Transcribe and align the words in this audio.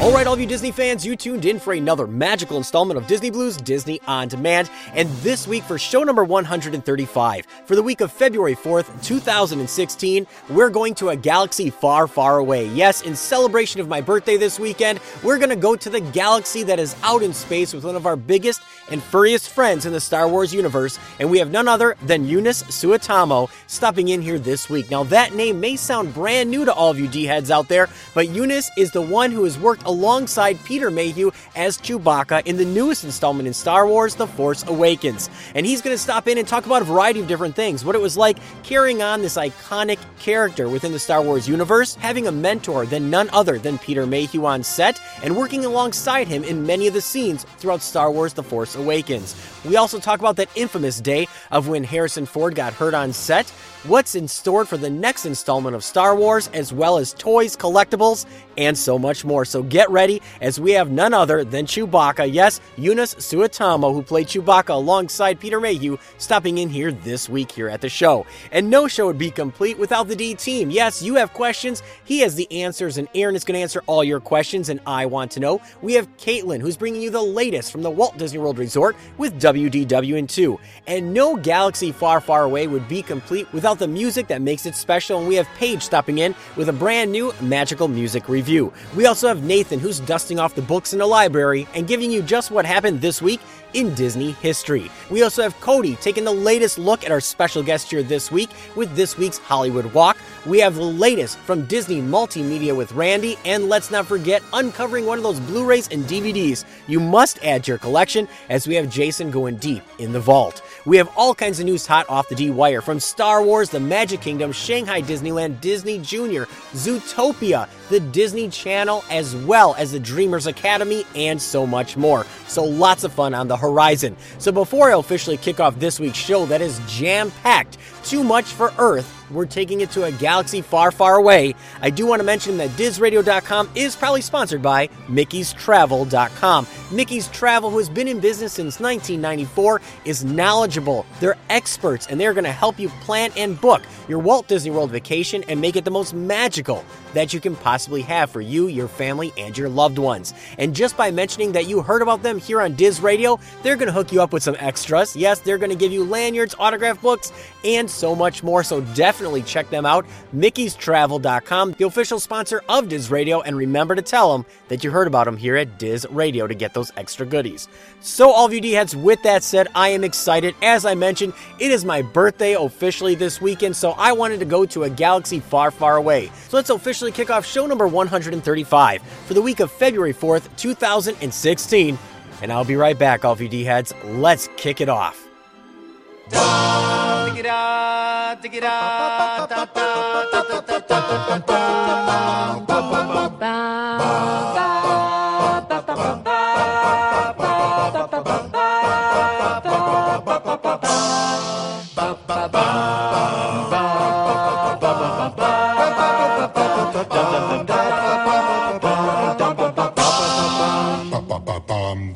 All 0.00 0.12
right, 0.12 0.26
all 0.26 0.34
of 0.34 0.40
you 0.40 0.46
Disney 0.46 0.72
fans, 0.72 1.06
you 1.06 1.14
tuned 1.14 1.44
in 1.44 1.60
for 1.60 1.72
another 1.72 2.06
magical 2.06 2.58
installment 2.58 2.98
of 2.98 3.06
Disney 3.06 3.30
Blu's 3.30 3.56
Disney 3.56 4.00
on 4.06 4.26
Demand. 4.26 4.68
And 4.92 5.08
this 5.22 5.46
week, 5.46 5.62
for 5.62 5.78
show 5.78 6.02
number 6.02 6.24
135, 6.24 7.46
for 7.64 7.76
the 7.76 7.82
week 7.82 8.00
of 8.00 8.12
February 8.12 8.56
4th, 8.56 9.02
2016, 9.02 10.26
we're 10.50 10.68
going 10.68 10.94
to 10.96 11.10
a 11.10 11.16
galaxy 11.16 11.70
far, 11.70 12.08
far 12.08 12.38
away. 12.38 12.66
Yes, 12.66 13.02
in 13.02 13.14
celebration 13.14 13.80
of 13.80 13.88
my 13.88 14.00
birthday 14.00 14.36
this 14.36 14.58
weekend, 14.58 15.00
we're 15.22 15.38
going 15.38 15.50
to 15.50 15.56
go 15.56 15.76
to 15.76 15.88
the 15.88 16.00
galaxy 16.00 16.64
that 16.64 16.80
is 16.80 16.96
out 17.04 17.22
in 17.22 17.32
space 17.32 17.72
with 17.72 17.84
one 17.84 17.96
of 17.96 18.04
our 18.04 18.16
biggest 18.16 18.62
and 18.90 19.02
furriest 19.02 19.48
friends 19.48 19.86
in 19.86 19.92
the 19.92 20.00
Star 20.00 20.28
Wars 20.28 20.52
universe. 20.52 20.98
And 21.18 21.30
we 21.30 21.38
have 21.38 21.50
none 21.50 21.68
other 21.68 21.96
than 22.02 22.26
Joonas 22.26 22.64
Suotamo 22.64 23.48
stopping 23.68 24.08
in 24.08 24.20
here 24.20 24.40
this 24.40 24.68
week. 24.68 24.90
Now, 24.90 25.04
that 25.04 25.34
name 25.34 25.60
may 25.60 25.76
sound 25.76 26.12
brand 26.12 26.50
new 26.50 26.64
to 26.64 26.74
all 26.74 26.90
of 26.90 26.98
you 26.98 27.08
D 27.08 27.24
heads 27.24 27.50
out 27.50 27.68
there, 27.68 27.88
but 28.12 28.26
Joonas 28.26 28.68
is 28.76 28.90
the 28.90 29.00
one 29.00 29.30
who 29.30 29.44
has 29.44 29.58
worked 29.58 29.83
alongside 29.84 30.62
Peter 30.64 30.90
Mayhew 30.90 31.30
as 31.54 31.78
Chewbacca 31.78 32.46
in 32.46 32.56
the 32.56 32.64
newest 32.64 33.04
installment 33.04 33.46
in 33.46 33.54
Star 33.54 33.86
Wars 33.86 34.14
The 34.14 34.26
Force 34.26 34.64
Awakens. 34.66 35.30
And 35.54 35.64
he's 35.64 35.80
going 35.80 35.94
to 35.94 36.02
stop 36.02 36.28
in 36.28 36.38
and 36.38 36.46
talk 36.46 36.66
about 36.66 36.82
a 36.82 36.86
variety 36.86 37.20
of 37.20 37.28
different 37.28 37.56
things 37.56 37.84
what 37.84 37.94
it 37.94 38.00
was 38.00 38.16
like 38.16 38.38
carrying 38.62 39.02
on 39.02 39.22
this 39.22 39.36
iconic 39.36 39.98
character 40.18 40.68
within 40.68 40.92
the 40.92 40.98
Star 40.98 41.22
Wars 41.22 41.48
universe, 41.48 41.94
having 41.96 42.26
a 42.26 42.32
mentor 42.32 42.86
than 42.86 43.10
none 43.10 43.28
other 43.30 43.58
than 43.58 43.78
Peter 43.78 44.06
Mayhew 44.06 44.44
on 44.46 44.62
set, 44.62 45.00
and 45.22 45.36
working 45.36 45.64
alongside 45.64 46.28
him 46.28 46.44
in 46.44 46.66
many 46.66 46.86
of 46.86 46.94
the 46.94 47.00
scenes 47.00 47.44
throughout 47.58 47.82
Star 47.82 48.10
Wars 48.10 48.32
The 48.32 48.42
Force 48.42 48.74
Awakens. 48.76 49.34
We 49.64 49.76
also 49.76 49.98
talk 49.98 50.20
about 50.20 50.36
that 50.36 50.50
infamous 50.54 51.00
day 51.00 51.26
of 51.50 51.68
when 51.68 51.84
Harrison 51.84 52.26
Ford 52.26 52.54
got 52.54 52.74
hurt 52.74 52.94
on 52.94 53.12
set, 53.12 53.48
what's 53.84 54.14
in 54.14 54.28
store 54.28 54.64
for 54.64 54.76
the 54.76 54.90
next 54.90 55.26
installment 55.26 55.74
of 55.74 55.82
Star 55.84 56.14
Wars, 56.16 56.48
as 56.52 56.72
well 56.72 56.98
as 56.98 57.14
toys, 57.14 57.56
collectibles, 57.56 58.26
and 58.56 58.76
so 58.76 58.98
much 58.98 59.24
more. 59.24 59.44
So 59.44 59.62
get 59.62 59.90
ready 59.90 60.22
as 60.40 60.60
we 60.60 60.72
have 60.72 60.90
none 60.90 61.12
other 61.12 61.44
than 61.44 61.66
Chewbacca. 61.66 62.32
Yes, 62.32 62.60
Joonas 62.76 63.16
Suotamo, 63.16 63.92
who 63.92 64.02
played 64.02 64.28
Chewbacca 64.28 64.70
alongside 64.70 65.40
Peter 65.40 65.60
Mayhew, 65.60 65.98
stopping 66.18 66.58
in 66.58 66.68
here 66.68 66.92
this 66.92 67.28
week 67.28 67.50
here 67.50 67.68
at 67.68 67.80
the 67.80 67.88
show. 67.88 68.26
And 68.52 68.70
no 68.70 68.86
show 68.86 69.06
would 69.06 69.18
be 69.18 69.30
complete 69.30 69.78
without 69.78 70.08
the 70.08 70.16
D 70.16 70.34
team. 70.34 70.70
Yes, 70.70 71.02
you 71.02 71.14
have 71.16 71.32
questions, 71.32 71.82
he 72.04 72.20
has 72.20 72.34
the 72.34 72.50
answers, 72.52 72.98
and 72.98 73.08
Aaron 73.14 73.34
is 73.34 73.44
going 73.44 73.56
to 73.56 73.62
answer 73.62 73.82
all 73.86 74.04
your 74.04 74.20
questions, 74.20 74.68
and 74.68 74.80
I 74.86 75.06
want 75.06 75.30
to 75.32 75.40
know. 75.40 75.60
We 75.82 75.94
have 75.94 76.14
Caitlin, 76.16 76.60
who's 76.60 76.76
bringing 76.76 77.02
you 77.02 77.10
the 77.10 77.22
latest 77.22 77.72
from 77.72 77.82
the 77.82 77.90
Walt 77.90 78.16
Disney 78.18 78.38
World 78.38 78.58
Resort 78.58 78.96
with 79.18 79.38
WDW2. 79.54 80.58
And 80.86 81.14
no 81.14 81.36
galaxy 81.36 81.92
far, 81.92 82.20
far 82.20 82.42
away 82.42 82.66
would 82.66 82.88
be 82.88 83.02
complete 83.02 83.50
without 83.52 83.78
the 83.78 83.88
music 83.88 84.28
that 84.28 84.42
makes 84.42 84.66
it 84.66 84.74
special, 84.74 85.18
and 85.18 85.28
we 85.28 85.36
have 85.36 85.48
Paige 85.56 85.82
stopping 85.82 86.18
in 86.18 86.34
with 86.56 86.68
a 86.68 86.72
brand 86.72 87.12
new 87.12 87.32
magical 87.40 87.88
music 87.88 88.28
review. 88.28 88.72
We 88.96 89.06
also 89.06 89.28
have 89.28 89.44
Nathan, 89.44 89.78
who's 89.78 90.00
dusting 90.00 90.38
off 90.38 90.54
the 90.54 90.62
books 90.62 90.92
in 90.92 90.98
the 90.98 91.06
library 91.06 91.66
and 91.74 91.86
giving 91.86 92.10
you 92.10 92.22
just 92.22 92.50
what 92.50 92.66
happened 92.66 93.00
this 93.00 93.22
week 93.22 93.40
in 93.74 93.94
Disney 93.94 94.32
history. 94.32 94.90
We 95.10 95.22
also 95.22 95.42
have 95.42 95.60
Cody 95.60 95.96
taking 95.96 96.24
the 96.24 96.32
latest 96.32 96.78
look 96.78 97.04
at 97.04 97.10
our 97.10 97.20
special 97.20 97.62
guest 97.62 97.90
here 97.90 98.02
this 98.02 98.32
week 98.32 98.50
with 98.74 98.94
this 98.96 99.18
week's 99.18 99.38
Hollywood 99.38 99.86
Walk. 99.92 100.16
We 100.46 100.60
have 100.60 100.76
the 100.76 100.82
latest 100.82 101.38
from 101.38 101.66
Disney 101.66 102.00
Multimedia 102.00 102.76
with 102.76 102.92
Randy, 102.92 103.36
and 103.44 103.68
let's 103.68 103.90
not 103.90 104.06
forget 104.06 104.42
uncovering 104.52 105.06
one 105.06 105.18
of 105.18 105.24
those 105.24 105.40
Blu 105.40 105.64
rays 105.64 105.88
and 105.88 106.04
DVDs 106.04 106.64
you 106.86 107.00
must 107.00 107.42
add 107.44 107.64
to 107.64 107.72
your 107.72 107.78
collection 107.78 108.28
as 108.48 108.66
we 108.66 108.74
have 108.74 108.88
Jason 108.88 109.30
going 109.30 109.56
deep 109.56 109.82
in 109.98 110.12
the 110.12 110.20
vault. 110.20 110.62
We 110.86 110.96
have 110.96 111.10
all 111.16 111.34
kinds 111.34 111.60
of 111.60 111.66
news 111.66 111.86
hot 111.86 112.08
off 112.08 112.28
the 112.28 112.34
D 112.34 112.50
wire 112.50 112.80
from 112.80 113.00
Star 113.00 113.42
Wars, 113.42 113.70
the 113.70 113.80
Magic 113.80 114.20
Kingdom, 114.20 114.52
Shanghai 114.52 115.02
Disneyland, 115.02 115.60
Disney 115.60 115.98
Junior, 115.98 116.46
Zootopia, 116.72 117.68
the 117.88 118.00
Disney 118.00 118.48
Channel, 118.48 119.04
as 119.10 119.34
well 119.34 119.74
as 119.78 119.92
the 119.92 120.00
Dreamers 120.00 120.46
Academy, 120.46 121.04
and 121.14 121.40
so 121.40 121.66
much 121.66 121.96
more. 121.96 122.26
So 122.46 122.64
lots 122.64 123.04
of 123.04 123.12
fun 123.12 123.34
on 123.34 123.48
the 123.48 123.56
horizon. 123.64 124.16
So 124.38 124.52
before 124.52 124.90
I 124.90 124.98
officially 124.98 125.36
kick 125.36 125.60
off 125.60 125.78
this 125.78 125.98
week's 125.98 126.18
show 126.18 126.46
that 126.46 126.60
is 126.60 126.80
jam 126.86 127.30
packed, 127.42 127.78
too 128.04 128.22
much 128.22 128.44
for 128.44 128.72
Earth, 128.78 129.23
we're 129.30 129.46
taking 129.46 129.80
it 129.80 129.90
to 129.92 130.04
a 130.04 130.12
galaxy 130.12 130.60
far, 130.60 130.90
far 130.90 131.16
away. 131.16 131.54
I 131.80 131.90
do 131.90 132.06
want 132.06 132.20
to 132.20 132.24
mention 132.24 132.56
that 132.58 132.70
DizRadio.com 132.70 133.70
is 133.74 133.96
probably 133.96 134.20
sponsored 134.20 134.62
by 134.62 134.88
Mickey's 135.08 135.52
Travel.com. 135.52 136.66
Mickey's 136.92 137.28
Travel, 137.28 137.70
who 137.70 137.78
has 137.78 137.88
been 137.88 138.08
in 138.08 138.20
business 138.20 138.52
since 138.52 138.80
1994, 138.80 139.80
is 140.04 140.24
knowledgeable. 140.24 141.06
They're 141.20 141.36
experts 141.50 142.06
and 142.06 142.20
they're 142.20 142.34
going 142.34 142.44
to 142.44 142.52
help 142.52 142.78
you 142.78 142.88
plan 142.88 143.30
and 143.36 143.60
book 143.60 143.82
your 144.08 144.18
Walt 144.18 144.48
Disney 144.48 144.70
World 144.70 144.90
vacation 144.90 145.44
and 145.48 145.60
make 145.60 145.76
it 145.76 145.84
the 145.84 145.90
most 145.90 146.14
magical 146.14 146.84
that 147.14 147.32
you 147.32 147.40
can 147.40 147.56
possibly 147.56 148.02
have 148.02 148.30
for 148.30 148.40
you, 148.40 148.66
your 148.66 148.88
family, 148.88 149.32
and 149.38 149.56
your 149.56 149.68
loved 149.68 149.98
ones. 149.98 150.34
And 150.58 150.74
just 150.74 150.96
by 150.96 151.10
mentioning 151.10 151.52
that 151.52 151.66
you 151.66 151.80
heard 151.80 152.02
about 152.02 152.22
them 152.22 152.38
here 152.38 152.60
on 152.60 152.74
Diz 152.74 153.00
Radio, 153.00 153.38
they're 153.62 153.76
going 153.76 153.86
to 153.86 153.92
hook 153.92 154.12
you 154.12 154.20
up 154.20 154.32
with 154.32 154.42
some 154.42 154.56
extras. 154.58 155.14
Yes, 155.16 155.38
they're 155.40 155.58
going 155.58 155.70
to 155.70 155.76
give 155.76 155.92
you 155.92 156.04
lanyards, 156.04 156.54
autograph 156.58 157.00
books, 157.00 157.32
and 157.64 157.88
so 157.88 158.14
much 158.14 158.42
more. 158.42 158.62
So 158.62 158.80
definitely 158.80 159.13
check 159.42 159.70
them 159.70 159.86
out. 159.86 160.06
Mickey'sTravel.com, 160.34 161.72
the 161.72 161.86
official 161.86 162.20
sponsor 162.20 162.62
of 162.68 162.88
Diz 162.88 163.10
Radio, 163.10 163.40
and 163.40 163.56
remember 163.56 163.94
to 163.94 164.02
tell 164.02 164.32
them 164.32 164.46
that 164.68 164.82
you 164.82 164.90
heard 164.90 165.06
about 165.06 165.24
them 165.24 165.36
here 165.36 165.56
at 165.56 165.78
Diz 165.78 166.06
Radio 166.10 166.46
to 166.46 166.54
get 166.54 166.74
those 166.74 166.92
extra 166.96 167.26
goodies. 167.26 167.68
So, 168.00 168.30
all 168.30 168.46
of 168.46 168.52
you 168.52 168.60
D 168.60 168.72
heads, 168.72 168.94
with 168.96 169.22
that 169.22 169.42
said, 169.42 169.68
I 169.74 169.88
am 169.88 170.04
excited. 170.04 170.54
As 170.62 170.84
I 170.84 170.94
mentioned, 170.94 171.32
it 171.58 171.70
is 171.70 171.84
my 171.84 172.02
birthday 172.02 172.54
officially 172.54 173.14
this 173.14 173.40
weekend, 173.40 173.76
so 173.76 173.92
I 173.92 174.12
wanted 174.12 174.40
to 174.40 174.46
go 174.46 174.64
to 174.66 174.84
a 174.84 174.90
galaxy 174.90 175.40
far, 175.40 175.70
far 175.70 175.96
away. 175.96 176.30
So, 176.48 176.56
let's 176.56 176.70
officially 176.70 177.12
kick 177.12 177.30
off 177.30 177.46
show 177.46 177.66
number 177.66 177.86
135 177.86 179.02
for 179.02 179.34
the 179.34 179.42
week 179.42 179.60
of 179.60 179.70
February 179.70 180.14
4th, 180.14 180.54
2016. 180.56 181.98
And 182.42 182.52
I'll 182.52 182.64
be 182.64 182.76
right 182.76 182.98
back, 182.98 183.24
all 183.24 183.32
of 183.32 183.40
you 183.40 183.48
D 183.48 183.64
heads. 183.64 183.94
Let's 184.04 184.48
kick 184.56 184.80
it 184.80 184.88
off. 184.88 185.23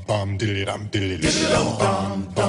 Bum 0.09 0.39
diddly 0.39 0.65
dum 0.65 0.83
diddly 0.93 1.17
dum 1.53 1.69
bum 1.79 2.38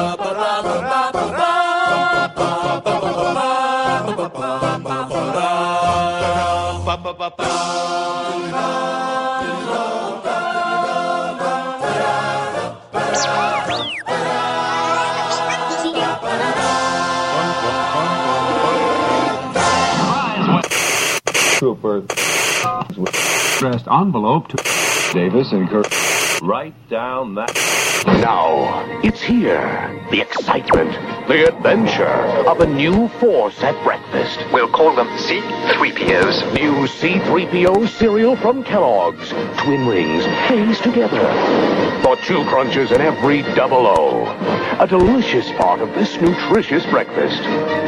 ba 0.00 0.16
ba 0.16 0.39
envelope 23.90 24.48
to 24.48 24.56
Davis 25.12 25.52
and 25.52 25.68
Kirk. 25.68 25.86
Write 26.42 26.74
down 26.88 27.34
that. 27.34 27.54
Now, 28.06 29.00
it's 29.02 29.20
here. 29.20 29.60
The 30.10 30.22
excitement, 30.22 30.90
the 31.28 31.48
adventure 31.48 32.06
of 32.48 32.60
a 32.60 32.66
new 32.66 33.08
force 33.20 33.62
at 33.62 33.82
breakfast. 33.84 34.40
We'll 34.52 34.70
call 34.70 34.94
them 34.94 35.18
C-3POs. 35.18 36.54
New 36.54 36.86
C-3PO 36.86 37.88
cereal 37.88 38.36
from 38.36 38.64
Kellogg's. 38.64 39.28
Twin 39.58 39.86
rings, 39.86 40.24
phase 40.48 40.80
together. 40.80 41.20
For 42.02 42.16
two 42.16 42.42
crunches 42.44 42.90
in 42.90 43.02
every 43.02 43.42
double 43.54 43.86
O. 43.86 44.24
A 44.80 44.86
delicious 44.86 45.50
part 45.52 45.80
of 45.80 45.92
this 45.94 46.18
nutritious 46.20 46.86
breakfast. 46.86 47.42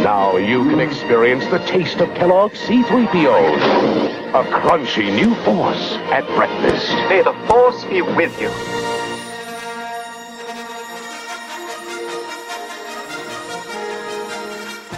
Now 0.04 0.36
you 0.36 0.68
can 0.68 0.80
experience 0.80 1.46
the 1.46 1.58
taste 1.60 2.00
of 2.00 2.12
Kellogg's 2.14 2.58
C-3POs. 2.60 4.21
A 4.34 4.42
crunchy 4.44 5.14
new 5.14 5.34
force 5.44 5.92
at 6.10 6.26
breakfast. 6.34 6.88
May 7.10 7.22
the 7.22 7.34
Force 7.46 7.84
be 7.84 8.00
with 8.00 8.32
you. 8.40 8.48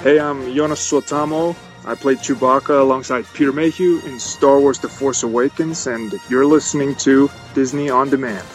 Hey, 0.02 0.20
I'm 0.20 0.42
Joonas 0.54 0.78
Suotamo. 0.78 1.56
I 1.84 1.96
played 1.96 2.18
Chewbacca 2.18 2.80
alongside 2.80 3.26
Peter 3.34 3.52
Mayhew 3.52 4.00
in 4.06 4.20
Star 4.20 4.60
Wars 4.60 4.78
The 4.78 4.88
Force 4.88 5.24
Awakens, 5.24 5.88
and 5.88 6.14
you're 6.28 6.46
listening 6.46 6.94
to 7.02 7.28
Disney 7.54 7.90
On 7.90 8.08
Demand. 8.08 8.46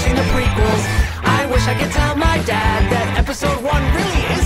Watching 0.00 0.14
the 0.14 0.22
prequels. 0.32 0.84
I 1.24 1.46
wish 1.46 1.66
I 1.66 1.74
could 1.74 1.90
tell 1.90 2.14
my 2.16 2.38
dad 2.44 2.92
that 2.92 3.18
episode 3.18 3.62
one 3.62 3.82
really 3.96 4.22
isn't 4.32 4.39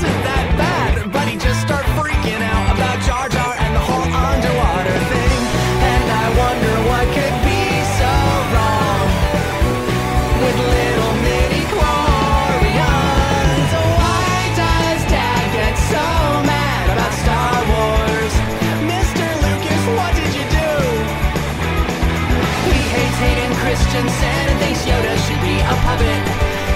Hayden 23.94 24.11
Christensen 24.11 24.49
and 24.50 24.58
thinks 24.58 24.82
Yoda 24.82 25.14
should 25.25 25.41
be 25.41 25.55
a 25.61 25.75
puppet. 25.87 26.23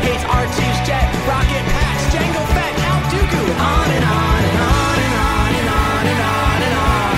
Hates 0.06 0.22
R2's 0.22 0.86
jet, 0.86 1.02
rocket 1.26 1.64
packs, 1.74 2.14
Jango 2.14 2.46
Fett, 2.54 2.76
Count 2.78 3.04
Dooku. 3.10 3.42
On 3.58 3.90
and 3.90 4.04
on 4.04 4.44
and 4.48 4.58
on 4.62 4.98
and 5.02 5.14
on 5.18 5.50
and 5.58 5.68
on 5.68 6.06
and 6.06 6.20
on 6.22 6.62
and 6.62 6.74
on. 6.78 7.14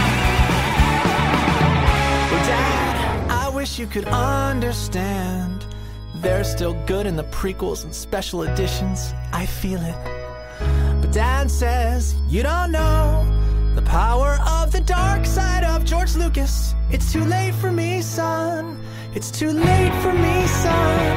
Well, 2.32 2.44
Dad, 2.46 3.30
I 3.30 3.48
wish 3.50 3.78
you 3.78 3.86
could 3.86 4.06
understand. 4.06 5.66
They're 6.14 6.44
still 6.44 6.74
good 6.86 7.06
in 7.06 7.16
the 7.16 7.24
prequels 7.24 7.84
and 7.84 7.94
special 7.94 8.44
editions. 8.44 9.12
I 9.34 9.44
feel 9.44 9.82
it. 9.82 9.96
But 11.02 11.12
Dad 11.12 11.50
says, 11.50 12.14
You 12.26 12.42
don't 12.42 12.72
know 12.72 13.26
the 13.74 13.82
power 13.82 14.38
of 14.48 14.72
the 14.72 14.80
dark 14.80 15.26
side 15.26 15.64
of 15.64 15.84
George 15.84 16.16
Lucas. 16.16 16.69
It's 16.92 17.12
too 17.12 17.24
late 17.24 17.54
for 17.54 17.70
me, 17.70 18.02
son. 18.02 18.78
It's 19.14 19.30
too 19.30 19.52
late 19.52 19.94
for 20.02 20.12
me, 20.12 20.46
son. 20.46 21.16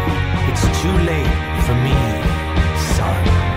It's 0.50 0.66
too 0.82 0.96
late 1.10 1.64
for 1.66 1.76
me, 1.76 1.98
son. 2.96 3.53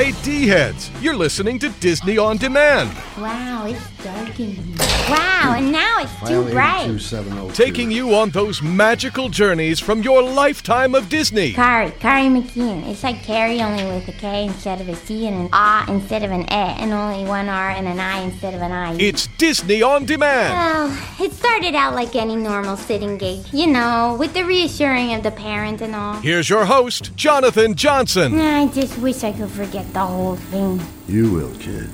Hey, 0.00 0.12
D 0.22 0.46
heads, 0.46 0.90
you're 1.02 1.14
listening 1.14 1.58
to 1.58 1.68
Disney 1.78 2.16
On 2.16 2.38
Demand, 2.38 2.90
Wow, 3.18 3.66
it's 3.66 4.02
dark 4.02 4.40
in 4.40 4.52
here. 4.52 4.76
Wow, 5.10 5.56
and 5.58 5.70
now 5.70 5.89
it's 6.20 6.30
too 6.30 6.42
File 6.42 6.52
bright. 6.52 7.30
Oh 7.32 7.50
taking 7.52 7.90
you 7.90 8.14
on 8.14 8.30
those 8.30 8.62
magical 8.62 9.28
journeys 9.28 9.80
from 9.80 10.02
your 10.02 10.22
lifetime 10.22 10.94
of 10.94 11.08
Disney. 11.08 11.52
Kari, 11.52 11.90
Kari 11.92 12.28
McKeon. 12.28 12.86
It's 12.88 13.02
like 13.02 13.22
Carrie 13.22 13.62
only 13.62 13.84
with 13.84 14.08
a 14.08 14.12
K 14.12 14.44
instead 14.46 14.80
of 14.80 14.88
a 14.88 14.96
C 14.96 15.26
and 15.26 15.36
an 15.36 15.48
A 15.52 15.84
instead 15.88 16.22
of 16.22 16.30
an 16.30 16.42
E, 16.42 16.46
and 16.50 16.92
only 16.92 17.24
one 17.24 17.48
R 17.48 17.70
and 17.70 17.86
an 17.86 17.98
I 17.98 18.20
instead 18.20 18.54
of 18.54 18.62
an 18.62 18.72
I. 18.72 18.94
It's 18.98 19.28
Disney 19.38 19.82
On 19.82 20.04
Demand. 20.04 20.52
well, 20.52 21.26
it 21.26 21.32
started 21.32 21.74
out 21.74 21.94
like 21.94 22.14
any 22.14 22.36
normal 22.36 22.76
sitting 22.76 23.18
gig, 23.18 23.44
you 23.52 23.66
know, 23.66 24.16
with 24.18 24.34
the 24.34 24.44
reassuring 24.44 25.14
of 25.14 25.22
the 25.22 25.30
parent 25.30 25.80
and 25.80 25.94
all. 25.94 26.14
Here's 26.20 26.48
your 26.48 26.64
host, 26.66 27.16
Jonathan 27.16 27.74
Johnson. 27.74 28.38
I 28.38 28.66
just 28.68 28.98
wish 28.98 29.24
I 29.24 29.32
could 29.32 29.50
forget 29.50 29.90
the 29.92 30.00
whole 30.00 30.36
thing. 30.36 30.80
You 31.08 31.32
will, 31.32 31.54
kid. 31.58 31.90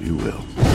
You 0.00 0.16
will. 0.16 0.71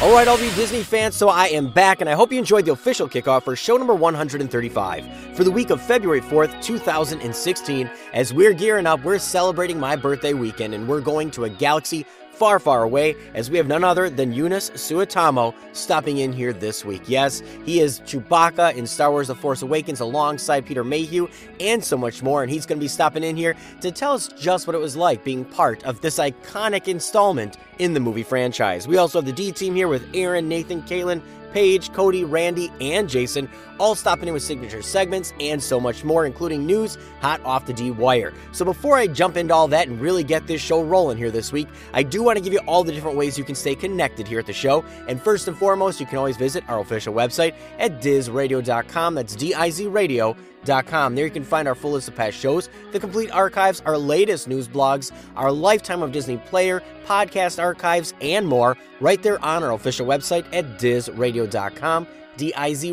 All 0.00 0.12
right, 0.12 0.28
all 0.28 0.38
you 0.38 0.52
Disney 0.52 0.84
fans, 0.84 1.16
so 1.16 1.28
I 1.28 1.46
am 1.46 1.70
back, 1.70 2.00
and 2.00 2.08
I 2.08 2.12
hope 2.12 2.30
you 2.30 2.38
enjoyed 2.38 2.66
the 2.66 2.70
official 2.70 3.08
kickoff 3.08 3.42
for 3.42 3.56
show 3.56 3.76
number 3.76 3.94
135 3.96 5.34
for 5.34 5.42
the 5.42 5.50
week 5.50 5.70
of 5.70 5.82
February 5.82 6.20
4th, 6.20 6.62
2016. 6.62 7.90
As 8.12 8.32
we're 8.32 8.52
gearing 8.52 8.86
up, 8.86 9.02
we're 9.02 9.18
celebrating 9.18 9.80
my 9.80 9.96
birthday 9.96 10.34
weekend, 10.34 10.72
and 10.72 10.86
we're 10.86 11.00
going 11.00 11.32
to 11.32 11.46
a 11.46 11.48
galaxy 11.48 12.06
far, 12.38 12.60
far 12.60 12.84
away, 12.84 13.16
as 13.34 13.50
we 13.50 13.56
have 13.56 13.66
none 13.66 13.82
other 13.82 14.08
than 14.08 14.32
Joonas 14.32 14.70
Suotamo 14.70 15.52
stopping 15.72 16.18
in 16.18 16.32
here 16.32 16.52
this 16.52 16.84
week. 16.84 17.02
Yes, 17.06 17.42
he 17.64 17.80
is 17.80 17.98
Chewbacca 18.00 18.76
in 18.76 18.86
Star 18.86 19.10
Wars 19.10 19.26
The 19.26 19.34
Force 19.34 19.62
Awakens 19.62 19.98
alongside 19.98 20.64
Peter 20.64 20.84
Mayhew 20.84 21.26
and 21.58 21.82
so 21.82 21.96
much 21.96 22.22
more, 22.22 22.42
and 22.44 22.50
he's 22.50 22.64
going 22.64 22.78
to 22.78 22.84
be 22.84 22.88
stopping 22.88 23.24
in 23.24 23.36
here 23.36 23.56
to 23.80 23.90
tell 23.90 24.12
us 24.12 24.28
just 24.38 24.68
what 24.68 24.76
it 24.76 24.80
was 24.80 24.96
like 24.96 25.24
being 25.24 25.44
part 25.44 25.84
of 25.84 26.00
this 26.00 26.20
iconic 26.20 26.86
installment 26.86 27.58
in 27.80 27.92
the 27.92 28.00
movie 28.00 28.22
franchise. 28.22 28.86
We 28.86 28.98
also 28.98 29.18
have 29.18 29.26
the 29.26 29.32
D 29.32 29.50
team 29.50 29.74
here 29.74 29.88
with 29.88 30.08
Aaron, 30.14 30.48
Nathan, 30.48 30.82
Caitlin, 30.82 31.20
Paige, 31.52 31.92
Cody, 31.92 32.24
Randy, 32.24 32.70
and 32.80 33.08
Jason 33.08 33.48
all 33.78 33.94
stopping 33.94 34.28
in 34.28 34.34
with 34.34 34.42
signature 34.42 34.82
segments 34.82 35.32
and 35.40 35.62
so 35.62 35.80
much 35.80 36.04
more, 36.04 36.26
including 36.26 36.66
news 36.66 36.98
hot 37.20 37.40
off 37.44 37.66
the 37.66 37.72
D 37.72 37.90
wire. 37.90 38.32
So 38.52 38.64
before 38.64 38.96
I 38.96 39.06
jump 39.06 39.36
into 39.36 39.54
all 39.54 39.68
that 39.68 39.88
and 39.88 40.00
really 40.00 40.24
get 40.24 40.46
this 40.46 40.60
show 40.60 40.82
rolling 40.82 41.16
here 41.16 41.30
this 41.30 41.52
week, 41.52 41.68
I 41.92 42.02
do 42.02 42.22
want 42.22 42.36
to 42.38 42.44
give 42.44 42.52
you 42.52 42.60
all 42.60 42.84
the 42.84 42.92
different 42.92 43.16
ways 43.16 43.38
you 43.38 43.44
can 43.44 43.54
stay 43.54 43.74
connected 43.74 44.26
here 44.28 44.38
at 44.38 44.46
the 44.46 44.52
show. 44.52 44.84
And 45.08 45.20
first 45.20 45.48
and 45.48 45.56
foremost, 45.56 46.00
you 46.00 46.06
can 46.06 46.18
always 46.18 46.36
visit 46.36 46.62
our 46.68 46.80
official 46.80 47.14
website 47.14 47.54
at 47.78 48.00
dizradio.com. 48.02 49.14
That's 49.14 49.34
D 49.36 49.54
I 49.54 49.70
Z 49.70 49.86
Radio. 49.86 50.36
There 50.64 51.24
you 51.24 51.30
can 51.30 51.44
find 51.44 51.66
our 51.66 51.74
full 51.74 51.92
list 51.92 52.08
of 52.08 52.16
past 52.16 52.36
shows, 52.36 52.68
the 52.92 53.00
complete 53.00 53.30
archives, 53.30 53.80
our 53.86 53.96
latest 53.96 54.48
news 54.48 54.68
blogs, 54.68 55.12
our 55.36 55.50
lifetime 55.50 56.02
of 56.02 56.12
Disney 56.12 56.36
player, 56.36 56.82
podcast 57.06 57.62
archives, 57.62 58.12
and 58.20 58.46
more 58.46 58.76
right 59.00 59.22
there 59.22 59.42
on 59.42 59.62
our 59.62 59.72
official 59.72 60.06
website 60.06 60.44
at 60.52 60.78
dizradio.com, 60.78 62.06
D 62.36 62.52
I 62.54 62.74
Z 62.74 62.92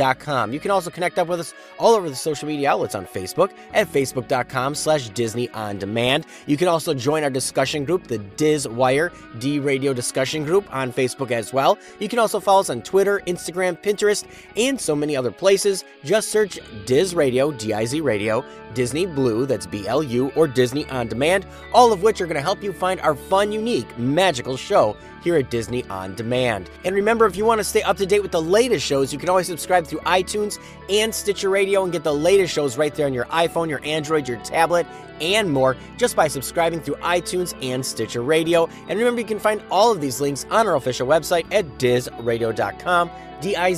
You 0.00 0.60
can 0.60 0.70
also 0.70 0.90
connect 0.90 1.18
up 1.18 1.28
with 1.28 1.40
us 1.40 1.54
all 1.78 1.94
over 1.94 2.08
the 2.08 2.16
social 2.16 2.48
media 2.48 2.70
outlets 2.70 2.94
on 2.94 3.06
Facebook 3.06 3.52
at 3.74 3.86
facebook.com 3.86 4.74
slash 4.74 5.08
Disney 5.10 5.48
On 5.50 5.78
Demand. 5.78 6.26
You 6.46 6.56
can 6.56 6.68
also 6.68 6.94
join 6.94 7.22
our 7.22 7.30
discussion 7.30 7.84
group, 7.84 8.06
the 8.06 8.18
Diz 8.18 8.66
Wire 8.66 9.12
D 9.38 9.58
Radio 9.58 9.92
Discussion 9.92 10.44
Group 10.44 10.66
on 10.74 10.92
Facebook 10.92 11.30
as 11.30 11.52
well. 11.52 11.78
You 11.98 12.08
can 12.08 12.18
also 12.18 12.40
follow 12.40 12.60
us 12.60 12.70
on 12.70 12.82
Twitter, 12.82 13.20
Instagram, 13.26 13.80
Pinterest, 13.80 14.24
and 14.56 14.80
so 14.80 14.96
many 14.96 15.16
other 15.16 15.30
places. 15.30 15.84
Just 16.02 16.30
search 16.30 16.58
Diz 16.86 17.14
Radio, 17.14 17.52
D-I-Z 17.52 18.00
Radio, 18.00 18.44
Disney 18.74 19.04
Blu, 19.04 19.46
that's 19.46 19.66
B-L-U, 19.66 20.32
or 20.36 20.46
Disney 20.46 20.86
On 20.86 21.08
Demand, 21.08 21.46
all 21.72 21.92
of 21.92 22.02
which 22.02 22.20
are 22.20 22.26
going 22.26 22.36
to 22.36 22.42
help 22.42 22.62
you 22.62 22.72
find 22.72 23.00
our 23.00 23.14
fun, 23.14 23.52
unique, 23.52 23.98
magical 23.98 24.56
show 24.56 24.96
here 25.22 25.36
at 25.36 25.50
Disney 25.50 25.84
On 25.84 26.14
Demand. 26.14 26.70
And 26.84 26.94
remember, 26.94 27.26
if 27.26 27.36
you 27.36 27.44
want 27.44 27.58
to 27.58 27.64
stay 27.64 27.82
up 27.82 27.96
to 27.98 28.06
date 28.06 28.22
with 28.22 28.32
the 28.32 28.42
latest 28.42 28.84
shows, 28.84 29.12
you 29.12 29.18
can 29.18 29.28
always 29.28 29.46
subscribe 29.46 29.86
through 29.86 30.00
iTunes 30.00 30.58
and 30.88 31.14
Stitcher 31.14 31.50
Radio 31.50 31.84
and 31.84 31.92
get 31.92 32.04
the 32.04 32.14
latest 32.14 32.52
shows 32.52 32.76
right 32.76 32.94
there 32.94 33.06
on 33.06 33.14
your 33.14 33.26
iPhone, 33.26 33.68
your 33.68 33.84
Android, 33.84 34.28
your 34.28 34.38
tablet, 34.38 34.86
and 35.20 35.50
more 35.50 35.76
just 35.96 36.16
by 36.16 36.28
subscribing 36.28 36.80
through 36.80 36.96
iTunes 36.96 37.54
and 37.62 37.84
Stitcher 37.84 38.22
Radio. 38.22 38.68
And 38.88 38.98
remember, 38.98 39.20
you 39.20 39.26
can 39.26 39.38
find 39.38 39.62
all 39.70 39.92
of 39.92 40.00
these 40.00 40.20
links 40.20 40.46
on 40.50 40.66
our 40.66 40.76
official 40.76 41.06
website 41.06 41.46
at 41.52 41.66
dizradio.com, 41.78 43.10
D 43.40 43.56
I 43.56 43.72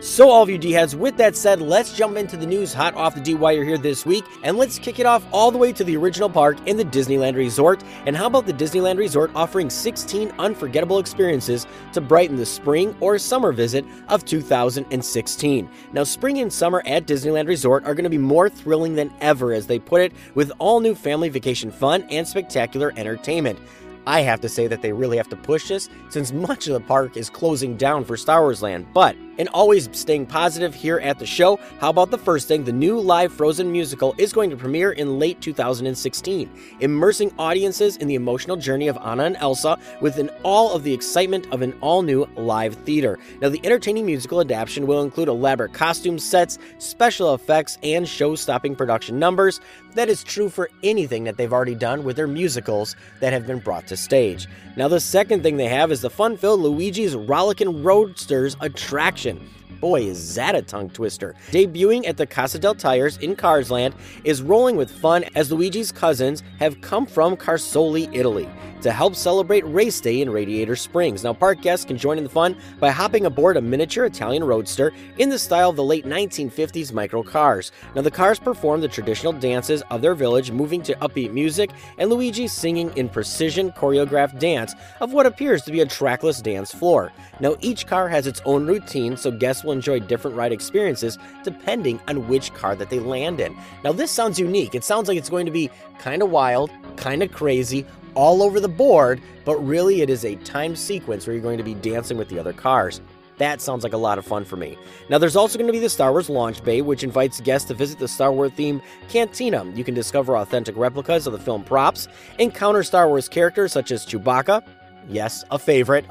So, 0.00 0.30
all 0.30 0.42
of 0.42 0.50
you 0.50 0.58
D 0.58 0.72
heads, 0.72 0.96
with 0.96 1.16
that 1.16 1.36
said, 1.36 1.60
let's 1.60 1.96
jump 1.96 2.16
into 2.16 2.36
the 2.36 2.46
news 2.46 2.72
hot 2.72 2.94
off 2.94 3.14
the 3.14 3.20
D 3.20 3.34
wire 3.34 3.64
here 3.64 3.78
this 3.78 4.06
week, 4.06 4.24
and 4.42 4.56
let's 4.56 4.78
kick 4.78 4.98
it 4.98 5.06
off 5.06 5.24
all 5.32 5.50
the 5.50 5.58
way 5.58 5.72
to 5.72 5.84
the 5.84 5.96
original 5.96 6.30
park 6.30 6.58
in 6.66 6.76
the 6.76 6.84
Disneyland 6.84 7.36
Resort. 7.36 7.82
And 8.06 8.16
how 8.16 8.26
about 8.26 8.46
the 8.46 8.52
Disneyland 8.52 8.98
Resort 8.98 9.30
offering 9.34 9.70
16 9.70 10.32
unforgettable 10.38 10.98
experiences 10.98 11.66
to 11.92 12.00
brighten 12.00 12.36
the 12.36 12.46
spring 12.46 12.96
or 13.00 13.18
summer 13.18 13.52
visit 13.52 13.84
of 14.08 14.24
2016? 14.24 15.70
Now, 15.92 16.04
spring 16.04 16.38
and 16.38 16.52
summer 16.52 16.82
at 16.86 17.06
Disneyland 17.06 17.48
Resort 17.48 17.84
are 17.84 17.94
going 17.94 18.04
to 18.04 18.10
be 18.10 18.18
more 18.18 18.48
thrilling 18.48 18.94
than 18.94 19.12
ever, 19.20 19.52
as 19.52 19.66
they 19.66 19.78
put 19.78 20.02
it, 20.02 20.12
with 20.34 20.52
all 20.58 20.80
new 20.80 20.94
family 20.94 21.28
vacation 21.28 21.70
fun 21.70 22.02
and 22.10 22.26
spectacular 22.26 22.92
entertainment. 22.96 23.58
I 24.06 24.20
have 24.22 24.40
to 24.40 24.48
say 24.48 24.66
that 24.66 24.82
they 24.82 24.92
really 24.92 25.16
have 25.16 25.28
to 25.28 25.36
push 25.36 25.68
this 25.68 25.88
since 26.08 26.32
much 26.32 26.66
of 26.66 26.74
the 26.74 26.80
park 26.80 27.16
is 27.16 27.30
closing 27.30 27.76
down 27.76 28.04
for 28.04 28.16
Star 28.16 28.42
Wars 28.42 28.62
Land. 28.62 28.86
But 28.92 29.16
and 29.40 29.48
always 29.54 29.88
staying 29.92 30.26
positive 30.26 30.74
here 30.74 30.98
at 30.98 31.18
the 31.18 31.24
show. 31.24 31.58
How 31.80 31.88
about 31.88 32.10
the 32.10 32.18
first 32.18 32.46
thing? 32.46 32.62
The 32.62 32.72
new 32.72 33.00
live 33.00 33.32
Frozen 33.32 33.72
musical 33.72 34.14
is 34.18 34.34
going 34.34 34.50
to 34.50 34.56
premiere 34.56 34.92
in 34.92 35.18
late 35.18 35.40
2016, 35.40 36.50
immersing 36.80 37.32
audiences 37.38 37.96
in 37.96 38.06
the 38.06 38.16
emotional 38.16 38.58
journey 38.58 38.86
of 38.86 38.98
Anna 38.98 39.24
and 39.24 39.36
Elsa 39.38 39.78
within 40.02 40.28
all 40.42 40.74
of 40.74 40.84
the 40.84 40.92
excitement 40.92 41.46
of 41.52 41.62
an 41.62 41.72
all 41.80 42.02
new 42.02 42.28
live 42.36 42.74
theater. 42.84 43.18
Now, 43.40 43.48
the 43.48 43.64
entertaining 43.64 44.04
musical 44.04 44.42
adaptation 44.42 44.86
will 44.86 45.02
include 45.02 45.28
elaborate 45.28 45.72
costume 45.72 46.18
sets, 46.18 46.58
special 46.76 47.32
effects, 47.32 47.78
and 47.82 48.06
show 48.06 48.34
stopping 48.34 48.76
production 48.76 49.18
numbers. 49.18 49.58
That 49.94 50.10
is 50.10 50.22
true 50.22 50.50
for 50.50 50.68
anything 50.82 51.24
that 51.24 51.38
they've 51.38 51.52
already 51.52 51.74
done 51.74 52.04
with 52.04 52.16
their 52.16 52.26
musicals 52.26 52.94
that 53.20 53.32
have 53.32 53.46
been 53.46 53.58
brought 53.58 53.86
to 53.86 53.96
stage. 53.96 54.46
Now, 54.76 54.88
the 54.88 55.00
second 55.00 55.42
thing 55.42 55.56
they 55.56 55.68
have 55.68 55.90
is 55.90 56.02
the 56.02 56.10
fun 56.10 56.36
filled 56.36 56.60
Luigi's 56.60 57.16
Rollickin' 57.16 57.82
Roadsters 57.82 58.54
attraction 58.60 59.29
question. 59.38 59.59
Boy, 59.80 60.02
is 60.02 60.34
that 60.34 60.54
a 60.54 60.62
tongue 60.62 60.90
twister. 60.90 61.34
Debuting 61.50 62.06
at 62.08 62.16
the 62.16 62.26
Casa 62.26 62.58
Della 62.58 62.74
Tires 62.74 63.16
in 63.18 63.36
Carsland 63.36 63.94
is 64.24 64.42
rolling 64.42 64.76
with 64.76 64.90
fun 64.90 65.24
as 65.34 65.52
Luigi's 65.52 65.92
cousins 65.92 66.42
have 66.58 66.80
come 66.80 67.06
from 67.06 67.36
Carsoli, 67.36 68.08
Italy 68.12 68.48
to 68.82 68.92
help 68.92 69.14
celebrate 69.14 69.64
race 69.66 70.00
day 70.00 70.20
in 70.20 70.30
Radiator 70.30 70.76
Springs. 70.76 71.24
Now, 71.24 71.32
park 71.32 71.60
guests 71.60 71.84
can 71.84 71.96
join 71.96 72.18
in 72.18 72.24
the 72.24 72.30
fun 72.30 72.56
by 72.78 72.90
hopping 72.90 73.26
aboard 73.26 73.56
a 73.56 73.60
miniature 73.60 74.06
Italian 74.06 74.44
roadster 74.44 74.92
in 75.18 75.28
the 75.28 75.38
style 75.38 75.70
of 75.70 75.76
the 75.76 75.84
late 75.84 76.06
1950s 76.06 76.92
micro 76.92 77.22
cars. 77.22 77.72
Now, 77.94 78.02
the 78.02 78.10
cars 78.10 78.38
perform 78.38 78.80
the 78.80 78.88
traditional 78.88 79.32
dances 79.32 79.82
of 79.90 80.00
their 80.00 80.14
village, 80.14 80.50
moving 80.50 80.82
to 80.82 80.94
upbeat 80.96 81.32
music, 81.32 81.70
and 81.98 82.10
Luigi 82.10 82.46
singing 82.46 82.90
in 82.96 83.08
precision 83.08 83.70
choreographed 83.72 84.38
dance 84.38 84.74
of 85.00 85.12
what 85.12 85.26
appears 85.26 85.62
to 85.62 85.72
be 85.72 85.80
a 85.80 85.86
trackless 85.86 86.40
dance 86.40 86.72
floor. 86.72 87.12
Now, 87.40 87.56
each 87.60 87.86
car 87.86 88.08
has 88.08 88.26
its 88.26 88.40
own 88.44 88.66
routine, 88.66 89.16
so 89.16 89.30
guests 89.30 89.59
will 89.64 89.72
enjoy 89.72 90.00
different 90.00 90.36
ride 90.36 90.52
experiences 90.52 91.18
depending 91.44 92.00
on 92.08 92.28
which 92.28 92.52
car 92.54 92.74
that 92.76 92.90
they 92.90 92.98
land 92.98 93.40
in. 93.40 93.56
Now, 93.84 93.92
this 93.92 94.10
sounds 94.10 94.38
unique. 94.38 94.74
It 94.74 94.84
sounds 94.84 95.08
like 95.08 95.18
it's 95.18 95.30
going 95.30 95.46
to 95.46 95.52
be 95.52 95.70
kind 95.98 96.22
of 96.22 96.30
wild, 96.30 96.70
kind 96.96 97.22
of 97.22 97.32
crazy, 97.32 97.86
all 98.14 98.42
over 98.42 98.60
the 98.60 98.68
board, 98.68 99.20
but 99.44 99.56
really 99.58 100.02
it 100.02 100.10
is 100.10 100.24
a 100.24 100.36
timed 100.36 100.78
sequence 100.78 101.26
where 101.26 101.34
you're 101.34 101.42
going 101.42 101.58
to 101.58 101.64
be 101.64 101.74
dancing 101.74 102.18
with 102.18 102.28
the 102.28 102.38
other 102.38 102.52
cars. 102.52 103.00
That 103.38 103.62
sounds 103.62 103.84
like 103.84 103.94
a 103.94 103.96
lot 103.96 104.18
of 104.18 104.26
fun 104.26 104.44
for 104.44 104.56
me. 104.56 104.76
Now, 105.08 105.16
there's 105.16 105.34
also 105.34 105.56
going 105.56 105.68
to 105.68 105.72
be 105.72 105.78
the 105.78 105.88
Star 105.88 106.12
Wars 106.12 106.28
Launch 106.28 106.62
Bay, 106.62 106.82
which 106.82 107.02
invites 107.02 107.40
guests 107.40 107.68
to 107.68 107.74
visit 107.74 107.98
the 107.98 108.06
Star 108.06 108.30
Wars 108.30 108.50
themed 108.50 108.82
cantina. 109.08 109.64
You 109.74 109.82
can 109.82 109.94
discover 109.94 110.36
authentic 110.36 110.76
replicas 110.76 111.26
of 111.26 111.32
the 111.32 111.38
film 111.38 111.64
props, 111.64 112.06
encounter 112.38 112.82
Star 112.82 113.08
Wars 113.08 113.30
characters 113.30 113.72
such 113.72 113.92
as 113.92 114.04
Chewbacca, 114.04 114.62
yes, 115.10 115.44
a 115.50 115.58
favorite, 115.58 116.04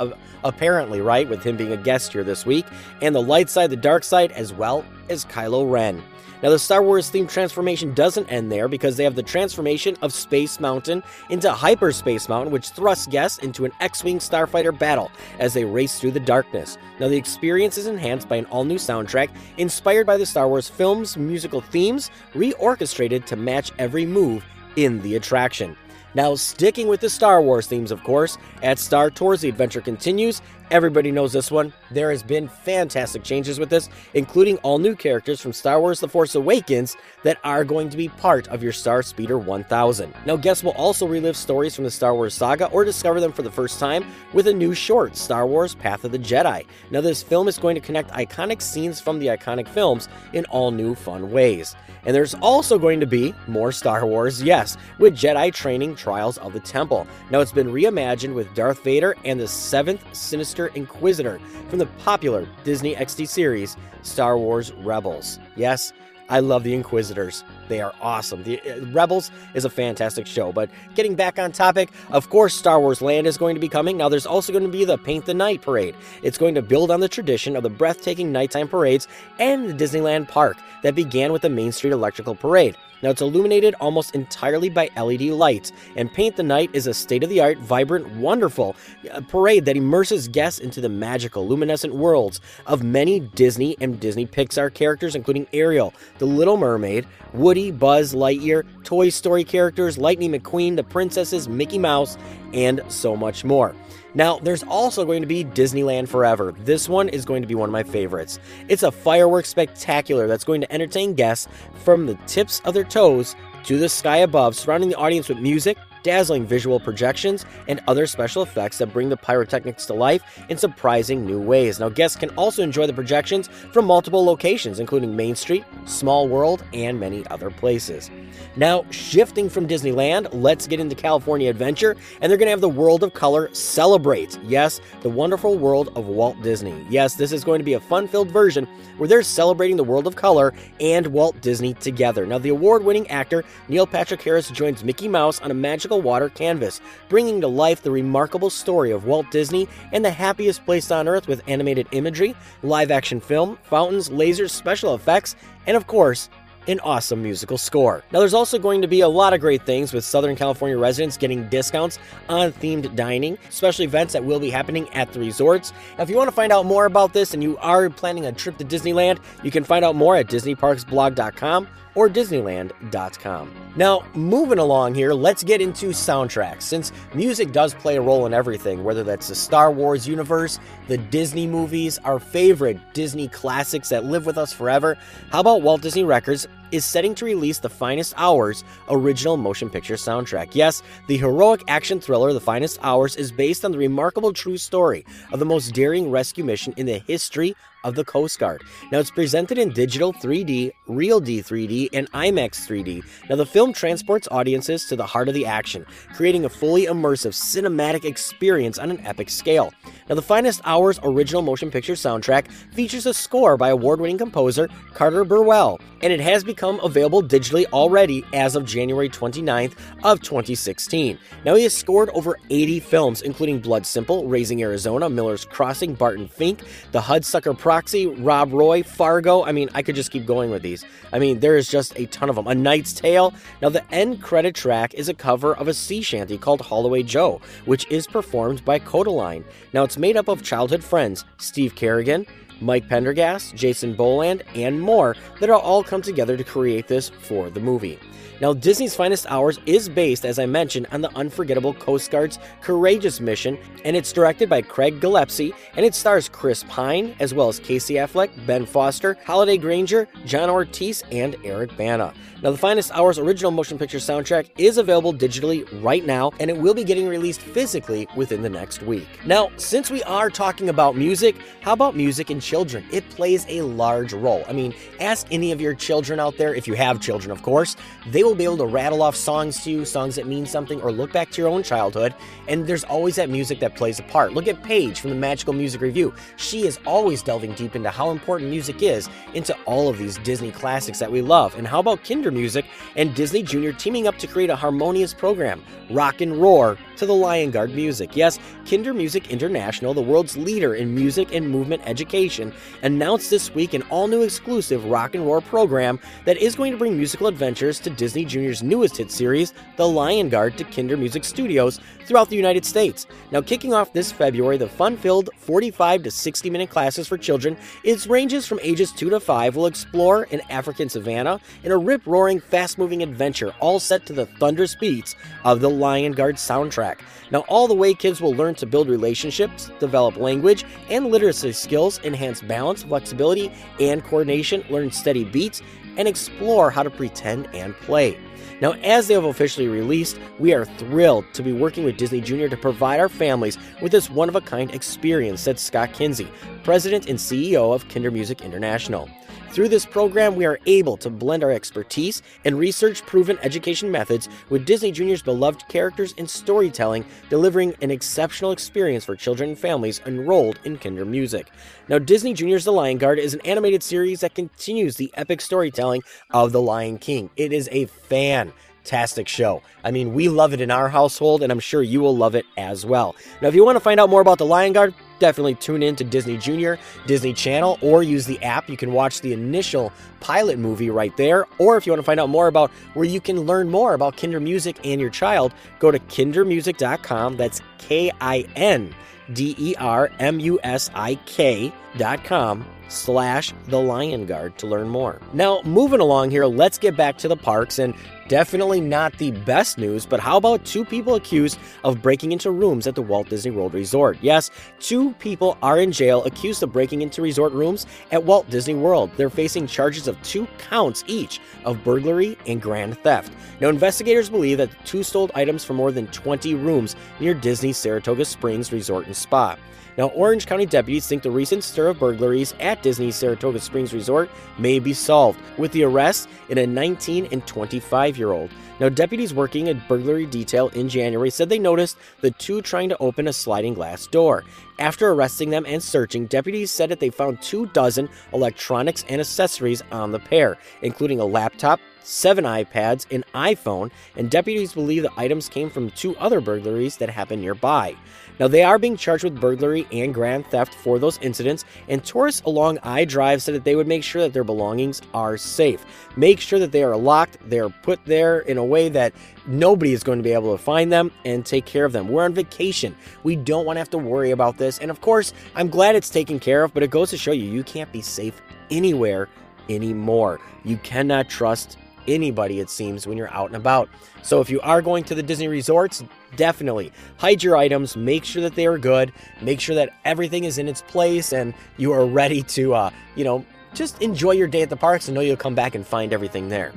apparently, 0.44 1.02
right, 1.02 1.28
with 1.28 1.44
him 1.44 1.58
being 1.58 1.72
a 1.72 1.78
guest 1.78 2.14
here 2.14 2.24
this 2.24 2.46
week, 2.46 2.66
and 3.02 3.16
the 3.16 3.22
light 3.22 3.50
side, 3.50 3.70
the 3.70 3.76
dark 3.76 4.04
side, 4.04 4.32
as 4.34 4.54
well 4.54 4.86
as 5.10 5.26
Kylo 5.26 5.70
Ren. 5.70 6.04
Now, 6.42 6.52
the 6.52 6.60
Star 6.60 6.82
Wars 6.82 7.12
themed 7.12 7.28
transformation 7.28 7.94
doesn't 7.94 8.32
end 8.32 8.50
there 8.50 8.70
because 8.70 8.96
they 8.96 9.04
have 9.04 9.16
the 9.16 9.24
transformation 9.24 9.98
of 10.02 10.14
Space 10.14 10.62
Mountain 10.62 11.04
into 11.30 11.52
Hyperspace 11.52 12.30
Mountain, 12.30 12.54
which 12.54 12.70
thrusts 12.70 13.08
guests 13.08 13.40
into 13.40 13.66
an 13.66 13.74
X 13.82 14.06
Wing 14.06 14.20
starfighter 14.20 14.78
battle 14.78 15.12
as 15.40 15.54
they 15.54 15.66
race 15.66 16.00
through 16.00 16.12
the 16.12 16.20
darkness. 16.22 16.78
Now, 16.98 17.10
the 17.10 17.18
experience 17.18 17.78
is 17.78 17.88
enhanced 17.88 18.30
by 18.30 18.38
an 18.38 18.46
all 18.46 18.64
new 18.64 18.78
soundtrack 18.78 19.30
inspired 19.58 20.08
by 20.08 20.16
the 20.16 20.26
Star 20.26 20.48
Wars 20.48 20.70
film's 20.70 21.18
musical 21.18 21.60
themes, 21.60 22.10
reorchestrated 22.34 23.26
to 23.26 23.36
match 23.36 23.74
every 23.78 24.06
move 24.06 24.46
in 24.78 25.02
the 25.02 25.18
attraction. 25.18 25.76
Now, 26.16 26.36
sticking 26.36 26.88
with 26.88 27.02
the 27.02 27.10
Star 27.10 27.42
Wars 27.42 27.68
themes, 27.68 27.92
of 27.92 28.04
course, 28.04 28.38
at 28.64 28.80
Star 28.80 29.10
Tours, 29.10 29.42
the 29.42 29.50
adventure 29.50 29.82
continues 29.82 30.42
Everybody 30.72 31.12
knows 31.12 31.34
this 31.34 31.50
one. 31.50 31.74
There 31.90 32.12
has 32.12 32.22
been 32.22 32.48
fantastic 32.48 33.24
changes 33.24 33.60
with 33.60 33.72
this, 33.72 33.90
including 34.14 34.58
all 34.58 34.78
new 34.78 34.96
characters 34.96 35.42
from 35.42 35.52
Star 35.52 35.82
Wars 35.82 36.00
The 36.00 36.08
Force 36.08 36.36
Awakens 36.36 36.96
that 37.24 37.40
are 37.44 37.64
going 37.64 37.90
to 37.90 37.98
be 37.98 38.08
part 38.08 38.48
of 38.50 38.62
your 38.62 38.72
Star 38.72 39.02
Speeder 39.02 39.40
1000. 39.40 40.14
Now, 40.28 40.36
guests 40.36 40.64
will 40.64 40.74
also 40.74 41.08
relive 41.08 41.36
stories 41.36 41.74
from 41.74 41.86
the 41.86 41.92
Star 41.92 42.14
Wars 42.14 42.36
saga 42.36 42.68
or 42.68 42.86
discover 42.86 43.20
them 43.20 43.32
for 43.32 43.42
the 43.42 43.50
first 43.50 43.80
time 43.80 44.06
with 44.32 44.46
a 44.46 44.54
new 44.54 44.76
short, 44.76 45.16
Star 45.16 45.48
Wars 45.48 45.74
Path 45.74 46.04
of 46.04 46.12
the 46.12 46.20
Jedi. 46.20 46.68
Now, 46.92 47.02
this 47.02 47.24
film 47.24 47.48
is 47.48 47.58
going 47.58 47.74
to 47.74 47.82
connect 47.82 48.12
iconic 48.12 48.62
scenes 48.62 49.02
from 49.02 49.18
the 49.18 49.28
iconic 49.28 49.68
films 49.68 50.08
in 50.34 50.46
all 50.46 50.70
new 50.70 50.94
fun 50.94 51.32
ways. 51.32 51.76
And 52.06 52.16
there's 52.16 52.36
also 52.36 52.78
going 52.78 53.00
to 53.00 53.08
be 53.08 53.34
more 53.48 53.72
Star 53.72 54.06
Wars, 54.06 54.42
yes, 54.44 54.78
with 55.00 55.16
Jedi 55.16 55.52
training 55.52 55.96
Trials 55.96 56.38
of 56.38 56.54
the 56.54 56.60
Temple. 56.60 57.08
Now, 57.32 57.40
it's 57.40 57.52
been 57.52 57.70
reimagined 57.70 58.36
with 58.36 58.54
Darth 58.54 58.84
Vader 58.84 59.16
and 59.26 59.40
the 59.40 59.48
seventh 59.48 60.16
Sister 60.16 60.59
Inquisitor 60.68 61.40
from 61.70 61.80
the 61.80 61.86
popular 62.04 62.48
Disney 62.64 62.96
XD 62.96 63.28
series 63.28 63.78
Star 64.02 64.38
Wars 64.38 64.72
Rebels. 64.74 65.40
Yes, 65.56 65.94
I 66.30 66.40
love 66.42 66.64
the 66.64 66.76
Inquisitors. 66.76 67.44
They 67.68 67.82
are 67.82 67.94
awesome. 68.02 68.44
The 68.44 68.62
uh, 68.62 68.86
Rebels 68.92 69.32
is 69.56 69.66
a 69.66 69.70
fantastic 69.70 70.28
show. 70.28 70.52
But 70.52 70.70
getting 70.94 71.16
back 71.16 71.40
on 71.40 71.52
topic, 71.52 71.90
of 72.12 72.30
course, 72.30 72.54
Star 72.54 72.80
Wars 72.80 73.02
Land 73.02 73.26
is 73.26 73.38
going 73.38 73.56
to 73.56 73.60
be 73.60 73.68
coming. 73.68 73.98
Now, 73.98 74.10
there's 74.10 74.28
also 74.28 74.54
going 74.54 74.64
to 74.64 74.70
be 74.70 74.86
the 74.86 74.98
Paint 74.98 75.26
the 75.26 75.34
Night 75.34 75.62
parade. 75.62 75.96
It's 76.22 76.38
going 76.38 76.54
to 76.56 76.62
build 76.62 76.92
on 76.92 77.00
the 77.00 77.10
tradition 77.10 77.56
of 77.56 77.64
the 77.64 77.70
breathtaking 77.70 78.32
nighttime 78.32 78.68
parades 78.68 79.08
and 79.40 79.70
the 79.70 79.84
Disneyland 79.84 80.28
Park 80.28 80.58
that 80.84 80.94
began 80.94 81.34
with 81.34 81.42
the 81.42 81.50
Main 81.50 81.72
Street 81.72 81.92
Electrical 81.92 82.36
Parade. 82.36 82.78
Now, 83.04 83.10
it's 83.10 83.22
illuminated 83.22 83.76
almost 83.76 84.16
entirely 84.16 84.70
by 84.70 84.90
LED 84.98 85.22
lights, 85.22 85.72
and 85.96 86.12
Paint 86.12 86.36
the 86.38 86.44
Night 86.44 86.70
is 86.74 86.88
a 86.88 86.94
state 86.94 87.24
of 87.24 87.30
the 87.30 87.42
art, 87.42 87.58
vibrant, 87.60 88.10
wonderful 88.16 88.76
uh, 89.12 89.22
parade 89.22 89.66
that 89.66 89.78
immerses 89.78 90.28
guests 90.28 90.60
into 90.60 90.82
the 90.82 90.90
magical, 90.90 91.48
luminescent 91.48 91.94
worlds 91.94 92.42
of 92.66 92.84
many 92.84 93.20
Disney 93.20 93.76
and 93.80 94.00
Disney 94.00 94.26
Pixar 94.26 94.74
characters, 94.74 95.16
including 95.16 95.48
Ariel, 95.54 95.94
The 96.18 96.26
Little 96.26 96.58
Mermaid, 96.58 97.06
Woody 97.34 97.60
Woody, 97.60 97.72
Buzz 97.72 98.14
Lightyear, 98.14 98.64
Toy 98.84 99.10
Story 99.10 99.44
characters, 99.44 99.98
Lightning 99.98 100.32
McQueen, 100.32 100.76
the 100.76 100.84
princesses, 100.84 101.50
Mickey 101.50 101.80
Mouse, 101.80 102.16
and 102.54 102.80
so 102.88 103.16
much 103.16 103.44
more. 103.44 103.76
Now, 104.14 104.40
there's 104.40 104.64
also 104.64 105.06
going 105.06 105.22
to 105.22 105.28
be 105.28 105.46
Disneyland 105.46 106.08
Forever. 106.08 106.54
This 106.60 106.90
one 106.90 107.10
is 107.10 107.26
going 107.26 107.42
to 107.42 107.48
be 107.48 107.56
one 107.56 107.70
of 107.70 107.74
my 107.74 107.84
favorites. 107.84 108.40
It's 108.68 108.84
a 108.84 108.92
fireworks 108.92 109.50
spectacular 109.50 110.28
that's 110.28 110.44
going 110.44 110.62
to 110.62 110.74
entertain 110.74 111.14
guests 111.14 111.48
from 111.84 112.06
the 112.06 112.16
tips 112.26 112.62
of 112.66 112.74
their 112.74 112.84
toes 112.84 113.36
to 113.66 113.78
the 113.78 113.90
sky 113.90 114.18
above, 114.18 114.56
surrounding 114.56 114.90
the 114.90 114.98
audience 114.98 115.30
with 115.30 115.40
music, 115.40 115.78
dazzling 116.04 116.46
visual 116.46 116.80
projections, 116.80 117.46
and 117.68 117.82
other 117.88 118.08
special 118.08 118.44
effects 118.44 118.78
that 118.78 118.94
bring 118.94 119.10
the 119.10 119.18
pyrotechnics 119.18 119.86
to 119.88 119.94
life 119.94 120.22
in 120.50 120.58
surprising 120.58 121.26
new 121.26 121.40
ways. 121.40 121.80
Now, 121.80 121.90
guests 121.90 122.18
can 122.18 122.30
also 122.32 122.64
enjoy 122.64 122.88
the 122.88 122.94
projections 122.94 123.48
from 123.48 123.86
multiple 123.86 124.24
locations, 124.24 124.80
including 124.80 125.16
Main 125.16 125.36
Street, 125.36 125.66
Small 125.86 126.28
World, 126.28 126.64
and 126.74 127.00
many 127.00 127.26
other 127.28 127.50
places. 127.50 128.12
Now, 128.56 128.86
shifting 128.90 129.50
from 129.50 129.68
Disneyland, 129.68 130.30
let's 130.32 130.68
get 130.68 130.80
into 130.80 130.96
California 130.96 131.50
Adventure, 131.50 131.96
and 132.22 132.30
they're 132.30 132.38
going 132.38 132.48
to 132.48 132.52
have 132.52 132.62
the 132.62 132.70
World 132.70 133.04
of 133.04 133.14
Color 133.14 133.50
Celebrate. 133.54 134.38
Yes, 134.44 134.82
the 135.02 135.10
wonderful 135.10 135.58
world 135.58 135.92
of 135.96 136.08
Walt 136.08 136.42
Disney. 136.42 136.86
Yes, 136.90 137.16
this 137.16 137.32
is 137.32 137.44
going 137.44 137.60
to 137.60 137.66
be 137.66 137.74
a 137.74 137.80
fun 137.80 138.08
filled 138.08 138.32
version 138.32 138.68
where 138.98 139.08
they're 139.08 139.24
celebrating 139.24 139.78
the 139.78 139.84
world 139.84 140.08
of 140.08 140.16
color 140.16 140.54
and 140.80 141.08
Walt 141.08 141.40
Disney 141.42 141.74
together. 141.76 142.26
Now, 142.26 142.38
the 142.38 142.50
award 142.50 142.84
winning 142.84 143.10
actor 143.10 143.44
Neil 143.68 143.88
Patrick 143.88 144.22
Harris 144.22 144.50
joins 144.50 144.84
Mickey 144.84 145.08
Mouse 145.08 145.40
on 145.42 145.52
a 145.52 145.54
magical 145.54 145.89
water 145.98 146.30
canvas, 146.30 146.82
bringing 147.08 147.42
to 147.42 147.48
life 147.48 147.82
the 147.82 147.92
remarkable 147.92 148.50
story 148.50 148.92
of 148.92 149.06
Walt 149.06 149.30
Disney 149.32 149.68
and 149.92 150.04
the 150.04 150.12
happiest 150.12 150.66
place 150.66 150.92
on 150.92 151.08
earth 151.08 151.28
with 151.28 151.42
animated 151.48 151.88
imagery, 151.92 152.36
live 152.64 152.92
action 152.92 153.20
film, 153.20 153.58
fountains, 153.64 154.10
lasers, 154.10 154.52
special 154.52 154.96
effects, 154.96 155.36
and 155.68 155.76
of 155.76 155.88
course, 155.88 156.30
an 156.68 156.80
awesome 156.82 157.24
musical 157.24 157.58
score. 157.58 158.04
Now, 158.12 158.20
there's 158.20 158.34
also 158.34 158.60
going 158.60 158.82
to 158.82 158.88
be 158.88 159.02
a 159.02 159.08
lot 159.08 159.34
of 159.34 159.42
great 159.42 159.66
things 159.66 159.92
with 159.92 160.06
Southern 160.06 160.36
California 160.36 160.78
residents 160.78 161.18
getting 161.18 161.48
discounts 161.50 161.98
on 162.28 162.52
themed 162.52 162.96
dining, 162.96 163.38
special 163.50 163.84
events 163.84 164.14
that 164.14 164.24
will 164.24 164.40
be 164.40 164.50
happening 164.50 164.88
at 164.94 165.12
the 165.12 165.20
resorts. 165.20 165.74
Now, 165.98 166.04
if 166.04 166.10
you 166.10 166.18
want 166.18 166.30
to 166.30 166.36
find 166.36 166.52
out 166.52 166.66
more 166.66 166.86
about 166.86 167.14
this 167.14 167.34
and 167.34 167.42
you 167.42 167.58
are 167.58 167.90
planning 167.90 168.26
a 168.26 168.32
trip 168.32 168.58
to 168.58 168.66
Disneyland, 168.66 169.20
you 169.44 169.52
can 169.52 169.64
find 169.64 169.84
out 169.84 169.96
more 169.96 170.16
at 170.16 170.28
DisneyParksBlog.com 170.28 171.68
or 171.96 172.10
Disneyland.com. 172.10 173.54
Now, 173.76 174.04
moving 174.14 174.60
along 174.60 174.96
here, 174.96 175.14
let's 175.14 175.44
get 175.44 175.62
into 175.62 175.88
soundtracks. 175.88 176.64
Since 176.64 176.92
music 177.14 177.52
does 177.52 177.74
play 177.74 177.98
a 177.98 178.02
role 178.02 178.26
in 178.26 178.34
everything, 178.34 178.84
whether 178.84 179.04
that's 179.04 179.28
the 179.28 179.36
Star 179.36 179.72
Wars 179.72 180.08
universe, 180.08 180.60
the 180.88 180.98
Disney 180.98 181.48
movies, 181.48 181.98
our 182.00 182.20
favorite 182.20 182.78
Disney 182.94 183.28
classics 183.28 183.90
that 183.90 184.06
live 184.06 184.26
with 184.26 184.38
us 184.38 184.54
forever, 184.54 184.98
how 185.32 185.40
about 185.40 185.62
Walt 185.62 185.82
Disney 185.82 186.04
Records 186.04 186.48
is 186.72 186.86
setting 186.86 187.16
to 187.16 187.26
release 187.26 187.60
The 187.60 187.70
Finest 187.70 188.14
Hours 188.18 188.64
original 188.90 189.38
motion 189.38 189.70
picture 189.70 189.96
soundtrack. 189.96 190.50
Yes, 190.54 190.82
the 191.08 191.18
heroic 191.18 191.64
action 191.68 192.00
thriller 192.00 192.34
The 192.34 192.42
Finest 192.42 192.80
Hours 192.84 193.16
is 193.16 193.32
based 193.32 193.66
on 193.66 193.72
the 193.72 193.78
remarkable 193.78 194.34
true 194.34 194.58
story 194.58 195.06
of 195.32 195.40
the 195.40 195.46
most 195.46 195.74
daring 195.74 196.12
rescue 196.12 196.44
mission 196.44 196.74
in 196.78 196.86
the 196.86 197.00
history 197.00 197.56
of 197.84 197.96
the 197.96 198.04
Coast 198.04 198.40
Guard. 198.40 198.64
Now 198.92 199.00
it's 199.00 199.12
presented 199.12 199.58
in 199.58 199.70
digital 199.70 200.14
3D, 200.14 200.72
Real 200.88 201.20
D 201.20 201.42
3D, 201.42 201.90
and 201.94 202.12
IMAX 202.12 202.68
3D. 202.68 203.04
Now 203.30 203.36
the 203.36 203.46
film 203.46 203.74
transports 203.74 204.28
audiences 204.32 204.86
to 204.86 204.96
the 204.96 205.06
heart 205.06 205.28
of 205.28 205.34
the 205.34 205.46
action, 205.46 205.86
creating 206.14 206.46
a 206.46 206.50
fully 206.50 206.86
immersive 206.86 207.34
cinematic 207.34 208.06
experience 208.06 208.78
on 208.78 208.92
an 208.92 209.06
epic 209.06 209.30
scale. 209.30 209.72
Now 210.10 210.16
the 210.16 210.22
Finest 210.22 210.62
Hours 210.66 211.00
original 211.04 211.42
motion 211.42 211.72
picture 211.72 211.94
soundtrack 211.94 212.52
features 212.74 213.06
a 213.06 213.14
score 213.14 213.58
by 213.58 213.70
award-winning 213.70 214.18
composer 214.18 214.70
Carter 214.94 215.24
Burwell, 215.24 215.80
and 216.02 216.12
it 216.12 216.20
has 216.20 216.44
become 216.44 216.80
available 216.82 217.22
digitally 217.22 217.66
already 217.74 218.24
as 218.34 218.56
of 218.56 218.66
January 218.66 219.10
29th 219.10 219.74
of 220.04 220.22
2016. 220.22 221.18
Now 221.46 221.56
he 221.56 221.64
has 221.64 221.74
scored 221.74 222.10
over 222.10 222.38
80 222.50 222.80
films 222.80 223.22
including 223.22 223.60
Blood 223.60 223.86
Simple, 223.86 224.28
Raising 224.28 224.62
Arizona, 224.62 225.10
Miller's 225.10 225.46
Crossing, 225.46 225.94
Barton 225.94 226.28
Fink, 226.28 226.64
The 226.92 227.02
Hudsucker 227.02 227.58
Proxy, 227.70 228.08
Rob 228.08 228.52
Roy, 228.52 228.82
Fargo. 228.82 229.44
I 229.44 229.52
mean, 229.52 229.70
I 229.76 229.84
could 229.84 229.94
just 229.94 230.10
keep 230.10 230.26
going 230.26 230.50
with 230.50 230.64
these. 230.64 230.84
I 231.14 231.20
mean, 231.20 231.40
there 231.40 231.56
is 231.56 231.70
just 231.70 231.94
a 232.00 232.08
ton 232.08 232.28
of 232.28 232.36
them. 232.36 232.48
A 232.48 232.56
Knight's 232.56 232.94
Tale. 232.94 233.32
Now, 233.62 233.70
the 233.70 233.86
end 233.94 234.24
credit 234.24 234.56
track 234.56 234.96
is 234.96 235.08
a 235.08 235.14
cover 235.14 235.56
of 235.56 235.68
a 235.68 235.74
sea 235.76 236.02
shanty 236.02 236.40
called 236.40 236.62
Haul 236.62 236.84
Away 236.88 237.04
Joe, 237.04 237.40
which 237.66 237.86
is 237.92 238.08
performed 238.08 238.66
by 238.66 238.80
Kodaline. 238.80 239.44
Now, 239.72 239.84
it's 239.84 240.00
made 240.00 240.18
up 240.18 240.30
of 240.30 240.42
childhood 240.42 240.84
friends 240.84 241.26
Steve 241.38 241.76
Garrigan, 241.76 242.26
Mike 242.62 242.88
Prendergast, 242.88 243.56
Jason 243.56 243.94
Boland, 243.94 244.44
and 244.56 244.82
more 244.82 245.16
that 245.40 245.50
are 245.50 245.60
all 245.60 245.84
come 245.84 246.02
together 246.02 246.38
to 246.38 246.44
create 246.44 246.88
this 246.88 247.10
for 247.10 247.50
the 247.50 247.60
movie. 247.60 248.00
Now, 248.42 248.54
Disney's 248.54 248.96
Finest 248.96 249.26
Hours 249.30 249.60
is 249.66 249.90
based, 249.90 250.24
as 250.24 250.40
I 250.40 250.46
mentioned, 250.46 250.88
on 250.92 251.02
the 251.02 251.14
unforgettable 251.14 251.74
Coast 251.74 252.10
Guard's 252.10 252.40
Courageous 252.62 253.20
mission, 253.20 253.58
and 253.84 253.98
it's 253.98 254.14
directed 254.14 254.50
by 254.50 254.62
Craig 254.62 255.02
Gillespie, 255.02 255.54
and 255.76 255.86
it 255.86 255.94
stars 255.94 256.30
Chris 256.30 256.64
Pine, 256.70 257.16
as 257.20 257.34
well 257.34 257.50
as 257.50 257.60
Casey 257.60 257.96
Affleck, 257.96 258.30
Ben 258.46 258.66
Foster, 258.66 259.18
Holliday 259.26 259.58
Grainger, 259.58 260.08
John 260.26 260.50
Ortiz, 260.50 261.04
and 261.12 261.36
Eric 261.44 261.76
Bana. 261.76 262.14
Now, 262.42 262.52
the 262.52 262.58
Finest 262.58 262.92
Hours 262.94 263.20
original 263.20 263.52
motion 263.52 263.78
picture 263.78 263.98
soundtrack 263.98 264.50
is 264.58 264.78
available 264.78 265.14
digitally 265.14 265.68
right 265.84 266.06
now, 266.06 266.32
and 266.40 266.50
it 266.50 266.58
will 266.58 266.74
be 266.74 266.86
getting 266.86 267.10
released 267.10 267.42
physically 267.42 268.08
within 268.16 268.42
the 268.42 268.50
next 268.50 268.82
week. 268.84 269.08
Now, 269.26 269.52
since 269.58 269.92
we 269.92 270.02
are 270.04 270.30
talking 270.30 270.70
about 270.70 270.96
music, 270.96 271.36
how 271.60 271.74
about 271.74 271.98
music 271.98 272.32
in 272.32 272.40
children? 272.50 272.84
It 272.92 273.08
plays 273.12 273.46
a 273.48 273.62
large 273.62 274.12
role. 274.12 274.44
I 274.48 274.54
mean, 274.54 274.74
ask 275.00 275.28
any 275.30 275.52
of 275.52 275.62
your 275.62 275.76
children 275.76 276.20
out 276.20 276.38
there, 276.38 276.56
if 276.56 276.68
you 276.68 276.74
have 276.74 277.00
children, 277.00 277.32
of 277.32 277.44
course, 277.44 277.76
they 278.08 278.24
will 278.24 278.34
be 278.34 278.44
able 278.44 278.58
to 278.58 278.66
rattle 278.66 279.04
off 279.04 279.16
songs 279.16 279.64
to 279.64 279.72
you, 279.72 279.86
songs 279.86 280.16
that 280.16 280.26
mean 280.26 280.48
something, 280.48 280.82
or 280.82 280.92
look 280.92 281.14
back 281.14 281.30
to 281.32 281.42
your 281.42 281.50
own 281.50 281.62
childhood, 281.62 282.16
and 282.48 282.66
there's 282.66 282.84
always 282.84 283.16
that 283.18 283.30
music 283.30 283.60
that 283.60 283.76
plays 283.76 284.00
a 284.00 284.04
part. 284.04 284.34
Look 284.34 284.48
at 284.48 284.64
Paige 284.64 285.00
from 285.00 285.12
the 285.12 285.16
Magical 285.16 285.54
Music 285.54 285.80
Review. 285.80 286.12
She 286.38 286.66
is 286.66 286.80
always 286.88 287.22
delving 287.22 287.54
deep 287.54 287.76
into 287.76 287.92
how 287.92 288.10
important 288.10 288.50
music 288.50 288.82
is 288.82 289.08
into 289.36 289.56
all 289.66 289.88
of 289.88 290.00
these 290.00 290.18
Disney 290.20 290.52
classics 290.52 290.98
that 290.98 291.12
we 291.12 291.22
love. 291.22 291.56
And 291.56 291.68
how 291.68 291.80
about 291.80 292.04
Kindermusik 292.04 292.66
and 292.96 293.14
Disney 293.14 293.44
Junior 293.44 293.74
teaming 293.74 294.08
up 294.08 294.18
to 294.18 294.28
create 294.28 294.50
a 294.50 294.56
harmonious 294.56 295.14
program, 295.14 295.64
Rock 295.92 296.22
and 296.22 296.36
Roar, 296.36 296.78
to 297.00 297.06
the 297.06 297.14
Lion 297.16 297.50
Guard 297.50 297.74
music. 297.74 298.16
Yes, 298.16 298.38
Kindermusik 298.66 299.30
International, 299.30 299.94
the 299.94 300.02
world's 300.02 300.38
leader 300.38 300.76
in 300.76 300.94
music 300.94 301.34
and 301.34 301.50
movement 301.50 301.82
education, 301.86 302.54
announced 302.84 303.30
this 303.30 303.54
week 303.56 303.74
an 303.74 303.82
all 303.84 304.08
new 304.08 304.22
exclusive 304.22 304.86
Rock 304.86 305.16
and 305.16 305.26
Roar 305.26 305.42
program 305.42 306.00
that 306.26 306.38
is 306.38 306.56
going 306.56 306.74
to 306.74 306.78
bring 306.78 306.98
musical 306.98 307.28
adventures 307.28 307.80
to 307.80 307.90
Disney 307.90 308.26
Junior's 308.26 308.62
newest 308.62 308.98
hit 308.98 309.12
series, 309.12 309.54
The 309.78 309.88
Lion 309.88 310.30
Guard, 310.30 310.58
to 310.58 310.66
Kindermusik 310.66 311.24
Studios 311.24 311.80
throughout 312.10 312.28
the 312.28 312.36
United 312.36 312.66
States. 312.66 313.06
Now, 313.32 313.40
kicking 313.40 313.74
off 313.74 313.94
this 313.94 314.12
February, 314.12 314.58
the 314.58 314.68
fun 314.68 314.98
filled 314.98 315.30
45 315.38 316.04
to 316.04 316.12
60 316.12 316.50
minute 316.50 316.70
classes 316.70 317.08
for 317.08 317.18
children, 317.18 317.56
its 317.84 318.08
ranges 318.08 318.48
from 318.48 318.60
ages 318.64 318.92
2 318.92 319.12
to 319.12 319.20
5, 319.20 319.56
will 319.56 319.68
explore 319.68 320.28
an 320.32 320.42
African 320.50 320.90
savannah 320.90 321.40
in 321.64 321.72
a 321.72 321.78
rip 321.78 322.06
roaring, 322.08 322.40
fast 322.40 322.80
moving 322.80 323.04
adventure, 323.04 323.54
all 323.60 323.80
set 323.80 324.08
to 324.08 324.14
the 324.14 324.26
thunderous 324.26 324.76
beats 324.76 325.16
of 325.46 325.62
the 325.62 325.70
Lion 325.70 326.12
Guard 326.12 326.36
soundtrack. 326.36 327.00
Now, 327.32 327.42
all 327.42 327.68
the 327.68 327.76
way 327.76 327.94
kids 327.94 328.22
will 328.22 328.34
learn 328.34 328.56
to 328.56 328.66
build 328.66 328.90
relationships, 328.90 329.70
develop 329.80 330.18
language 330.18 330.66
and 330.90 331.06
literacy 331.06 331.52
skills, 331.52 332.00
enhance 332.04 332.42
balance, 332.42 332.82
flexibility, 332.82 333.52
and 333.80 334.04
coordination, 334.04 334.66
learn 334.72 334.92
steady 334.92 335.26
beats, 335.26 335.62
and 335.98 336.08
explore 336.08 336.72
how 336.72 336.82
to 336.82 336.90
pretend 336.90 337.48
and 337.54 337.76
play. 337.76 338.18
Now, 338.62 338.74
as 338.84 339.08
they 339.08 339.14
have 339.14 339.24
officially 339.24 339.68
released, 339.68 340.20
we 340.38 340.54
are 340.54 340.66
thrilled 340.66 341.26
to 341.34 341.44
be 341.44 341.54
working 341.54 341.86
with 341.86 341.98
Disney 341.98 342.20
Junior 342.20 342.50
to 342.50 342.58
provide 342.58 343.00
our 343.00 343.08
families 343.08 343.58
with 343.82 343.92
this 343.92 344.10
one 344.10 344.28
of 344.28 344.36
a 344.36 344.42
kind 344.42 344.70
experience, 344.72 345.42
said 345.42 345.58
Scott 345.58 345.94
Kinsey, 345.94 346.28
President 346.64 347.08
and 347.08 347.18
CEO 347.18 347.74
of 347.74 347.88
Kindermusik 347.88 348.44
International. 348.44 349.10
Through 349.52 349.70
this 349.70 349.86
program, 349.86 350.36
we 350.36 350.46
are 350.46 350.60
able 350.68 350.96
to 350.98 351.10
blend 351.10 351.44
our 351.44 351.52
expertise 351.52 352.22
and 352.46 352.58
research 352.58 353.04
proven 353.06 353.40
education 353.42 353.90
methods 353.90 354.30
with 354.50 354.66
Disney 354.66 354.92
Junior's 354.92 355.24
beloved 355.24 355.68
characters 355.68 356.14
and 356.20 356.30
storytelling, 356.30 357.04
delivering 357.30 357.76
an 357.82 357.90
exceptional 357.90 358.52
experience 358.52 359.04
for 359.04 359.16
children 359.16 359.50
and 359.50 359.60
families 359.60 360.02
enrolled 360.06 360.60
in 360.66 360.78
Kindermusik. 360.78 361.48
Now, 361.88 361.98
Disney 361.98 362.34
Junior's 362.34 362.66
The 362.66 362.72
Lion 362.72 363.00
Guard 363.00 363.18
is 363.18 363.34
an 363.34 363.42
animated 363.42 363.82
series 363.82 364.20
that 364.20 364.36
continues 364.36 364.98
the 364.98 365.12
epic 365.16 365.42
storytelling 365.42 366.04
of 366.30 366.52
The 366.52 366.62
Lion 366.62 367.00
King. 367.00 367.32
It 367.36 367.52
is 367.52 367.68
a 367.72 367.88
fan 367.88 368.54
fantastic 368.90 369.28
show. 369.28 369.62
I 369.84 369.92
mean, 369.92 370.14
we 370.14 370.30
love 370.30 370.54
it 370.54 370.62
in 370.62 370.72
our 370.72 370.90
household, 370.90 371.44
and 371.44 371.52
I'm 371.52 371.60
sure 371.60 371.84
you 371.84 372.00
will 372.00 372.16
love 372.16 372.34
it 372.34 372.46
as 372.58 372.86
well. 372.86 373.16
Now, 373.42 373.48
if 373.48 373.56
you 373.56 373.64
want 373.64 373.76
to 373.76 373.82
find 373.82 374.00
out 374.00 374.10
more 374.10 374.22
about 374.22 374.40
the 374.40 374.46
Lion 374.46 374.74
Guard, 374.74 374.94
definitely 375.20 375.56
tune 375.56 375.84
in 375.84 375.96
to 375.98 376.04
Disney 376.04 376.38
Junior, 376.38 376.80
Disney 377.06 377.34
Channel, 377.34 377.78
or 377.82 378.04
use 378.04 378.26
the 378.26 378.42
app. 378.44 378.70
You 378.70 378.78
can 378.78 378.92
watch 378.92 379.22
the 379.22 379.34
initial 379.34 379.92
pilot 380.20 380.60
movie 380.60 380.90
right 380.90 381.16
there. 381.18 381.46
Or 381.58 381.78
if 381.78 381.86
you 381.86 381.92
want 381.92 382.00
to 382.00 382.06
find 382.06 382.20
out 382.20 382.30
more 382.30 382.48
about 382.48 382.72
where 382.94 383.06
you 383.06 383.22
can 383.22 383.42
learn 383.42 383.70
more 383.70 383.94
about 383.94 384.18
Kindermusik 384.18 384.78
and 384.84 385.00
your 385.00 385.10
child, 385.10 385.54
go 385.80 385.92
to 385.92 386.00
kindermusik.com. 386.00 387.38
That's 387.38 387.62
K 387.78 388.12
I 388.22 388.46
N 388.56 388.94
D 389.34 389.56
E 389.58 389.76
R 389.78 390.12
M 390.20 390.40
U 390.40 390.60
S 390.64 390.90
I 390.94 391.16
K.com 391.26 392.66
slash 392.88 393.54
the 393.68 393.80
Lion 393.80 394.26
Guard 394.26 394.58
to 394.58 394.68
learn 394.68 394.90
more. 394.90 395.22
Now, 395.34 395.62
moving 395.64 396.00
along 396.00 396.32
here, 396.32 396.46
let's 396.46 396.78
get 396.78 396.98
back 396.98 397.18
to 397.20 397.28
the 397.28 397.38
parks 397.38 397.80
and 397.80 397.94
Definitely 398.30 398.80
not 398.80 399.18
the 399.18 399.32
best 399.32 399.80
news, 399.80 400.06
but 400.06 400.20
how 400.20 400.38
about 400.38 400.64
two 400.64 400.86
people 400.86 401.16
accused 401.16 401.58
of 401.84 402.00
breaking 402.00 402.32
into 402.32 402.52
rooms 402.52 402.86
at 402.86 402.94
the 402.94 403.02
Walt 403.02 403.28
Disney 403.28 403.50
World 403.50 403.74
Resort? 403.74 404.20
Yes, 404.22 404.52
two 404.80 405.14
people 405.14 405.58
are 405.64 405.80
in 405.80 405.92
jail 405.92 406.24
accused 406.26 406.62
of 406.62 406.72
breaking 406.72 407.02
into 407.02 407.24
resort 407.24 407.54
rooms 407.54 407.88
at 408.12 408.24
Walt 408.24 408.48
Disney 408.52 408.76
World. 408.76 409.10
They're 409.18 409.32
facing 409.32 409.66
charges 409.66 410.08
of 410.08 410.22
two 410.22 410.48
counts 410.60 411.04
each 411.08 411.42
of 411.66 411.84
burglary 411.84 412.38
and 412.46 412.62
grand 412.62 413.00
theft. 413.00 413.34
Now, 413.62 413.70
investigators 413.70 414.30
believe 414.30 414.60
that 414.60 414.70
the 414.70 414.78
two 414.86 415.02
stole 415.02 415.32
items 415.34 415.66
from 415.66 415.78
more 415.78 415.92
than 415.92 416.06
20 416.08 416.54
rooms 416.54 416.96
near 417.20 417.34
Disney's 417.34 417.78
Saratoga 417.78 418.26
Springs 418.26 418.72
Resort 418.72 419.08
and 419.08 419.16
Spa. 419.16 419.58
Now, 420.00 420.08
Orange 420.12 420.46
County 420.46 420.66
deputies 420.66 421.08
think 421.08 421.24
the 421.24 421.30
recent 421.30 421.62
stir 421.62 421.88
of 421.88 422.00
burglaries 422.00 422.54
at 422.62 422.82
Disney's 422.82 423.18
Saratoga 423.18 423.60
Springs 423.60 423.94
Resort 423.94 424.30
may 424.58 424.80
be 424.80 424.94
solved, 424.94 425.42
with 425.58 425.74
the 425.74 425.84
arrest 425.84 426.30
in 426.48 426.58
a 426.58 426.66
19 426.66 427.28
and 427.34 427.46
25 427.46 428.18
year 428.20 428.32
old. 428.32 428.52
Now, 428.80 428.90
deputies 428.90 429.34
working 429.34 429.70
a 429.70 429.74
burglary 429.74 430.26
detail 430.26 430.68
in 430.70 430.90
January 430.90 431.30
said 431.30 431.50
they 431.50 431.58
noticed 431.58 431.98
the 432.22 432.32
two 432.32 432.62
trying 432.62 432.90
to 432.90 432.98
open 433.00 433.28
a 433.28 433.34
sliding 433.34 433.74
glass 433.74 434.06
door. 434.06 434.44
After 434.78 435.10
arresting 435.10 435.50
them 435.50 435.66
and 435.66 435.82
searching, 435.82 436.28
deputies 436.28 436.72
said 436.72 436.90
that 436.90 437.00
they 437.00 437.10
found 437.10 437.42
two 437.42 437.66
dozen 437.68 438.10
electronics 438.34 439.04
and 439.10 439.20
accessories 439.20 439.82
on 439.92 440.12
the 440.12 440.20
pair, 440.20 440.58
including 440.82 441.20
a 441.20 441.26
laptop, 441.26 441.80
seven 442.10 442.44
iPads, 442.44 443.06
an 443.14 443.24
iPhone, 443.36 443.92
and 444.16 444.30
deputies 444.30 444.74
believe 444.74 445.04
the 445.04 445.12
items 445.16 445.48
came 445.48 445.70
from 445.70 445.92
two 445.92 446.18
other 446.18 446.42
burglaries 446.42 446.98
that 446.98 447.10
happened 447.10 447.42
nearby. 447.42 447.96
Now, 448.40 448.48
they 448.48 448.64
are 448.64 448.80
being 448.80 448.96
charged 448.96 449.26
with 449.26 449.40
burglary 449.40 449.86
and 449.92 450.14
grand 450.14 450.46
theft 450.48 450.74
for 450.74 450.98
those 450.98 451.20
incidents, 451.20 451.66
and 451.90 452.04
tourists 452.04 452.42
along 452.46 452.80
I 452.84 453.04
Drive 453.04 453.42
said 453.42 453.54
that 453.54 453.66
they 453.66 453.76
would 453.76 453.88
make 453.88 454.04
sure 454.04 454.22
that 454.22 454.32
their 454.32 454.46
belongings 454.46 455.02
are 455.14 455.36
safe. 455.38 455.86
Make 456.16 456.40
sure 456.40 456.58
that 456.58 456.72
they 456.72 456.84
are 456.84 456.96
locked, 456.96 457.38
they 457.50 457.60
are 457.60 457.70
put 457.70 458.00
there 458.06 458.40
in 458.40 458.58
a 458.58 458.64
way 458.64 458.88
that 458.90 459.14
nobody 459.46 459.92
is 459.92 460.04
going 460.04 460.20
to 460.20 460.24
be 460.24 460.32
able 460.32 460.56
to 460.56 460.64
find 460.64 460.92
them 460.92 461.12
and 461.26 461.46
take 461.46 461.66
care 461.66 461.84
of 461.84 461.92
them. 461.92 462.08
We're 462.08 462.24
on 462.24 462.34
vacation. 462.34 462.96
We 463.24 463.36
don't 463.36 463.66
want 463.66 463.76
to 463.76 463.82
have 463.82 463.90
to 463.92 463.98
worry 463.98 464.32
about 464.32 464.58
this. 464.58 464.80
And 464.80 464.90
of 464.90 465.02
course, 465.02 465.34
I'm 465.56 465.70
glad 465.70 465.96
it's 465.96 466.10
taken 466.10 466.40
care 466.40 466.64
of, 466.64 466.74
but 466.74 466.82
it 466.82 466.92
goes 466.92 467.10
to 467.10 467.18
show 467.18 467.34
you 467.34 467.44
you 467.44 467.64
can't 467.64 467.92
be 467.92 468.02
safe 468.02 468.42
anywhere 468.72 469.28
anymore. 469.70 470.40
You 470.64 470.78
cannot 470.78 471.30
trust 471.30 471.78
anybody, 472.08 472.60
it 472.60 472.70
seems, 472.70 473.06
when 473.06 473.18
you're 473.18 473.34
out 473.34 473.48
and 473.48 473.56
about. 473.56 473.90
So 474.22 474.42
if 474.42 474.50
you 474.50 474.60
are 474.62 474.82
going 474.82 475.04
to 475.06 475.16
the 475.16 475.24
Disney 475.24 475.48
resorts, 475.48 476.04
definitely 476.36 476.92
hide 477.18 477.44
your 477.44 477.58
items, 477.58 477.96
make 477.96 478.24
sure 478.24 478.42
that 478.42 478.56
they 478.56 478.66
are 478.66 478.78
good, 478.78 479.12
make 479.42 479.60
sure 479.60 479.76
that 479.76 479.94
everything 480.06 480.44
is 480.44 480.58
in 480.58 480.68
its 480.68 480.82
place, 480.82 481.34
and 481.34 481.54
you 481.78 481.92
are 481.92 482.06
ready 482.06 482.44
to, 482.44 482.74
uh, 482.74 482.90
you 483.16 483.24
know, 483.24 483.46
just 483.74 484.02
enjoy 484.02 484.32
your 484.32 484.48
day 484.48 484.62
at 484.62 484.70
the 484.70 484.78
parks 484.78 485.08
and 485.08 485.16
know 485.16 485.22
you'll 485.22 485.38
come 485.38 485.56
back 485.56 485.76
and 485.76 485.86
find 485.86 486.14
everything 486.14 486.50
there. 486.50 486.74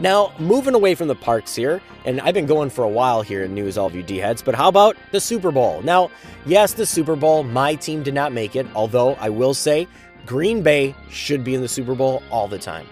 Now, 0.00 0.32
moving 0.40 0.74
away 0.74 0.96
from 0.96 1.06
the 1.06 1.14
parks 1.14 1.54
here, 1.54 1.80
and 2.04 2.20
I've 2.20 2.34
been 2.34 2.46
going 2.46 2.68
for 2.68 2.82
a 2.82 2.88
while 2.88 3.22
here 3.22 3.44
in 3.44 3.54
news, 3.54 3.78
all 3.78 3.86
of 3.86 3.94
you 3.94 4.02
D 4.02 4.16
heads, 4.16 4.42
but 4.42 4.54
how 4.54 4.68
about 4.68 4.96
the 5.12 5.20
Super 5.20 5.52
Bowl? 5.52 5.82
Now, 5.82 6.10
yes, 6.46 6.74
the 6.74 6.84
Super 6.84 7.14
Bowl, 7.14 7.44
my 7.44 7.76
team 7.76 8.02
did 8.02 8.12
not 8.12 8.32
make 8.32 8.56
it, 8.56 8.66
although 8.74 9.14
I 9.14 9.28
will 9.28 9.54
say 9.54 9.86
Green 10.26 10.62
Bay 10.62 10.96
should 11.10 11.44
be 11.44 11.54
in 11.54 11.60
the 11.60 11.68
Super 11.68 11.94
Bowl 11.94 12.24
all 12.30 12.48
the 12.48 12.58
time. 12.58 12.86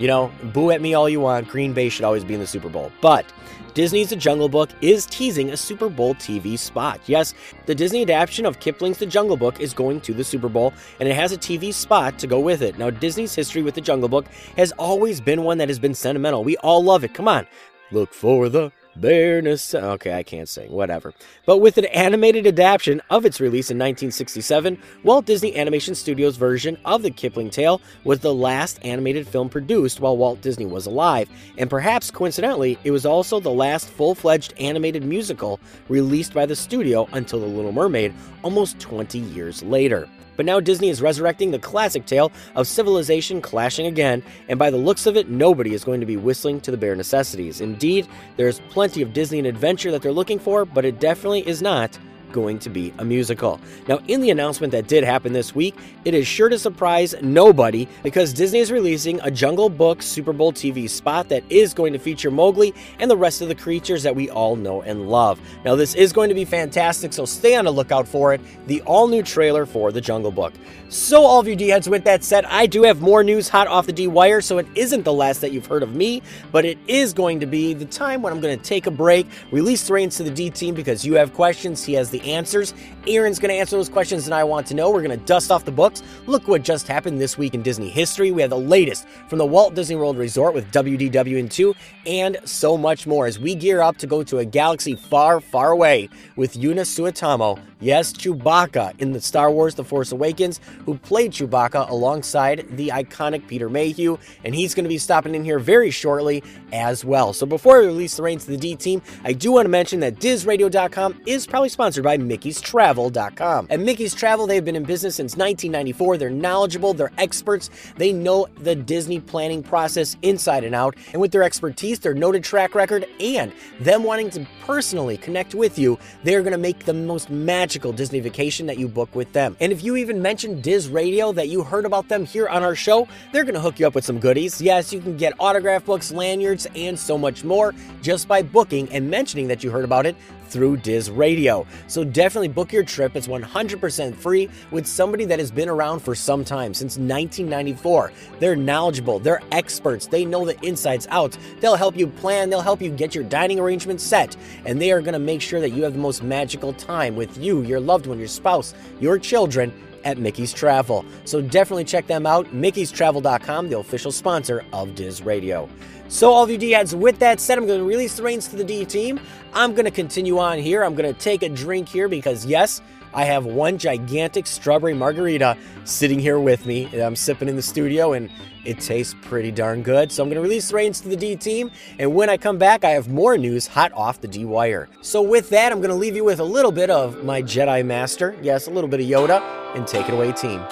You 0.00 0.06
know, 0.06 0.32
boo 0.54 0.70
at 0.70 0.80
me 0.80 0.94
all 0.94 1.08
you 1.08 1.20
want. 1.20 1.46
Green 1.46 1.74
Bay 1.74 1.90
should 1.90 2.06
always 2.06 2.24
be 2.24 2.32
in 2.32 2.40
the 2.40 2.46
Super 2.46 2.70
Bowl. 2.70 2.90
But 3.02 3.26
Disney's 3.74 4.08
The 4.08 4.16
Jungle 4.16 4.48
Book 4.48 4.70
is 4.80 5.04
teasing 5.04 5.50
a 5.50 5.56
Super 5.58 5.90
Bowl 5.90 6.14
TV 6.14 6.58
spot. 6.58 7.00
Yes, 7.04 7.34
the 7.66 7.74
Disney 7.74 8.02
adaptation 8.02 8.46
of 8.46 8.60
Kipling's 8.60 8.96
The 8.96 9.04
Jungle 9.04 9.36
Book 9.36 9.60
is 9.60 9.74
going 9.74 10.00
to 10.00 10.14
the 10.14 10.24
Super 10.24 10.48
Bowl, 10.48 10.72
and 10.98 11.08
it 11.08 11.14
has 11.14 11.32
a 11.32 11.36
TV 11.36 11.72
spot 11.72 12.18
to 12.18 12.26
go 12.26 12.40
with 12.40 12.62
it. 12.62 12.78
Now, 12.78 12.88
Disney's 12.88 13.34
history 13.34 13.62
with 13.62 13.74
The 13.74 13.82
Jungle 13.82 14.08
Book 14.08 14.24
has 14.56 14.72
always 14.72 15.20
been 15.20 15.44
one 15.44 15.58
that 15.58 15.68
has 15.68 15.78
been 15.78 15.94
sentimental. 15.94 16.44
We 16.44 16.56
all 16.58 16.82
love 16.82 17.04
it. 17.04 17.12
Come 17.12 17.28
on. 17.28 17.46
Look 17.92 18.14
for 18.14 18.48
the 18.48 18.72
Bareness. 18.96 19.74
Okay, 19.74 20.14
I 20.14 20.22
can't 20.22 20.48
sing, 20.48 20.70
whatever. 20.70 21.14
But 21.46 21.58
with 21.58 21.78
an 21.78 21.86
animated 21.86 22.46
adaptation 22.46 23.00
of 23.10 23.24
its 23.24 23.40
release 23.40 23.70
in 23.70 23.78
1967, 23.78 24.78
Walt 25.04 25.26
Disney 25.26 25.56
Animation 25.56 25.94
Studios' 25.94 26.36
version 26.36 26.76
of 26.84 27.02
the 27.02 27.10
Kipling 27.10 27.50
tale 27.50 27.80
was 28.04 28.20
the 28.20 28.34
last 28.34 28.78
animated 28.84 29.26
film 29.26 29.48
produced 29.48 30.00
while 30.00 30.16
Walt 30.16 30.40
Disney 30.40 30.66
was 30.66 30.86
alive, 30.86 31.28
and 31.56 31.70
perhaps 31.70 32.10
coincidentally, 32.10 32.78
it 32.84 32.90
was 32.90 33.06
also 33.06 33.40
the 33.40 33.50
last 33.50 33.88
full 33.88 34.14
fledged 34.14 34.54
animated 34.58 35.04
musical 35.04 35.60
released 35.88 36.34
by 36.34 36.46
the 36.46 36.56
studio 36.56 37.08
until 37.12 37.40
The 37.40 37.46
Little 37.46 37.72
Mermaid 37.72 38.12
almost 38.42 38.78
20 38.80 39.18
years 39.18 39.62
later. 39.62 40.08
But 40.40 40.46
now 40.46 40.58
Disney 40.58 40.88
is 40.88 41.02
resurrecting 41.02 41.50
the 41.50 41.58
classic 41.58 42.06
tale 42.06 42.32
of 42.54 42.66
civilization 42.66 43.42
clashing 43.42 43.84
again, 43.84 44.22
and 44.48 44.58
by 44.58 44.70
the 44.70 44.78
looks 44.78 45.04
of 45.04 45.14
it, 45.14 45.28
nobody 45.28 45.74
is 45.74 45.84
going 45.84 46.00
to 46.00 46.06
be 46.06 46.16
whistling 46.16 46.62
to 46.62 46.70
the 46.70 46.78
bare 46.78 46.96
necessities. 46.96 47.60
Indeed, 47.60 48.08
there's 48.38 48.60
plenty 48.70 49.02
of 49.02 49.12
Disney 49.12 49.36
and 49.36 49.46
adventure 49.46 49.90
that 49.90 50.00
they're 50.00 50.12
looking 50.12 50.38
for, 50.38 50.64
but 50.64 50.86
it 50.86 50.98
definitely 50.98 51.46
is 51.46 51.60
not 51.60 51.98
going 52.32 52.58
to 52.60 52.70
be 52.70 52.92
a 52.98 53.04
musical. 53.04 53.60
Now, 53.88 53.98
in 54.08 54.20
the 54.20 54.30
announcement 54.30 54.70
that 54.72 54.86
did 54.86 55.04
happen 55.04 55.32
this 55.32 55.54
week, 55.54 55.76
it 56.04 56.14
is 56.14 56.26
sure 56.26 56.48
to 56.48 56.58
surprise 56.58 57.14
nobody 57.22 57.86
because 58.02 58.32
Disney 58.32 58.60
is 58.60 58.72
releasing 58.72 59.20
a 59.20 59.30
Jungle 59.30 59.68
Book 59.68 60.02
Super 60.02 60.32
Bowl 60.32 60.52
TV 60.52 60.88
spot 60.88 61.28
that 61.28 61.42
is 61.50 61.74
going 61.74 61.92
to 61.92 61.98
feature 61.98 62.30
Mowgli 62.30 62.74
and 62.98 63.10
the 63.10 63.16
rest 63.16 63.42
of 63.42 63.48
the 63.48 63.54
creatures 63.54 64.02
that 64.02 64.14
we 64.14 64.30
all 64.30 64.56
know 64.56 64.82
and 64.82 65.08
love. 65.08 65.40
Now, 65.64 65.76
this 65.76 65.94
is 65.94 66.12
going 66.12 66.28
to 66.28 66.34
be 66.34 66.44
fantastic, 66.44 67.12
so 67.12 67.24
stay 67.24 67.56
on 67.56 67.64
the 67.64 67.70
lookout 67.70 68.06
for 68.06 68.34
it 68.34 68.40
the 68.66 68.80
all 68.82 69.08
new 69.08 69.22
trailer 69.22 69.66
for 69.66 69.92
the 69.92 70.00
Jungle 70.00 70.30
Book. 70.30 70.52
So, 70.88 71.22
all 71.22 71.38
of 71.38 71.46
you 71.46 71.54
D 71.54 71.68
heads, 71.68 71.88
with 71.88 72.04
that 72.04 72.24
said, 72.24 72.44
I 72.46 72.66
do 72.66 72.82
have 72.82 73.00
more 73.00 73.22
news 73.22 73.48
hot 73.48 73.68
off 73.68 73.86
the 73.86 73.92
D 73.92 74.08
wire, 74.08 74.40
so 74.40 74.58
it 74.58 74.66
isn't 74.74 75.04
the 75.04 75.12
last 75.12 75.40
that 75.40 75.52
you've 75.52 75.66
heard 75.66 75.82
of 75.82 75.94
me, 75.94 76.22
but 76.50 76.64
it 76.64 76.78
is 76.88 77.12
going 77.12 77.38
to 77.40 77.46
be 77.46 77.74
the 77.74 77.84
time 77.84 78.22
when 78.22 78.32
I'm 78.32 78.40
going 78.40 78.58
to 78.58 78.64
take 78.64 78.86
a 78.86 78.90
break, 78.90 79.26
release 79.52 79.86
the 79.86 79.92
reins 79.92 80.16
to 80.16 80.24
the 80.24 80.30
D 80.30 80.50
team 80.50 80.74
because 80.74 81.04
you 81.04 81.14
have 81.14 81.32
questions, 81.32 81.84
he 81.84 81.92
has 81.94 82.10
the 82.10 82.19
answers. 82.20 82.74
Aaron's 83.06 83.38
going 83.38 83.50
to 83.50 83.58
answer 83.58 83.76
those 83.76 83.88
questions 83.88 84.24
that 84.26 84.34
I 84.34 84.44
want 84.44 84.66
to 84.68 84.74
know. 84.74 84.90
We're 84.90 85.02
going 85.02 85.18
to 85.18 85.24
dust 85.26 85.50
off 85.50 85.64
the 85.64 85.72
books. 85.72 86.02
Look 86.26 86.48
what 86.48 86.62
just 86.62 86.86
happened 86.86 87.20
this 87.20 87.38
week 87.38 87.54
in 87.54 87.62
Disney 87.62 87.88
history. 87.88 88.30
We 88.30 88.42
have 88.42 88.50
the 88.50 88.58
latest 88.58 89.06
from 89.28 89.38
the 89.38 89.46
Walt 89.46 89.74
Disney 89.74 89.96
World 89.96 90.16
Resort 90.16 90.54
with 90.54 90.70
WDW2 90.72 91.74
and 92.06 92.38
so 92.44 92.76
much 92.76 93.06
more 93.06 93.26
as 93.26 93.38
we 93.38 93.54
gear 93.54 93.80
up 93.80 93.96
to 93.98 94.06
go 94.06 94.22
to 94.22 94.38
a 94.38 94.44
galaxy 94.44 94.94
far, 94.94 95.40
far 95.40 95.70
away 95.70 96.08
with 96.36 96.54
Yuna 96.54 96.82
Suotamo 96.82 97.60
Yes, 97.82 98.12
Chewbacca 98.12 99.00
in 99.00 99.12
the 99.12 99.20
Star 99.22 99.50
Wars 99.50 99.74
The 99.74 99.84
Force 99.84 100.12
Awakens, 100.12 100.60
who 100.84 100.98
played 100.98 101.32
Chewbacca 101.32 101.88
alongside 101.88 102.66
the 102.76 102.88
iconic 102.88 103.48
Peter 103.48 103.70
Mayhew, 103.70 104.18
and 104.44 104.54
he's 104.54 104.74
going 104.74 104.84
to 104.84 104.90
be 104.90 104.98
stopping 104.98 105.34
in 105.34 105.44
here 105.44 105.58
very 105.58 105.90
shortly 105.90 106.42
as 106.74 107.06
well. 107.06 107.32
So 107.32 107.46
before 107.46 107.76
I 107.76 107.86
release 107.86 108.16
the 108.16 108.22
reins 108.22 108.44
to 108.44 108.50
the 108.50 108.58
D 108.58 108.76
team, 108.76 109.00
I 109.24 109.32
do 109.32 109.52
want 109.52 109.64
to 109.64 109.70
mention 109.70 110.00
that 110.00 110.16
DizRadio.com 110.16 111.22
is 111.24 111.46
probably 111.46 111.70
sponsored 111.70 112.04
by 112.04 112.09
Mickey'sTravel.com. 112.18 113.68
At 113.70 113.80
Mickey's 113.80 114.14
Travel, 114.14 114.46
they've 114.46 114.64
been 114.64 114.76
in 114.76 114.84
business 114.84 115.16
since 115.16 115.36
1994. 115.36 116.18
They're 116.18 116.30
knowledgeable, 116.30 116.94
they're 116.94 117.12
experts, 117.18 117.70
they 117.96 118.12
know 118.12 118.48
the 118.58 118.74
Disney 118.74 119.20
planning 119.20 119.62
process 119.62 120.16
inside 120.22 120.64
and 120.64 120.74
out, 120.74 120.96
and 121.12 121.20
with 121.20 121.32
their 121.32 121.42
expertise, 121.42 121.98
their 122.00 122.14
noted 122.14 122.42
track 122.44 122.74
record, 122.74 123.06
and 123.20 123.52
them 123.80 124.02
wanting 124.04 124.30
to 124.30 124.46
personally 124.66 125.16
connect 125.16 125.54
with 125.54 125.78
you, 125.78 125.98
they're 126.24 126.42
going 126.42 126.52
to 126.52 126.58
make 126.58 126.84
the 126.84 126.94
most 126.94 127.30
magical 127.30 127.92
Disney 127.92 128.20
vacation 128.20 128.66
that 128.66 128.78
you 128.78 128.88
book 128.88 129.14
with 129.14 129.32
them. 129.32 129.56
And 129.60 129.72
if 129.72 129.84
you 129.84 129.96
even 129.96 130.22
mention 130.22 130.60
Diz 130.60 130.88
Radio 130.88 131.32
that 131.32 131.48
you 131.48 131.62
heard 131.62 131.84
about 131.84 132.08
them 132.08 132.24
here 132.24 132.48
on 132.48 132.62
our 132.62 132.74
show, 132.74 133.06
they're 133.32 133.44
going 133.44 133.54
to 133.54 133.60
hook 133.60 133.78
you 133.78 133.86
up 133.86 133.94
with 133.94 134.04
some 134.04 134.18
goodies. 134.18 134.60
Yes, 134.60 134.92
you 134.92 135.00
can 135.00 135.16
get 135.16 135.34
autograph 135.38 135.84
books, 135.84 136.12
lanyards, 136.12 136.66
and 136.74 136.98
so 136.98 137.18
much 137.18 137.44
more 137.44 137.74
just 138.02 138.28
by 138.28 138.42
booking 138.42 138.88
and 138.90 139.10
mentioning 139.10 139.48
that 139.48 139.62
you 139.62 139.70
heard 139.70 139.84
about 139.84 140.06
it 140.06 140.16
through 140.50 140.78
Diz 140.78 141.10
Radio. 141.10 141.66
So 141.86 142.04
definitely 142.04 142.48
book 142.48 142.72
your 142.72 142.82
trip. 142.82 143.16
It's 143.16 143.28
100% 143.28 144.14
free 144.14 144.48
with 144.70 144.86
somebody 144.86 145.24
that 145.24 145.38
has 145.38 145.50
been 145.50 145.68
around 145.68 146.00
for 146.00 146.14
some 146.14 146.44
time, 146.44 146.74
since 146.74 146.98
1994. 146.98 148.12
They're 148.38 148.56
knowledgeable, 148.56 149.18
they're 149.18 149.42
experts, 149.52 150.06
they 150.06 150.24
know 150.24 150.44
the 150.44 150.60
insides 150.64 151.06
out. 151.10 151.36
They'll 151.60 151.76
help 151.76 151.96
you 151.96 152.06
plan, 152.06 152.50
they'll 152.50 152.60
help 152.60 152.82
you 152.82 152.90
get 152.90 153.14
your 153.14 153.24
dining 153.24 153.60
arrangement 153.60 154.00
set, 154.00 154.36
and 154.64 154.80
they 154.80 154.92
are 154.92 155.00
going 155.00 155.14
to 155.14 155.18
make 155.18 155.40
sure 155.40 155.60
that 155.60 155.70
you 155.70 155.82
have 155.84 155.92
the 155.92 155.98
most 155.98 156.22
magical 156.22 156.72
time 156.72 157.16
with 157.16 157.38
you, 157.38 157.62
your 157.62 157.80
loved 157.80 158.06
one, 158.06 158.18
your 158.18 158.28
spouse, 158.28 158.74
your 159.00 159.18
children 159.18 159.72
at 160.04 160.18
Mickey's 160.18 160.52
Travel. 160.52 161.04
So 161.24 161.40
definitely 161.40 161.84
check 161.84 162.06
them 162.06 162.26
out, 162.26 162.46
mickeystravel.com, 162.46 163.68
the 163.68 163.78
official 163.78 164.12
sponsor 164.12 164.64
of 164.72 164.94
Diz 164.94 165.22
Radio. 165.22 165.68
So, 166.08 166.32
all 166.32 166.42
of 166.42 166.50
you 166.50 166.58
D-heads, 166.58 166.92
with 166.92 167.20
that 167.20 167.38
said, 167.38 167.56
I'm 167.56 167.68
going 167.68 167.78
to 167.78 167.84
release 167.84 168.16
the 168.16 168.24
reins 168.24 168.48
to 168.48 168.56
the 168.56 168.64
D 168.64 168.84
team. 168.84 169.20
I'm 169.54 169.74
going 169.74 169.84
to 169.84 169.92
continue 169.92 170.40
on 170.40 170.58
here. 170.58 170.82
I'm 170.82 170.96
going 170.96 171.12
to 171.12 171.18
take 171.20 171.44
a 171.44 171.48
drink 171.48 171.88
here 171.88 172.08
because, 172.08 172.44
yes, 172.44 172.82
I 173.12 173.24
have 173.24 173.44
one 173.44 173.78
gigantic 173.78 174.46
strawberry 174.46 174.94
margarita 174.94 175.56
sitting 175.84 176.18
here 176.18 176.38
with 176.38 176.66
me 176.66 176.86
I'm 177.00 177.16
sipping 177.16 177.48
in 177.48 177.56
the 177.56 177.62
studio, 177.62 178.12
and 178.12 178.30
it 178.64 178.80
tastes 178.80 179.14
pretty 179.22 179.50
darn 179.50 179.82
good. 179.82 180.12
So 180.12 180.22
I'm 180.22 180.28
going 180.28 180.36
to 180.36 180.42
release 180.42 180.68
the 180.68 180.76
reins 180.76 181.00
to 181.00 181.08
the 181.08 181.16
D 181.16 181.34
team, 181.36 181.70
and 181.98 182.14
when 182.14 182.28
I 182.28 182.36
come 182.36 182.58
back, 182.58 182.84
I 182.84 182.90
have 182.90 183.08
more 183.08 183.36
news 183.36 183.66
hot 183.66 183.92
off 183.94 184.20
the 184.20 184.28
D 184.28 184.44
wire. 184.44 184.88
So 185.00 185.22
with 185.22 185.50
that, 185.50 185.72
I'm 185.72 185.78
going 185.78 185.90
to 185.90 185.96
leave 185.96 186.14
you 186.14 186.24
with 186.24 186.40
a 186.40 186.44
little 186.44 186.72
bit 186.72 186.90
of 186.90 187.24
my 187.24 187.42
Jedi 187.42 187.84
Master, 187.84 188.36
yes, 188.42 188.66
a 188.66 188.70
little 188.70 188.88
bit 188.88 189.00
of 189.00 189.06
Yoda, 189.06 189.40
and 189.74 189.86
take 189.86 190.08
it 190.08 190.14
away, 190.14 190.32
team. 190.32 190.64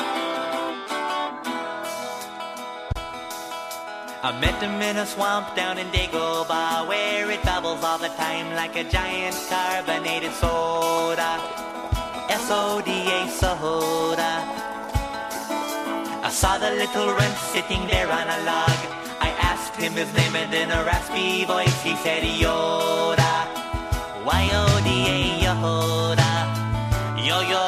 I 4.20 4.36
met 4.40 4.60
them 4.60 4.82
in 4.82 4.96
a 4.96 5.06
swamp 5.06 5.54
down 5.54 5.78
in 5.78 5.86
Dagobah 5.88 6.88
where 6.88 7.30
it 7.30 7.42
bubbles 7.44 7.82
all 7.84 7.98
the 7.98 8.08
time 8.08 8.54
like 8.56 8.76
a 8.76 8.84
giant 8.84 9.36
carbonated 9.48 10.32
soda 10.32 11.67
soda. 12.48 14.32
I 16.24 16.30
saw 16.30 16.56
the 16.56 16.70
little 16.70 17.08
wren 17.14 17.34
sitting 17.52 17.86
there 17.88 18.10
on 18.10 18.26
a 18.36 18.38
log. 18.48 18.78
I 19.20 19.30
asked 19.50 19.76
him 19.76 19.92
his 19.92 20.10
name 20.14 20.34
and 20.34 20.52
in 20.54 20.70
a 20.70 20.82
raspy 20.84 21.44
voice 21.44 21.82
he 21.82 21.94
said 21.96 22.22
Yoda. 22.22 23.32
Y-O-D-A, 24.24 25.44
Yoda. 25.44 26.30
Yo-Yo. 27.26 27.67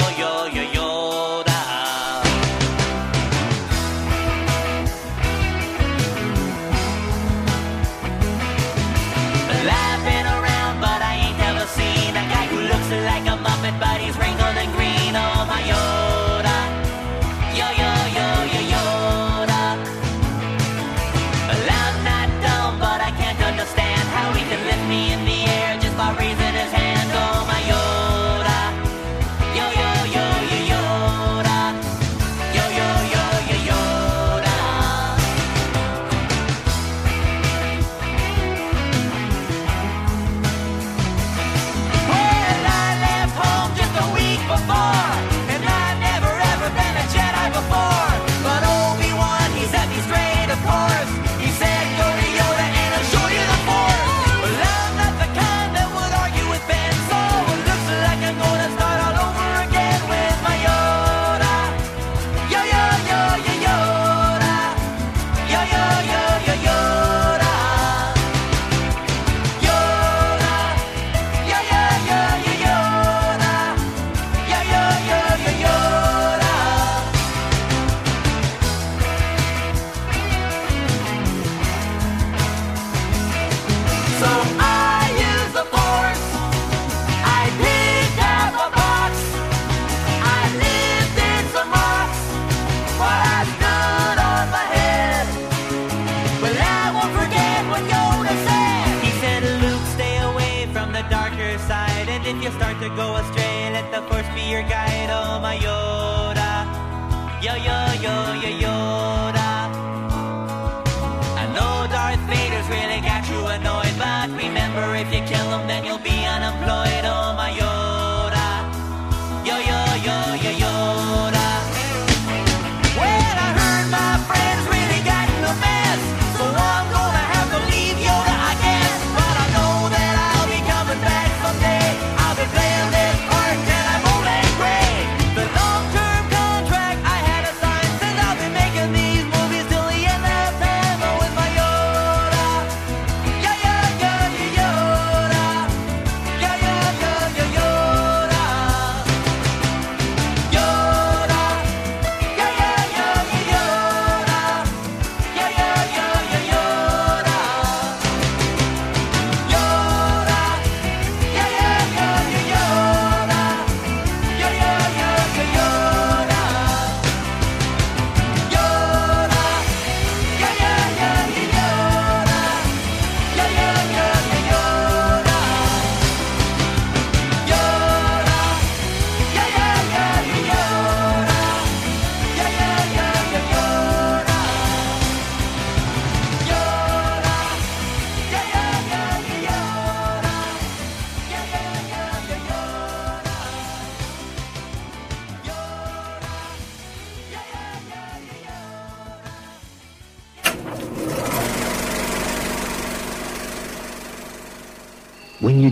your 104.50 104.62
guy. 104.64 104.89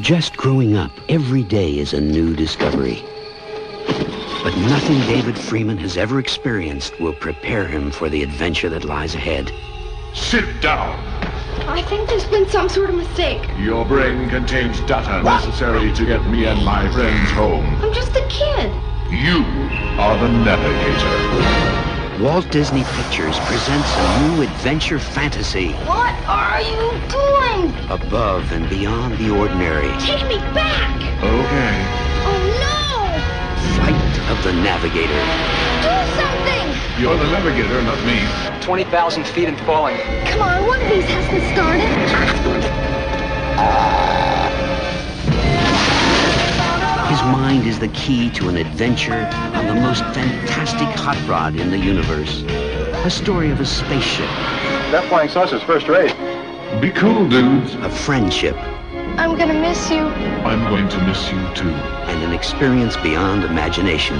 just 0.08 0.38
growing 0.38 0.74
up, 0.74 0.90
every 1.10 1.42
day 1.42 1.78
is 1.78 1.92
a 1.92 2.00
new 2.00 2.34
discovery. 2.34 3.04
But 4.42 4.56
nothing 4.56 4.98
David 5.00 5.36
Freeman 5.36 5.76
has 5.76 5.98
ever 5.98 6.18
experienced 6.18 6.98
will 6.98 7.12
prepare 7.12 7.66
him 7.66 7.90
for 7.90 8.08
the 8.08 8.22
adventure 8.22 8.70
that 8.70 8.86
lies 8.86 9.14
ahead. 9.14 9.52
Sit 10.14 10.62
down. 10.62 10.98
I 11.68 11.82
think 11.82 12.08
there's 12.08 12.24
been 12.24 12.48
some 12.48 12.70
sort 12.70 12.88
of 12.88 12.96
mistake. 12.96 13.46
Your 13.58 13.84
brain 13.84 14.30
contains 14.30 14.80
data 14.86 15.22
what? 15.22 15.44
necessary 15.44 15.92
to 15.92 16.06
get 16.06 16.26
me 16.30 16.46
and 16.46 16.64
my 16.64 16.90
friends 16.90 17.30
home. 17.32 17.66
I'm 17.82 17.92
just 17.92 18.12
a 18.12 18.26
kid. 18.30 18.72
You 19.12 19.44
are 20.00 20.16
the 20.16 20.28
navigator. 20.42 22.24
Walt 22.24 22.50
Disney 22.50 22.82
Pictures 22.82 23.38
presents 23.40 23.94
a 23.94 24.22
new 24.22 24.42
adventure 24.42 24.98
fantasy. 24.98 25.72
What 25.84 26.14
are 26.26 26.47
are 26.58 26.62
you 26.62 26.90
doing? 27.06 27.72
Above 27.88 28.50
and 28.50 28.68
beyond 28.68 29.16
the 29.18 29.30
ordinary. 29.30 29.96
Take 30.00 30.26
me 30.26 30.38
back! 30.58 30.96
Okay. 31.22 31.74
Oh 32.26 32.40
no! 32.58 33.14
Flight 33.76 34.14
of 34.28 34.42
the 34.42 34.52
Navigator. 34.54 35.22
Do 35.86 35.94
something! 36.18 36.66
You're 37.00 37.16
the 37.16 37.30
navigator, 37.30 37.80
not 37.82 38.04
me. 38.04 38.18
20,000 38.60 39.24
feet 39.28 39.46
and 39.46 39.60
falling. 39.60 39.98
Come 40.26 40.42
on, 40.42 40.66
one 40.66 40.82
of 40.82 40.88
these 40.88 41.04
has 41.04 41.28
to 41.30 41.40
start 41.54 41.78
it. 41.78 41.88
His 47.08 47.22
mind 47.32 47.68
is 47.68 47.78
the 47.78 47.88
key 47.88 48.30
to 48.30 48.48
an 48.48 48.56
adventure 48.56 49.30
on 49.54 49.66
the 49.68 49.74
most 49.74 50.02
fantastic 50.12 50.88
hot 50.88 51.16
rod 51.28 51.54
in 51.54 51.70
the 51.70 51.78
universe. 51.78 52.42
A 53.04 53.10
story 53.10 53.52
of 53.52 53.60
a 53.60 53.66
spaceship 53.66 54.28
that 54.90 55.06
flying 55.08 55.28
saucer's 55.28 55.62
first 55.62 55.86
rate. 55.86 56.14
Be 56.80 56.90
cool, 56.90 57.28
dudes. 57.28 57.74
A 57.76 57.90
friendship. 57.90 58.54
I'm 59.18 59.36
gonna 59.36 59.54
miss 59.54 59.90
you. 59.90 60.02
I'm 60.44 60.68
going 60.70 60.88
to 60.90 61.06
miss 61.06 61.32
you 61.32 61.38
too. 61.54 61.70
And 61.70 62.22
an 62.22 62.32
experience 62.32 62.96
beyond 62.98 63.42
imagination. 63.42 64.16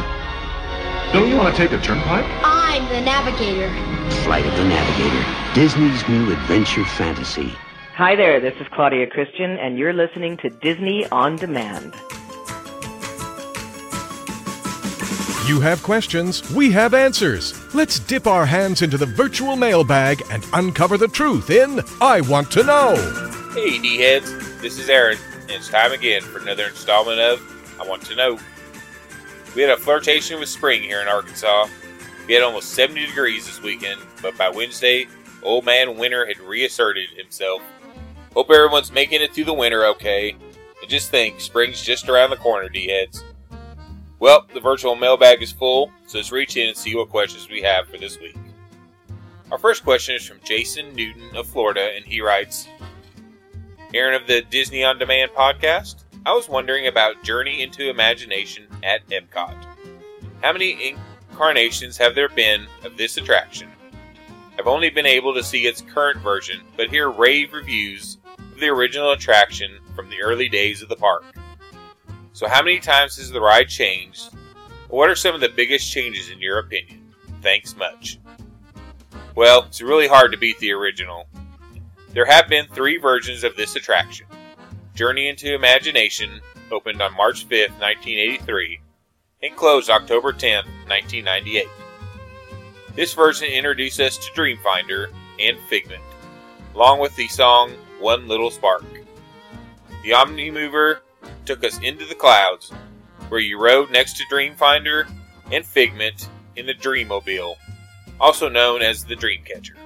Don't 1.12 1.28
you 1.28 1.36
want 1.36 1.54
to 1.54 1.62
take 1.62 1.78
a 1.78 1.80
turnpike? 1.80 2.24
I'm 2.42 2.82
the 2.88 3.00
navigator. 3.02 3.68
Flight 4.24 4.44
of 4.44 4.56
the 4.56 4.64
Navigator, 4.64 5.54
Disney's 5.54 6.08
new 6.08 6.32
adventure 6.32 6.84
fantasy. 6.84 7.54
Hi 7.94 8.16
there, 8.16 8.40
this 8.40 8.54
is 8.60 8.66
Claudia 8.72 9.06
Christian, 9.06 9.58
and 9.58 9.78
you're 9.78 9.92
listening 9.92 10.36
to 10.38 10.50
Disney 10.50 11.06
On 11.12 11.36
Demand. 11.36 11.94
You 15.48 15.60
have 15.60 15.82
questions, 15.82 16.46
we 16.50 16.70
have 16.72 16.92
answers. 16.92 17.74
Let's 17.74 18.00
dip 18.00 18.26
our 18.26 18.44
hands 18.44 18.82
into 18.82 18.98
the 18.98 19.06
virtual 19.06 19.56
mailbag 19.56 20.22
and 20.30 20.44
uncover 20.52 20.98
the 20.98 21.08
truth 21.08 21.48
in 21.48 21.80
I 22.02 22.20
Want 22.20 22.50
to 22.50 22.62
Know. 22.62 22.94
Hey, 23.54 23.78
D 23.78 23.96
heads, 23.96 24.30
this 24.60 24.78
is 24.78 24.90
Aaron, 24.90 25.16
and 25.40 25.52
it's 25.52 25.70
time 25.70 25.92
again 25.92 26.20
for 26.20 26.38
another 26.38 26.66
installment 26.66 27.18
of 27.18 27.40
I 27.80 27.88
Want 27.88 28.02
to 28.02 28.14
Know. 28.14 28.38
We 29.56 29.62
had 29.62 29.70
a 29.70 29.78
flirtation 29.78 30.38
with 30.38 30.50
spring 30.50 30.82
here 30.82 31.00
in 31.00 31.08
Arkansas. 31.08 31.68
We 32.26 32.34
had 32.34 32.42
almost 32.42 32.74
70 32.74 33.06
degrees 33.06 33.46
this 33.46 33.62
weekend, 33.62 34.02
but 34.20 34.36
by 34.36 34.50
Wednesday, 34.50 35.06
old 35.42 35.64
man 35.64 35.96
winter 35.96 36.26
had 36.26 36.38
reasserted 36.40 37.08
himself. 37.16 37.62
Hope 38.34 38.50
everyone's 38.50 38.92
making 38.92 39.22
it 39.22 39.32
through 39.32 39.44
the 39.44 39.54
winter 39.54 39.86
okay. 39.86 40.36
And 40.82 40.90
just 40.90 41.10
think, 41.10 41.40
spring's 41.40 41.80
just 41.80 42.10
around 42.10 42.28
the 42.28 42.36
corner, 42.36 42.68
D 42.68 42.88
heads. 42.88 43.24
Well, 44.20 44.46
the 44.52 44.60
virtual 44.60 44.96
mailbag 44.96 45.42
is 45.42 45.52
full, 45.52 45.92
so 46.06 46.18
let's 46.18 46.32
reach 46.32 46.56
in 46.56 46.68
and 46.68 46.76
see 46.76 46.96
what 46.96 47.08
questions 47.08 47.48
we 47.48 47.62
have 47.62 47.88
for 47.88 47.98
this 47.98 48.18
week. 48.18 48.36
Our 49.52 49.58
first 49.58 49.84
question 49.84 50.16
is 50.16 50.26
from 50.26 50.40
Jason 50.44 50.92
Newton 50.94 51.36
of 51.36 51.46
Florida, 51.46 51.92
and 51.94 52.04
he 52.04 52.20
writes 52.20 52.66
Aaron 53.94 54.20
of 54.20 54.26
the 54.26 54.42
Disney 54.42 54.82
On 54.82 54.98
Demand 54.98 55.30
podcast. 55.30 56.02
I 56.26 56.32
was 56.32 56.48
wondering 56.48 56.88
about 56.88 57.22
Journey 57.22 57.62
into 57.62 57.88
Imagination 57.88 58.66
at 58.82 59.06
Epcot. 59.08 59.54
How 60.42 60.52
many 60.52 60.96
incarnations 61.30 61.96
have 61.96 62.16
there 62.16 62.28
been 62.28 62.66
of 62.84 62.96
this 62.96 63.16
attraction? 63.18 63.70
I've 64.58 64.66
only 64.66 64.90
been 64.90 65.06
able 65.06 65.32
to 65.34 65.44
see 65.44 65.68
its 65.68 65.80
current 65.80 66.20
version, 66.20 66.60
but 66.76 66.90
hear 66.90 67.08
rave 67.08 67.52
reviews 67.52 68.18
of 68.36 68.58
the 68.58 68.68
original 68.68 69.12
attraction 69.12 69.78
from 69.94 70.10
the 70.10 70.20
early 70.20 70.48
days 70.48 70.82
of 70.82 70.88
the 70.88 70.96
park. 70.96 71.24
So, 72.38 72.46
how 72.46 72.62
many 72.62 72.78
times 72.78 73.16
has 73.16 73.32
the 73.32 73.40
ride 73.40 73.68
changed? 73.68 74.32
What 74.90 75.10
are 75.10 75.16
some 75.16 75.34
of 75.34 75.40
the 75.40 75.48
biggest 75.48 75.90
changes 75.90 76.30
in 76.30 76.38
your 76.38 76.60
opinion? 76.60 77.12
Thanks 77.42 77.74
much. 77.74 78.20
Well, 79.34 79.64
it's 79.64 79.82
really 79.82 80.06
hard 80.06 80.30
to 80.30 80.38
beat 80.38 80.56
the 80.60 80.70
original. 80.70 81.26
There 82.12 82.26
have 82.26 82.46
been 82.46 82.68
three 82.68 82.96
versions 82.96 83.42
of 83.42 83.56
this 83.56 83.74
attraction. 83.74 84.26
Journey 84.94 85.26
into 85.26 85.52
Imagination 85.52 86.40
opened 86.70 87.02
on 87.02 87.16
March 87.16 87.42
5, 87.42 87.50
1983, 87.50 88.78
and 89.42 89.56
closed 89.56 89.90
October 89.90 90.32
10, 90.32 90.64
1998. 90.86 91.66
This 92.94 93.14
version 93.14 93.48
introduced 93.48 93.98
us 93.98 94.16
to 94.16 94.32
Dreamfinder 94.40 95.10
and 95.40 95.58
Figment, 95.68 96.04
along 96.76 97.00
with 97.00 97.16
the 97.16 97.26
song 97.26 97.72
One 97.98 98.28
Little 98.28 98.52
Spark. 98.52 98.84
The 100.04 100.10
Omnimover 100.10 101.00
took 101.44 101.64
us 101.64 101.78
into 101.82 102.04
the 102.04 102.14
clouds, 102.14 102.70
where 103.28 103.40
you 103.40 103.60
rode 103.60 103.90
next 103.90 104.16
to 104.16 104.24
Dreamfinder 104.32 105.10
and 105.52 105.64
Figment 105.64 106.28
in 106.56 106.66
the 106.66 106.74
Dreammobile, 106.74 107.56
also 108.20 108.48
known 108.48 108.82
as 108.82 109.04
the 109.04 109.16
Dreamcatcher. 109.16 109.76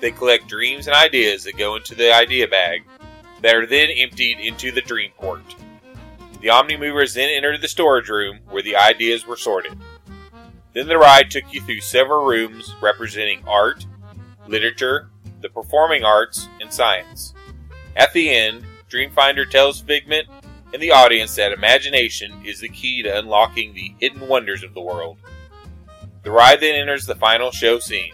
They 0.00 0.10
collect 0.10 0.48
dreams 0.48 0.86
and 0.86 0.96
ideas 0.96 1.44
that 1.44 1.56
go 1.56 1.76
into 1.76 1.94
the 1.94 2.12
idea 2.12 2.48
bag, 2.48 2.82
that 3.40 3.54
are 3.54 3.66
then 3.66 3.90
emptied 3.90 4.38
into 4.40 4.72
the 4.72 4.82
Dreamport. 4.82 5.42
The 6.40 6.48
Omnimovers 6.48 7.14
then 7.14 7.30
entered 7.30 7.60
the 7.60 7.68
storage 7.68 8.08
room 8.08 8.40
where 8.50 8.62
the 8.62 8.76
ideas 8.76 9.26
were 9.26 9.36
sorted. 9.36 9.78
Then 10.72 10.88
the 10.88 10.98
ride 10.98 11.30
took 11.30 11.52
you 11.52 11.60
through 11.60 11.80
several 11.80 12.24
rooms 12.24 12.74
representing 12.80 13.44
art, 13.46 13.86
literature, 14.48 15.10
the 15.40 15.50
performing 15.50 16.02
arts, 16.02 16.48
and 16.60 16.72
science. 16.72 17.34
At 17.94 18.12
the 18.12 18.30
end, 18.30 18.64
Dreamfinder 18.92 19.48
tells 19.48 19.80
Figment 19.80 20.28
and 20.74 20.82
the 20.82 20.90
audience 20.90 21.34
that 21.36 21.52
imagination 21.52 22.42
is 22.44 22.60
the 22.60 22.68
key 22.68 23.02
to 23.02 23.18
unlocking 23.18 23.72
the 23.72 23.94
hidden 23.98 24.28
wonders 24.28 24.62
of 24.62 24.74
the 24.74 24.82
world. 24.82 25.16
The 26.24 26.30
ride 26.30 26.60
then 26.60 26.74
enters 26.74 27.06
the 27.06 27.14
final 27.14 27.50
show 27.50 27.78
scene. 27.78 28.12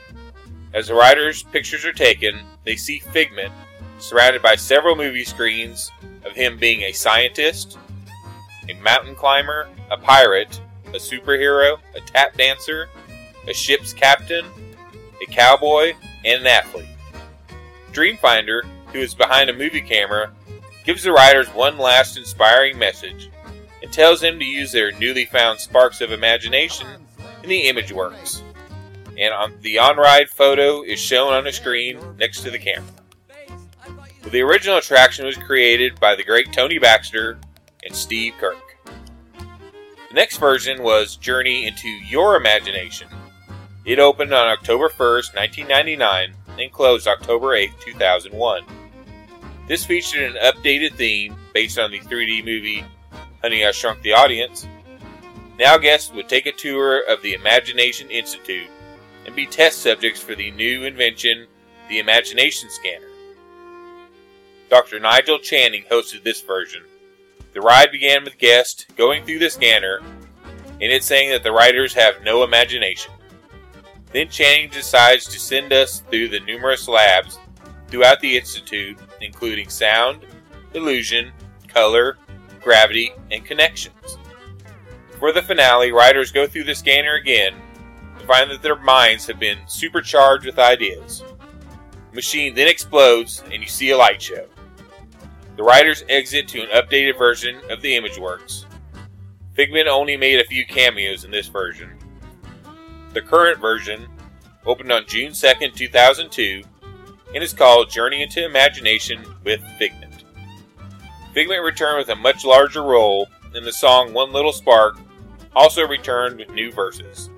As 0.73 0.87
the 0.87 0.95
riders' 0.95 1.43
pictures 1.43 1.85
are 1.85 1.93
taken, 1.93 2.39
they 2.65 2.77
see 2.77 3.01
Figment 3.01 3.53
surrounded 3.99 4.41
by 4.41 4.55
several 4.55 4.95
movie 4.95 5.25
screens 5.25 5.91
of 6.25 6.33
him 6.33 6.57
being 6.57 6.83
a 6.83 6.93
scientist, 6.93 7.77
a 8.69 8.75
mountain 8.75 9.17
climber, 9.17 9.69
a 9.91 9.97
pirate, 9.97 10.61
a 10.89 10.99
superhero, 10.99 11.79
a 11.97 12.01
tap 12.03 12.37
dancer, 12.37 12.89
a 13.49 13.53
ship's 13.53 13.93
captain, 13.93 14.45
a 15.21 15.31
cowboy, 15.33 15.95
and 16.25 16.43
an 16.43 16.47
athlete. 16.47 16.87
Dreamfinder, 17.93 18.63
who 18.93 19.01
is 19.01 19.15
behind 19.15 19.51
a 19.51 19.57
movie 19.57 19.81
camera, 19.81 20.33
gives 20.89 21.03
the 21.03 21.13
riders 21.13 21.49
one 21.49 21.77
last 21.77 22.17
inspiring 22.17 22.79
message 22.79 23.31
and 23.83 23.93
tells 23.93 24.23
them 24.23 24.39
to 24.39 24.45
use 24.47 24.73
their 24.73 24.91
newly 24.93 25.27
found 25.27 25.61
sparks 25.61 26.01
of 26.01 26.13
imagination 26.13 26.87
in 27.43 27.51
the 27.51 27.67
ImageWorks. 27.67 28.41
And 29.19 29.35
on, 29.35 29.53
the 29.61 29.79
on 29.79 29.99
ride 29.99 30.31
photo 30.31 30.81
is 30.83 30.99
shown 30.99 31.35
on 31.35 31.47
a 31.47 31.53
screen 31.53 32.01
next 32.19 32.41
to 32.41 32.51
the 32.51 32.59
camera. 32.59 32.89
The 34.31 34.41
original 34.41 34.79
attraction 34.79 35.27
was 35.27 35.37
created 35.37 36.01
by 36.01 36.17
the 36.17 36.25
great 36.25 36.55
Tony 36.55 36.79
Baxter 36.79 37.39
and 37.85 37.95
Steve 37.95 38.33
Kirk. 38.41 38.57
The 38.87 40.15
next 40.15 40.39
version 40.39 40.83
was 40.83 41.17
Journey 41.17 41.67
into 41.67 41.89
Your 41.89 42.35
Imagination. 42.35 43.09
It 43.85 43.99
opened 43.99 44.33
on 44.33 44.49
October 44.49 44.89
1st, 44.89 45.37
1999, 45.37 46.33
and 46.59 46.73
closed 46.73 47.07
October 47.07 47.53
8, 47.53 47.73
2001. 47.79 48.78
This 49.69 49.85
featured 49.85 50.35
an 50.35 50.43
updated 50.43 50.95
theme 50.95 51.37
based 51.53 51.79
on 51.79 51.91
the 51.91 52.01
3D 52.01 52.43
movie 52.43 52.85
Honey, 53.43 53.67
I 53.67 53.71
Shrunk 53.71 54.01
the 54.01 54.15
Audience. 54.15 54.67
Now 55.59 55.77
guests 55.77 56.11
would 56.13 56.29
take 56.29 56.47
a 56.47 56.53
tour 56.53 57.03
of 57.07 57.21
the 57.21 57.35
Imagination 57.35 58.11
Institute 58.11 58.71
and 59.27 59.37
be 59.37 59.45
test 59.45 59.83
subjects 59.83 60.23
for 60.23 60.35
the 60.35 60.51
new 60.53 60.85
invention, 60.85 61.47
the 61.91 61.99
Imagination 61.99 62.71
Scanner. 62.71 63.09
Dr. 64.71 64.99
Nigel 65.01 65.39
Channing 65.39 65.85
hosted 65.91 66.23
this 66.23 66.41
version. 66.41 66.83
The 67.53 67.61
ride 67.61 67.93
began 67.93 68.25
with 68.25 68.39
guests 68.39 68.87
going 68.97 69.25
through 69.25 69.41
the 69.41 69.51
scanner 69.51 70.01
and 70.81 70.93
it 70.93 71.05
saying 71.05 71.31
that 71.31 71.43
the 71.43 71.53
riders 71.53 71.93
have 71.93 72.23
no 72.23 72.43
imagination. 72.43 73.13
Then 74.13 74.31
Channing 74.31 74.71
decides 74.71 75.27
to 75.27 75.39
send 75.39 75.75
us 75.75 76.01
through 76.11 76.29
the 76.29 76.41
numerous 76.41 76.89
labs 76.89 77.39
throughout 77.89 78.21
the 78.21 78.37
Institute, 78.37 78.99
including 79.21 79.69
sound, 79.69 80.25
illusion, 80.75 81.33
color, 81.69 82.19
gravity, 82.61 83.13
and 83.31 83.45
connections. 83.45 84.19
For 85.19 85.33
the 85.33 85.43
finale, 85.43 85.91
riders 85.93 86.31
go 86.31 86.47
through 86.47 86.65
the 86.65 86.75
scanner 86.75 87.15
again 87.15 87.55
to 88.19 88.27
find 88.27 88.51
that 88.51 88.63
their 88.63 88.77
minds 88.77 89.27
have 89.27 89.39
been 89.39 89.59
supercharged 89.67 90.47
with 90.47 90.59
ideas. 90.59 91.23
The 92.11 92.17
machine 92.17 92.55
then 92.55 92.69
explodes 92.69 93.43
and 93.53 93.63
you 93.63 93.69
see 93.69 93.91
a 93.91 93.97
light 93.97 94.23
show. 94.23 94.47
The 95.57 95.65
riders 95.65 96.05
exit 96.09 96.47
to 96.49 96.61
an 96.61 96.69
updated 96.69 97.19
version 97.19 97.61
of 97.69 97.83
the 97.83 97.97
ImageWorks. 97.97 98.65
Figment 99.55 99.89
only 99.89 100.17
made 100.17 100.39
a 100.39 100.45
few 100.45 100.65
cameos 100.65 101.25
in 101.25 101.33
this 101.33 101.49
version. 101.49 101.91
The 103.13 103.23
current 103.23 103.61
version 103.61 104.07
opened 104.65 104.93
on 104.93 105.07
June 105.09 105.33
2nd, 105.33 105.75
2002, 105.75 106.63
and 107.35 107.43
is 107.43 107.53
called 107.53 107.91
Journey 107.91 108.23
into 108.23 108.45
Imagination 108.45 109.25
with 109.45 109.61
Figment. 109.79 110.25
Figment 111.35 111.63
returned 111.63 111.99
with 111.99 112.09
a 112.09 112.17
much 112.17 112.45
larger 112.45 112.83
role, 112.83 113.29
and 113.55 113.65
the 113.65 113.73
song 113.73 114.13
One 114.13 114.33
Little 114.33 114.53
Spark 114.53 114.99
also 115.55 115.87
returned 115.87 116.39
with 116.39 116.51
new 116.51 116.73
verses. 116.73 117.31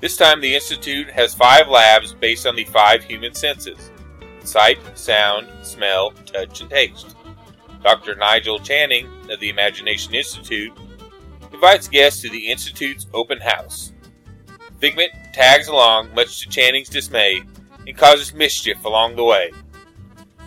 This 0.00 0.16
time, 0.16 0.40
the 0.40 0.54
Institute 0.54 1.08
has 1.10 1.34
five 1.34 1.68
labs 1.68 2.12
based 2.12 2.46
on 2.46 2.56
the 2.56 2.64
five 2.64 3.04
human 3.04 3.34
senses 3.34 3.90
sight, 4.42 4.78
sound, 4.96 5.48
smell, 5.62 6.10
touch, 6.26 6.60
and 6.60 6.68
taste. 6.68 7.16
Dr. 7.82 8.14
Nigel 8.14 8.58
Channing 8.58 9.08
of 9.30 9.40
the 9.40 9.48
Imagination 9.48 10.14
Institute 10.14 10.72
invites 11.52 11.88
guests 11.88 12.20
to 12.22 12.30
the 12.30 12.50
Institute's 12.50 13.06
open 13.14 13.40
house. 13.40 13.92
Figment 14.78 15.10
tags 15.32 15.68
along, 15.68 16.14
much 16.14 16.42
to 16.42 16.48
Channing's 16.48 16.90
dismay, 16.90 17.42
and 17.86 17.96
causes 17.96 18.34
mischief 18.34 18.84
along 18.84 19.16
the 19.16 19.24
way. 19.24 19.52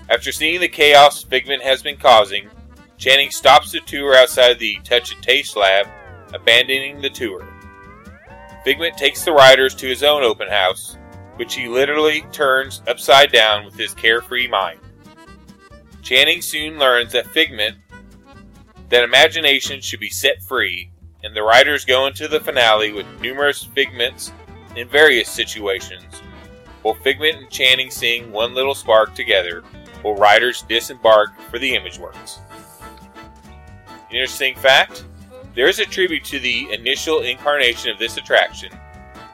After 0.09 0.31
seeing 0.31 0.59
the 0.59 0.67
chaos 0.67 1.23
Figment 1.23 1.61
has 1.63 1.81
been 1.81 1.97
causing, 1.97 2.49
Channing 2.97 3.29
stops 3.29 3.71
the 3.71 3.79
tour 3.81 4.15
outside 4.15 4.57
the 4.57 4.79
Touch 4.83 5.13
and 5.13 5.21
Taste 5.21 5.55
lab, 5.55 5.87
abandoning 6.33 7.01
the 7.01 7.09
tour. 7.09 7.45
Figment 8.63 8.97
takes 8.97 9.23
the 9.23 9.31
riders 9.31 9.75
to 9.75 9.87
his 9.87 10.03
own 10.03 10.23
open 10.23 10.47
house, 10.47 10.97
which 11.35 11.53
he 11.53 11.67
literally 11.67 12.21
turns 12.31 12.81
upside 12.87 13.31
down 13.31 13.65
with 13.65 13.75
his 13.75 13.93
carefree 13.93 14.47
mind. 14.47 14.79
Channing 16.01 16.41
soon 16.41 16.79
learns 16.79 17.11
that 17.11 17.27
Figment, 17.27 17.77
that 18.89 19.03
imagination 19.03 19.81
should 19.81 19.99
be 19.99 20.09
set 20.09 20.41
free, 20.41 20.89
and 21.23 21.35
the 21.35 21.43
riders 21.43 21.85
go 21.85 22.07
into 22.07 22.27
the 22.27 22.39
finale 22.39 22.93
with 22.93 23.05
numerous 23.21 23.63
figments 23.63 24.31
in 24.75 24.87
various 24.87 25.29
situations. 25.29 26.06
While 26.87 26.95
Figment 26.95 27.35
and 27.35 27.49
Channing 27.49 27.91
sing 27.91 28.31
One 28.31 28.53
Little 28.53 28.73
Spark 28.73 29.13
together, 29.13 29.61
while 30.03 30.15
writers 30.15 30.61
disembark 30.69 31.37
for 31.51 31.59
the 31.59 31.73
Imageworks. 31.73 32.39
Interesting 34.09 34.55
fact 34.55 35.03
there 35.53 35.67
is 35.67 35.79
a 35.79 35.85
tribute 35.85 36.23
to 36.23 36.39
the 36.39 36.71
initial 36.71 37.23
incarnation 37.23 37.91
of 37.91 37.99
this 37.99 38.15
attraction 38.15 38.71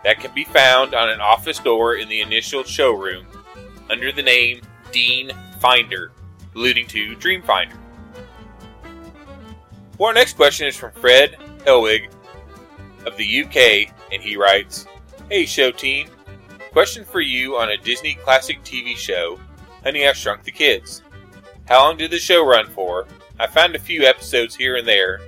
that 0.03 0.19
can 0.19 0.33
be 0.33 0.45
found 0.45 0.95
on 0.95 1.11
an 1.11 1.21
office 1.21 1.59
door 1.59 1.97
in 1.97 2.09
the 2.09 2.21
initial 2.21 2.63
showroom 2.63 3.27
under 3.87 4.11
the 4.11 4.23
name 4.23 4.59
Dean 4.91 5.31
Finder, 5.59 6.11
alluding 6.55 6.87
to 6.87 7.15
Dreamfinder. 7.17 7.77
Well, 9.99 10.07
our 10.07 10.13
next 10.15 10.37
question 10.37 10.65
is 10.65 10.75
from 10.75 10.91
Fred 10.93 11.35
Helwig 11.67 12.09
of 13.05 13.15
the 13.15 13.43
UK, 13.43 13.93
and 14.11 14.23
he 14.23 14.37
writes 14.37 14.87
Hey, 15.29 15.45
show 15.45 15.69
team. 15.69 16.09
Question 16.73 17.05
for 17.05 17.21
you 17.21 17.55
on 17.55 17.69
a 17.69 17.77
Disney 17.77 18.15
classic 18.15 18.63
TV 18.63 18.97
show, 18.97 19.39
Honey, 19.83 20.07
I 20.07 20.13
Shrunk 20.13 20.41
the 20.41 20.51
Kids. 20.51 21.03
How 21.67 21.83
long 21.83 21.97
did 21.97 22.09
the 22.09 22.17
show 22.17 22.43
run 22.43 22.65
for? 22.65 23.05
I 23.39 23.45
found 23.45 23.75
a 23.75 23.79
few 23.79 24.05
episodes 24.05 24.55
here 24.55 24.75
and 24.77 24.87
there, 24.87 25.19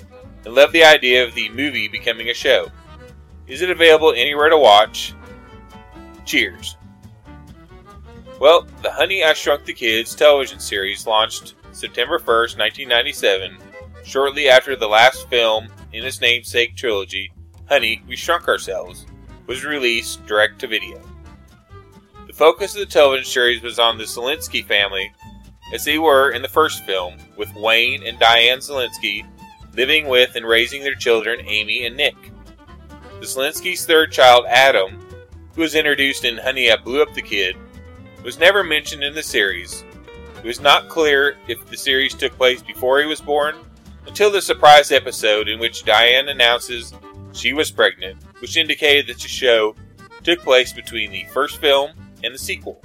and 0.43 0.55
love 0.55 0.71
the 0.71 0.83
idea 0.83 1.23
of 1.23 1.35
the 1.35 1.49
movie 1.49 1.87
becoming 1.87 2.31
a 2.31 2.33
show. 2.33 2.71
Is 3.45 3.61
it 3.61 3.69
available 3.69 4.11
anywhere 4.11 4.49
to 4.49 4.57
watch? 4.57 5.13
Cheers. 6.25 6.77
Well, 8.39 8.65
the 8.81 8.91
Honey, 8.91 9.23
I 9.23 9.33
Shrunk 9.33 9.65
the 9.65 9.73
Kids 9.73 10.15
television 10.15 10.59
series 10.59 11.05
launched 11.05 11.53
September 11.73 12.17
1st, 12.17 12.57
1997, 12.57 13.57
shortly 14.03 14.49
after 14.49 14.75
the 14.75 14.87
last 14.87 15.29
film 15.29 15.67
in 15.93 16.05
its 16.05 16.21
namesake 16.21 16.75
trilogy, 16.75 17.31
Honey, 17.69 18.01
We 18.07 18.15
Shrunk 18.15 18.47
Ourselves, 18.47 19.05
was 19.45 19.63
released 19.63 20.25
direct 20.25 20.57
to 20.61 20.67
video. 20.67 20.99
The 22.35 22.39
focus 22.39 22.75
of 22.75 22.81
the 22.81 22.85
television 22.85 23.23
series 23.23 23.61
was 23.61 23.79
on 23.79 23.97
the 23.97 24.03
Szalinski 24.03 24.65
family, 24.65 25.09
as 25.73 25.85
they 25.85 25.97
were 25.97 26.31
in 26.31 26.41
the 26.41 26.49
first 26.49 26.83
film, 26.83 27.15
with 27.37 27.55
Wayne 27.55 28.05
and 28.05 28.19
Diane 28.19 28.57
Szalinski 28.57 29.25
living 29.73 30.09
with 30.09 30.35
and 30.35 30.45
raising 30.45 30.83
their 30.83 30.95
children, 30.95 31.39
Amy 31.45 31.85
and 31.85 31.95
Nick. 31.95 32.17
The 33.21 33.25
Szalinski's 33.25 33.85
third 33.85 34.11
child, 34.11 34.43
Adam, 34.49 34.99
who 35.55 35.61
was 35.61 35.75
introduced 35.75 36.25
in 36.25 36.37
Honey, 36.37 36.69
I 36.69 36.75
Blew 36.75 37.01
Up 37.01 37.13
the 37.13 37.21
Kid, 37.21 37.55
was 38.21 38.37
never 38.37 38.65
mentioned 38.65 39.01
in 39.01 39.13
the 39.13 39.23
series. 39.23 39.85
It 40.35 40.43
was 40.43 40.59
not 40.59 40.89
clear 40.89 41.37
if 41.47 41.65
the 41.67 41.77
series 41.77 42.13
took 42.13 42.35
place 42.35 42.61
before 42.61 42.99
he 42.99 43.07
was 43.07 43.21
born 43.21 43.55
until 44.07 44.29
the 44.29 44.41
surprise 44.41 44.91
episode 44.91 45.47
in 45.47 45.57
which 45.57 45.85
Diane 45.85 46.27
announces 46.27 46.93
she 47.31 47.53
was 47.53 47.71
pregnant, 47.71 48.21
which 48.39 48.57
indicated 48.57 49.07
that 49.07 49.21
the 49.21 49.29
show 49.29 49.73
took 50.23 50.41
place 50.41 50.73
between 50.73 51.11
the 51.11 51.23
first 51.31 51.59
film 51.59 51.93
and 52.25 52.33
the 52.33 52.39
sequel. 52.39 52.81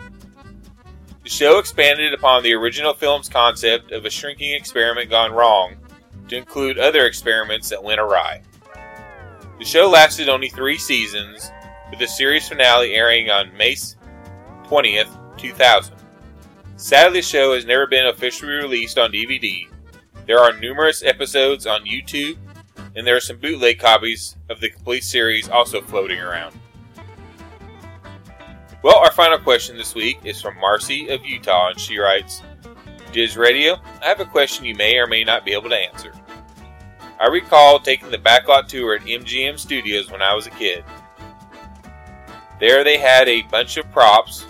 The 1.23 1.31
show 1.31 1.59
expanded 1.59 2.15
upon 2.15 2.43
the 2.43 2.55
original 2.55 2.95
film's 2.95 3.29
concept 3.29 3.93
of 3.93 4.05
a 4.05 4.11
shrinking 4.11 4.53
experiment 4.53 5.11
gone 5.11 5.33
wrong 5.33 5.77
to 6.29 6.37
include 6.37 6.79
other 6.79 7.07
experiments 7.07 7.69
that 7.71 7.83
went 7.83 8.01
awry. 8.01 8.43
The 9.59 9.65
show 9.65 9.91
lasted 9.91 10.29
only 10.29 10.49
three 10.49 10.79
seasons, 10.79 11.51
with 11.91 11.99
the 11.99 12.07
series 12.07 12.49
finale 12.49 12.95
airing 12.95 13.31
on 13.31 13.55
May 13.57 13.75
20th, 14.65 15.37
2000. 15.37 15.95
Sadly, 16.77 17.19
the 17.19 17.27
show 17.27 17.55
has 17.55 17.67
never 17.67 17.87
been 17.87 18.07
officially 18.07 18.53
released 18.53 18.97
on 18.97 19.13
DVD. 19.13 19.69
There 20.27 20.39
are 20.39 20.59
numerous 20.59 21.03
episodes 21.03 21.67
on 21.67 21.85
YouTube, 21.85 22.39
and 22.97 23.07
there 23.07 23.17
are 23.17 23.21
some 23.21 23.39
bootleg 23.39 23.79
copies 23.79 24.37
of 24.49 24.61
the 24.61 24.71
complete 24.71 25.05
series 25.05 25.49
also 25.49 25.83
floating 25.83 26.21
around. 26.21 26.59
Well, 28.83 28.97
our 28.97 29.13
final 29.13 29.39
question 29.39 29.77
this 29.77 29.95
week 29.95 30.21
is 30.25 30.41
from 30.41 30.59
Marcy 30.59 31.09
of 31.09 31.23
Utah, 31.23 31.69
and 31.69 31.79
she 31.79 31.99
writes 31.99 32.41
Diz 33.13 33.37
Radio, 33.37 33.77
I 34.03 34.07
have 34.07 34.21
a 34.21 34.25
question 34.25 34.65
you 34.65 34.75
may 34.75 34.97
or 34.97 35.07
may 35.07 35.23
not 35.23 35.45
be 35.45 35.53
able 35.53 35.69
to 35.69 35.77
answer. 35.77 36.15
I 37.21 37.27
recall 37.27 37.79
taking 37.79 38.11
the 38.11 38.17
backlot 38.17 38.69
tour 38.69 38.95
at 38.95 39.03
MGM 39.03 39.59
Studios 39.59 40.11
when 40.11 40.23
I 40.23 40.33
was 40.33 40.47
a 40.47 40.51
kid. 40.51 40.83
There 42.59 42.83
they 42.83 42.97
had 42.97 43.29
a 43.29 43.43
bunch 43.43 43.77
of 43.77 43.91
props 43.93 44.47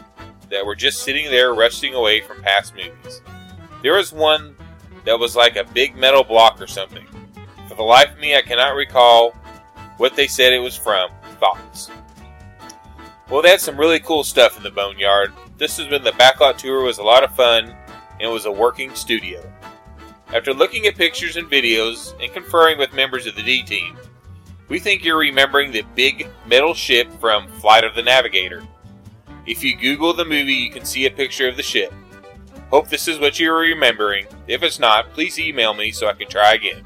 that 0.49 0.64
were 0.64 0.76
just 0.76 1.03
sitting 1.03 1.28
there 1.28 1.53
rusting 1.53 1.95
away 1.95 2.20
from 2.20 2.41
past 2.41 2.76
movies. 2.76 3.22
There 3.83 3.95
was 3.95 4.12
one 4.12 4.55
that 5.07 5.18
was 5.18 5.35
like 5.35 5.57
a 5.57 5.64
big 5.64 5.97
metal 5.97 6.22
block 6.22 6.61
or 6.61 6.68
something. 6.68 7.07
For 7.68 7.74
the 7.74 7.83
life 7.83 8.12
of 8.12 8.18
me, 8.20 8.37
I 8.37 8.43
cannot 8.43 8.76
recall 8.76 9.33
what 9.97 10.14
they 10.14 10.28
said 10.28 10.53
it 10.53 10.61
was 10.61 10.76
from. 10.76 11.11
Thoughts? 11.41 11.91
Well, 13.31 13.43
they 13.43 13.51
had 13.51 13.61
some 13.61 13.78
really 13.78 14.01
cool 14.01 14.24
stuff 14.24 14.57
in 14.57 14.64
the 14.64 14.72
Boneyard. 14.72 15.33
This 15.57 15.76
has 15.76 15.87
been 15.87 16.03
the 16.03 16.11
backlot 16.11 16.57
tour 16.57 16.83
was 16.83 16.99
a 16.99 17.03
lot 17.05 17.22
of 17.22 17.37
fun 17.37 17.76
and 18.18 18.33
was 18.33 18.47
a 18.47 18.51
working 18.51 18.93
studio. 18.97 19.41
After 20.35 20.53
looking 20.53 20.87
at 20.87 20.97
pictures 20.97 21.37
and 21.37 21.49
videos 21.49 22.12
and 22.20 22.33
conferring 22.33 22.76
with 22.76 22.93
members 22.93 23.28
of 23.28 23.37
the 23.37 23.43
D 23.43 23.62
team, 23.62 23.97
we 24.68 24.81
think 24.81 25.05
you're 25.05 25.18
remembering 25.18 25.70
the 25.70 25.85
big 25.95 26.28
metal 26.45 26.74
ship 26.74 27.09
from 27.20 27.49
Flight 27.61 27.85
of 27.85 27.95
the 27.95 28.03
Navigator. 28.03 28.64
If 29.47 29.62
you 29.62 29.76
Google 29.76 30.12
the 30.12 30.24
movie, 30.24 30.55
you 30.55 30.70
can 30.70 30.85
see 30.85 31.07
a 31.07 31.11
picture 31.11 31.49
of 31.49 31.57
the 31.57 31.62
ship. 31.62 31.93
Hope 32.70 32.89
this 32.89 33.07
is 33.07 33.20
what 33.20 33.39
you're 33.39 33.59
remembering. 33.59 34.26
If 34.49 34.64
it's 34.64 34.81
not, 34.81 35.12
please 35.12 35.39
email 35.39 35.72
me 35.72 35.93
so 35.93 36.09
I 36.09 36.14
can 36.14 36.28
try 36.28 36.55
again. 36.55 36.83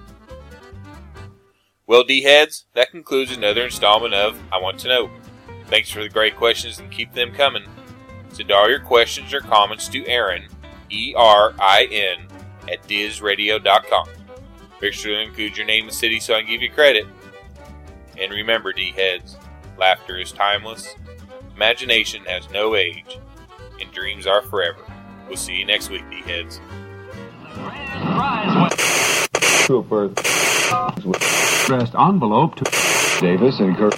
Well, 1.86 2.04
D 2.04 2.22
heads, 2.22 2.66
that 2.74 2.90
concludes 2.90 3.34
another 3.34 3.64
installment 3.64 4.12
of 4.12 4.38
I 4.52 4.58
Want 4.58 4.78
to 4.80 4.88
Know. 4.88 5.10
Thanks 5.66 5.90
for 5.90 6.02
the 6.02 6.08
great 6.08 6.36
questions 6.36 6.78
and 6.78 6.90
keep 6.90 7.12
them 7.12 7.32
coming. 7.32 7.64
Send 8.30 8.50
all 8.52 8.68
your 8.68 8.80
questions 8.80 9.32
or 9.32 9.40
comments 9.40 9.88
to 9.88 10.06
Aaron, 10.06 10.44
E 10.90 11.14
R 11.16 11.54
I 11.58 11.88
N, 11.90 12.26
at 12.70 12.82
dizradio.com. 12.86 14.08
Make 14.80 14.92
sure 14.92 15.14
to 15.14 15.22
include 15.22 15.56
your 15.56 15.66
name 15.66 15.84
and 15.84 15.94
city 15.94 16.20
so 16.20 16.34
I 16.34 16.40
can 16.40 16.50
give 16.50 16.62
you 16.62 16.70
credit. 16.70 17.06
And 18.20 18.32
remember, 18.32 18.72
D 18.72 18.92
heads, 18.92 19.36
laughter 19.78 20.18
is 20.18 20.32
timeless, 20.32 20.94
imagination 21.54 22.24
has 22.26 22.50
no 22.50 22.74
age, 22.74 23.18
and 23.80 23.90
dreams 23.92 24.26
are 24.26 24.42
forever. 24.42 24.80
We'll 25.26 25.36
see 25.36 25.54
you 25.54 25.64
next 25.64 25.90
week, 25.90 26.08
D 26.10 26.20
heads. 26.22 26.60
Trooper. 29.64 30.10
Addressed 31.64 31.94
envelope 31.94 32.54
to 32.56 32.64
Davis 33.18 33.60
and 33.60 33.74
Kirk. 33.76 33.94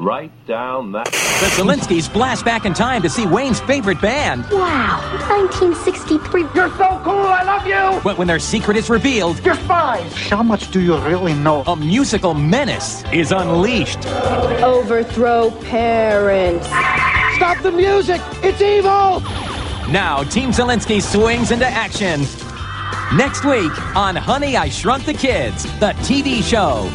Write 0.00 0.32
down 0.48 0.90
that. 0.90 1.04
The 1.04 1.46
Szalinskis 1.54 2.12
blast 2.12 2.44
back 2.44 2.64
in 2.64 2.74
time 2.74 3.00
to 3.02 3.08
see 3.08 3.24
Wayne's 3.24 3.60
favorite 3.60 4.00
band. 4.00 4.42
Wow, 4.50 5.00
1963. 5.28 6.40
You're 6.52 6.68
so 6.70 7.00
cool, 7.04 7.26
I 7.28 7.44
love 7.44 7.64
you! 7.64 8.00
But 8.02 8.18
when 8.18 8.26
their 8.26 8.40
secret 8.40 8.76
is 8.76 8.90
revealed, 8.90 9.38
You're 9.44 9.54
spies! 9.54 10.12
how 10.28 10.42
much 10.42 10.72
do 10.72 10.80
you 10.80 10.98
really 11.06 11.34
know? 11.34 11.62
A 11.68 11.76
musical 11.76 12.34
menace 12.34 13.04
is 13.12 13.30
unleashed. 13.30 14.04
Overthrow 14.64 15.52
parents. 15.62 16.66
Stop 17.36 17.62
the 17.62 17.70
music! 17.70 18.20
It's 18.42 18.60
evil! 18.60 19.20
Now, 19.92 20.24
Team 20.24 20.50
Szalinski 20.50 21.00
swings 21.00 21.52
into 21.52 21.66
action. 21.66 22.24
Next 23.16 23.44
week 23.44 23.72
on 23.96 24.16
Honey, 24.16 24.56
I 24.56 24.68
Shrunk 24.68 25.04
the 25.04 25.14
Kids, 25.14 25.64
the 25.80 25.92
TV 26.02 26.42
show. 26.42 26.90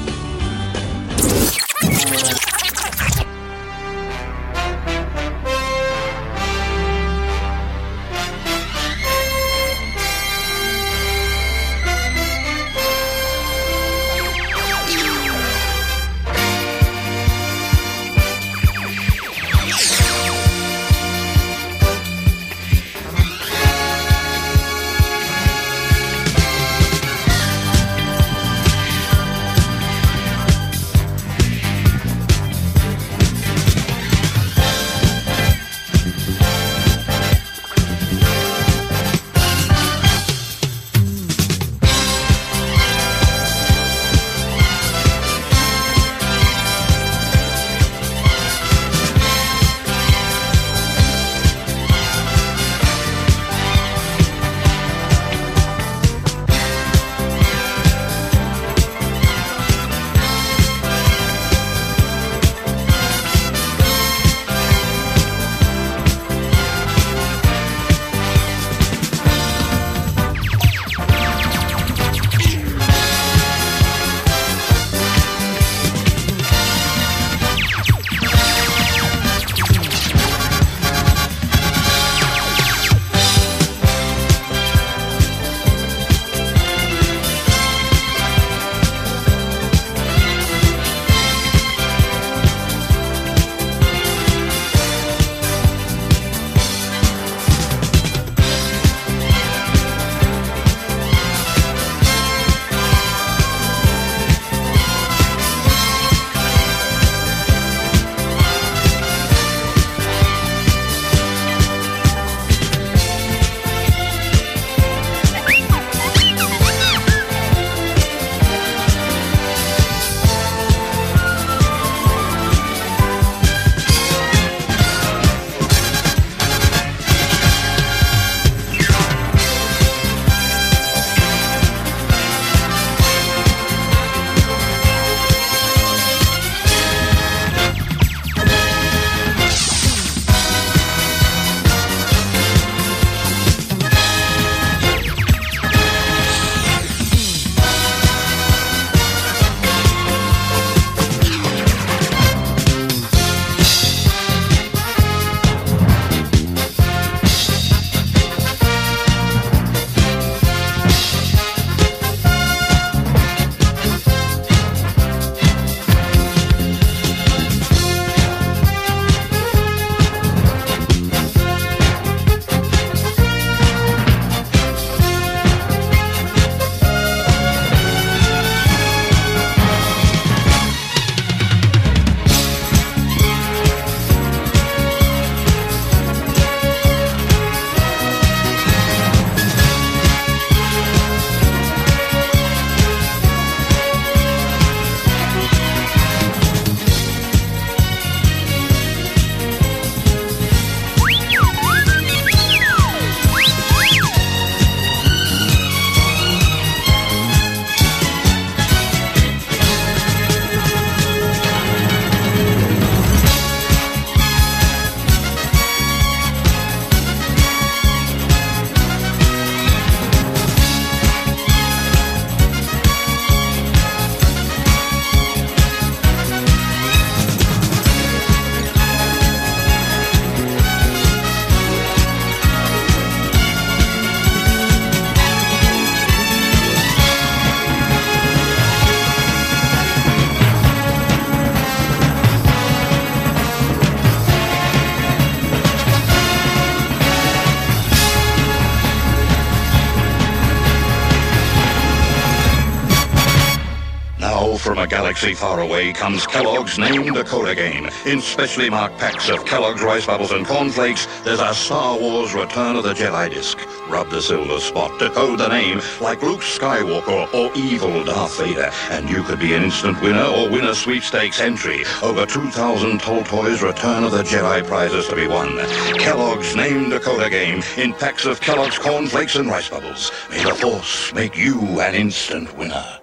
Galaxy 255.19 255.35
far 255.35 255.59
away 255.59 255.91
comes 255.91 256.25
Kellogg's 256.25 256.79
Name 256.79 257.13
Decoder 257.13 257.53
game. 257.53 257.89
In 258.05 258.21
specially 258.21 258.69
marked 258.69 258.97
packs 258.97 259.27
of 259.27 259.43
Kellogg's 259.43 259.83
Rice 259.83 260.05
Bubbles 260.05 260.31
and 260.31 260.45
Cornflakes, 260.45 261.07
there's 261.25 261.41
a 261.41 261.53
Star 261.53 261.99
Wars 261.99 262.33
Return 262.33 262.77
of 262.77 262.83
the 262.83 262.93
Jedi 262.93 263.29
disc. 263.29 263.57
Rub 263.89 264.09
the 264.09 264.21
silver 264.21 264.61
spot, 264.61 264.97
decode 264.97 265.39
the 265.39 265.49
name, 265.49 265.81
like 265.99 266.23
Luke 266.23 266.39
Skywalker 266.39 267.33
or 267.33 267.51
evil 267.53 268.01
Darth 268.05 268.39
Vader, 268.39 268.71
and 268.91 269.09
you 269.09 269.21
could 269.23 269.41
be 269.41 269.53
an 269.53 269.63
instant 269.63 270.01
winner 270.01 270.23
or 270.23 270.49
win 270.49 270.63
a 270.63 270.73
sweepstakes 270.73 271.41
entry. 271.41 271.83
Over 272.01 272.25
2,000 272.25 273.01
Toltoys 273.01 273.61
Return 273.61 274.05
of 274.05 274.13
the 274.13 274.23
Jedi 274.23 274.65
prizes 274.65 275.09
to 275.09 275.17
be 275.17 275.27
won. 275.27 275.49
Kellogg's 275.97 276.55
Name 276.55 276.89
Decoder 276.89 277.29
game 277.29 277.61
in 277.75 277.93
packs 277.93 278.23
of 278.23 278.39
Kellogg's 278.39 278.79
Cornflakes 278.79 279.35
and 279.35 279.49
Rice 279.49 279.67
Bubbles. 279.67 280.13
May 280.29 280.45
the 280.45 280.55
Force 280.55 281.13
make 281.13 281.35
you 281.35 281.81
an 281.81 281.93
instant 281.93 282.57
winner. 282.57 282.98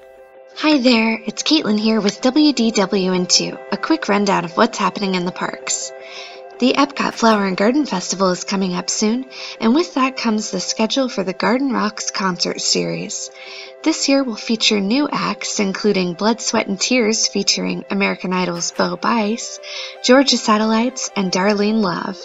Hi 0.76 0.82
there, 0.82 1.18
it's 1.24 1.42
Caitlin 1.42 1.80
here 1.80 2.02
with 2.02 2.20
WDWN2, 2.20 3.58
a 3.72 3.78
quick 3.78 4.08
rundown 4.08 4.44
of 4.44 4.58
what's 4.58 4.76
happening 4.76 5.14
in 5.14 5.24
the 5.24 5.32
parks. 5.32 5.90
The 6.58 6.74
Epcot 6.74 7.14
Flower 7.14 7.46
and 7.46 7.56
Garden 7.56 7.86
Festival 7.86 8.28
is 8.28 8.44
coming 8.44 8.74
up 8.74 8.90
soon, 8.90 9.24
and 9.58 9.74
with 9.74 9.94
that 9.94 10.18
comes 10.18 10.50
the 10.50 10.60
schedule 10.60 11.08
for 11.08 11.24
the 11.24 11.32
Garden 11.32 11.72
Rocks 11.72 12.10
concert 12.10 12.60
series. 12.60 13.30
This 13.84 14.06
year 14.10 14.22
will 14.22 14.36
feature 14.36 14.78
new 14.78 15.08
acts 15.10 15.60
including 15.60 16.12
Blood, 16.12 16.42
Sweat, 16.42 16.66
and 16.66 16.78
Tears 16.78 17.26
featuring 17.26 17.86
American 17.88 18.34
Idol's 18.34 18.70
Bo 18.70 18.98
Bice, 18.98 19.58
Georgia 20.04 20.36
Satellites, 20.36 21.10
and 21.16 21.32
Darlene 21.32 21.80
Love 21.80 22.18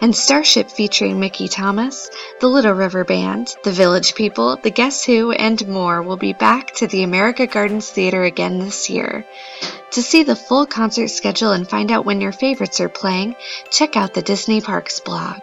and 0.00 0.14
Starship 0.14 0.70
featuring 0.70 1.18
Mickey 1.18 1.48
Thomas, 1.48 2.10
the 2.40 2.48
Little 2.48 2.72
River 2.72 3.04
Band, 3.04 3.54
the 3.64 3.72
Village 3.72 4.14
People, 4.14 4.56
the 4.56 4.70
Guess 4.70 5.04
Who, 5.04 5.32
and 5.32 5.66
more 5.68 6.02
will 6.02 6.16
be 6.16 6.32
back 6.32 6.74
to 6.76 6.86
the 6.86 7.02
America 7.02 7.46
Gardens 7.46 7.90
Theater 7.90 8.22
again 8.22 8.58
this 8.58 8.88
year. 8.90 9.26
To 9.92 10.02
see 10.02 10.22
the 10.22 10.36
full 10.36 10.66
concert 10.66 11.08
schedule 11.08 11.52
and 11.52 11.68
find 11.68 11.90
out 11.90 12.04
when 12.04 12.20
your 12.20 12.32
favorites 12.32 12.80
are 12.80 12.88
playing, 12.88 13.36
check 13.70 13.96
out 13.96 14.14
the 14.14 14.22
Disney 14.22 14.60
Parks 14.60 15.00
blog. 15.00 15.40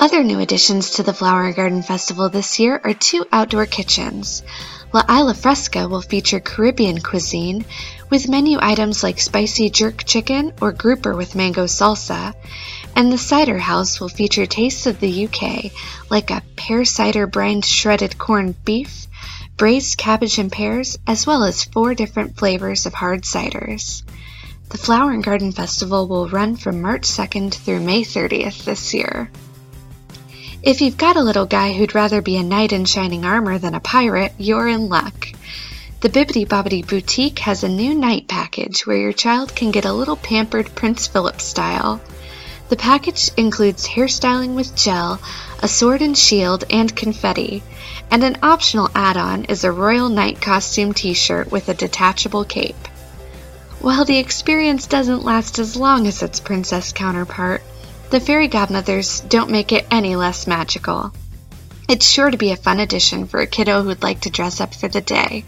Other 0.00 0.22
new 0.22 0.38
additions 0.38 0.90
to 0.92 1.02
the 1.02 1.12
Flower 1.12 1.52
Garden 1.52 1.82
Festival 1.82 2.28
this 2.28 2.60
year 2.60 2.80
are 2.84 2.94
two 2.94 3.26
outdoor 3.32 3.66
kitchens. 3.66 4.44
La 4.90 5.04
Isla 5.06 5.34
Fresca 5.34 5.86
will 5.86 6.00
feature 6.00 6.40
Caribbean 6.40 7.02
cuisine 7.02 7.62
with 8.08 8.26
menu 8.26 8.56
items 8.58 9.02
like 9.02 9.20
spicy 9.20 9.68
jerk 9.68 10.02
chicken 10.04 10.54
or 10.62 10.72
grouper 10.72 11.14
with 11.14 11.34
mango 11.34 11.64
salsa, 11.64 12.32
and 12.96 13.12
the 13.12 13.18
Cider 13.18 13.58
House 13.58 14.00
will 14.00 14.08
feature 14.08 14.46
tastes 14.46 14.86
of 14.86 14.98
the 14.98 15.26
UK 15.26 15.72
like 16.10 16.30
a 16.30 16.42
pear 16.56 16.86
cider 16.86 17.26
brined 17.26 17.66
shredded 17.66 18.16
corned 18.16 18.64
beef, 18.64 19.06
braised 19.58 19.98
cabbage 19.98 20.38
and 20.38 20.50
pears, 20.50 20.98
as 21.06 21.26
well 21.26 21.44
as 21.44 21.64
four 21.64 21.94
different 21.94 22.38
flavors 22.38 22.86
of 22.86 22.94
hard 22.94 23.24
ciders. 23.24 24.02
The 24.70 24.78
Flower 24.78 25.10
and 25.10 25.22
Garden 25.22 25.52
Festival 25.52 26.08
will 26.08 26.30
run 26.30 26.56
from 26.56 26.80
March 26.80 27.02
2nd 27.02 27.52
through 27.52 27.80
May 27.80 28.04
30th 28.04 28.64
this 28.64 28.94
year. 28.94 29.30
If 30.60 30.80
you've 30.80 30.96
got 30.96 31.16
a 31.16 31.22
little 31.22 31.46
guy 31.46 31.72
who'd 31.72 31.94
rather 31.94 32.20
be 32.20 32.36
a 32.36 32.42
knight 32.42 32.72
in 32.72 32.84
shining 32.84 33.24
armor 33.24 33.58
than 33.58 33.76
a 33.76 33.80
pirate, 33.80 34.32
you're 34.38 34.66
in 34.66 34.88
luck. 34.88 35.28
The 36.00 36.08
Bibbidi 36.08 36.48
Bobbidi 36.48 36.84
Boutique 36.84 37.38
has 37.38 37.62
a 37.62 37.68
new 37.68 37.94
knight 37.94 38.26
package 38.26 38.84
where 38.84 38.96
your 38.96 39.12
child 39.12 39.54
can 39.54 39.70
get 39.70 39.84
a 39.84 39.92
little 39.92 40.16
pampered 40.16 40.74
Prince 40.74 41.06
Philip 41.06 41.40
style. 41.40 42.00
The 42.70 42.76
package 42.76 43.30
includes 43.36 43.86
hairstyling 43.86 44.56
with 44.56 44.74
gel, 44.74 45.20
a 45.62 45.68
sword 45.68 46.02
and 46.02 46.18
shield, 46.18 46.64
and 46.68 46.94
confetti, 46.94 47.62
and 48.10 48.24
an 48.24 48.38
optional 48.42 48.90
add 48.96 49.16
on 49.16 49.44
is 49.44 49.62
a 49.62 49.70
Royal 49.70 50.08
Knight 50.08 50.40
costume 50.40 50.92
t 50.92 51.14
shirt 51.14 51.52
with 51.52 51.68
a 51.68 51.74
detachable 51.74 52.44
cape. 52.44 52.88
While 53.80 54.04
the 54.04 54.18
experience 54.18 54.88
doesn't 54.88 55.24
last 55.24 55.60
as 55.60 55.76
long 55.76 56.08
as 56.08 56.20
its 56.20 56.40
princess 56.40 56.92
counterpart, 56.92 57.62
the 58.10 58.20
fairy 58.20 58.48
godmothers 58.48 59.20
don't 59.20 59.50
make 59.50 59.72
it 59.72 59.86
any 59.90 60.16
less 60.16 60.46
magical. 60.46 61.12
It's 61.88 62.08
sure 62.08 62.30
to 62.30 62.36
be 62.36 62.52
a 62.52 62.56
fun 62.56 62.80
addition 62.80 63.26
for 63.26 63.40
a 63.40 63.46
kiddo 63.46 63.82
who'd 63.82 64.02
like 64.02 64.20
to 64.20 64.30
dress 64.30 64.60
up 64.60 64.74
for 64.74 64.88
the 64.88 65.00
day. 65.00 65.44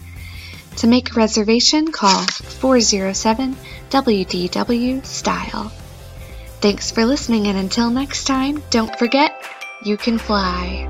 To 0.77 0.87
make 0.87 1.11
a 1.11 1.15
reservation, 1.15 1.93
call 1.93 2.25
407 2.27 3.57
WDW 3.91 5.05
Style. 5.05 5.73
Thanks 6.61 6.91
for 6.91 7.05
listening, 7.05 7.47
and 7.47 7.59
until 7.59 7.91
next 7.91 8.25
time, 8.25 8.63
don't 8.71 8.99
forget 8.99 9.43
you 9.83 9.97
can 9.97 10.19
fly. 10.19 10.89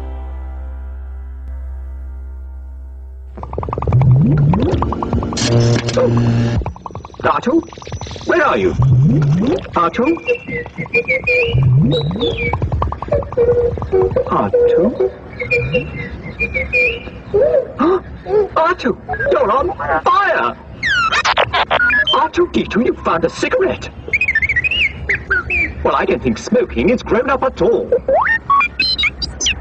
Artu? 7.22 7.60
Where 8.26 8.44
are 8.44 8.56
you? 8.56 8.72
Artu? 9.76 10.06
Huh? 17.78 18.00
Artu, 18.56 19.32
you're 19.32 19.50
on 19.52 19.68
fire! 20.02 20.56
R2D2, 22.14 22.86
you 22.86 22.94
found 23.04 23.24
a 23.24 23.30
cigarette! 23.30 23.90
Well, 25.84 25.96
I 25.96 26.04
don't 26.04 26.22
think 26.22 26.38
smoking 26.38 26.90
is 26.90 27.02
grown 27.02 27.30
up 27.30 27.42
at 27.42 27.60
all. 27.62 27.90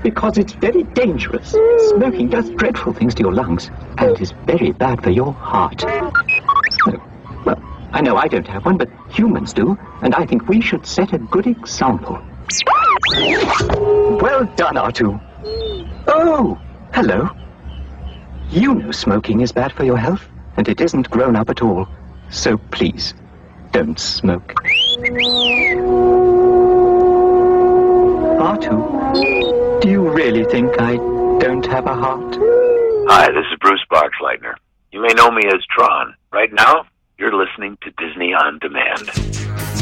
Because 0.02 0.38
it's 0.38 0.54
very 0.54 0.84
dangerous. 0.84 1.56
Smoking 1.90 2.30
does 2.30 2.50
dreadful 2.52 2.94
things 2.94 3.16
to 3.16 3.24
your 3.24 3.34
lungs 3.34 3.70
and 3.98 4.20
is 4.22 4.32
very 4.46 4.72
bad 4.72 5.04
for 5.04 5.10
your 5.10 5.34
heart. 5.34 5.84
Well, 7.50 7.90
I 7.94 8.02
know 8.02 8.16
I 8.16 8.28
don't 8.28 8.48
have 8.48 8.66
one, 8.66 8.78
but 8.78 8.90
humans 9.10 9.54
do, 9.54 9.78
and 10.04 10.14
I 10.14 10.26
think 10.26 10.48
we 10.48 10.62
should 10.62 10.86
set 10.86 11.14
a 11.14 11.18
good 11.18 11.48
example. 11.48 12.22
Well 14.22 14.46
done, 14.56 14.76
R2. 14.76 15.20
Oh, 16.08 16.60
hello. 16.94 17.30
You 18.52 18.76
know 18.76 18.92
smoking 18.92 19.42
is 19.42 19.52
bad 19.52 19.72
for 19.74 19.84
your 19.84 19.98
health, 19.98 20.24
and 20.58 20.68
it 20.68 20.80
isn't 20.80 21.10
grown 21.10 21.36
up 21.36 21.50
at 21.50 21.64
all. 21.64 21.88
So 22.30 22.58
please, 22.58 23.16
don't 23.72 24.00
smoke. 24.00 24.54
R2, 28.40 29.82
do 29.82 29.90
you 29.90 30.08
really 30.08 30.44
think 30.46 30.80
I 30.80 30.98
don't 31.40 31.66
have 31.66 31.88
a 31.88 31.96
heart? 31.96 32.38
Hi, 33.10 33.28
this 33.32 33.46
is 33.52 33.58
Bruce 33.60 33.84
Boxleitner. 33.92 34.54
You 34.92 35.02
may 35.02 35.14
know 35.16 35.32
me 35.32 35.42
as 35.48 35.66
Tron. 35.76 36.14
Right 36.32 36.54
now, 36.54 36.86
you're 37.20 37.36
listening 37.36 37.78
to 37.82 37.92
Disney 37.92 38.34
On 38.34 38.58
Demand. 38.60 39.79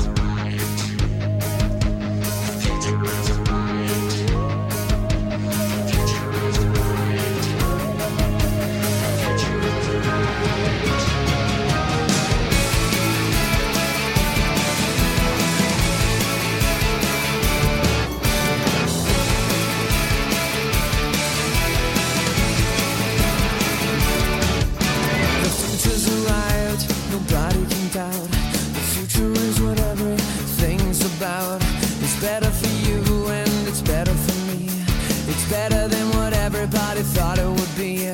Thought 37.14 37.38
it 37.40 37.48
would 37.48 37.76
be. 37.76 38.08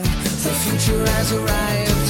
The 0.46 0.54
future 0.66 1.04
has 1.16 1.32
arrived. 1.34 2.10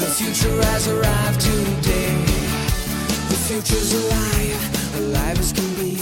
The 0.00 0.10
future 0.18 0.56
has 0.70 0.88
arrived 0.88 1.40
today. 1.40 2.14
The 3.28 3.38
future's 3.48 3.92
alive, 4.00 4.60
alive 5.00 5.38
as 5.38 5.52
can 5.52 5.68
be. 5.74 5.96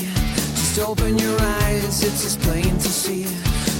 Just 0.58 0.78
open 0.78 1.18
your 1.18 1.40
eyes, 1.40 2.02
it's 2.02 2.24
as 2.24 2.36
plain 2.36 2.72
to 2.84 2.90
see. 3.02 3.24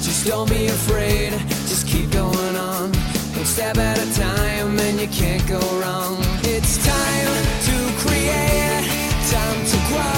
Just 0.03 0.27
don't 0.27 0.49
be 0.49 0.67
afraid, 0.67 1.33
just 1.71 1.87
keep 1.87 2.11
going 2.11 2.57
on. 2.57 2.93
One 3.37 3.45
step 3.45 3.77
at 3.79 3.99
a 3.99 4.09
time, 4.15 4.79
and 4.79 5.01
you 5.01 5.09
can't 5.09 5.47
go 5.47 5.61
wrong. 5.81 6.19
It's 6.43 6.79
time 6.85 7.35
to 7.69 7.77
create, 8.03 8.87
time 9.31 9.61
to 9.73 9.79
grow. 9.89 10.18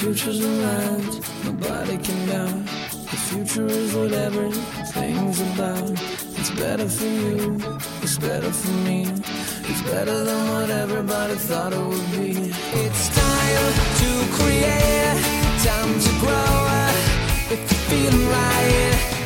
Future's 0.00 0.40
arrived, 0.42 1.44
nobody 1.44 1.98
can 1.98 2.26
doubt. 2.26 2.64
The 3.10 3.18
future 3.28 3.66
is 3.66 3.94
whatever 3.94 4.50
things 4.96 5.38
about. 5.52 5.90
It's 6.38 6.50
better 6.52 6.88
for 6.88 7.04
you, 7.04 7.58
it's 8.00 8.16
better 8.16 8.50
for 8.50 8.72
me. 8.88 9.02
It's 9.70 9.82
better 9.82 10.24
than 10.24 10.48
what 10.54 10.70
everybody 10.70 11.34
thought 11.34 11.74
it 11.74 11.84
would 11.92 12.10
be. 12.12 12.30
It's 12.84 13.08
time 13.14 13.74
to 14.00 14.10
create, 14.38 15.20
time 15.68 15.92
to 16.06 16.12
grow. 16.24 16.56
If 17.52 17.60
you're 17.70 17.84
feeling 17.90 18.26
right, 18.28 19.19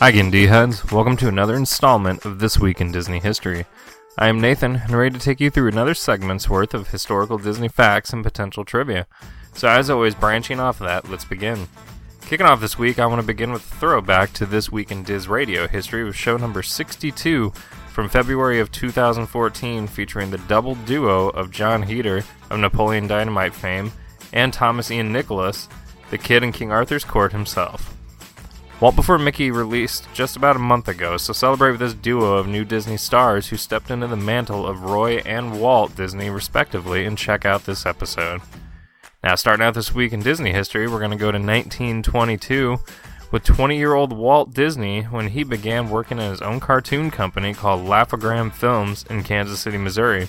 Hi 0.00 0.10
again, 0.10 0.30
D-Heads. 0.30 0.92
Welcome 0.92 1.16
to 1.16 1.26
another 1.26 1.56
installment 1.56 2.24
of 2.24 2.38
This 2.38 2.56
Week 2.56 2.80
in 2.80 2.92
Disney 2.92 3.18
History. 3.18 3.66
I 4.16 4.28
am 4.28 4.40
Nathan, 4.40 4.76
and 4.76 4.92
ready 4.92 5.18
to 5.18 5.22
take 5.22 5.40
you 5.40 5.50
through 5.50 5.66
another 5.66 5.92
segment's 5.92 6.48
worth 6.48 6.72
of 6.72 6.88
historical 6.88 7.36
Disney 7.36 7.66
facts 7.66 8.12
and 8.12 8.22
potential 8.22 8.64
trivia. 8.64 9.08
So 9.54 9.66
as 9.68 9.90
always, 9.90 10.14
branching 10.14 10.60
off 10.60 10.80
of 10.80 10.86
that, 10.86 11.10
let's 11.10 11.24
begin. 11.24 11.66
Kicking 12.28 12.44
off 12.44 12.60
this 12.60 12.78
week, 12.78 12.98
I 12.98 13.06
want 13.06 13.22
to 13.22 13.26
begin 13.26 13.52
with 13.52 13.62
a 13.62 13.76
throwback 13.76 14.34
to 14.34 14.44
This 14.44 14.70
Week 14.70 14.90
in 14.90 15.02
Diz 15.02 15.28
Radio 15.28 15.66
history 15.66 16.04
with 16.04 16.14
show 16.14 16.36
number 16.36 16.62
62 16.62 17.50
from 17.88 18.10
February 18.10 18.60
of 18.60 18.70
2014 18.70 19.86
featuring 19.86 20.30
the 20.30 20.36
double 20.36 20.74
duo 20.74 21.30
of 21.30 21.50
Jon 21.50 21.84
Heder 21.84 22.22
of 22.50 22.58
Napoleon 22.58 23.06
Dynamite 23.06 23.54
fame 23.54 23.90
and 24.34 24.52
Thomas 24.52 24.90
Ian 24.90 25.10
Nicholas, 25.10 25.70
the 26.10 26.18
kid 26.18 26.42
in 26.42 26.52
King 26.52 26.70
Arthur's 26.70 27.02
court 27.02 27.32
himself. 27.32 27.96
Walt 28.78 28.94
Before 28.94 29.18
Mickey 29.18 29.50
released 29.50 30.06
just 30.12 30.36
about 30.36 30.54
a 30.54 30.58
month 30.58 30.86
ago, 30.86 31.16
so 31.16 31.32
celebrate 31.32 31.70
with 31.70 31.80
this 31.80 31.94
duo 31.94 32.34
of 32.34 32.46
new 32.46 32.66
Disney 32.66 32.98
stars 32.98 33.48
who 33.48 33.56
stepped 33.56 33.90
into 33.90 34.06
the 34.06 34.16
mantle 34.16 34.66
of 34.66 34.82
Roy 34.82 35.22
and 35.24 35.62
Walt 35.62 35.96
Disney, 35.96 36.28
respectively, 36.28 37.06
and 37.06 37.16
check 37.16 37.46
out 37.46 37.64
this 37.64 37.86
episode. 37.86 38.42
Now, 39.24 39.34
starting 39.34 39.66
out 39.66 39.74
this 39.74 39.92
week 39.92 40.12
in 40.12 40.20
Disney 40.20 40.52
history, 40.52 40.86
we're 40.86 41.00
going 41.00 41.10
to 41.10 41.16
go 41.16 41.32
to 41.32 41.38
1922 41.38 42.78
with 43.32 43.42
20 43.42 43.76
year 43.76 43.94
old 43.94 44.12
Walt 44.12 44.54
Disney 44.54 45.02
when 45.02 45.28
he 45.28 45.42
began 45.42 45.90
working 45.90 46.20
at 46.20 46.30
his 46.30 46.40
own 46.40 46.60
cartoon 46.60 47.10
company 47.10 47.52
called 47.52 47.84
Laugh-O-Gram 47.84 48.52
Films 48.52 49.04
in 49.10 49.24
Kansas 49.24 49.58
City, 49.58 49.76
Missouri. 49.76 50.28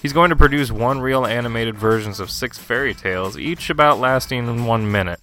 He's 0.00 0.12
going 0.12 0.30
to 0.30 0.36
produce 0.36 0.70
one 0.70 1.00
reel 1.00 1.26
animated 1.26 1.76
versions 1.76 2.20
of 2.20 2.30
six 2.30 2.58
fairy 2.58 2.94
tales, 2.94 3.36
each 3.36 3.70
about 3.70 3.98
lasting 3.98 4.66
one 4.66 4.90
minute. 4.90 5.20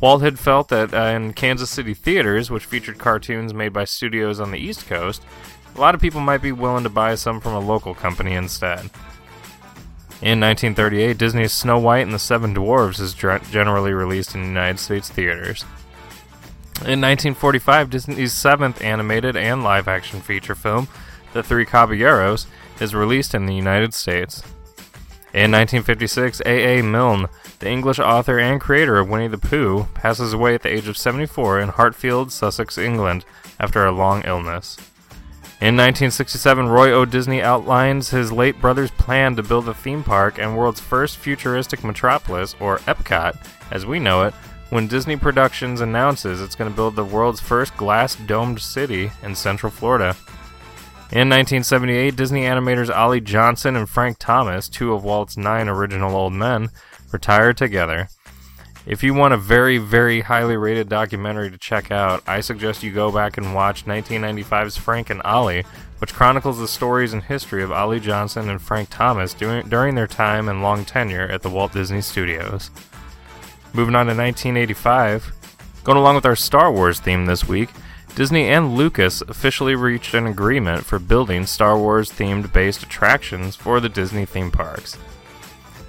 Walt 0.00 0.20
had 0.20 0.38
felt 0.38 0.68
that 0.68 0.92
uh, 0.92 1.16
in 1.16 1.32
Kansas 1.32 1.70
City 1.70 1.94
theaters, 1.94 2.50
which 2.50 2.66
featured 2.66 2.98
cartoons 2.98 3.54
made 3.54 3.72
by 3.72 3.84
studios 3.84 4.40
on 4.40 4.50
the 4.50 4.58
East 4.58 4.86
Coast, 4.86 5.24
a 5.74 5.80
lot 5.80 5.94
of 5.94 6.02
people 6.02 6.20
might 6.20 6.42
be 6.42 6.52
willing 6.52 6.84
to 6.84 6.90
buy 6.90 7.14
some 7.14 7.40
from 7.40 7.54
a 7.54 7.60
local 7.60 7.94
company 7.94 8.34
instead. 8.34 8.90
In 10.22 10.40
1938, 10.40 11.18
Disney's 11.18 11.52
Snow 11.52 11.78
White 11.78 12.00
and 12.00 12.12
the 12.12 12.18
Seven 12.18 12.54
Dwarfs 12.54 12.98
is 12.98 13.12
generally 13.12 13.92
released 13.92 14.34
in 14.34 14.44
United 14.44 14.78
States 14.78 15.10
theaters. 15.10 15.64
In 16.76 17.02
1945, 17.02 17.90
Disney's 17.90 18.32
seventh 18.32 18.82
animated 18.82 19.36
and 19.36 19.62
live 19.62 19.88
action 19.88 20.22
feature 20.22 20.54
film, 20.54 20.88
The 21.34 21.42
Three 21.42 21.66
Caballeros, 21.66 22.46
is 22.80 22.94
released 22.94 23.34
in 23.34 23.44
the 23.44 23.54
United 23.54 23.92
States. 23.92 24.42
In 25.34 25.52
1956, 25.52 26.40
A. 26.46 26.78
A. 26.78 26.82
Milne, 26.82 27.28
the 27.58 27.68
English 27.68 27.98
author 27.98 28.38
and 28.38 28.58
creator 28.58 28.96
of 28.96 29.10
Winnie 29.10 29.28
the 29.28 29.36
Pooh, 29.36 29.84
passes 29.92 30.32
away 30.32 30.54
at 30.54 30.62
the 30.62 30.72
age 30.72 30.88
of 30.88 30.96
74 30.96 31.60
in 31.60 31.68
Hartfield, 31.68 32.32
Sussex, 32.32 32.78
England, 32.78 33.26
after 33.60 33.84
a 33.84 33.92
long 33.92 34.22
illness. 34.24 34.78
In 35.58 35.74
1967, 35.74 36.68
Roy 36.68 36.92
O. 36.92 37.06
Disney 37.06 37.40
outlines 37.40 38.10
his 38.10 38.30
late 38.30 38.60
brother's 38.60 38.90
plan 38.90 39.36
to 39.36 39.42
build 39.42 39.66
a 39.66 39.74
theme 39.74 40.04
park 40.04 40.38
and 40.38 40.54
world's 40.54 40.80
first 40.80 41.16
futuristic 41.16 41.82
metropolis, 41.82 42.54
or 42.60 42.80
Epcot, 42.80 43.38
as 43.70 43.86
we 43.86 43.98
know 43.98 44.24
it, 44.24 44.34
when 44.68 44.86
Disney 44.86 45.16
Productions 45.16 45.80
announces 45.80 46.42
it's 46.42 46.54
going 46.54 46.70
to 46.70 46.76
build 46.76 46.94
the 46.94 47.04
world's 47.04 47.40
first 47.40 47.74
glass 47.78 48.16
domed 48.16 48.60
city 48.60 49.10
in 49.22 49.34
Central 49.34 49.72
Florida. 49.72 50.14
In 51.10 51.30
1978, 51.30 52.16
Disney 52.16 52.42
animators 52.42 52.94
Ollie 52.94 53.22
Johnston 53.22 53.76
and 53.76 53.88
Frank 53.88 54.18
Thomas, 54.18 54.68
two 54.68 54.92
of 54.92 55.04
Walt's 55.04 55.38
nine 55.38 55.70
original 55.70 56.14
old 56.14 56.34
men, 56.34 56.68
retired 57.12 57.56
together. 57.56 58.10
If 58.86 59.02
you 59.02 59.14
want 59.14 59.34
a 59.34 59.36
very, 59.36 59.78
very 59.78 60.20
highly 60.20 60.56
rated 60.56 60.88
documentary 60.88 61.50
to 61.50 61.58
check 61.58 61.90
out, 61.90 62.22
I 62.24 62.40
suggest 62.40 62.84
you 62.84 62.92
go 62.92 63.10
back 63.10 63.36
and 63.36 63.52
watch 63.52 63.84
1995's 63.84 64.76
Frank 64.76 65.10
and 65.10 65.20
Ollie, 65.22 65.64
which 65.98 66.14
chronicles 66.14 66.60
the 66.60 66.68
stories 66.68 67.12
and 67.12 67.24
history 67.24 67.64
of 67.64 67.72
Ollie 67.72 67.98
Johnston 67.98 68.48
and 68.48 68.62
Frank 68.62 68.88
Thomas 68.88 69.34
during, 69.34 69.68
during 69.68 69.96
their 69.96 70.06
time 70.06 70.48
and 70.48 70.62
long 70.62 70.84
tenure 70.84 71.26
at 71.26 71.42
the 71.42 71.50
Walt 71.50 71.72
Disney 71.72 72.00
Studios. 72.00 72.70
Moving 73.74 73.96
on 73.96 74.06
to 74.06 74.14
1985, 74.14 75.32
going 75.82 75.98
along 75.98 76.14
with 76.14 76.26
our 76.26 76.36
Star 76.36 76.70
Wars 76.70 77.00
theme 77.00 77.26
this 77.26 77.48
week, 77.48 77.70
Disney 78.14 78.48
and 78.48 78.76
Lucas 78.76 79.20
officially 79.22 79.74
reached 79.74 80.14
an 80.14 80.28
agreement 80.28 80.84
for 80.84 81.00
building 81.00 81.44
Star 81.44 81.76
Wars 81.76 82.12
themed 82.12 82.52
based 82.52 82.84
attractions 82.84 83.56
for 83.56 83.80
the 83.80 83.88
Disney 83.88 84.24
theme 84.24 84.52
parks. 84.52 84.96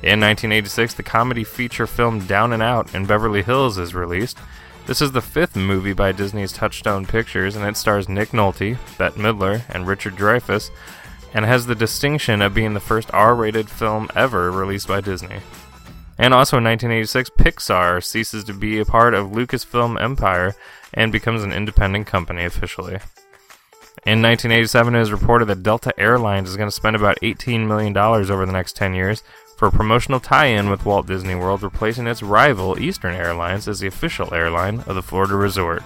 In 0.04 0.20
1986, 0.20 0.94
the 0.94 1.02
comedy 1.02 1.44
feature 1.44 1.88
film 1.88 2.20
Down 2.28 2.54
and 2.54 2.62
Out 2.62 2.94
in 2.94 3.08
Beverly 3.08 3.42
Hills 3.42 3.80
is 3.80 3.96
released. 3.96 4.38
This 4.86 5.02
is 5.02 5.12
the 5.12 5.24
fifth 5.24 5.56
movie 5.56 5.94
by 5.94 6.12
Disney's 6.12 6.52
Touchstone 6.52 7.08
Pictures, 7.08 7.56
and 7.56 7.66
it 7.66 7.76
stars 7.76 8.08
Nick 8.08 8.30
Nolte, 8.30 8.78
Bette 9.00 9.20
Midler, 9.20 9.64
and 9.70 9.88
Richard 9.88 10.16
Dreyfuss, 10.16 10.70
and 11.34 11.46
has 11.46 11.66
the 11.66 11.74
distinction 11.74 12.44
of 12.44 12.54
being 12.54 12.76
the 12.76 12.80
first 12.80 13.10
R 13.12 13.34
rated 13.34 13.72
film 13.72 14.08
ever 14.16 14.52
released 14.52 14.88
by 14.88 15.02
Disney. 15.02 15.40
And 16.20 16.32
also 16.32 16.58
in 16.58 16.64
1986, 16.64 17.32
Pixar 17.32 18.04
ceases 18.04 18.44
to 18.44 18.54
be 18.54 18.78
a 18.78 18.86
part 18.86 19.16
of 19.16 19.32
Lucasfilm 19.32 20.00
Empire 20.00 20.56
and 20.94 21.12
becomes 21.12 21.42
an 21.42 21.52
independent 21.52 22.06
company 22.06 22.46
officially. 22.46 23.00
In 24.06 24.22
1987, 24.22 24.94
it 24.94 25.02
is 25.02 25.12
reported 25.12 25.46
that 25.46 25.64
Delta 25.64 25.92
Airlines 26.00 26.50
is 26.50 26.56
going 26.56 26.70
to 26.70 26.72
spend 26.72 26.96
about 26.96 27.20
$18 27.22 27.68
million 27.68 27.98
over 27.98 28.46
the 28.46 28.52
next 28.52 28.76
10 28.76 28.94
years 28.94 29.24
for 29.58 29.68
a 29.68 29.72
promotional 29.72 30.20
tie 30.20 30.46
in 30.46 30.70
with 30.70 30.86
Walt 30.86 31.08
Disney 31.08 31.34
World, 31.34 31.64
replacing 31.64 32.06
its 32.06 32.22
rival 32.22 32.80
Eastern 32.80 33.16
Airlines 33.16 33.68
as 33.68 33.80
the 33.80 33.88
official 33.88 34.32
airline 34.34 34.82
of 34.82 34.94
the 34.94 35.02
Florida 35.02 35.36
resort. 35.36 35.82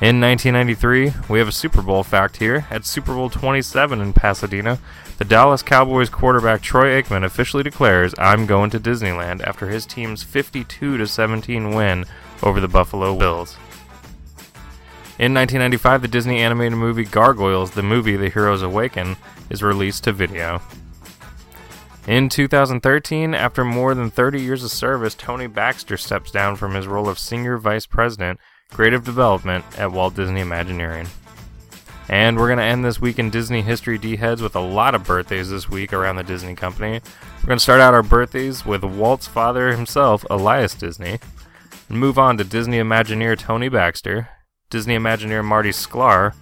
In 0.00 0.20
1993, 0.20 1.12
we 1.28 1.38
have 1.38 1.48
a 1.48 1.52
Super 1.52 1.82
Bowl 1.82 2.02
fact 2.02 2.38
here. 2.38 2.66
At 2.70 2.86
Super 2.86 3.14
Bowl 3.14 3.28
27 3.28 4.00
in 4.00 4.12
Pasadena, 4.14 4.78
the 5.18 5.24
Dallas 5.24 5.62
Cowboys 5.62 6.08
quarterback 6.08 6.62
Troy 6.62 7.00
Aikman 7.00 7.24
officially 7.24 7.62
declares, 7.62 8.14
"I'm 8.18 8.46
going 8.46 8.70
to 8.70 8.80
Disneyland" 8.80 9.46
after 9.46 9.68
his 9.68 9.86
team's 9.86 10.22
52 10.22 11.06
17 11.06 11.74
win 11.74 12.06
over 12.42 12.58
the 12.58 12.68
Buffalo 12.68 13.14
Bills. 13.14 13.56
In 15.18 15.34
1995, 15.34 16.02
the 16.02 16.08
Disney 16.08 16.40
animated 16.40 16.78
movie 16.78 17.04
Gargoyles, 17.04 17.72
the 17.72 17.82
movie 17.82 18.16
The 18.16 18.30
Heroes 18.30 18.62
Awaken, 18.62 19.16
is 19.50 19.62
released 19.62 20.04
to 20.04 20.12
video. 20.12 20.62
In 22.06 22.28
2013, 22.28 23.32
after 23.32 23.64
more 23.64 23.94
than 23.94 24.10
30 24.10 24.40
years 24.40 24.64
of 24.64 24.72
service, 24.72 25.14
Tony 25.14 25.46
Baxter 25.46 25.96
steps 25.96 26.32
down 26.32 26.56
from 26.56 26.74
his 26.74 26.88
role 26.88 27.08
of 27.08 27.16
Senior 27.16 27.58
Vice 27.58 27.86
President, 27.86 28.40
Creative 28.72 29.04
Development 29.04 29.64
at 29.78 29.92
Walt 29.92 30.16
Disney 30.16 30.40
Imagineering. 30.40 31.06
And 32.08 32.36
we're 32.36 32.48
going 32.48 32.58
to 32.58 32.64
end 32.64 32.84
this 32.84 33.00
week 33.00 33.20
in 33.20 33.30
Disney 33.30 33.62
History 33.62 33.98
D 33.98 34.16
Heads 34.16 34.42
with 34.42 34.56
a 34.56 34.60
lot 34.60 34.96
of 34.96 35.04
birthdays 35.04 35.50
this 35.50 35.70
week 35.70 35.92
around 35.92 36.16
the 36.16 36.24
Disney 36.24 36.56
Company. 36.56 37.00
We're 37.40 37.46
going 37.46 37.58
to 37.58 37.62
start 37.62 37.80
out 37.80 37.94
our 37.94 38.02
birthdays 38.02 38.66
with 38.66 38.82
Walt's 38.82 39.28
father 39.28 39.70
himself, 39.70 40.26
Elias 40.28 40.74
Disney, 40.74 41.20
and 41.88 41.98
move 41.98 42.18
on 42.18 42.36
to 42.38 42.44
Disney 42.44 42.78
Imagineer 42.78 43.38
Tony 43.38 43.68
Baxter, 43.68 44.28
Disney 44.70 44.96
Imagineer 44.96 45.44
Marty 45.44 45.70
Sklar, 45.70 46.34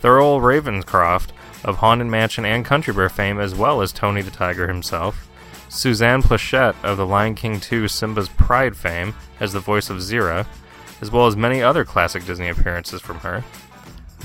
Thurl 0.00 0.40
Ravenscroft 0.40 1.32
of 1.64 1.76
Haunted 1.76 2.08
Mansion 2.08 2.44
and 2.44 2.64
Country 2.64 2.92
Bear 2.92 3.08
fame, 3.08 3.38
as 3.38 3.54
well 3.54 3.82
as 3.82 3.92
Tony 3.92 4.22
the 4.22 4.30
Tiger 4.30 4.68
himself, 4.68 5.28
Suzanne 5.68 6.22
Pleshette 6.22 6.76
of 6.84 6.96
The 6.96 7.06
Lion 7.06 7.34
King 7.34 7.58
2 7.58 7.88
Simba's 7.88 8.28
Pride 8.28 8.76
fame 8.76 9.14
as 9.40 9.52
the 9.52 9.60
voice 9.60 9.88
of 9.88 9.98
Zira, 9.98 10.46
as 11.00 11.10
well 11.10 11.26
as 11.26 11.36
many 11.36 11.62
other 11.62 11.84
classic 11.84 12.24
Disney 12.26 12.48
appearances 12.48 13.00
from 13.00 13.18
her. 13.20 13.42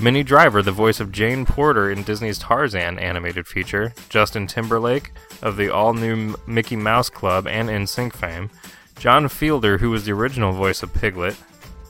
Minnie 0.00 0.22
Driver, 0.22 0.62
the 0.62 0.70
voice 0.70 1.00
of 1.00 1.10
Jane 1.10 1.44
Porter 1.44 1.90
in 1.90 2.04
Disney's 2.04 2.38
Tarzan 2.38 3.00
animated 3.00 3.48
feature, 3.48 3.92
Justin 4.08 4.46
Timberlake 4.46 5.12
of 5.42 5.56
the 5.56 5.70
all 5.70 5.92
new 5.92 6.36
Mickey 6.46 6.76
Mouse 6.76 7.10
Club 7.10 7.48
and 7.48 7.68
NSYNC 7.68 8.12
fame, 8.12 8.50
John 8.98 9.24
Fiedler, 9.24 9.80
who 9.80 9.90
was 9.90 10.04
the 10.04 10.12
original 10.12 10.52
voice 10.52 10.82
of 10.84 10.94
Piglet, 10.94 11.36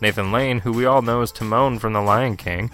Nathan 0.00 0.32
Lane, 0.32 0.60
who 0.60 0.72
we 0.72 0.86
all 0.86 1.02
know 1.02 1.20
as 1.20 1.32
Timon 1.32 1.78
from 1.78 1.92
The 1.92 2.00
Lion 2.00 2.36
King, 2.36 2.70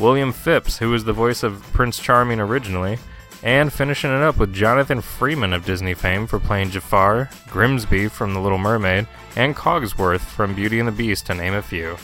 William 0.00 0.32
Phipps, 0.32 0.78
who 0.78 0.90
was 0.90 1.04
the 1.04 1.12
voice 1.12 1.42
of 1.42 1.62
Prince 1.72 1.98
Charming 1.98 2.40
originally, 2.40 2.98
and 3.42 3.72
finishing 3.72 4.10
it 4.10 4.22
up 4.22 4.36
with 4.36 4.54
Jonathan 4.54 5.00
Freeman 5.00 5.52
of 5.52 5.64
Disney 5.64 5.94
fame 5.94 6.26
for 6.26 6.38
playing 6.38 6.70
Jafar, 6.70 7.30
Grimsby 7.48 8.08
from 8.08 8.34
The 8.34 8.40
Little 8.40 8.58
Mermaid, 8.58 9.06
and 9.36 9.54
Cogsworth 9.54 10.20
from 10.20 10.54
Beauty 10.54 10.78
and 10.78 10.88
the 10.88 10.92
Beast, 10.92 11.26
to 11.26 11.34
name 11.34 11.54
a 11.54 11.62
few. 11.62 11.96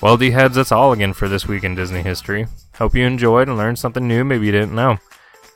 Well, 0.00 0.16
D 0.16 0.30
heads, 0.30 0.56
that's 0.56 0.72
all 0.72 0.92
again 0.92 1.12
for 1.12 1.28
this 1.28 1.46
week 1.46 1.64
in 1.64 1.74
Disney 1.74 2.02
history. 2.02 2.46
Hope 2.76 2.94
you 2.94 3.06
enjoyed 3.06 3.48
and 3.48 3.56
learned 3.56 3.78
something 3.78 4.06
new 4.06 4.24
maybe 4.24 4.46
you 4.46 4.52
didn't 4.52 4.74
know. 4.74 4.98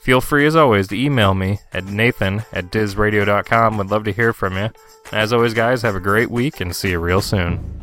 Feel 0.01 0.21
free, 0.21 0.47
as 0.47 0.57
always, 0.57 0.89
to 0.89 0.97
email 0.99 1.35
me 1.35 1.59
at 1.73 1.85
nathan 1.85 2.45
at 2.53 2.71
dizradio.com. 2.71 3.77
Would 3.77 3.91
love 3.91 4.05
to 4.05 4.13
hear 4.13 4.33
from 4.33 4.57
you. 4.57 4.71
As 5.13 5.33
always, 5.33 5.53
guys, 5.53 5.83
have 5.83 5.97
a 5.97 6.01
great 6.01 6.31
week 6.31 6.61
and 6.61 6.75
see 6.75 6.91
you 6.91 6.99
real 6.99 7.21
soon. 7.21 7.83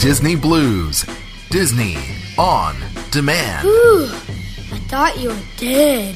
Disney 0.00 0.36
Blu's. 0.36 1.04
Disney 1.50 1.96
on 2.38 2.76
demand. 3.10 3.66
Whew, 3.66 4.04
I 4.06 4.78
thought 4.86 5.18
you 5.18 5.30
were 5.30 5.42
dead. 5.56 6.14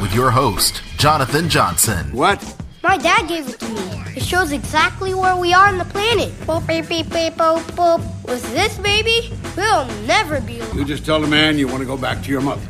With 0.00 0.14
your 0.14 0.30
host, 0.30 0.82
Jonathan 0.96 1.50
Johnson. 1.50 2.10
What? 2.12 2.42
My 2.82 2.96
dad 2.96 3.28
gave 3.28 3.48
it 3.48 3.60
to 3.60 3.68
me. 3.68 4.02
It 4.16 4.22
shows 4.22 4.52
exactly 4.52 5.12
where 5.12 5.36
we 5.36 5.52
are 5.52 5.68
on 5.68 5.76
the 5.76 5.84
planet. 5.84 6.30
Boop, 6.46 6.66
beep, 6.66 6.88
beep, 6.88 7.10
beep, 7.10 7.34
boop, 7.34 7.60
boop. 7.72 8.00
With 8.26 8.42
this 8.52 8.78
baby, 8.78 9.30
we'll 9.54 9.86
never 10.06 10.40
be 10.40 10.60
alone. 10.60 10.78
You 10.78 10.84
just 10.86 11.04
tell 11.04 11.20
the 11.20 11.26
man 11.26 11.58
you 11.58 11.68
want 11.68 11.80
to 11.80 11.86
go 11.86 11.98
back 11.98 12.22
to 12.22 12.30
your 12.30 12.40
mother. 12.40 12.66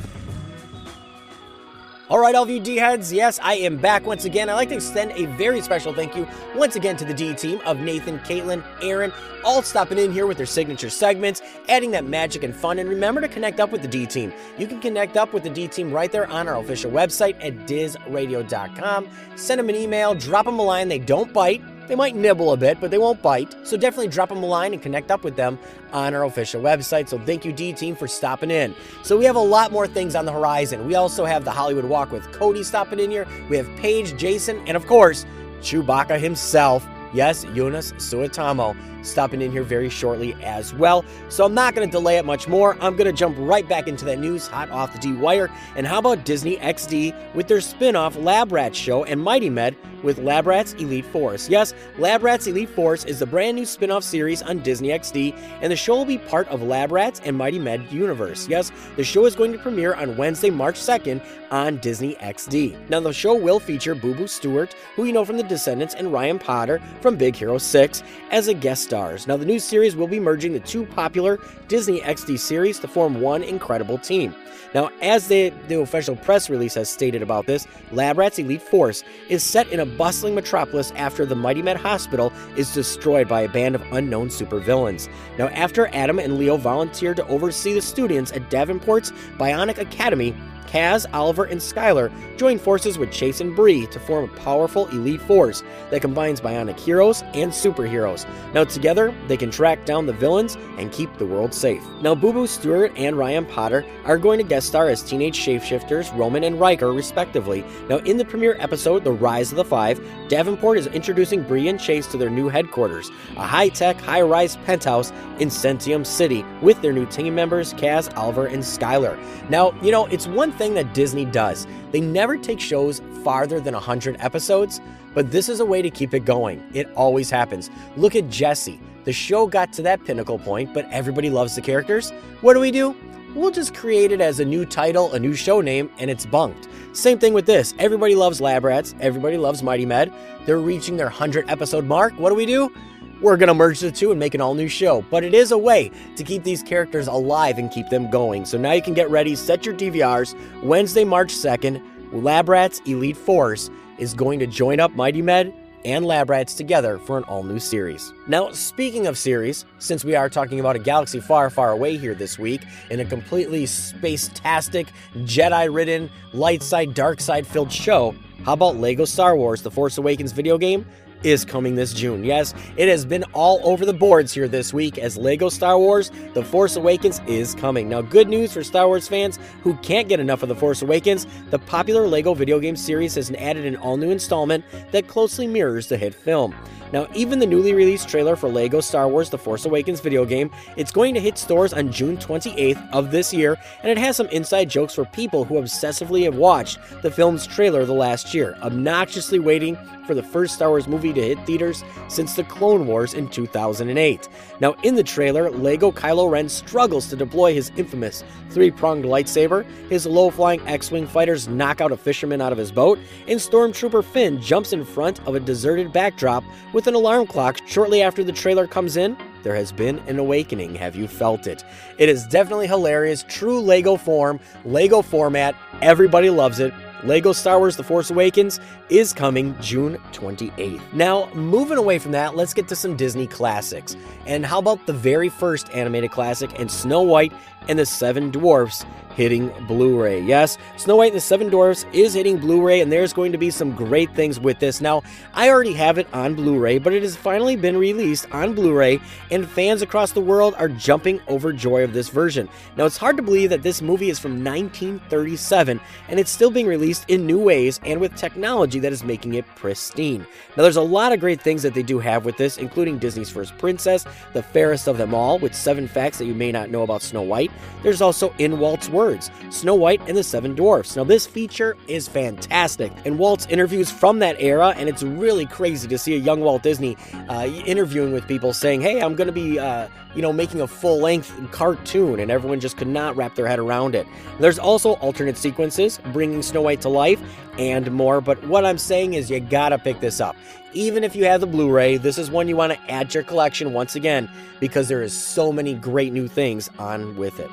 All 2.11 2.18
right, 2.18 2.34
all 2.34 2.44
of 2.44 2.48
you 2.48 2.59
D 2.59 2.76
heads, 2.76 3.12
yes, 3.12 3.38
I 3.42 3.56
am 3.56 3.76
back 3.76 4.06
once 4.06 4.24
again. 4.24 4.48
I'd 4.48 4.54
like 4.54 4.70
to 4.70 4.76
extend 4.76 5.12
a 5.12 5.26
very 5.36 5.61
special 5.61 5.92
thank 5.92 6.16
you 6.16 6.26
once 6.54 6.74
again 6.74 6.96
to 6.96 7.04
the 7.04 7.12
D 7.12 7.34
team 7.34 7.61
of 7.66 7.80
Nathan, 7.80 8.18
Caitlin, 8.20 8.64
Aaron, 8.80 9.12
all 9.44 9.61
stopping 9.61 9.98
in 9.98 10.11
here 10.11 10.26
with 10.26 10.38
their 10.38 10.46
signature 10.46 10.88
segments, 10.88 11.42
adding 11.68 11.90
that 11.90 12.06
magic 12.06 12.44
and 12.44 12.56
fun. 12.56 12.78
And 12.78 12.88
remember 12.88 13.20
to 13.20 13.28
connect 13.28 13.61
up 13.61 13.70
with 13.70 13.82
the 13.82 13.88
D 13.88 14.06
team. 14.06 14.32
You 14.56 14.66
can 14.66 14.80
connect 14.80 15.18
up 15.18 15.34
with 15.34 15.42
the 15.42 15.50
D 15.50 15.68
team 15.68 15.92
right 15.92 16.11
there 16.11 16.26
on 16.28 16.48
our 16.48 16.56
official 16.56 16.90
website 16.90 17.36
at 17.44 17.66
dizradio.com. 17.66 19.09
Send 19.36 19.59
them 19.59 19.68
an 19.68 19.74
email, 19.74 20.14
drop 20.14 20.46
them 20.46 20.59
a 20.59 20.62
line. 20.62 20.88
They 20.88 20.98
don't 20.98 21.30
bite. 21.34 21.62
They 21.89 21.95
might 21.95 22.14
nibble 22.14 22.53
a 22.53 22.57
bit, 22.57 22.80
but 22.80 22.91
they 22.91 22.99
won't 22.99 23.22
bite. 23.22 23.57
So 23.66 23.76
definitely 23.76 24.09
drop 24.09 24.28
them 24.28 24.43
a 24.43 24.47
line 24.47 24.74
and 24.74 24.82
connect 24.82 25.11
up 25.11 25.24
with 25.24 25.36
them 25.36 25.59
on 25.93 26.14
our 26.14 26.24
official 26.24 26.62
website. 26.62 27.09
So 27.09 27.18
thank 27.18 27.45
you, 27.45 27.53
D 27.53 27.72
Team, 27.72 27.97
for 27.97 28.07
stopping 28.07 28.51
in. 28.51 28.74
So 29.03 29.16
we 29.16 29.24
have 29.24 29.36
a 29.36 29.41
lot 29.41 29.72
more 29.72 29.86
things 29.86 30.14
on 30.14 30.26
the 30.26 30.32
horizon. 30.32 30.86
We 30.86 30.95
also 30.95 31.24
have 31.24 31.45
the 31.45 31.51
Hollywood 31.51 31.86
Walk 31.86 32.12
with 32.12 32.30
Cody 32.30 32.62
stopping 32.62 33.01
in 33.01 33.11
here. 33.11 33.26
We 33.49 33.57
have 33.57 33.66
Paige, 33.78 34.16
Jason, 34.18 34.59
and 34.68 34.76
of 34.76 34.86
course, 34.86 35.24
Chewbacca 35.61 36.20
himself. 36.20 36.86
Yes, 37.12 37.44
Joonas 37.46 37.92
Suotamo 37.94 38.76
stopping 39.04 39.42
in 39.42 39.50
here 39.50 39.62
very 39.62 39.88
shortly 39.88 40.34
as 40.42 40.74
well. 40.74 41.04
So 41.28 41.44
I'm 41.44 41.54
not 41.54 41.74
going 41.74 41.88
to 41.88 41.92
delay 41.92 42.18
it 42.18 42.24
much 42.24 42.48
more. 42.48 42.76
I'm 42.80 42.96
going 42.96 43.06
to 43.06 43.12
jump 43.12 43.36
right 43.38 43.68
back 43.68 43.88
into 43.88 44.04
that 44.06 44.18
news 44.18 44.46
hot 44.46 44.70
off 44.70 44.92
the 44.92 44.98
D 44.98 45.12
wire. 45.12 45.50
And 45.76 45.86
how 45.86 45.98
about 45.98 46.24
Disney 46.24 46.56
XD 46.59 47.34
with 47.34 47.48
their 47.48 47.61
spin 47.61 47.96
off 47.96 48.16
Lab 48.16 48.52
Rats 48.52 48.78
show 48.78 49.04
and 49.04 49.20
Mighty 49.22 49.50
Med 49.50 49.76
with 50.02 50.18
Lab 50.18 50.46
Rats 50.46 50.74
Elite 50.74 51.06
Force? 51.06 51.48
Yes, 51.48 51.74
Lab 51.98 52.22
Rats 52.22 52.46
Elite 52.46 52.68
Force 52.68 53.04
is 53.04 53.18
the 53.18 53.26
brand 53.26 53.56
new 53.56 53.64
spin 53.64 53.90
off 53.90 54.04
series 54.04 54.42
on 54.42 54.59
Disney 54.61 54.88
XD, 54.88 55.34
and 55.61 55.72
the 55.72 55.76
show 55.76 55.96
will 55.96 56.04
be 56.04 56.18
part 56.18 56.48
of 56.48 56.62
Lab 56.62 56.92
Rats 56.92 57.20
and 57.24 57.36
Mighty 57.36 57.59
Med 57.59 57.90
universe. 57.90 58.48
Yes, 58.48 58.70
the 58.96 59.04
show 59.04 59.24
is 59.26 59.34
going 59.34 59.52
to 59.52 59.59
premiere 59.59 59.94
on 59.94 60.16
Wednesday, 60.16 60.50
March 60.50 60.76
2nd 60.76 61.24
on 61.50 61.78
Disney 61.78 62.14
XD. 62.16 62.88
Now, 62.88 63.00
the 63.00 63.12
show 63.12 63.34
will 63.34 63.61
feature 63.61 63.94
Boo 63.94 64.14
Boo 64.14 64.26
Stewart, 64.26 64.74
who 64.94 65.04
you 65.04 65.12
know 65.12 65.24
from 65.24 65.36
The 65.36 65.42
Descendants, 65.42 65.94
and 65.94 66.12
Ryan 66.12 66.38
Potter, 66.38 66.80
from 67.01 67.16
Big 67.16 67.36
Hero 67.36 67.59
6 67.59 68.03
as 68.30 68.49
a 68.49 68.55
guest 68.55 68.84
stars. 68.84 69.26
Now, 69.26 69.36
the 69.36 69.46
new 69.46 69.59
series 69.59 69.96
will 69.96 70.09
be 70.09 70.20
merging 70.20 70.53
the 70.53 70.61
two 70.61 70.86
popular 70.86 71.38
Disney 71.68 72.01
XD 72.01 72.38
series 72.38 72.78
to 72.80 72.88
form 72.88 73.20
one 73.20 73.42
incredible 73.42 73.99
team. 73.99 74.34
Now, 74.74 74.90
as 75.01 75.28
the, 75.28 75.51
the 75.68 75.80
official 75.80 76.16
press 76.16 76.51
release 76.51 76.74
has 76.74 76.90
stated 76.90 77.22
about 77.22 77.46
this, 77.46 77.66
Lab 77.90 78.18
Rats 78.18 78.38
Elite 78.38 78.61
Force 78.61 79.03
is 79.28 79.42
set 79.42 79.68
in 79.68 79.80
a 79.80 79.86
bustling 79.86 80.34
metropolis 80.34 80.90
after 80.92 81.24
the 81.24 81.34
Mighty 81.34 81.62
Med 81.62 81.78
Hospital 81.78 82.32
is 82.57 82.74
destroyed 82.74 83.28
by 83.28 83.42
a 83.42 83.49
band 83.49 83.74
of 83.74 83.82
unknown 83.92 84.28
supervillains. 84.28 85.09
Now, 85.38 85.49
after 85.49 85.88
Adam 85.94 86.18
and 86.18 86.38
Leo 86.38 86.57
volunteered 86.57 87.16
to 87.16 87.26
oversee 87.28 87.72
the 87.72 87.80
students 87.80 88.32
at 88.32 88.51
Davenport's 88.51 89.12
Bionic 89.38 89.78
Academy, 89.78 90.34
Kaz, 90.69 91.07
Oliver, 91.12 91.45
and 91.45 91.61
Skylar 91.61 92.12
join 92.37 92.59
forces 92.59 92.99
with 92.99 93.11
Chase 93.11 93.41
and 93.41 93.57
Bree 93.57 93.87
to 93.87 93.99
form 93.99 94.25
a 94.25 94.37
powerful 94.41 94.87
elite 94.89 95.21
force 95.23 95.62
that 95.91 96.03
combines 96.03 96.41
bionic 96.41 96.79
heroes 96.79 97.23
and 97.35 97.51
superheroes. 97.51 98.27
Now, 98.53 98.64
together, 98.64 99.14
they 99.27 99.37
can 99.37 99.51
track 99.51 99.85
down 99.87 100.07
the 100.07 100.12
villains 100.12 100.57
and 100.77 100.93
keep 100.93 101.16
the 101.16 101.27
world 101.27 101.55
safe. 101.55 101.83
Now, 102.03 102.14
Boo 102.14 102.33
Boo 102.33 102.47
Stewart 102.47 102.93
and 102.97 103.16
Ryan 103.16 103.47
Potter 103.47 103.85
are 104.05 104.19
going 104.19 104.39
to 104.39 104.45
guest 104.45 104.66
star 104.69 104.89
as 104.89 105.03
teenage 105.03 105.39
shapeshifters 105.39 106.16
Roman 106.16 106.45
and 106.45 106.61
Riker, 106.61 106.93
respectively. 106.93 107.64
Now, 107.89 107.97
in 107.99 108.19
the 108.19 108.25
premiere 108.25 108.57
episode, 108.61 109.05
The 109.05 109.12
Rise 109.12 109.51
of 109.51 109.57
the 109.57 109.64
Five, 109.64 110.01
Davenport 110.29 110.79
is 110.79 110.87
introducing 110.89 111.43
Bree 111.43 111.69
and 111.69 111.81
Chase 111.81 112.07
to 112.09 112.19
their 112.19 112.31
new 112.31 112.49
headquarters, 112.49 113.11
a 113.37 113.47
high 113.47 113.71
tech, 113.71 113.99
high 114.01 114.23
rise 114.23 114.57
penthouse 114.66 115.12
in 115.39 115.51
Centium 115.51 116.05
City, 116.05 116.45
with 116.61 116.81
their 116.83 116.93
new 116.93 117.07
team 117.07 117.35
members, 117.35 117.73
Kaz, 117.75 118.14
Oliver, 118.16 118.47
and 118.47 118.62
Skylar. 118.62 119.19
Now, 119.49 119.73
you 119.81 119.91
know, 119.91 120.07
it's 120.07 120.27
one 120.27 120.53
thing 120.59 120.74
that 120.74 120.92
Disney 120.92 121.24
does. 121.24 121.66
They 121.92 122.00
never 122.00 122.36
take 122.36 122.61
shows 122.61 123.00
farther 123.22 123.61
than 123.61 123.74
100 123.74 124.16
episodes, 124.20 124.80
but 125.14 125.30
this 125.30 125.48
is 125.48 125.61
a 125.61 125.64
way 125.64 125.80
to 125.80 125.90
keep 125.90 126.12
it 126.12 126.24
going. 126.24 126.62
It 126.74 126.90
always 126.94 127.30
happens. 127.30 127.70
Look 127.96 128.14
at 128.14 128.28
Jesse. 128.28 128.80
The 129.04 129.12
show 129.12 129.46
got 129.46 129.72
to 129.74 129.82
that 129.82 130.04
pinnacle 130.04 130.38
point, 130.38 130.74
but 130.74 130.86
everybody 130.90 131.30
loves 131.30 131.54
the 131.54 131.62
characters. 131.62 132.11
What 132.42 132.54
do 132.54 132.61
we 132.61 132.70
do? 132.70 132.94
We'll 133.34 133.50
just 133.50 133.74
create 133.74 134.11
it 134.11 134.20
as 134.20 134.40
a 134.40 134.44
new 134.44 134.64
title, 134.66 135.12
a 135.12 135.18
new 135.18 135.34
show 135.34 135.61
name, 135.61 135.90
and 135.98 136.11
it's 136.11 136.26
bunked. 136.26 136.68
Same 136.92 137.18
thing 137.18 137.32
with 137.32 137.46
this. 137.46 137.74
Everybody 137.78 138.14
loves 138.14 138.40
Lab 138.40 138.64
Rats. 138.64 138.94
Everybody 139.00 139.36
loves 139.36 139.62
Mighty 139.62 139.86
Med. 139.86 140.12
They're 140.44 140.59
reaching 140.59 140.96
their 140.96 141.06
100 141.06 141.48
episode 141.48 141.84
mark. 141.84 142.12
What 142.18 142.30
do 142.30 142.34
we 142.34 142.46
do? 142.46 142.72
We're 143.21 143.37
going 143.37 143.49
to 143.49 143.55
merge 143.55 143.81
the 143.81 143.91
two 143.91 144.11
and 144.11 144.21
make 144.21 144.35
an 144.35 144.41
all 144.41 144.55
new 144.55 144.69
show. 144.69 145.03
But 145.11 145.25
it 145.25 145.35
is 145.35 145.53
a 145.53 145.59
way 145.59 145.91
to 146.16 146.25
keep 146.25 146.45
these 146.45 146.62
characters 146.62 147.07
alive 147.07 147.59
and 147.59 147.71
keep 147.71 147.89
them 147.89 148.11
going. 148.11 148.45
So 148.45 148.59
now 148.59 148.73
you 148.73 148.83
can 148.83 148.95
get 148.95 149.11
ready, 149.11 149.35
set 149.35 149.66
your 149.66 149.75
DVRs. 149.75 150.35
Wednesday, 150.62 151.05
March 151.05 151.33
2nd, 151.33 151.83
Lab 152.12 152.49
Rats 152.49 152.81
Elite 152.87 153.16
Force 153.16 153.71
is 153.99 154.14
going 154.14 154.39
to 154.39 154.47
join 154.47 154.81
up 154.81 154.93
Mighty 154.93 155.23
Med 155.23 155.53
and 155.85 156.05
Lab 156.05 156.31
Rats 156.31 156.55
together 156.55 156.99
for 156.99 157.19
an 157.19 157.25
all 157.25 157.43
new 157.43 157.59
series. 157.59 158.12
Now, 158.27 158.51
speaking 158.51 159.07
of 159.07 159.16
series, 159.16 159.64
since 159.79 160.05
we 160.05 160.14
are 160.14 160.29
talking 160.29 160.61
about 160.61 160.77
a 160.77 160.81
galaxy 160.81 161.21
far, 161.21 161.51
far 161.51 161.71
away 161.71 161.97
here 161.97 162.14
this 162.14 162.39
week 162.39 162.62
in 162.91 163.01
a 163.01 163.05
completely 163.05 163.66
space 163.66 164.29
tastic, 164.35 164.89
Jedi 165.19 165.73
ridden, 165.73 166.11
light 166.33 166.62
side, 166.62 166.95
dark 166.95 167.21
side 167.21 167.47
filled 167.47 167.73
show, 167.73 168.14
how 168.45 168.53
about 168.55 168.77
Lego 168.77 169.05
Star 169.05 169.37
Wars 169.37 169.62
The 169.62 169.71
Force 169.71 169.99
Awakens 169.99 170.33
video 170.33 170.59
game? 170.59 170.87
Is 171.23 171.45
coming 171.45 171.75
this 171.75 171.93
June. 171.93 172.25
Yes, 172.25 172.55
it 172.77 172.89
has 172.89 173.05
been 173.05 173.25
all 173.33 173.61
over 173.62 173.85
the 173.85 173.93
boards 173.93 174.33
here 174.33 174.49
this 174.49 174.73
week 174.73 174.99
as 174.99 175.16
Lego 175.16 175.49
Star 175.49 175.79
Wars 175.79 176.11
The 176.35 176.45
Force 176.45 176.77
Awakens 176.77 177.21
is 177.27 177.55
coming. 177.55 177.89
Now, 177.89 178.03
good 178.03 178.29
news 178.29 178.53
for 178.53 178.62
Star 178.62 178.87
Wars 178.87 179.09
fans 179.09 179.39
who 179.62 179.75
can't 179.77 180.09
get 180.09 180.21
enough 180.21 180.43
of 180.43 180.49
The 180.49 180.55
Force 180.55 180.83
Awakens, 180.83 181.27
the 181.51 181.59
popular 181.59 182.07
Lego 182.07 182.35
video 182.35 182.61
game 182.61 182.77
series 182.77 183.14
has 183.14 183.31
added 183.33 183.66
an 183.66 183.77
all 183.77 183.97
new 183.97 184.11
installment 184.11 184.64
that 184.93 185.09
closely 185.09 185.47
mirrors 185.47 185.89
the 185.89 185.97
hit 185.97 186.14
film. 186.14 186.55
Now, 186.93 187.07
even 187.14 187.39
the 187.39 187.47
newly 187.47 187.75
released 187.75 188.09
trailer 188.09 188.35
for 188.35 188.49
LEGO 188.49 188.81
Star 188.81 189.09
Wars 189.09 189.29
The 189.29 189.39
Force 189.39 189.66
Awakens 189.66 190.01
video 190.01 190.25
game, 190.25 190.51
it's 190.77 190.91
going 190.91 191.14
to 191.14 191.21
hit 191.21 191.37
stores 191.37 191.73
on 191.75 191.93
June 191.93 192.16
28th 192.16 192.93
of 192.93 193.11
this 193.11 193.33
year, 193.33 193.57
and 193.83 193.91
it 193.91 193.99
has 193.99 194.16
some 194.16 194.29
inside 194.29 194.71
jokes 194.71 194.95
for 194.95 195.05
people 195.05 195.45
who 195.45 195.57
obsessively 195.57 196.25
have 196.25 196.37
watched 196.37 196.79
the 197.03 197.11
film's 197.11 197.47
trailer 197.47 197.85
the 197.85 197.93
last 197.93 198.33
year, 198.33 198.57
obnoxiously 198.62 199.39
waiting 199.39 199.77
for 200.07 200.14
the 200.14 200.23
first 200.23 200.55
Star 200.55 200.71
Wars 200.71 200.89
movie 200.89 201.07
to 201.12 201.22
hit 201.22 201.44
theaters 201.46 201.84
since 202.09 202.34
the 202.34 202.44
Clone 202.44 202.86
Wars 202.86 203.14
in 203.14 203.28
2008. 203.28 204.28
Now, 204.61 204.74
in 204.82 204.94
the 204.94 205.02
trailer, 205.02 205.50
Lego 205.50 205.90
Kylo 205.92 206.30
Ren 206.30 206.48
struggles 206.48 207.09
to 207.09 207.16
deploy 207.16 207.54
his 207.54 207.70
infamous 207.76 208.24
three 208.50 208.70
pronged 208.70 209.04
lightsaber, 209.04 209.64
his 209.88 210.06
low 210.06 210.30
flying 210.30 210.61
X 210.66 210.90
Wing 210.90 211.06
fighters 211.06 211.48
knock 211.48 211.80
out 211.80 211.92
a 211.92 211.96
fisherman 211.96 212.40
out 212.40 212.52
of 212.52 212.59
his 212.59 212.72
boat, 212.72 212.98
and 213.26 213.38
Stormtrooper 213.38 214.04
Finn 214.04 214.40
jumps 214.40 214.72
in 214.72 214.84
front 214.84 215.20
of 215.26 215.34
a 215.34 215.40
deserted 215.40 215.92
backdrop 215.92 216.44
with 216.72 216.86
an 216.86 216.94
alarm 216.94 217.26
clock 217.26 217.59
shortly 217.66 218.02
after 218.02 218.24
the 218.24 218.32
trailer 218.32 218.66
comes 218.66 218.96
in. 218.96 219.16
There 219.42 219.54
has 219.54 219.72
been 219.72 219.98
an 220.00 220.18
awakening. 220.18 220.74
Have 220.74 220.96
you 220.96 221.06
felt 221.06 221.46
it? 221.46 221.64
It 221.98 222.09
is 222.09 222.26
definitely 222.26 222.66
hilarious. 222.66 223.24
True 223.28 223.61
Lego 223.61 223.96
form, 223.96 224.40
Lego 224.64 225.02
format. 225.02 225.54
Everybody 225.80 226.30
loves 226.30 226.61
it. 226.61 226.72
Lego 227.05 227.32
Star 227.32 227.59
Wars 227.59 227.76
The 227.76 227.84
Force 227.84 228.11
Awakens 228.11 228.61
is 228.88 229.12
coming 229.12 229.57
June 229.61 229.99
28th. 230.12 230.80
Now, 230.92 231.32
moving 231.34 231.78
away 231.78 231.99
from 231.99 232.12
that, 232.12 232.34
let's 232.34 232.53
get 232.53 232.68
to 232.68 232.76
some 232.76 232.96
Disney 232.96 233.26
classics. 233.26 233.96
And 234.26 234.44
how 234.44 234.59
about 234.59 234.86
the 234.86 234.92
very 234.92 235.28
first 235.28 235.70
animated 235.70 236.11
classic 236.11 236.59
and 236.59 236.70
Snow 236.70 237.03
White 237.03 237.32
and 237.68 237.78
the 237.78 237.86
Seven 237.86 238.30
Dwarfs 238.30 238.84
hitting 239.19 239.49
Blu 239.66 240.01
ray. 240.01 240.21
Yes, 240.21 240.57
Snow 240.77 240.95
White 240.95 241.09
and 241.09 241.16
the 241.16 241.21
Seven 241.21 241.49
Dwarfs 241.49 241.85
is 241.93 242.14
hitting 242.14 242.39
Blu 242.39 242.64
ray, 242.64 242.81
and 242.81 242.91
there's 242.91 243.12
going 243.12 243.33
to 243.33 243.39
be 243.39 243.51
some 243.51 243.75
great 243.75 244.14
things 244.14 244.39
with 244.39 244.61
this. 244.61 244.81
Now, 244.81 245.03
I 245.35 245.51
already 245.51 245.73
have 245.73 245.99
it 245.99 246.07
on 246.12 246.37
Blu 246.37 246.57
ray, 246.57 246.79
but 246.79 246.93
it 246.93 247.03
has 247.03 247.16
finally 247.16 247.57
been 247.57 247.77
released 247.77 248.29
on 248.31 248.55
Blu 248.55 248.73
ray, 248.73 249.01
and 249.33 249.49
fans 249.49 249.83
across 249.83 250.12
the 250.12 250.21
world 250.21 250.55
are 250.57 250.69
jumping 250.69 251.21
over 251.27 251.53
joy 251.53 251.83
of 251.83 251.93
this 251.93 252.11
version. 252.11 252.49
Now, 252.77 252.85
it's 252.87 252.97
hard 252.97 253.16
to 253.16 253.23
believe 253.25 253.51
that 253.51 253.64
this 253.64 253.83
movie 253.83 254.09
is 254.09 254.21
from 254.21 254.45
1937, 254.45 255.81
and 256.09 256.21
it's 256.21 256.31
still 256.31 256.53
being 256.53 256.69
released 256.69 257.05
in 257.09 257.27
new 257.27 257.41
ways 257.41 257.81
and 257.85 258.01
with 258.01 258.14
technology 258.14 258.79
that 258.79 258.93
is 258.93 259.03
making 259.03 259.35
it 259.35 259.45
pristine. 259.57 260.25
Now, 260.57 260.62
there's 260.62 260.77
a 260.77 260.83
lot 260.83 261.12
of 261.12 261.19
great 261.19 261.43
things 261.43 261.64
that 261.64 261.75
they 261.75 261.83
do 261.83 261.99
have 261.99 262.25
with 262.25 262.37
this, 262.37 262.57
including 262.57 262.99
Disney's 262.99 263.31
First 263.31 263.59
Princess, 263.59 264.07
the 264.33 264.45
fairest 264.45 264.87
of 264.87 264.97
them 264.97 265.12
all, 265.12 265.41
with 265.41 265.57
seven 265.57 265.89
facts 265.89 266.19
that 266.19 266.27
you 266.27 266.35
may 266.35 266.53
not 266.53 266.71
know 266.71 266.85
about 266.85 267.03
Snow 267.03 267.23
White. 267.23 267.51
There's 267.83 268.01
also 268.01 268.33
In 268.39 268.61
Walt's 268.61 268.89
Words, 269.09 269.30
Snow 269.48 269.74
White 269.74 270.02
and 270.06 270.14
the 270.14 270.22
Seven 270.22 270.54
Dwarfs. 270.54 270.94
Now, 270.94 271.02
this 271.02 271.26
feature 271.26 271.78
is 271.86 272.06
fantastic, 272.06 272.92
and 273.06 273.18
Walt's 273.18 273.46
interviews 273.46 273.90
from 273.90 274.18
that 274.18 274.36
era, 274.38 274.74
and 274.76 274.86
it's 274.86 275.02
really 275.02 275.46
crazy 275.46 275.88
to 275.88 275.96
see 275.96 276.14
a 276.14 276.18
young 276.18 276.42
Walt 276.42 276.62
Disney 276.62 276.94
uh, 277.30 277.46
interviewing 277.64 278.12
with 278.12 278.28
people 278.28 278.52
saying, 278.52 278.82
Hey, 278.82 279.00
I'm 279.00 279.14
going 279.14 279.28
to 279.28 279.32
be, 279.32 279.59
uh, 279.59 279.88
you 280.14 280.20
know, 280.20 280.30
making 280.30 280.61
a 280.61 280.66
full 280.66 280.98
length 280.98 281.32
cartoon, 281.52 282.20
and 282.20 282.30
everyone 282.30 282.61
just 282.61 282.76
could 282.76 282.86
not 282.86 283.16
wrap 283.16 283.34
their 283.34 283.46
head 283.46 283.59
around 283.59 283.94
it. 283.94 284.06
There's 284.40 284.59
also 284.59 284.96
alternate 284.96 285.38
sequences, 285.38 285.98
bringing 286.12 286.42
Snow 286.42 286.61
White 286.61 286.82
to 286.82 286.90
life, 286.90 287.18
and 287.59 287.90
more, 287.90 288.20
but 288.20 288.46
what 288.46 288.66
I'm 288.66 288.78
saying 288.78 289.14
is 289.14 289.30
you 289.30 289.40
gotta 289.40 289.78
pick 289.78 290.00
this 290.00 290.20
up. 290.20 290.36
Even 290.74 291.02
if 291.02 291.16
you 291.16 291.24
have 291.24 291.40
the 291.40 291.46
Blu 291.46 291.70
ray, 291.70 291.96
this 291.96 292.18
is 292.18 292.30
one 292.30 292.46
you 292.46 292.56
want 292.56 292.74
to 292.74 292.90
add 292.90 293.09
to 293.11 293.14
your 293.14 293.24
collection 293.24 293.72
once 293.72 293.96
again 293.96 294.28
because 294.61 294.86
there 294.86 295.02
is 295.02 295.14
so 295.14 295.50
many 295.50 295.72
great 295.72 296.12
new 296.12 296.28
things 296.28 296.68
on 296.78 297.16
with 297.16 297.40
it. 297.40 297.50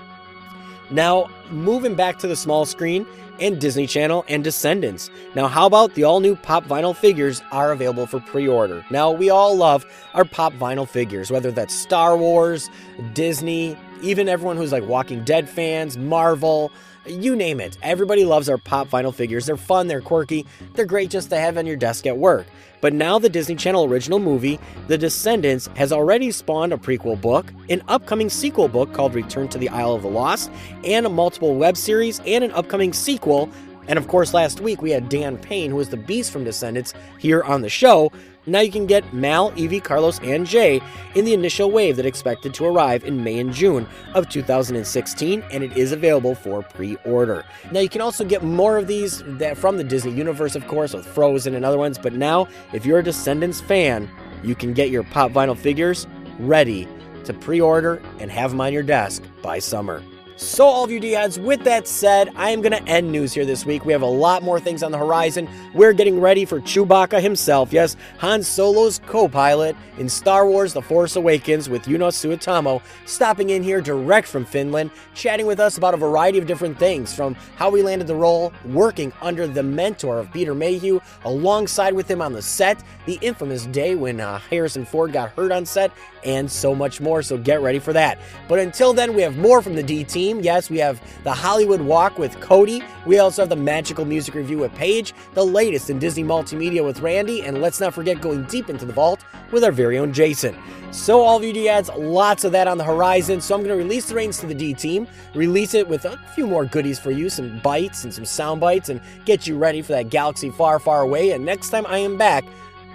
Now, 0.89 1.29
moving 1.49 1.95
back 1.95 2.19
to 2.19 2.27
the 2.27 2.35
small 2.35 2.65
screen 2.65 3.05
and 3.39 3.59
Disney 3.59 3.87
Channel 3.87 4.23
and 4.27 4.43
Descendants. 4.43 5.09
Now, 5.35 5.47
how 5.47 5.65
about 5.65 5.93
the 5.95 6.03
all 6.03 6.19
new 6.19 6.35
pop 6.35 6.65
vinyl 6.65 6.95
figures 6.95 7.41
are 7.51 7.71
available 7.71 8.07
for 8.07 8.19
pre 8.19 8.47
order? 8.47 8.85
Now, 8.89 9.11
we 9.11 9.29
all 9.29 9.55
love 9.55 9.85
our 10.13 10.25
pop 10.25 10.53
vinyl 10.53 10.87
figures, 10.87 11.31
whether 11.31 11.51
that's 11.51 11.73
Star 11.73 12.17
Wars, 12.17 12.69
Disney, 13.13 13.77
even 14.01 14.29
everyone 14.29 14.57
who's 14.57 14.71
like 14.71 14.87
Walking 14.87 15.23
Dead 15.23 15.49
fans, 15.49 15.97
Marvel, 15.97 16.71
you 17.05 17.35
name 17.35 17.59
it. 17.59 17.77
Everybody 17.81 18.25
loves 18.25 18.49
our 18.49 18.57
pop 18.57 18.89
vinyl 18.89 19.13
figures. 19.13 19.45
They're 19.45 19.57
fun, 19.57 19.87
they're 19.87 20.01
quirky, 20.01 20.45
they're 20.73 20.85
great 20.85 21.09
just 21.09 21.29
to 21.29 21.37
have 21.37 21.57
on 21.57 21.65
your 21.65 21.77
desk 21.77 22.05
at 22.05 22.17
work. 22.17 22.47
But 22.85 22.93
now 22.93 23.17
the 23.17 23.29
Disney 23.29 23.55
Channel 23.55 23.85
original 23.85 24.19
movie, 24.19 24.59
The 24.89 24.95
Descendants, 24.95 25.71
has 25.75 25.91
already 25.91 26.29
spawned 26.29 26.71
a 26.71 26.77
prequel 26.77 27.19
book, 27.19 27.51
an 27.67 27.81
upcoming 27.87 28.29
sequel 28.29 28.67
book 28.67 28.93
called 28.93 29.15
Return 29.15 29.47
to 29.47 29.57
the 29.57 29.69
Isle 29.69 29.93
of 29.93 30.03
the 30.03 30.07
Lost, 30.07 30.51
and 30.83 31.03
a 31.07 31.09
multiple 31.09 31.55
web 31.55 31.77
series 31.77 32.21
and 32.27 32.43
an 32.43 32.51
upcoming 32.51 32.93
sequel. 32.93 33.49
And 33.87 33.97
of 33.97 34.07
course, 34.07 34.35
last 34.35 34.61
week 34.61 34.83
we 34.83 34.91
had 34.91 35.09
Dan 35.09 35.39
Payne, 35.39 35.71
who 35.71 35.79
is 35.79 35.89
the 35.89 35.97
Beast 35.97 36.31
from 36.31 36.43
Descendants, 36.43 36.93
here 37.17 37.41
on 37.41 37.63
the 37.63 37.69
show. 37.69 38.11
Now 38.47 38.59
you 38.59 38.71
can 38.71 38.85
get 38.85 39.13
Mal, 39.13 39.51
Evie, 39.55 39.79
Carlos, 39.79 40.19
and 40.19 40.45
Jay 40.45 40.81
in 41.15 41.25
the 41.25 41.33
initial 41.33 41.71
wave 41.71 41.95
that 41.95 42.05
expected 42.05 42.53
to 42.55 42.65
arrive 42.65 43.03
in 43.03 43.23
May 43.23 43.39
and 43.39 43.51
June 43.51 43.87
of 44.13 44.29
2016, 44.29 45.43
and 45.51 45.63
it 45.63 45.75
is 45.75 45.91
available 45.91 46.35
for 46.35 46.61
pre-order. 46.61 47.43
Now 47.71 47.79
you 47.79 47.89
can 47.89 48.01
also 48.01 48.23
get 48.23 48.43
more 48.43 48.77
of 48.77 48.87
these 48.87 49.23
from 49.55 49.77
the 49.77 49.83
Disney 49.83 50.11
universe, 50.11 50.55
of 50.55 50.67
course, 50.67 50.93
with 50.93 51.05
Frozen 51.05 51.55
and 51.55 51.65
other 51.65 51.77
ones. 51.77 51.97
But 51.97 52.13
now, 52.13 52.47
if 52.73 52.85
you're 52.85 52.99
a 52.99 53.03
Descendants 53.03 53.61
fan, 53.61 54.09
you 54.43 54.53
can 54.53 54.73
get 54.73 54.89
your 54.91 55.03
pop 55.03 55.31
vinyl 55.31 55.57
figures 55.57 56.05
ready 56.39 56.87
to 57.23 57.33
pre-order 57.33 58.01
and 58.19 58.29
have 58.29 58.51
them 58.51 58.61
on 58.61 58.71
your 58.71 58.83
desk 58.83 59.23
by 59.41 59.57
summer. 59.57 60.03
So, 60.37 60.65
all 60.65 60.83
of 60.83 60.91
you 60.91 60.99
D-heads, 60.99 61.39
with 61.39 61.63
that 61.63 61.87
said, 61.87 62.29
I 62.35 62.49
am 62.49 62.61
going 62.61 62.73
to 62.73 62.83
end 62.91 63.09
news 63.09 63.33
here 63.33 63.45
this 63.45 63.65
week. 63.65 63.85
We 63.85 63.93
have 63.93 64.01
a 64.01 64.05
lot 64.05 64.43
more 64.43 64.59
things 64.59 64.83
on 64.83 64.91
the 64.91 64.97
horizon. 64.97 65.47
We're 65.73 65.93
getting 65.93 66.19
ready 66.19 66.43
for 66.43 66.59
Chewbacca 66.59 67.21
himself, 67.21 67.71
yes, 67.71 67.95
Han 68.17 68.43
Solo's 68.43 68.99
co-pilot 69.05 69.77
in 69.97 70.09
Star 70.09 70.45
Wars 70.45 70.73
The 70.73 70.81
Force 70.81 71.15
Awakens 71.15 71.69
with 71.69 71.83
Joonas 71.83 72.17
Suotamo, 72.17 72.81
stopping 73.05 73.51
in 73.51 73.63
here 73.63 73.79
direct 73.79 74.27
from 74.27 74.43
Finland, 74.43 74.91
chatting 75.13 75.45
with 75.45 75.61
us 75.61 75.77
about 75.77 75.93
a 75.93 75.97
variety 75.97 76.37
of 76.37 76.45
different 76.45 76.77
things, 76.77 77.13
from 77.13 77.33
how 77.55 77.69
we 77.69 77.81
landed 77.81 78.05
the 78.05 78.15
role, 78.15 78.51
working 78.65 79.13
under 79.21 79.47
the 79.47 79.63
mentor 79.63 80.19
of 80.19 80.33
Peter 80.33 80.53
Mayhew, 80.53 80.99
alongside 81.23 81.93
with 81.93 82.11
him 82.11 82.21
on 82.21 82.33
the 82.33 82.41
set, 82.41 82.83
the 83.05 83.17
infamous 83.21 83.67
day 83.67 83.95
when 83.95 84.19
uh, 84.19 84.39
Harrison 84.49 84.83
Ford 84.83 85.13
got 85.13 85.29
hurt 85.29 85.53
on 85.53 85.65
set, 85.65 85.93
and 86.25 86.51
so 86.51 86.75
much 86.75 86.99
more, 86.99 87.21
so 87.21 87.37
get 87.37 87.61
ready 87.61 87.79
for 87.79 87.93
that. 87.93 88.19
But 88.47 88.59
until 88.59 88.93
then, 88.93 89.13
we 89.13 89.21
have 89.21 89.37
more 89.37 89.61
from 89.61 89.75
the 89.75 89.83
D 89.83 90.03
team. 90.03 90.41
Yes, 90.41 90.69
we 90.69 90.79
have 90.79 91.01
the 91.23 91.33
Hollywood 91.33 91.81
Walk 91.81 92.17
with 92.17 92.39
Cody. 92.41 92.83
We 93.05 93.19
also 93.19 93.43
have 93.43 93.49
the 93.49 93.55
Magical 93.55 94.03
Music 94.03 94.33
Review 94.33 94.57
with 94.57 94.73
Paige, 94.75 95.13
the 95.33 95.45
latest 95.45 95.89
in 95.89 95.99
Disney 95.99 96.23
Multimedia 96.23 96.83
with 96.83 96.99
Randy, 96.99 97.43
and 97.43 97.61
let's 97.61 97.79
not 97.79 97.93
forget 97.93 98.19
going 98.19 98.43
deep 98.45 98.69
into 98.69 98.85
the 98.85 98.93
vault 98.93 99.23
with 99.51 99.63
our 99.63 99.71
very 99.71 99.97
own 99.99 100.11
Jason. 100.11 100.57
So, 100.91 101.21
all 101.21 101.37
of 101.37 101.43
you 101.43 101.53
D-ads, 101.53 101.89
lots 101.89 102.43
of 102.43 102.51
that 102.53 102.67
on 102.67 102.77
the 102.77 102.83
horizon. 102.83 103.41
So, 103.41 103.53
I'm 103.53 103.63
going 103.63 103.77
to 103.77 103.83
release 103.83 104.05
the 104.05 104.15
reins 104.15 104.39
to 104.39 104.47
the 104.47 104.55
D 104.55 104.73
team, 104.73 105.07
release 105.33 105.73
it 105.73 105.87
with 105.87 106.05
a 106.05 106.17
few 106.33 106.47
more 106.47 106.65
goodies 106.65 106.99
for 106.99 107.11
you, 107.11 107.29
some 107.29 107.59
bites 107.59 108.03
and 108.03 108.13
some 108.13 108.25
sound 108.25 108.61
bites, 108.61 108.89
and 108.89 109.01
get 109.25 109.45
you 109.45 109.57
ready 109.57 109.81
for 109.81 109.91
that 109.91 110.09
galaxy 110.09 110.49
far, 110.49 110.79
far 110.79 111.01
away. 111.01 111.31
And 111.31 111.45
next 111.45 111.69
time 111.69 111.85
I 111.87 111.97
am 111.99 112.17
back, 112.17 112.45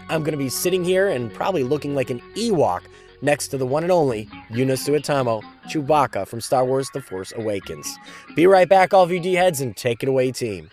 I'm 0.09 0.24
going 0.24 0.33
to 0.33 0.39
be 0.39 0.49
sitting 0.49 0.83
here 0.83 1.09
and 1.09 1.33
probably 1.33 1.62
looking 1.62 1.95
like 1.95 2.11
an 2.11 2.20
Ewok 2.35 2.83
next 3.23 3.49
to 3.49 3.59
the 3.59 3.66
one 3.66 3.83
and 3.83 3.93
only 3.93 4.27
Joonas 4.51 4.87
Suotamo, 4.87 5.43
Chewbacca 5.68 6.27
from 6.27 6.41
Star 6.41 6.64
Wars 6.64 6.89
The 6.93 7.01
Force 7.01 7.33
Awakens. 7.37 7.99
Be 8.35 8.47
right 8.47 8.68
back, 8.68 8.93
all 8.93 9.05
of 9.05 9.11
you 9.11 9.21
D 9.21 9.35
heads, 9.35 9.61
and 9.61 9.77
take 9.77 10.03
it 10.03 10.09
away, 10.09 10.33
team. 10.33 10.71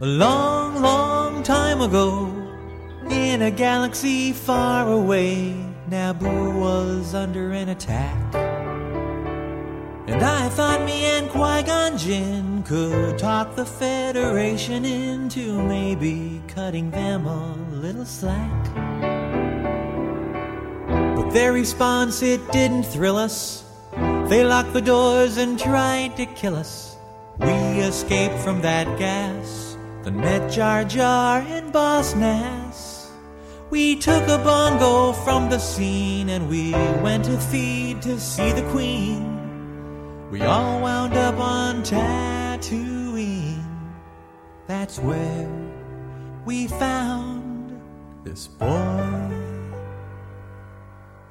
A 0.00 0.06
long, 0.06 0.82
long 0.82 1.42
time 1.42 1.80
ago, 1.80 2.26
in 3.10 3.42
a 3.42 3.50
galaxy 3.50 4.32
far 4.32 4.90
away, 4.90 5.54
Naboo 5.88 6.58
was 6.60 7.14
under 7.14 7.52
an 7.52 7.68
attack. 7.68 8.34
And 10.08 10.22
I 10.22 10.48
thought 10.50 10.84
me 10.84 11.04
and 11.04 11.28
Qui 11.28 11.62
Gon 11.64 11.98
Jinn 11.98 12.62
could 12.62 13.18
talk 13.18 13.56
the 13.56 13.66
Federation 13.66 14.84
into 14.84 15.62
maybe 15.62 16.40
cutting 16.46 16.90
them 16.90 17.26
a 17.26 17.54
little 17.72 18.04
slack. 18.04 19.25
But 20.86 21.30
their 21.30 21.52
response, 21.52 22.22
it 22.22 22.40
didn't 22.52 22.84
thrill 22.84 23.16
us. 23.16 23.64
They 24.28 24.44
locked 24.44 24.72
the 24.72 24.80
doors 24.80 25.36
and 25.36 25.58
tried 25.58 26.16
to 26.16 26.26
kill 26.26 26.56
us. 26.56 26.96
We 27.38 27.80
escaped 27.80 28.38
from 28.38 28.62
that 28.62 28.98
gas, 28.98 29.76
then 30.02 30.16
met 30.16 30.50
Jar 30.50 30.84
Jar 30.84 31.40
and 31.40 31.72
Boss 31.72 32.14
Nass. 32.14 33.10
We 33.70 33.96
took 33.96 34.22
a 34.28 34.38
bongo 34.38 35.12
from 35.12 35.50
the 35.50 35.58
scene 35.58 36.28
and 36.30 36.48
we 36.48 36.72
went 37.02 37.24
to 37.26 37.36
feed 37.38 38.00
to 38.02 38.18
see 38.18 38.52
the 38.52 38.62
Queen. 38.70 40.30
We 40.30 40.42
all 40.42 40.80
wound 40.80 41.14
up 41.14 41.38
on 41.38 41.82
Tatooine. 41.82 43.64
That's 44.66 44.98
where 44.98 45.48
we 46.44 46.68
found 46.68 47.80
this 48.24 48.46
boy. 48.46 49.25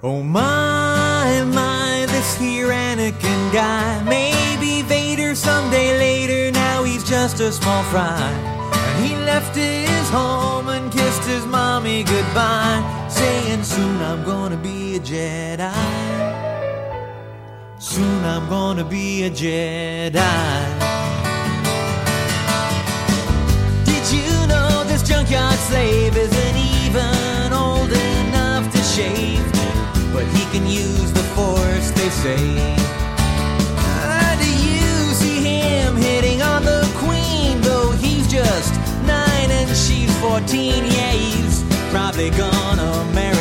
Oh 0.08 0.22
my, 0.22 1.44
my, 1.52 2.06
this 2.10 2.38
here 2.38 2.68
Anakin 2.68 3.52
guy. 3.52 4.04
Maybe 4.04 4.84
Vader 4.84 5.34
someday 5.34 5.98
later, 5.98 6.52
now 6.52 6.84
he's 6.84 7.04
just 7.04 7.40
a 7.40 7.52
small 7.52 7.82
fry. 7.86 8.22
And 8.22 9.04
he 9.04 9.16
left 9.16 9.56
his 9.56 10.10
home 10.12 10.70
and 10.70 10.92
kissed 10.92 11.24
his 11.24 11.44
mommy 11.48 12.04
goodbye, 12.04 13.08
saying, 13.10 13.64
Soon 13.64 14.00
I'm 14.04 14.24
gonna 14.24 14.58
be 14.58 14.98
a 14.98 15.00
Jedi. 15.00 15.74
Soon 17.80 18.24
I'm 18.26 18.48
gonna 18.48 18.86
be 18.86 19.24
a 19.24 19.32
Jedi. 19.32 20.14
Did 23.86 24.06
you 24.14 24.30
know 24.46 24.84
this 24.84 25.02
junkyard 25.02 25.58
slave 25.58 26.16
isn't 26.16 26.58
even 26.84 27.54
old 27.54 27.92
enough 27.92 28.72
to 28.72 28.84
shave? 28.84 29.55
But 30.26 30.34
he 30.40 30.46
can 30.58 30.66
use 30.66 31.12
the 31.12 31.24
force, 31.36 31.92
they 31.92 32.10
say. 32.10 32.76
Ah, 33.78 34.36
do 34.40 34.50
you 34.50 35.14
see 35.14 35.40
him 35.40 35.96
hitting 35.96 36.42
on 36.42 36.64
the 36.64 36.82
queen? 36.98 37.62
Though 37.62 37.92
he's 37.92 38.28
just 38.28 38.74
nine 39.06 39.52
and 39.52 39.70
she's 39.70 40.12
14. 40.20 40.86
Yeah, 40.86 41.12
he's 41.12 41.64
probably 41.92 42.32
gonna 42.32 43.06
marry 43.14 43.35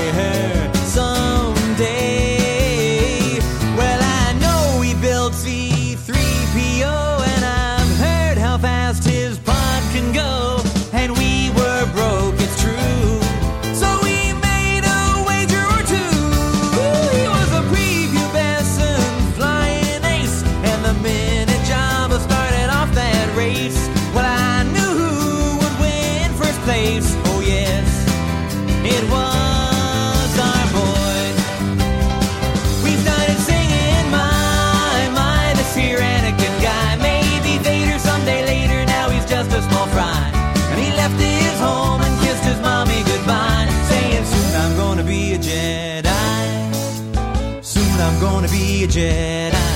Gonna 48.45 48.59
be 48.59 48.85
a 48.85 48.87
Jedi. 48.87 49.74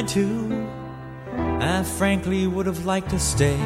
Wanted 0.00 0.14
to. 0.14 0.68
I 1.60 1.82
frankly 1.82 2.46
would 2.46 2.66
have 2.66 2.86
liked 2.86 3.10
to 3.10 3.18
stay. 3.18 3.58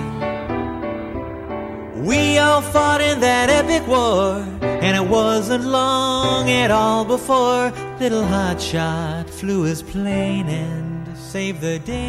We 1.94 2.38
all 2.38 2.60
fought 2.60 3.00
in 3.00 3.20
that 3.20 3.50
epic 3.50 3.86
war, 3.86 4.44
and 4.60 4.96
it 4.96 5.08
wasn't 5.08 5.64
long 5.64 6.50
at 6.50 6.70
all 6.70 7.04
before 7.04 7.72
little 8.00 8.24
hotshot 8.24 9.30
flew 9.30 9.62
his 9.62 9.82
plane 9.82 10.48
and 10.48 11.16
saved 11.16 11.60
the 11.60 11.78
day. 11.78 12.00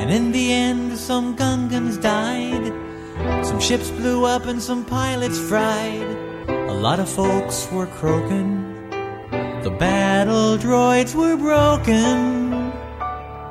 And 0.00 0.10
in 0.10 0.32
the 0.32 0.52
end, 0.52 0.96
some 0.98 1.36
Gungans 1.36 2.00
died, 2.00 2.72
some 3.44 3.60
ships 3.60 3.90
blew 3.90 4.24
up, 4.24 4.46
and 4.46 4.62
some 4.62 4.84
pilots 4.84 5.38
fried. 5.38 6.08
A 6.48 6.74
lot 6.74 6.98
of 6.98 7.08
folks 7.08 7.68
were 7.70 7.86
croaking. 7.86 8.55
The 9.66 9.72
battle 9.72 10.56
droids 10.56 11.12
were 11.12 11.36
broken. 11.36 12.70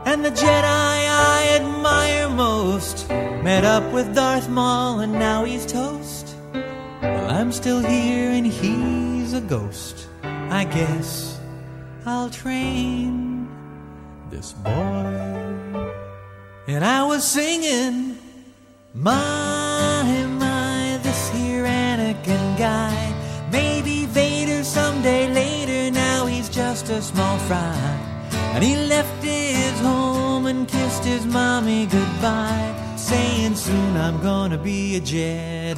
And 0.05 0.23
the 0.23 0.29
Jedi 0.29 0.63
I 0.63 1.59
admire 1.59 2.29
most 2.29 3.09
met 3.09 3.65
up 3.65 3.83
with 3.91 4.15
Darth 4.15 4.47
Maul 4.47 5.01
and 5.01 5.11
now 5.11 5.43
he's 5.43 5.65
toast. 5.65 6.33
Well, 7.01 7.29
I'm 7.29 7.51
still 7.51 7.81
here 7.81 8.31
and 8.31 8.47
he's 8.47 9.33
a 9.33 9.41
ghost. 9.41 10.07
I 10.23 10.63
guess 10.63 11.37
I'll 12.05 12.29
train 12.29 13.49
this 14.29 14.53
boy. 14.53 15.91
And 16.67 16.85
I 16.85 17.03
was 17.03 17.25
singing, 17.25 18.17
My, 18.93 19.64
a 26.95 27.01
small 27.01 27.37
fry. 27.39 27.75
And 28.53 28.63
he 28.63 28.77
left 28.77 29.21
his 29.21 29.77
home 29.81 30.45
and 30.45 30.65
kissed 30.65 31.03
his 31.03 31.25
mommy 31.25 31.87
goodbye, 31.87 32.73
saying, 32.95 33.55
Soon 33.55 33.97
I'm 33.97 34.21
gonna 34.21 34.57
be 34.57 34.95
a 34.95 35.01
Jedi. 35.01 35.75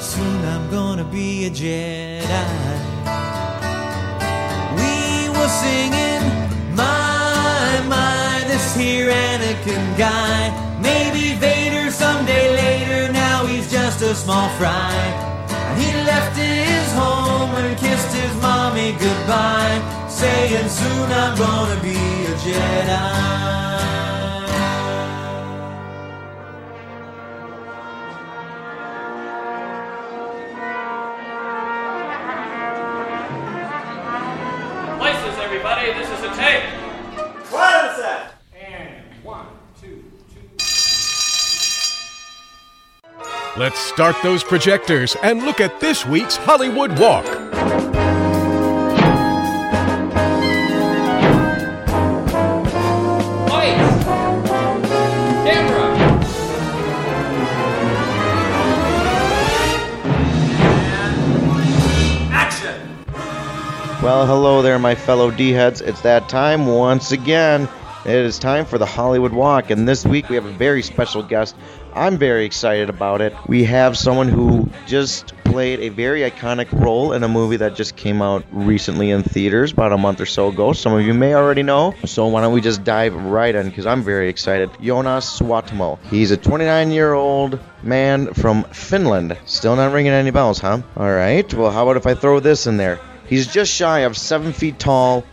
Soon 0.00 0.44
I'm 0.44 0.70
gonna 0.70 1.04
be 1.04 1.46
a 1.46 1.50
Jedi. 1.50 2.50
We 4.78 4.94
were 5.36 5.52
singing, 5.64 6.22
My, 6.76 7.82
my, 7.88 8.44
this 8.46 8.76
here 8.76 9.10
Anakin 9.10 9.98
guy. 9.98 10.40
Maybe 10.80 11.34
Vader 11.40 11.90
someday 11.90 12.54
later, 12.54 13.12
now 13.12 13.46
he's 13.46 13.68
just 13.68 14.00
a 14.02 14.14
small 14.14 14.48
fry. 14.58 14.94
And 15.48 15.82
he 15.82 15.90
left 16.04 16.38
home 16.38 16.61
and 17.64 17.78
kissed 17.78 18.14
his 18.14 18.34
mommy 18.42 18.92
goodbye, 18.92 20.06
saying, 20.08 20.68
Soon 20.68 21.12
I'm 21.12 21.36
gonna 21.36 21.80
be 21.80 21.94
a 21.94 22.34
Jedi. 22.44 23.81
Let's 43.62 43.78
start 43.78 44.16
those 44.24 44.42
projectors 44.42 45.14
and 45.22 45.44
look 45.44 45.60
at 45.60 45.78
this 45.78 46.04
week's 46.04 46.34
Hollywood 46.34 46.98
Walk. 46.98 47.24
Well, 64.02 64.26
hello 64.26 64.60
there, 64.62 64.80
my 64.80 64.96
fellow 64.96 65.30
D 65.30 65.52
heads. 65.52 65.80
It's 65.80 66.00
that 66.00 66.28
time 66.28 66.66
once 66.66 67.12
again. 67.12 67.68
It 68.04 68.16
is 68.16 68.40
time 68.40 68.64
for 68.64 68.78
the 68.78 68.86
Hollywood 68.86 69.32
Walk, 69.32 69.70
and 69.70 69.86
this 69.86 70.04
week 70.04 70.28
we 70.28 70.34
have 70.34 70.46
a 70.46 70.50
very 70.50 70.82
special 70.82 71.22
guest. 71.22 71.54
I'm 71.94 72.16
very 72.16 72.46
excited 72.46 72.88
about 72.88 73.20
it. 73.20 73.34
We 73.46 73.64
have 73.64 73.98
someone 73.98 74.28
who 74.28 74.70
just 74.86 75.34
played 75.44 75.80
a 75.80 75.90
very 75.90 76.22
iconic 76.22 76.72
role 76.72 77.12
in 77.12 77.22
a 77.22 77.28
movie 77.28 77.58
that 77.58 77.74
just 77.76 77.96
came 77.96 78.22
out 78.22 78.44
recently 78.50 79.10
in 79.10 79.22
theaters 79.22 79.72
about 79.72 79.92
a 79.92 79.98
month 79.98 80.20
or 80.20 80.26
so 80.26 80.48
ago. 80.48 80.72
Some 80.72 80.94
of 80.94 81.02
you 81.02 81.12
may 81.12 81.34
already 81.34 81.62
know. 81.62 81.94
So 82.06 82.26
why 82.28 82.40
don't 82.40 82.54
we 82.54 82.62
just 82.62 82.82
dive 82.84 83.14
right 83.14 83.54
in 83.54 83.68
because 83.68 83.84
I'm 83.84 84.02
very 84.02 84.30
excited. 84.30 84.70
Joonas 84.80 85.38
Suotamo. 85.38 85.98
He's 86.10 86.30
a 86.30 86.38
29 86.38 86.92
year 86.92 87.12
old 87.12 87.60
man 87.82 88.32
from 88.32 88.64
Finland. 88.64 89.36
Still 89.44 89.76
not 89.76 89.92
ringing 89.92 90.12
any 90.12 90.30
bells, 90.30 90.58
huh? 90.58 90.80
All 90.96 91.12
right. 91.12 91.52
Well, 91.52 91.70
how 91.70 91.82
about 91.82 91.98
if 91.98 92.06
I 92.06 92.14
throw 92.14 92.40
this 92.40 92.66
in 92.66 92.78
there? 92.78 93.00
He's 93.26 93.46
just 93.46 93.70
shy 93.70 94.00
of 94.00 94.16
seven 94.16 94.54
feet 94.54 94.78
tall. 94.78 95.24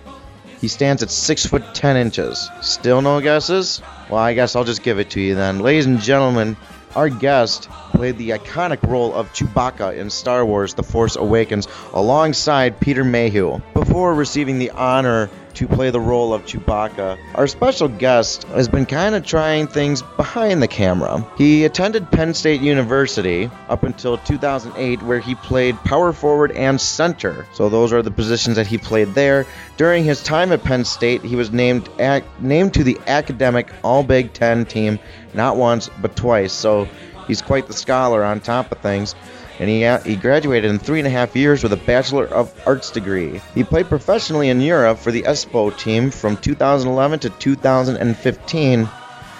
He 0.59 0.67
stands 0.67 1.03
at 1.03 1.09
six 1.09 1.45
foot 1.45 1.73
ten 1.73 1.95
inches. 1.95 2.49
Still 2.61 3.01
no 3.01 3.21
guesses? 3.21 3.81
Well, 4.09 4.19
I 4.19 4.33
guess 4.33 4.55
I'll 4.55 4.63
just 4.63 4.81
give 4.81 4.97
it 4.97 5.11
to 5.11 5.21
you 5.21 5.35
then. 5.35 5.59
Ladies 5.59 5.85
and 5.85 5.99
gentlemen, 5.99 6.57
our 6.95 7.09
guest 7.09 7.69
played 7.91 8.17
the 8.17 8.29
iconic 8.29 8.81
role 8.87 9.13
of 9.13 9.31
Chewbacca 9.33 9.97
in 9.97 10.09
Star 10.09 10.45
Wars 10.45 10.73
The 10.73 10.83
Force 10.83 11.15
Awakens 11.15 11.67
alongside 11.93 12.79
Peter 12.79 13.03
Mayhew. 13.03 13.59
Before 13.73 14.13
receiving 14.13 14.59
the 14.59 14.71
honor 14.71 15.29
to 15.55 15.67
play 15.67 15.89
the 15.89 15.99
role 15.99 16.33
of 16.33 16.45
Chewbacca, 16.45 17.17
our 17.35 17.47
special 17.47 17.89
guest 17.89 18.43
has 18.45 18.69
been 18.69 18.85
kind 18.85 19.15
of 19.15 19.25
trying 19.25 19.67
things 19.67 20.01
behind 20.01 20.61
the 20.61 20.67
camera. 20.67 21.25
He 21.37 21.65
attended 21.65 22.09
Penn 22.11 22.33
State 22.33 22.61
University 22.61 23.49
up 23.67 23.83
until 23.83 24.17
2008, 24.19 25.01
where 25.03 25.19
he 25.19 25.35
played 25.35 25.75
power 25.83 26.13
forward 26.13 26.51
and 26.51 26.79
center. 26.79 27.45
So 27.53 27.67
those 27.67 27.91
are 27.91 28.01
the 28.01 28.11
positions 28.11 28.55
that 28.55 28.67
he 28.67 28.77
played 28.77 29.13
there. 29.15 29.45
During 29.75 30.03
his 30.03 30.23
time 30.23 30.51
at 30.51 30.63
Penn 30.63 30.85
State, 30.85 31.23
he 31.23 31.35
was 31.35 31.51
named 31.51 31.89
ac- 31.99 32.25
named 32.39 32.73
to 32.75 32.83
the 32.83 32.97
academic 33.07 33.69
All 33.83 34.03
Big 34.03 34.31
Ten 34.33 34.65
team 34.65 34.99
not 35.33 35.57
once 35.57 35.89
but 36.01 36.15
twice. 36.15 36.53
So 36.53 36.87
he's 37.27 37.41
quite 37.41 37.67
the 37.67 37.73
scholar 37.73 38.23
on 38.23 38.39
top 38.39 38.71
of 38.71 38.79
things 38.79 39.15
and 39.59 39.69
he, 39.69 39.83
uh, 39.83 39.99
he 39.99 40.15
graduated 40.15 40.71
in 40.71 40.79
three 40.79 40.99
and 40.99 41.07
a 41.07 41.11
half 41.11 41.35
years 41.35 41.61
with 41.61 41.73
a 41.73 41.77
Bachelor 41.77 42.25
of 42.25 42.53
Arts 42.65 42.91
degree. 42.91 43.41
He 43.53 43.65
played 43.65 43.89
professionally 43.89 44.49
in 44.49 44.61
Europe 44.61 44.99
for 44.99 45.11
the 45.11 45.23
Espoo 45.23 45.77
team 45.77 46.11
from 46.11 46.37
2011 46.37 47.19
to 47.19 47.29
2015, 47.29 48.85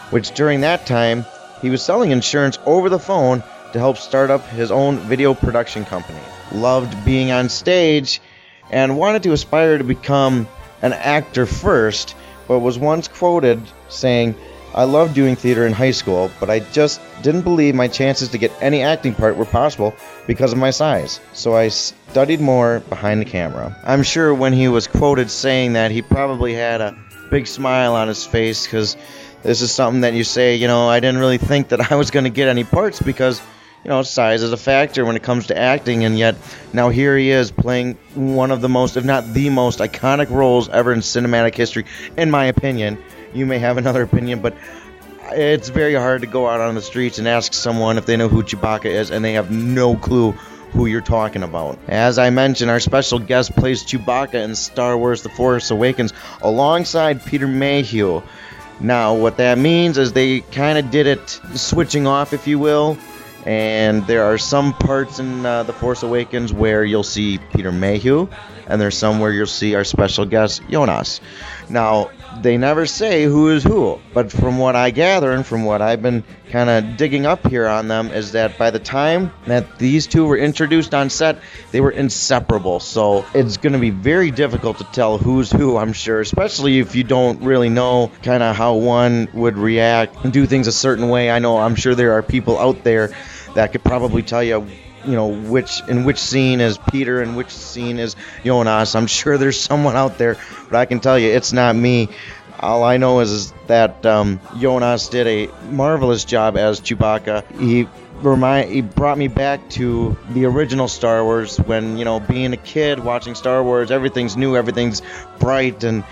which 0.10 0.32
during 0.32 0.62
that 0.62 0.86
time 0.86 1.26
he 1.62 1.70
was 1.70 1.82
selling 1.82 2.12
insurance 2.12 2.60
over 2.66 2.90
the 2.90 3.00
phone 3.00 3.42
to 3.72 3.80
help 3.80 3.98
start 3.98 4.30
up 4.30 4.46
his 4.48 4.72
own 4.72 4.98
video 4.98 5.34
production 5.34 5.86
company. 5.86 6.20
Loved 6.52 7.06
being 7.06 7.32
on 7.32 7.48
stage 7.48 8.22
and 8.72 8.98
wanted 8.98 9.24
to 9.24 9.32
aspire 9.32 9.78
to 9.78 9.84
become 9.86 10.48
an 10.82 10.92
actor 10.94 11.46
first, 11.46 12.16
but 12.48 12.60
was 12.60 12.78
once 12.78 13.08
quoted 13.08 13.62
saying, 13.88 14.36
I 14.74 14.84
loved 14.84 15.16
doing 15.16 15.36
theater 15.36 15.66
in 15.66 15.74
high 15.74 15.92
school, 15.92 16.32
but 16.40 16.50
I 16.50 16.60
just 16.60 17.02
didn't 17.22 17.42
believe 17.42 17.76
my 17.76 17.88
chances 17.88 18.30
to 18.30 18.38
get 18.38 18.52
any 18.62 18.82
acting 18.82 19.16
part 19.16 19.36
were 19.36 19.46
possible 19.46 19.96
because 20.28 20.52
of 20.52 20.60
my 20.60 20.70
size. 20.70 21.20
So 21.34 21.56
I 21.56 21.70
studied 21.70 22.40
more 22.40 22.82
behind 22.82 23.20
the 23.20 23.26
camera. 23.26 23.76
I'm 23.84 24.04
sure 24.04 24.34
when 24.34 24.54
he 24.54 24.68
was 24.68 24.88
quoted 24.88 25.32
saying 25.32 25.74
that, 25.74 25.92
he 25.92 26.02
probably 26.02 26.54
had 26.54 26.82
a 26.82 26.96
big 27.32 27.48
smile 27.48 27.96
on 27.96 28.08
his 28.08 28.26
face 28.26 28.66
because 28.66 28.96
this 29.44 29.62
is 29.62 29.72
something 29.72 30.02
that 30.02 30.14
you 30.14 30.24
say, 30.24 30.56
you 30.56 30.68
know, 30.68 30.88
I 30.88 31.00
didn't 31.00 31.20
really 31.20 31.38
think 31.38 31.70
that 31.70 31.92
I 31.92 31.96
was 31.96 32.12
going 32.12 32.26
to 32.26 32.30
get 32.30 32.48
any 32.48 32.64
parts 32.64 33.02
because, 33.02 33.42
you 33.84 33.90
know, 33.90 34.04
size 34.04 34.44
is 34.44 34.52
a 34.52 34.58
factor 34.58 35.06
when 35.06 35.16
it 35.16 35.24
comes 35.24 35.48
to 35.48 35.58
acting, 35.58 36.04
and 36.04 36.18
yet 36.18 36.36
now 36.74 36.90
here 36.90 37.18
he 37.18 37.32
is 37.32 37.50
playing 37.50 37.98
one 38.14 38.52
of 38.52 38.62
the 38.62 38.70
most, 38.70 38.98
if 38.98 39.06
not 39.06 39.34
the 39.34 39.50
most, 39.50 39.80
iconic 39.80 40.30
roles 40.30 40.70
ever 40.70 40.92
in 40.94 41.00
cinematic 41.00 41.56
history, 41.56 41.86
in 42.18 42.30
my 42.30 42.46
opinion. 42.46 42.98
You 43.34 43.46
may 43.46 43.60
have 43.60 43.78
another 43.78 44.04
opinion, 44.04 44.42
but 44.42 44.56
it's 45.32 45.70
very 45.70 45.94
hard 45.94 46.22
to 46.22 46.28
go 46.28 46.48
out 46.48 46.60
on 46.60 46.76
the 46.76 46.82
streets 46.82 47.20
and 47.20 47.28
ask 47.28 47.54
someone 47.54 47.98
if 47.98 48.06
they 48.06 48.18
know 48.18 48.28
who 48.28 48.44
Chewbacca 48.44 48.86
is 48.86 49.12
and 49.12 49.24
they 49.24 49.34
have 49.34 49.52
no 49.52 49.96
clue 49.96 50.32
who 50.72 50.86
you're 50.86 51.02
talking 51.02 51.44
about. 51.44 51.80
As 51.88 52.20
I 52.20 52.30
mentioned, 52.30 52.70
our 52.70 52.80
special 52.80 53.20
guest 53.20 53.56
plays 53.56 53.84
Chewbacca 53.84 54.36
in 54.36 54.56
Star 54.56 54.98
Wars 54.98 55.24
The 55.24 55.30
Force 55.30 55.72
Awakens 55.72 56.14
alongside 56.42 57.26
Peter 57.26 57.48
Mayhew. 57.48 58.22
Now, 58.80 59.14
what 59.16 59.38
that 59.38 59.58
means 59.58 59.98
is 59.98 60.14
they 60.14 60.40
kind 60.40 60.78
of 60.78 60.90
did 60.90 61.06
it 61.06 61.40
switching 61.56 62.08
off, 62.08 62.34
if 62.34 62.48
you 62.48 62.60
will. 62.60 62.98
And 63.46 64.06
there 64.06 64.26
are 64.26 64.38
some 64.38 64.74
parts 64.74 65.20
in 65.20 65.46
uh, 65.46 65.64
The 65.64 65.74
Force 65.74 66.04
Awakens 66.04 66.54
where 66.54 66.84
you'll 66.84 67.04
see 67.04 67.40
Peter 67.54 67.72
Mayhew, 67.72 68.28
and 68.68 68.80
there's 68.80 68.98
some 68.98 69.20
where 69.20 69.32
you'll 69.32 69.48
see 69.48 69.76
our 69.76 69.84
special 69.84 70.26
guest, 70.26 70.62
Joonas. 70.64 71.20
Now, 71.70 72.12
they 72.42 72.58
never 72.58 72.86
say 72.86 73.24
who 73.24 73.50
is 73.50 73.64
who. 73.64 74.00
But 74.14 74.32
from 74.32 74.58
what 74.58 74.76
I 74.76 74.92
gather 74.92 75.32
and 75.32 75.46
from 75.46 75.66
what 75.66 75.82
I've 75.82 76.02
been 76.02 76.24
kind 76.50 76.70
of 76.70 76.98
digging 76.98 77.26
up 77.26 77.48
here 77.48 77.68
on 77.68 77.88
them 77.88 78.12
is 78.12 78.32
that 78.32 78.58
by 78.58 78.72
the 78.72 78.80
time 78.80 79.32
that 79.46 79.78
these 79.78 80.08
two 80.08 80.26
were 80.26 80.38
introduced 80.38 80.94
on 80.94 81.10
set, 81.10 81.40
they 81.72 81.82
were 81.82 81.92
inseparable. 81.92 82.80
So 82.80 83.26
it's 83.34 83.58
going 83.58 83.74
to 83.74 83.80
be 83.80 83.90
very 83.90 84.32
difficult 84.32 84.78
to 84.80 84.84
tell 84.86 85.18
who's 85.18 85.52
who, 85.52 85.78
I'm 85.78 85.94
sure, 85.94 86.22
especially 86.22 86.80
if 86.80 86.96
you 86.96 87.04
don't 87.04 87.42
really 87.42 87.70
know 87.70 88.12
kind 88.24 88.44
of 88.44 88.56
how 88.56 88.76
one 88.76 89.28
would 89.34 89.58
react 89.58 90.24
and 90.24 90.34
do 90.34 90.46
things 90.46 90.68
a 90.68 90.72
certain 90.72 91.10
way. 91.10 91.30
I 91.30 91.40
know 91.40 91.58
I'm 91.58 91.76
sure 91.76 91.96
there 91.96 92.14
are 92.14 92.24
people 92.24 92.58
out 92.58 92.84
there 92.84 93.14
that 93.56 93.72
could 93.72 93.84
probably 93.84 94.24
tell 94.24 94.44
you 94.44 94.68
you 95.06 95.14
know 95.14 95.28
which 95.28 95.82
in 95.88 96.04
which 96.04 96.18
scene 96.18 96.62
is 96.62 96.78
Peter 96.92 97.22
and 97.22 97.36
which 97.36 97.50
scene 97.50 98.00
is 98.00 98.16
Joonas. 98.44 98.96
I'm 98.96 99.08
sure 99.08 99.38
there's 99.38 99.60
someone 99.60 99.96
out 99.96 100.18
there, 100.18 100.38
but 100.70 100.78
I 100.78 100.86
can 100.86 101.00
tell 101.00 101.18
you 101.18 101.30
it's 101.30 101.54
not 101.54 101.76
me. 101.76 102.10
All 102.60 102.84
I 102.84 102.98
know 102.98 103.22
is, 103.22 103.32
is 103.32 103.54
that 103.68 104.06
um, 104.06 104.40
Joonas 104.56 105.10
did 105.10 105.28
a 105.28 105.48
marvelous 105.72 106.26
job 106.26 106.58
as 106.58 106.82
Chewbacca. 106.82 107.60
He 107.60 107.88
remind 108.22 108.70
he 108.70 108.82
brought 108.82 109.18
me 109.18 109.30
back 109.30 109.70
to 109.70 110.18
the 110.32 110.46
original 110.46 110.88
Star 110.88 111.24
Wars 111.24 111.58
when 111.58 111.98
you 111.98 112.06
know 112.06 112.20
being 112.20 112.54
a 112.54 112.58
kid 112.58 113.00
watching 113.00 113.36
Star 113.36 113.64
Wars, 113.64 113.92
everything's 113.92 114.36
new, 114.36 114.56
everything's 114.56 115.02
bright 115.40 115.84
and 115.84 116.04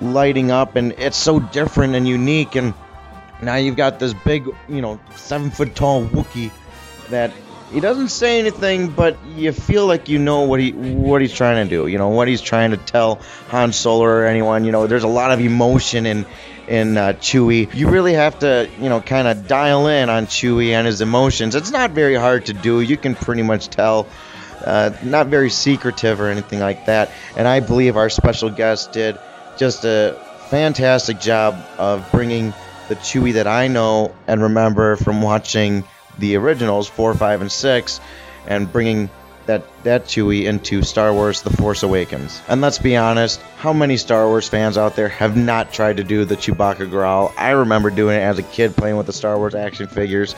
lighting 0.00 0.50
up, 0.50 0.76
and 0.76 0.92
it's 0.92 1.16
so 1.16 1.40
different 1.40 1.94
and 1.94 2.06
unique. 2.06 2.54
And 2.54 2.74
now 3.42 3.56
you've 3.56 3.76
got 3.76 3.98
this 3.98 4.14
big, 4.14 4.48
you 4.68 4.80
know, 4.80 5.00
seven 5.16 5.50
foot 5.50 5.74
tall 5.74 6.04
Wookiee 6.04 6.50
that 7.08 7.32
he 7.72 7.80
doesn't 7.80 8.08
say 8.08 8.38
anything, 8.38 8.90
but 8.90 9.16
you 9.34 9.52
feel 9.52 9.86
like 9.86 10.08
you 10.08 10.18
know 10.18 10.42
what 10.42 10.60
he 10.60 10.72
what 10.72 11.20
he's 11.20 11.32
trying 11.32 11.68
to 11.68 11.68
do. 11.68 11.86
You 11.86 11.98
know 11.98 12.08
what 12.08 12.28
he's 12.28 12.40
trying 12.40 12.70
to 12.70 12.76
tell 12.76 13.16
Han 13.48 13.72
Solo 13.72 14.04
or 14.04 14.24
anyone. 14.26 14.64
You 14.64 14.72
know, 14.72 14.86
there's 14.86 15.04
a 15.04 15.08
lot 15.08 15.32
of 15.32 15.40
emotion 15.40 16.06
in 16.06 16.26
in 16.68 16.96
uh, 16.96 17.14
Chewie. 17.14 17.72
You 17.74 17.88
really 17.88 18.14
have 18.14 18.38
to, 18.40 18.68
you 18.80 18.88
know, 18.88 19.00
kind 19.00 19.28
of 19.28 19.48
dial 19.48 19.88
in 19.88 20.08
on 20.08 20.26
Chewie 20.26 20.70
and 20.70 20.86
his 20.86 21.00
emotions. 21.00 21.54
It's 21.54 21.70
not 21.70 21.90
very 21.90 22.14
hard 22.14 22.46
to 22.46 22.52
do. 22.52 22.80
You 22.80 22.96
can 22.96 23.14
pretty 23.14 23.42
much 23.42 23.68
tell. 23.68 24.06
Uh, 24.64 24.90
not 25.04 25.26
very 25.28 25.50
secretive 25.50 26.20
or 26.20 26.28
anything 26.28 26.58
like 26.58 26.86
that. 26.86 27.12
And 27.36 27.46
I 27.46 27.60
believe 27.60 27.96
our 27.96 28.08
special 28.08 28.50
guest 28.50 28.90
did 28.90 29.16
just 29.58 29.84
a 29.84 30.18
fantastic 30.48 31.20
job 31.20 31.62
of 31.78 32.10
bringing 32.10 32.52
the 32.88 32.96
Chewie 32.96 33.34
that 33.34 33.46
I 33.46 33.68
know 33.68 34.14
and 34.26 34.42
remember 34.42 34.96
from 34.96 35.22
watching 35.22 35.84
the 36.18 36.36
originals 36.36 36.88
four, 36.88 37.14
five, 37.14 37.40
and 37.40 37.50
six, 37.50 38.00
and 38.46 38.70
bringing 38.70 39.10
that 39.46 39.62
that 39.84 40.04
Chewie 40.04 40.44
into 40.44 40.82
Star 40.82 41.12
Wars: 41.12 41.42
The 41.42 41.50
Force 41.50 41.82
Awakens. 41.82 42.40
And 42.48 42.60
let's 42.60 42.78
be 42.78 42.96
honest, 42.96 43.40
how 43.58 43.72
many 43.72 43.96
Star 43.96 44.26
Wars 44.26 44.48
fans 44.48 44.76
out 44.76 44.96
there 44.96 45.08
have 45.08 45.36
not 45.36 45.72
tried 45.72 45.98
to 45.98 46.04
do 46.04 46.24
the 46.24 46.36
Chewbacca 46.36 46.90
growl? 46.90 47.32
I 47.38 47.50
remember 47.50 47.90
doing 47.90 48.16
it 48.16 48.22
as 48.22 48.38
a 48.38 48.42
kid, 48.42 48.76
playing 48.76 48.96
with 48.96 49.06
the 49.06 49.12
Star 49.12 49.38
Wars 49.38 49.54
action 49.54 49.86
figures, 49.86 50.34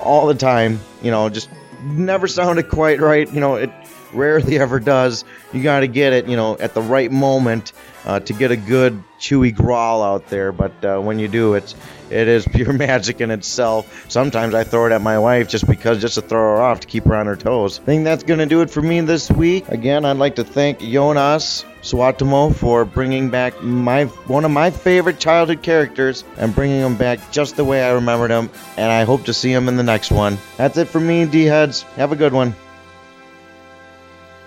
all 0.00 0.26
the 0.26 0.34
time. 0.34 0.80
You 1.02 1.10
know, 1.10 1.28
just 1.28 1.50
never 1.82 2.26
sounded 2.26 2.68
quite 2.68 3.00
right. 3.00 3.30
You 3.32 3.40
know, 3.40 3.56
it 3.56 3.70
rarely 4.12 4.58
ever 4.60 4.80
does. 4.80 5.24
You 5.52 5.62
got 5.62 5.80
to 5.80 5.88
get 5.88 6.12
it, 6.12 6.28
you 6.28 6.36
know, 6.36 6.56
at 6.58 6.74
the 6.74 6.82
right 6.82 7.10
moment 7.10 7.72
uh, 8.04 8.20
to 8.20 8.32
get 8.32 8.50
a 8.50 8.56
good 8.56 9.02
chewy 9.18 9.54
growl 9.54 10.02
out 10.02 10.28
there. 10.28 10.52
But 10.52 10.84
uh, 10.84 11.00
when 11.00 11.18
you 11.18 11.28
do, 11.28 11.54
it's 11.54 11.74
it 12.10 12.28
is 12.28 12.46
pure 12.52 12.72
magic 12.72 13.20
in 13.20 13.30
itself. 13.30 14.06
Sometimes 14.08 14.54
I 14.54 14.64
throw 14.64 14.86
it 14.86 14.92
at 14.92 15.02
my 15.02 15.18
wife 15.18 15.48
just 15.48 15.66
because, 15.66 16.00
just 16.00 16.14
to 16.14 16.22
throw 16.22 16.56
her 16.56 16.62
off, 16.62 16.80
to 16.80 16.86
keep 16.86 17.04
her 17.04 17.14
on 17.14 17.26
her 17.26 17.36
toes. 17.36 17.80
I 17.80 17.84
think 17.84 18.04
that's 18.04 18.22
to 18.22 18.46
do 18.46 18.60
it 18.60 18.70
for 18.70 18.82
me 18.82 19.00
this 19.00 19.30
week. 19.30 19.68
Again, 19.68 20.04
I'd 20.04 20.18
like 20.18 20.36
to 20.36 20.44
thank 20.44 20.80
Joonas 20.80 21.64
Suotamo 21.82 22.54
for 22.54 22.84
bringing 22.84 23.30
back 23.30 23.62
my 23.62 24.04
one 24.26 24.44
of 24.44 24.50
my 24.50 24.70
favorite 24.70 25.18
childhood 25.18 25.62
characters 25.62 26.24
and 26.36 26.54
bringing 26.54 26.80
him 26.80 26.96
back 26.96 27.30
just 27.30 27.56
the 27.56 27.64
way 27.64 27.82
I 27.82 27.92
remembered 27.92 28.30
him. 28.30 28.50
And 28.76 28.90
I 28.90 29.04
hope 29.04 29.24
to 29.24 29.34
see 29.34 29.52
him 29.52 29.68
in 29.68 29.76
the 29.76 29.82
next 29.82 30.10
one. 30.10 30.38
That's 30.56 30.76
it 30.78 30.88
for 30.88 31.00
me, 31.00 31.26
D-heads. 31.26 31.82
Have 31.82 32.12
a 32.12 32.16
good 32.16 32.32
one. 32.32 32.54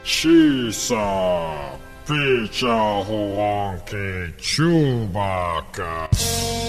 Shisa, 0.03 1.77
Picha 2.05 3.03
Huanke, 3.05 4.33
Chewbacca. 4.37 6.68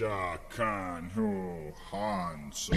Kanhu 0.00 1.72
Hanso. 1.90 2.72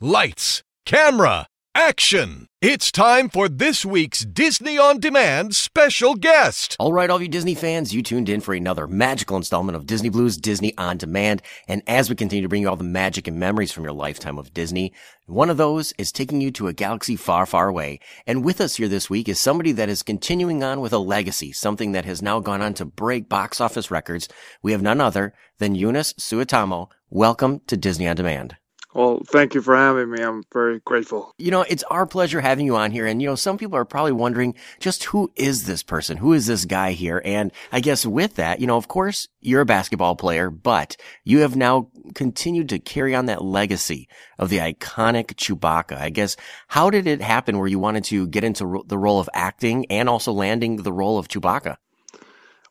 Lights, 0.00 0.62
camera, 0.84 1.46
action! 1.74 2.49
It's 2.62 2.92
time 2.92 3.30
for 3.30 3.48
this 3.48 3.86
week's 3.86 4.22
Disney 4.22 4.76
On 4.76 5.00
Demand 5.00 5.54
special 5.54 6.14
guest. 6.14 6.76
All 6.78 6.92
right, 6.92 7.08
all 7.08 7.22
you 7.22 7.26
Disney 7.26 7.54
fans, 7.54 7.94
you 7.94 8.02
tuned 8.02 8.28
in 8.28 8.42
for 8.42 8.52
another 8.52 8.86
magical 8.86 9.38
installment 9.38 9.76
of 9.76 9.86
Disney 9.86 10.10
Blu's 10.10 10.36
Disney 10.36 10.76
On 10.76 10.98
Demand. 10.98 11.40
And 11.68 11.82
as 11.86 12.10
we 12.10 12.16
continue 12.16 12.42
to 12.42 12.50
bring 12.50 12.60
you 12.60 12.68
all 12.68 12.76
the 12.76 12.84
magic 12.84 13.26
and 13.26 13.38
memories 13.38 13.72
from 13.72 13.84
your 13.84 13.94
lifetime 13.94 14.36
of 14.36 14.52
Disney, 14.52 14.92
one 15.24 15.48
of 15.48 15.56
those 15.56 15.94
is 15.96 16.12
taking 16.12 16.42
you 16.42 16.50
to 16.50 16.68
a 16.68 16.74
galaxy 16.74 17.16
far, 17.16 17.46
far 17.46 17.66
away. 17.66 17.98
And 18.26 18.44
with 18.44 18.60
us 18.60 18.76
here 18.76 18.88
this 18.88 19.08
week 19.08 19.30
is 19.30 19.40
somebody 19.40 19.72
that 19.72 19.88
is 19.88 20.02
continuing 20.02 20.62
on 20.62 20.82
with 20.82 20.92
a 20.92 20.98
legacy, 20.98 21.52
something 21.52 21.92
that 21.92 22.04
has 22.04 22.20
now 22.20 22.40
gone 22.40 22.60
on 22.60 22.74
to 22.74 22.84
break 22.84 23.26
box 23.26 23.62
office 23.62 23.90
records. 23.90 24.28
We 24.62 24.72
have 24.72 24.82
none 24.82 25.00
other 25.00 25.32
than 25.56 25.76
Joonas 25.76 26.12
Suotamo. 26.20 26.90
Welcome 27.08 27.62
to 27.68 27.78
Disney 27.78 28.06
On 28.06 28.16
Demand. 28.16 28.58
Well, 28.92 29.22
thank 29.24 29.54
you 29.54 29.62
for 29.62 29.76
having 29.76 30.10
me. 30.10 30.20
I'm 30.20 30.42
very 30.52 30.80
grateful. 30.80 31.32
You 31.38 31.52
know, 31.52 31.62
it's 31.62 31.84
our 31.84 32.06
pleasure 32.06 32.40
having 32.40 32.66
you 32.66 32.74
on 32.74 32.90
here. 32.90 33.06
And, 33.06 33.22
you 33.22 33.28
know, 33.28 33.36
some 33.36 33.56
people 33.56 33.76
are 33.76 33.84
probably 33.84 34.10
wondering 34.12 34.56
just 34.80 35.04
who 35.04 35.30
is 35.36 35.64
this 35.64 35.84
person? 35.84 36.16
Who 36.16 36.32
is 36.32 36.46
this 36.46 36.64
guy 36.64 36.92
here? 36.92 37.22
And 37.24 37.52
I 37.70 37.78
guess 37.78 38.04
with 38.04 38.34
that, 38.34 38.60
you 38.60 38.66
know, 38.66 38.76
of 38.76 38.88
course, 38.88 39.28
you're 39.40 39.60
a 39.60 39.66
basketball 39.66 40.16
player, 40.16 40.50
but 40.50 40.96
you 41.22 41.38
have 41.38 41.54
now 41.54 41.88
continued 42.16 42.68
to 42.70 42.80
carry 42.80 43.14
on 43.14 43.26
that 43.26 43.44
legacy 43.44 44.08
of 44.40 44.48
the 44.48 44.58
iconic 44.58 45.34
Chewbacca. 45.34 45.96
I 45.96 46.10
guess, 46.10 46.36
how 46.66 46.90
did 46.90 47.06
it 47.06 47.22
happen 47.22 47.58
where 47.58 47.68
you 47.68 47.78
wanted 47.78 48.02
to 48.04 48.26
get 48.26 48.42
into 48.42 48.82
the 48.86 48.98
role 48.98 49.20
of 49.20 49.30
acting 49.32 49.86
and 49.88 50.08
also 50.08 50.32
landing 50.32 50.76
the 50.76 50.92
role 50.92 51.16
of 51.16 51.28
Chewbacca? 51.28 51.76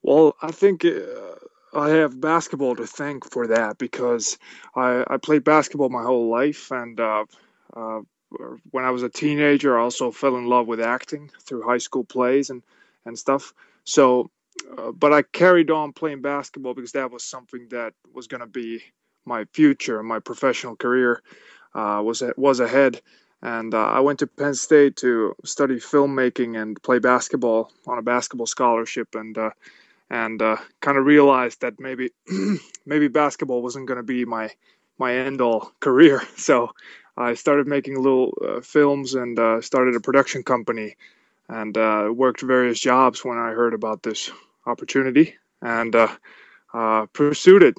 Well, 0.01 0.35
I 0.41 0.51
think 0.51 0.83
uh, 0.83 1.28
I 1.73 1.89
have 1.89 2.19
basketball 2.19 2.75
to 2.77 2.87
thank 2.87 3.29
for 3.31 3.47
that 3.47 3.77
because 3.77 4.37
I, 4.75 5.03
I 5.07 5.17
played 5.17 5.43
basketball 5.43 5.89
my 5.89 6.03
whole 6.03 6.29
life. 6.29 6.71
And 6.71 6.99
uh, 6.99 7.25
uh, 7.75 8.01
when 8.71 8.85
I 8.85 8.91
was 8.91 9.03
a 9.03 9.09
teenager, 9.09 9.77
I 9.77 9.83
also 9.83 10.11
fell 10.11 10.37
in 10.37 10.47
love 10.47 10.67
with 10.67 10.81
acting 10.81 11.29
through 11.41 11.63
high 11.63 11.77
school 11.77 12.03
plays 12.03 12.49
and, 12.49 12.63
and 13.05 13.17
stuff. 13.17 13.53
So, 13.83 14.31
uh, 14.77 14.91
but 14.91 15.13
I 15.13 15.21
carried 15.21 15.71
on 15.71 15.93
playing 15.93 16.21
basketball 16.21 16.73
because 16.73 16.93
that 16.93 17.11
was 17.11 17.23
something 17.23 17.67
that 17.69 17.93
was 18.13 18.27
going 18.27 18.41
to 18.41 18.47
be 18.47 18.81
my 19.25 19.45
future, 19.53 20.01
my 20.01 20.19
professional 20.19 20.75
career 20.75 21.21
uh, 21.75 22.01
was 22.03 22.23
was 22.35 22.59
ahead. 22.59 23.01
And 23.41 23.73
uh, 23.73 23.85
I 23.85 24.01
went 24.01 24.19
to 24.19 24.27
Penn 24.27 24.53
State 24.53 24.97
to 24.97 25.33
study 25.45 25.75
filmmaking 25.75 26.61
and 26.61 26.81
play 26.83 26.99
basketball 26.99 27.71
on 27.87 27.97
a 27.97 28.01
basketball 28.01 28.47
scholarship. 28.47 29.15
And 29.15 29.37
uh, 29.37 29.51
and 30.09 30.41
uh, 30.41 30.57
kind 30.81 30.97
of 30.97 31.05
realized 31.05 31.61
that 31.61 31.79
maybe 31.79 32.11
maybe 32.85 33.07
basketball 33.07 33.61
wasn't 33.61 33.87
going 33.87 33.97
to 33.97 34.03
be 34.03 34.25
my 34.25 34.49
my 34.97 35.15
end 35.15 35.41
all 35.41 35.71
career. 35.79 36.21
So 36.37 36.71
I 37.17 37.33
started 37.33 37.67
making 37.67 37.95
little 38.01 38.33
uh, 38.41 38.61
films 38.61 39.13
and 39.13 39.37
uh, 39.37 39.61
started 39.61 39.95
a 39.95 39.99
production 39.99 40.43
company 40.43 40.95
and 41.49 41.77
uh, 41.77 42.09
worked 42.13 42.41
various 42.41 42.79
jobs 42.79 43.25
when 43.25 43.37
I 43.37 43.51
heard 43.51 43.73
about 43.73 44.03
this 44.03 44.31
opportunity 44.65 45.35
and 45.61 45.95
uh, 45.95 46.07
uh, 46.73 47.07
pursued 47.07 47.63
it. 47.63 47.75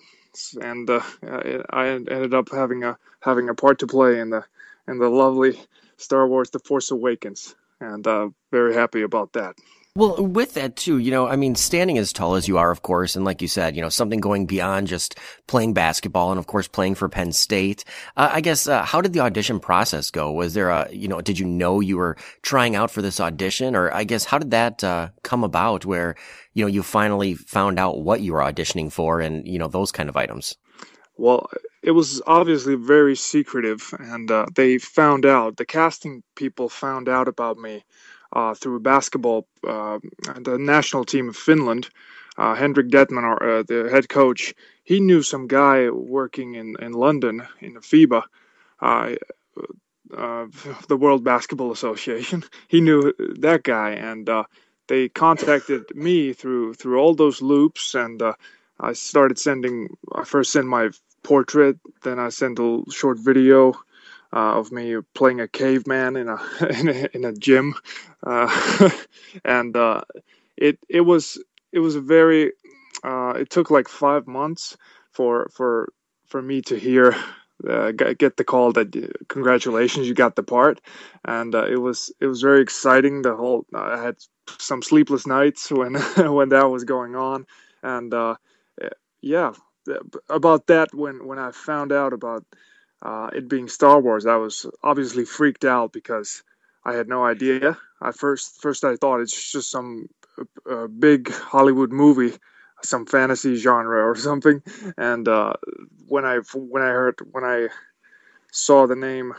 And 0.60 0.88
I 0.90 1.88
ended 1.88 2.34
up 2.34 2.50
having 2.52 2.84
a 2.84 2.96
having 3.20 3.48
a 3.48 3.54
part 3.54 3.80
to 3.80 3.86
play 3.88 4.20
in 4.20 4.30
the 4.30 4.44
in 4.86 4.98
the 4.98 5.08
lovely 5.08 5.58
Star 5.96 6.28
Wars: 6.28 6.50
The 6.50 6.60
Force 6.60 6.92
Awakens, 6.92 7.56
and 7.80 8.06
very 8.52 8.74
happy 8.74 9.02
about 9.02 9.32
that. 9.32 9.56
Well, 9.96 10.24
with 10.24 10.54
that 10.54 10.76
too, 10.76 10.98
you 10.98 11.10
know, 11.10 11.26
I 11.26 11.34
mean, 11.34 11.56
standing 11.56 11.98
as 11.98 12.12
tall 12.12 12.36
as 12.36 12.46
you 12.46 12.58
are, 12.58 12.70
of 12.70 12.82
course, 12.82 13.16
and 13.16 13.24
like 13.24 13.42
you 13.42 13.48
said, 13.48 13.74
you 13.74 13.82
know, 13.82 13.88
something 13.88 14.20
going 14.20 14.46
beyond 14.46 14.86
just 14.86 15.16
playing 15.48 15.74
basketball 15.74 16.30
and 16.30 16.38
of 16.38 16.46
course 16.46 16.68
playing 16.68 16.94
for 16.94 17.08
Penn 17.08 17.32
State. 17.32 17.84
Uh, 18.16 18.30
I 18.32 18.40
guess, 18.40 18.68
uh, 18.68 18.84
how 18.84 19.00
did 19.00 19.14
the 19.14 19.20
audition 19.20 19.58
process 19.58 20.12
go? 20.12 20.30
Was 20.30 20.54
there 20.54 20.70
a, 20.70 20.88
you 20.92 21.08
know, 21.08 21.20
did 21.20 21.40
you 21.40 21.46
know 21.46 21.80
you 21.80 21.96
were 21.96 22.16
trying 22.42 22.76
out 22.76 22.92
for 22.92 23.02
this 23.02 23.18
audition 23.18 23.74
or 23.74 23.92
I 23.92 24.04
guess 24.04 24.24
how 24.24 24.38
did 24.38 24.52
that, 24.52 24.84
uh, 24.84 25.08
come 25.24 25.42
about 25.42 25.84
where, 25.84 26.14
you 26.54 26.64
know, 26.64 26.68
you 26.68 26.84
finally 26.84 27.34
found 27.34 27.80
out 27.80 28.00
what 28.00 28.20
you 28.20 28.32
were 28.34 28.40
auditioning 28.40 28.92
for 28.92 29.20
and, 29.20 29.44
you 29.46 29.58
know, 29.58 29.66
those 29.68 29.90
kind 29.90 30.08
of 30.08 30.16
items? 30.16 30.56
Well, 31.16 31.50
it 31.82 31.90
was 31.90 32.22
obviously 32.28 32.76
very 32.76 33.16
secretive 33.16 33.92
and, 33.98 34.30
uh, 34.30 34.46
they 34.54 34.78
found 34.78 35.26
out, 35.26 35.56
the 35.56 35.66
casting 35.66 36.22
people 36.36 36.68
found 36.68 37.08
out 37.08 37.26
about 37.26 37.58
me 37.58 37.84
uh, 38.32 38.54
through 38.54 38.80
basketball, 38.80 39.46
uh, 39.66 39.98
the 40.40 40.58
national 40.58 41.04
team 41.04 41.28
of 41.28 41.36
Finland. 41.36 41.88
Uh, 42.38 42.54
Henrik 42.54 42.88
Dettmann, 42.88 43.24
our, 43.24 43.58
uh, 43.58 43.62
the 43.64 43.88
head 43.90 44.08
coach, 44.08 44.54
he 44.84 45.00
knew 45.00 45.22
some 45.22 45.46
guy 45.46 45.90
working 45.90 46.54
in, 46.54 46.76
in 46.80 46.92
London 46.92 47.46
in 47.60 47.74
the 47.74 47.80
FIBA, 47.80 48.22
the 50.88 50.96
World 50.96 51.24
Basketball 51.24 51.72
Association. 51.72 52.44
He 52.68 52.80
knew 52.80 53.12
that 53.40 53.62
guy, 53.62 53.90
and 53.90 54.28
they 54.86 55.08
contacted 55.08 55.94
me 55.94 56.32
through 56.32 56.74
through 56.74 56.98
all 56.98 57.14
those 57.14 57.42
loops, 57.42 57.94
and 57.94 58.22
I 58.78 58.92
started 58.94 59.38
sending. 59.38 59.96
I 60.14 60.24
first 60.24 60.52
sent 60.52 60.66
my 60.66 60.90
portrait, 61.22 61.76
then 62.02 62.18
I 62.18 62.30
sent 62.30 62.58
a 62.58 62.82
short 62.90 63.18
video 63.18 63.74
uh, 64.32 64.58
of 64.58 64.72
me 64.72 64.96
playing 65.14 65.40
a 65.40 65.48
caveman 65.48 66.16
in 66.16 66.28
a 66.28 66.38
in 66.80 66.88
a, 66.88 67.08
in 67.14 67.24
a 67.24 67.32
gym, 67.32 67.74
uh, 68.26 68.90
and 69.44 69.76
uh, 69.76 70.02
it 70.56 70.78
it 70.88 71.02
was 71.02 71.42
it 71.72 71.80
was 71.80 71.96
a 71.96 72.00
very 72.00 72.52
uh, 73.04 73.34
it 73.36 73.50
took 73.50 73.70
like 73.70 73.88
five 73.88 74.26
months 74.26 74.76
for 75.12 75.48
for 75.54 75.92
for 76.26 76.42
me 76.42 76.62
to 76.62 76.78
hear 76.78 77.16
uh, 77.68 77.92
get 77.92 78.36
the 78.36 78.44
call 78.44 78.72
that 78.72 78.94
uh, 78.96 79.08
congratulations 79.28 80.08
you 80.08 80.14
got 80.14 80.36
the 80.36 80.42
part. 80.42 80.80
And 81.24 81.54
it 81.54 81.78
was 81.80 82.12
it 82.20 82.26
was 82.26 82.42
very 82.42 82.62
exciting 82.62 83.22
the 83.22 83.36
whole 83.36 83.66
i 83.74 84.02
had 84.02 84.16
some 84.58 84.82
sleepless 84.82 85.26
nights 85.26 85.70
when 85.70 85.94
when 86.16 86.50
that 86.50 86.70
was 86.70 86.84
going 86.84 87.16
on. 87.16 87.46
And 87.82 88.14
yeah 89.22 89.52
about 90.30 90.66
that 90.68 90.94
when 90.94 91.26
when 91.26 91.38
i 91.38 91.50
found 91.52 91.92
out 91.92 92.12
about 92.12 92.44
uh, 93.02 93.30
it 93.34 93.48
being 93.48 93.68
Star 93.68 94.00
Wars, 94.00 94.26
I 94.26 94.36
was 94.36 94.66
obviously 94.82 95.24
freaked 95.24 95.64
out 95.64 95.92
because 95.92 96.42
I 96.84 96.94
had 96.94 97.08
no 97.08 97.24
idea. 97.24 97.78
I 98.00 98.12
first 98.12 98.60
first 98.60 98.84
I 98.84 98.96
thought 98.96 99.20
it's 99.20 99.52
just 99.52 99.70
some 99.70 100.08
uh, 100.70 100.86
big 100.86 101.30
Hollywood 101.30 101.92
movie, 101.92 102.36
some 102.82 103.06
fantasy 103.06 103.56
genre 103.56 104.06
or 104.06 104.16
something. 104.16 104.62
And 104.96 105.28
uh, 105.28 105.54
when 106.08 106.24
I 106.24 106.38
when 106.54 106.82
I 106.82 106.88
heard 106.88 107.20
when 107.30 107.44
I 107.44 107.68
saw 108.52 108.86
the 108.86 108.96
name 108.96 109.34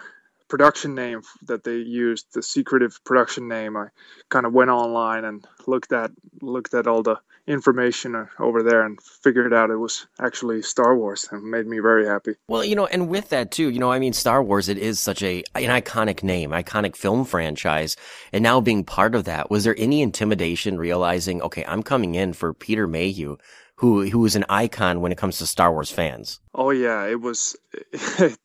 production 0.52 0.94
name 0.94 1.22
that 1.44 1.64
they 1.64 1.78
used, 1.78 2.26
the 2.34 2.44
secretive 2.44 3.02
production 3.06 3.48
name, 3.48 3.78
I 3.78 3.88
kind 4.28 4.46
of 4.46 4.52
went 4.52 4.70
online 4.70 5.24
and 5.24 5.48
looked 5.66 5.94
at 5.94 6.12
looked 6.42 6.74
at 6.74 6.88
all 6.88 7.04
the 7.04 7.20
information 7.48 8.16
uh, 8.16 8.26
over 8.38 8.62
there 8.62 8.86
and 8.86 9.02
figured 9.02 9.54
out 9.54 9.70
it 9.70 9.78
was 9.78 10.08
actually 10.20 10.62
Star 10.62 10.96
Wars 10.96 11.30
and 11.32 11.42
made 11.42 11.66
me 11.66 11.80
very 11.80 12.06
happy. 12.06 12.36
Well, 12.50 12.66
you 12.66 12.76
know, 12.76 12.86
and 12.86 13.08
with 13.08 13.30
that 13.30 13.52
too, 13.52 13.70
you 13.70 13.80
know, 13.80 13.94
I 13.94 14.00
mean, 14.00 14.12
Star 14.12 14.44
Wars, 14.44 14.68
it 14.68 14.78
is 14.78 15.00
such 15.00 15.24
a, 15.24 15.42
an 15.56 15.82
iconic 15.82 16.22
name, 16.22 16.52
iconic 16.52 16.98
film 16.98 17.24
franchise. 17.24 17.96
And 18.34 18.44
now 18.44 18.60
being 18.60 18.84
part 18.84 19.16
of 19.16 19.24
that, 19.24 19.50
was 19.50 19.64
there 19.64 19.76
any 19.78 20.02
intimidation 20.02 20.78
realizing, 20.78 21.42
okay, 21.42 21.64
I'm 21.66 21.82
coming 21.82 22.16
in 22.16 22.34
for 22.34 22.54
Peter 22.54 22.88
Mayhew, 22.88 23.38
who, 23.82 24.08
who 24.08 24.26
is 24.26 24.36
an 24.36 24.46
icon 24.48 25.02
when 25.02 25.12
it 25.12 25.18
comes 25.18 25.40
to 25.40 25.48
Star 25.48 25.72
Wars 25.72 25.90
fans? 25.90 26.40
Oh 26.54 26.70
yeah, 26.70 27.08
it 27.08 27.20
was, 27.20 27.56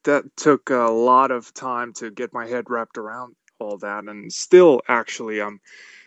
that 0.05 0.25
took 0.35 0.71
a 0.71 0.91
lot 0.91 1.31
of 1.31 1.53
time 1.53 1.93
to 1.95 2.11
get 2.11 2.33
my 2.33 2.47
head 2.47 2.71
wrapped 2.71 2.97
around 2.97 3.37
all 3.59 3.77
that. 3.79 4.05
And 4.05 4.33
still 4.33 4.81
actually, 4.89 5.43
I'm, 5.43 5.61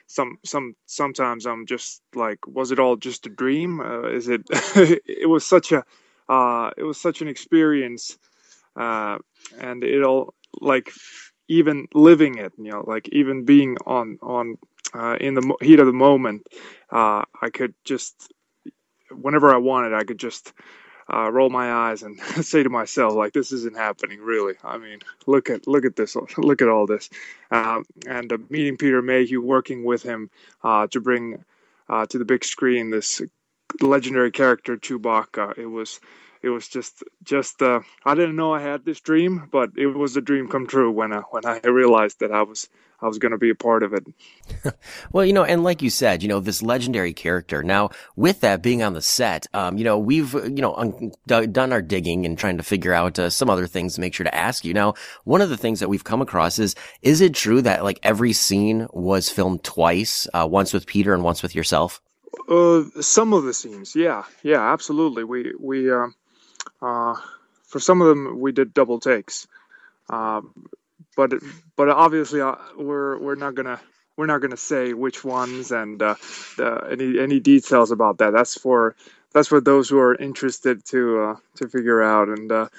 some 0.07 0.39
some 0.43 0.75
sometimes 0.87 1.45
I'm 1.45 1.67
just 1.67 2.01
like, 2.15 2.47
was 2.47 2.71
it 2.71 2.79
all 2.79 2.95
just 2.95 3.27
a 3.27 3.29
dream? 3.29 3.79
Uh, 3.79 4.09
is 4.09 4.27
it? 4.27 4.41
it 4.75 5.29
was 5.29 5.45
such 5.45 5.71
a 5.71 5.83
uh, 6.27 6.71
it 6.75 6.83
was 6.83 6.99
such 6.99 7.21
an 7.21 7.27
experience, 7.27 8.17
uh, 8.75 9.19
and 9.59 9.83
it 9.83 10.03
all 10.03 10.33
like 10.59 10.91
even 11.47 11.87
living 11.93 12.39
it, 12.39 12.53
you 12.57 12.71
know, 12.71 12.83
like 12.87 13.07
even 13.09 13.45
being 13.45 13.77
on 13.85 14.17
on 14.23 14.57
uh, 14.95 15.17
in 15.21 15.35
the 15.35 15.55
heat 15.61 15.79
of 15.79 15.85
the 15.85 15.93
moment, 15.93 16.47
uh, 16.89 17.23
I 17.39 17.51
could 17.51 17.75
just 17.83 18.33
whenever 19.11 19.53
I 19.53 19.57
wanted, 19.57 19.93
I 19.93 20.03
could 20.03 20.19
just 20.19 20.53
uh, 21.11 21.31
roll 21.31 21.49
my 21.49 21.71
eyes 21.71 22.03
and 22.03 22.19
say 22.41 22.63
to 22.63 22.69
myself, 22.69 23.13
like, 23.13 23.33
this 23.33 23.51
isn't 23.51 23.75
happening, 23.75 24.19
really. 24.19 24.55
I 24.63 24.77
mean, 24.77 24.99
look 25.25 25.49
at 25.49 25.67
look 25.67 25.85
at 25.85 25.95
this, 25.95 26.15
look 26.37 26.61
at 26.61 26.69
all 26.69 26.85
this, 26.85 27.09
uh, 27.51 27.81
and 28.07 28.31
uh, 28.31 28.37
meeting 28.49 28.77
Peter 28.77 29.01
Mayhew, 29.01 29.41
working 29.41 29.83
with 29.83 30.03
him 30.03 30.29
uh, 30.63 30.87
to 30.87 30.99
bring 30.99 31.43
uh, 31.87 32.05
to 32.07 32.17
the 32.17 32.25
big 32.25 32.43
screen 32.43 32.89
this 32.89 33.21
legendary 33.81 34.31
character 34.31 34.77
Chewbacca. 34.77 35.57
It 35.57 35.67
was 35.67 35.99
it 36.41 36.49
was 36.49 36.67
just 36.67 37.03
just 37.23 37.61
uh, 37.61 37.81
I 38.05 38.15
didn't 38.15 38.35
know 38.35 38.53
I 38.53 38.61
had 38.61 38.85
this 38.85 38.99
dream, 38.99 39.49
but 39.51 39.71
it 39.75 39.87
was 39.87 40.15
a 40.15 40.21
dream 40.21 40.47
come 40.47 40.67
true 40.67 40.91
when 40.91 41.13
I 41.13 41.21
when 41.31 41.45
I 41.45 41.59
realized 41.67 42.19
that 42.19 42.31
I 42.31 42.43
was 42.43 42.69
I 43.01 43.07
was 43.07 43.17
going 43.17 43.31
to 43.31 43.37
be 43.37 43.49
a 43.49 43.55
part 43.55 43.83
of 43.83 43.93
it. 43.93 44.05
well, 45.11 45.25
you 45.25 45.33
know, 45.33 45.43
and 45.43 45.63
like 45.63 45.81
you 45.81 45.89
said, 45.89 46.21
you 46.21 46.29
know, 46.29 46.39
this 46.39 46.61
legendary 46.61 47.13
character. 47.13 47.63
Now, 47.63 47.89
with 48.15 48.41
that 48.41 48.61
being 48.61 48.83
on 48.83 48.93
the 48.93 49.01
set, 49.01 49.47
um, 49.53 49.77
you 49.77 49.83
know, 49.83 49.97
we've 49.97 50.33
you 50.33 50.61
know 50.61 50.75
un- 50.75 51.11
d- 51.27 51.47
done 51.47 51.71
our 51.71 51.81
digging 51.81 52.25
and 52.25 52.37
trying 52.37 52.57
to 52.57 52.63
figure 52.63 52.93
out 52.93 53.19
uh, 53.19 53.29
some 53.29 53.49
other 53.49 53.67
things 53.67 53.95
to 53.95 54.01
make 54.01 54.13
sure 54.13 54.25
to 54.25 54.35
ask 54.35 54.65
you. 54.65 54.73
Now, 54.73 54.95
one 55.23 55.41
of 55.41 55.49
the 55.49 55.57
things 55.57 55.79
that 55.79 55.89
we've 55.89 56.03
come 56.03 56.21
across 56.21 56.59
is 56.59 56.75
is 57.01 57.21
it 57.21 57.33
true 57.33 57.61
that 57.61 57.83
like 57.83 57.99
every 58.03 58.33
scene 58.33 58.87
was 58.91 59.29
filmed 59.29 59.63
twice, 59.63 60.27
uh, 60.33 60.47
once 60.49 60.73
with 60.73 60.85
Peter 60.85 61.13
and 61.13 61.23
once 61.23 61.41
with 61.41 61.55
yourself? 61.55 62.01
Uh, 62.47 62.83
some 63.01 63.33
of 63.33 63.43
the 63.43 63.53
scenes, 63.53 63.95
yeah, 63.95 64.23
yeah, 64.43 64.71
absolutely. 64.71 65.23
We 65.23 65.53
we. 65.59 65.91
Uh 65.91 66.07
uh, 66.81 67.15
for 67.63 67.79
some 67.79 68.01
of 68.01 68.07
them, 68.07 68.39
we 68.39 68.51
did 68.51 68.73
double 68.73 68.99
takes, 68.99 69.47
uh, 70.09 70.41
but 71.15 71.33
but 71.75 71.89
obviously 71.89 72.41
uh, 72.41 72.55
we're 72.77 73.17
we're 73.19 73.35
not 73.35 73.55
gonna 73.55 73.79
we're 74.17 74.25
not 74.25 74.41
gonna 74.41 74.57
say 74.57 74.93
which 74.93 75.23
ones 75.23 75.71
and 75.71 76.01
uh, 76.01 76.15
the, 76.57 76.87
any 76.91 77.19
any 77.19 77.39
details 77.39 77.91
about 77.91 78.17
that. 78.19 78.31
That's 78.31 78.57
for 78.57 78.95
that's 79.33 79.47
for 79.47 79.61
those 79.61 79.89
who 79.89 79.99
are 79.99 80.15
interested 80.15 80.83
to 80.85 81.21
uh, 81.21 81.35
to 81.55 81.69
figure 81.69 82.01
out. 82.01 82.29
And 82.29 82.69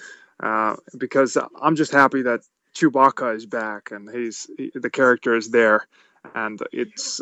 because 0.99 1.37
I'm 1.61 1.77
just 1.77 1.93
happy 1.93 2.23
that 2.23 2.41
Chewbacca 2.75 3.37
is 3.37 3.47
back 3.47 3.91
and 3.91 4.09
he's 4.11 4.49
he, 4.57 4.73
the 4.75 4.91
character 4.91 5.35
is 5.35 5.51
there, 5.51 5.87
and 6.35 6.61
it's 6.73 7.21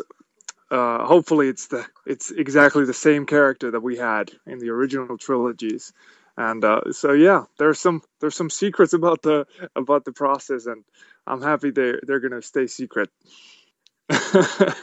uh, 0.71 1.05
hopefully 1.05 1.49
it's 1.49 1.67
the 1.67 1.85
it's 2.05 2.31
exactly 2.31 2.85
the 2.85 2.93
same 2.93 3.25
character 3.25 3.71
that 3.71 3.81
we 3.81 3.97
had 3.97 4.31
in 4.45 4.59
the 4.59 4.69
original 4.69 5.17
trilogies 5.17 5.93
and 6.39 6.63
uh, 6.63 6.81
so 6.91 7.11
yeah 7.11 7.43
there's 7.59 7.79
some 7.79 8.01
there's 8.21 8.35
some 8.35 8.49
secrets 8.49 8.93
about 8.93 9.21
the 9.21 9.45
about 9.75 10.05
the 10.05 10.13
process 10.13 10.65
and 10.65 10.83
i'm 11.27 11.41
happy 11.41 11.69
they 11.69 11.93
they're 12.07 12.21
gonna 12.21 12.41
stay 12.41 12.65
secret. 12.65 13.09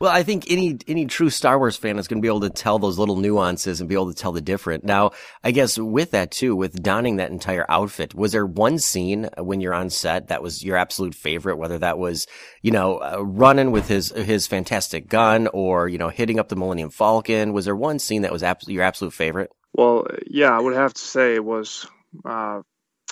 Well 0.00 0.12
i 0.12 0.22
think 0.22 0.48
any 0.48 0.78
any 0.86 1.06
true 1.06 1.28
star 1.28 1.58
wars 1.58 1.76
fan 1.76 1.98
is 1.98 2.06
going 2.06 2.18
to 2.18 2.22
be 2.22 2.28
able 2.28 2.42
to 2.42 2.50
tell 2.50 2.78
those 2.78 3.00
little 3.00 3.16
nuances 3.16 3.80
and 3.80 3.88
be 3.88 3.96
able 3.96 4.12
to 4.12 4.16
tell 4.16 4.30
the 4.30 4.40
different. 4.40 4.84
Now 4.84 5.10
i 5.42 5.50
guess 5.50 5.76
with 5.76 6.12
that 6.12 6.30
too 6.30 6.54
with 6.54 6.80
donning 6.80 7.16
that 7.16 7.32
entire 7.32 7.66
outfit 7.68 8.14
was 8.14 8.30
there 8.30 8.46
one 8.46 8.78
scene 8.78 9.28
when 9.38 9.60
you're 9.60 9.74
on 9.74 9.90
set 9.90 10.28
that 10.28 10.40
was 10.40 10.62
your 10.62 10.76
absolute 10.76 11.16
favorite 11.16 11.56
whether 11.56 11.78
that 11.78 11.98
was 11.98 12.28
you 12.62 12.70
know 12.70 12.98
uh, 12.98 13.20
running 13.24 13.72
with 13.72 13.88
his 13.88 14.10
his 14.10 14.46
fantastic 14.46 15.08
gun 15.08 15.48
or 15.52 15.88
you 15.88 15.98
know 15.98 16.10
hitting 16.10 16.38
up 16.38 16.48
the 16.48 16.54
millennium 16.54 16.90
falcon? 16.90 17.52
Was 17.52 17.64
there 17.64 17.74
one 17.74 17.98
scene 17.98 18.22
that 18.22 18.30
was 18.30 18.44
your 18.68 18.84
absolute 18.84 19.12
favorite 19.12 19.50
well, 19.74 20.06
yeah, 20.26 20.56
I 20.56 20.60
would 20.60 20.74
have 20.76 20.94
to 20.94 21.02
say 21.02 21.34
it 21.36 21.44
was 21.44 21.86
uh, 22.24 22.62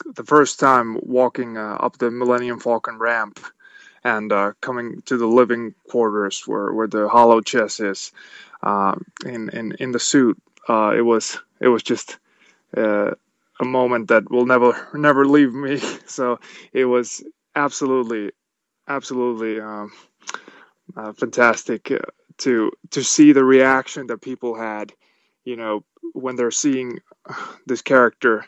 the 0.06 0.24
first 0.24 0.60
time 0.60 0.98
walking 1.02 1.58
uh, 1.58 1.76
up 1.80 1.98
the 1.98 2.10
Millennium 2.10 2.60
Falcon 2.60 2.98
ramp 2.98 3.40
and 4.04 4.32
uh, 4.32 4.52
coming 4.60 5.02
to 5.06 5.16
the 5.16 5.26
living 5.26 5.74
quarters 5.88 6.42
where, 6.46 6.72
where 6.72 6.86
the 6.88 7.08
holochess 7.08 7.80
is 7.80 8.12
uh, 8.62 8.94
in, 9.26 9.50
in 9.50 9.72
in 9.80 9.92
the 9.92 10.00
suit. 10.00 10.40
Uh, 10.68 10.94
it 10.96 11.02
was 11.02 11.38
it 11.60 11.68
was 11.68 11.82
just 11.82 12.18
uh, 12.76 13.12
a 13.60 13.64
moment 13.64 14.08
that 14.08 14.30
will 14.30 14.46
never 14.46 14.88
never 14.94 15.26
leave 15.26 15.54
me. 15.54 15.80
So 16.06 16.40
it 16.72 16.86
was 16.86 17.24
absolutely 17.56 18.32
absolutely 18.88 19.60
um, 19.60 19.92
uh, 20.96 21.12
fantastic 21.14 21.92
to 22.38 22.72
to 22.92 23.04
see 23.04 23.32
the 23.32 23.44
reaction 23.44 24.08
that 24.08 24.22
people 24.22 24.56
had. 24.56 24.92
You 25.44 25.56
know 25.56 25.84
when 26.14 26.36
they're 26.36 26.50
seeing 26.50 27.00
this 27.66 27.82
character 27.82 28.44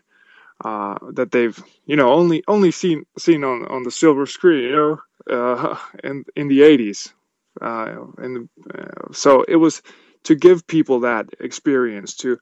uh, 0.65 0.97
that 1.13 1.31
they've 1.31 1.63
you 1.87 1.97
know 1.97 2.13
only 2.13 2.43
only 2.49 2.71
seen 2.71 3.05
seen 3.19 3.45
on 3.45 3.67
on 3.67 3.83
the 3.85 3.91
silver 3.91 4.27
screen. 4.27 4.65
You 4.65 4.77
know 4.77 4.99
uh, 5.31 5.77
in 6.05 6.25
in 6.37 6.49
the 6.49 6.61
80s. 6.61 7.13
Uh, 7.61 8.07
and 8.19 8.49
uh, 8.75 9.13
so 9.13 9.43
it 9.49 9.57
was 9.57 9.83
to 10.25 10.35
give 10.35 10.67
people 10.67 11.01
that 11.01 11.27
experience 11.41 12.15
to 12.17 12.39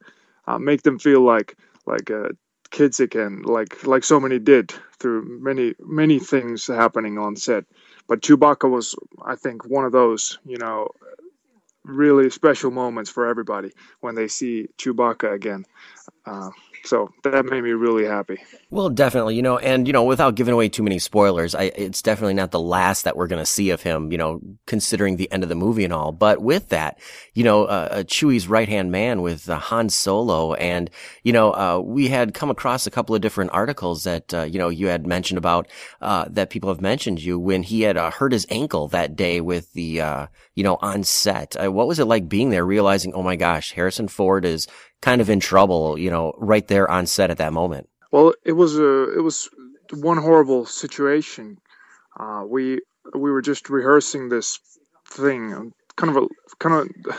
uh, 0.47 0.59
make 0.59 0.83
them 0.83 0.99
feel 0.99 1.21
like 1.21 1.57
like 1.85 2.11
uh, 2.11 2.29
kids 2.71 2.99
again, 2.99 3.41
like 3.43 3.85
like 3.85 4.03
so 4.03 4.19
many 4.19 4.39
did 4.39 4.73
through 4.99 5.39
many 5.41 5.73
many 5.79 6.19
things 6.19 6.67
happening 6.67 7.17
on 7.17 7.35
set. 7.35 7.65
But 8.07 8.21
Chewbacca 8.21 8.69
was, 8.69 8.95
I 9.25 9.35
think, 9.35 9.65
one 9.65 9.85
of 9.85 9.91
those 9.91 10.37
you 10.45 10.57
know 10.57 10.89
really 11.87 12.29
special 12.29 12.71
moments 12.71 13.09
for 13.09 13.27
everybody 13.27 13.71
when 14.01 14.15
they 14.15 14.27
see 14.27 14.67
Chewbacca 14.77 15.33
again. 15.33 15.65
Uh, 16.25 16.49
so 16.87 17.11
that 17.23 17.45
made 17.45 17.63
me 17.63 17.71
really 17.71 18.05
happy. 18.05 18.41
Well, 18.69 18.89
definitely, 18.89 19.35
you 19.35 19.41
know, 19.41 19.57
and 19.57 19.85
you 19.85 19.93
know, 19.93 20.03
without 20.03 20.35
giving 20.35 20.53
away 20.53 20.69
too 20.69 20.83
many 20.83 20.99
spoilers, 20.99 21.53
I, 21.53 21.63
it's 21.75 22.01
definitely 22.01 22.33
not 22.33 22.51
the 22.51 22.59
last 22.59 23.03
that 23.03 23.17
we're 23.17 23.27
going 23.27 23.41
to 23.41 23.45
see 23.45 23.69
of 23.71 23.81
him, 23.81 24.11
you 24.11 24.17
know, 24.17 24.39
considering 24.65 25.17
the 25.17 25.31
end 25.31 25.43
of 25.43 25.49
the 25.49 25.55
movie 25.55 25.83
and 25.83 25.93
all. 25.93 26.11
But 26.11 26.41
with 26.41 26.69
that, 26.69 26.99
you 27.33 27.43
know, 27.43 27.65
uh, 27.65 27.87
uh, 27.91 28.03
Chewie's 28.03 28.47
right 28.47 28.67
hand 28.67 28.91
man 28.91 29.21
with 29.21 29.49
uh, 29.49 29.59
Han 29.59 29.89
Solo, 29.89 30.53
and 30.53 30.89
you 31.23 31.33
know, 31.33 31.51
uh, 31.53 31.79
we 31.83 32.07
had 32.07 32.33
come 32.33 32.49
across 32.49 32.87
a 32.87 32.91
couple 32.91 33.15
of 33.15 33.21
different 33.21 33.51
articles 33.51 34.03
that 34.05 34.33
uh, 34.33 34.43
you 34.43 34.57
know 34.57 34.69
you 34.69 34.87
had 34.87 35.05
mentioned 35.05 35.37
about 35.37 35.67
uh, 36.01 36.25
that 36.29 36.49
people 36.49 36.69
have 36.69 36.81
mentioned 36.81 37.21
you 37.21 37.37
when 37.37 37.63
he 37.63 37.81
had 37.81 37.97
hurt 37.97 38.31
his 38.31 38.47
ankle 38.49 38.87
that 38.87 39.15
day 39.15 39.41
with 39.41 39.73
the 39.73 40.29
you 40.55 40.63
know 40.63 40.77
on 40.81 41.03
set. 41.03 41.55
what 41.71 41.87
was 41.87 41.99
it 41.99 42.05
like 42.05 42.29
being 42.29 42.49
there, 42.49 42.65
realizing, 42.65 43.13
oh 43.13 43.23
my 43.23 43.35
gosh, 43.35 43.73
Harrison 43.73 44.07
Ford 44.07 44.45
is 44.45 44.67
kind 45.01 45.21
of 45.21 45.29
in 45.29 45.39
trouble, 45.39 45.97
you 45.97 46.09
know, 46.09 46.33
right 46.37 46.67
there 46.67 46.89
on 46.89 47.05
set 47.05 47.29
at 47.29 47.37
that 47.37 47.53
moment? 47.53 47.89
Well, 48.11 48.33
it 48.43 48.53
was 48.53 48.77
a 48.77 49.17
it 49.17 49.21
was 49.21 49.49
one 49.91 50.17
horrible 50.17 50.65
situation. 50.65 51.57
Uh, 52.19 52.43
we 52.47 52.79
we 53.13 53.31
were 53.31 53.41
just 53.41 53.69
rehearsing 53.69 54.29
this 54.29 54.59
thing, 55.05 55.73
kind 55.95 56.15
of 56.15 56.23
a 56.23 56.27
kind 56.59 56.75
of 57.07 57.15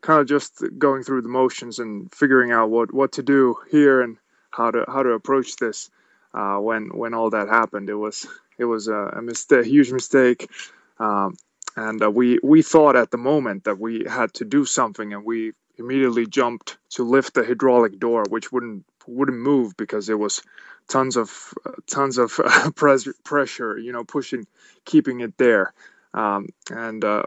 kind 0.00 0.20
of 0.20 0.26
just 0.26 0.62
going 0.78 1.02
through 1.02 1.22
the 1.22 1.28
motions 1.28 1.78
and 1.78 2.12
figuring 2.12 2.52
out 2.52 2.70
what 2.70 2.92
what 2.92 3.12
to 3.12 3.22
do 3.22 3.56
here 3.70 4.02
and 4.02 4.16
how 4.50 4.70
to 4.70 4.84
how 4.88 5.02
to 5.02 5.10
approach 5.10 5.56
this. 5.56 5.90
Uh, 6.32 6.58
when 6.58 6.88
when 6.88 7.14
all 7.14 7.30
that 7.30 7.48
happened, 7.48 7.88
it 7.88 7.94
was 7.94 8.26
it 8.58 8.64
was 8.64 8.88
a, 8.88 9.14
a 9.16 9.22
mistake, 9.22 9.66
huge 9.66 9.92
mistake. 9.92 10.48
Um, 10.98 11.36
and 11.76 12.02
uh, 12.02 12.10
we 12.10 12.38
we 12.42 12.62
thought 12.62 12.96
at 12.96 13.10
the 13.10 13.16
moment 13.18 13.64
that 13.64 13.78
we 13.78 14.04
had 14.08 14.32
to 14.34 14.44
do 14.44 14.64
something, 14.64 15.12
and 15.12 15.24
we 15.24 15.52
immediately 15.78 16.26
jumped 16.26 16.78
to 16.90 17.04
lift 17.04 17.34
the 17.34 17.44
hydraulic 17.44 17.98
door, 17.98 18.24
which 18.28 18.52
wouldn't 18.52 18.84
wouldn't 19.06 19.38
move 19.38 19.76
because 19.76 20.06
there 20.06 20.16
was 20.18 20.42
tons 20.88 21.16
of 21.16 21.54
uh, 21.66 21.72
tons 21.86 22.18
of 22.18 22.38
uh, 22.42 22.70
pressure, 23.24 23.78
you 23.78 23.92
know, 23.92 24.04
pushing, 24.04 24.46
keeping 24.84 25.20
it 25.20 25.36
there. 25.38 25.72
Um, 26.12 26.48
and 26.70 27.04
uh, 27.04 27.24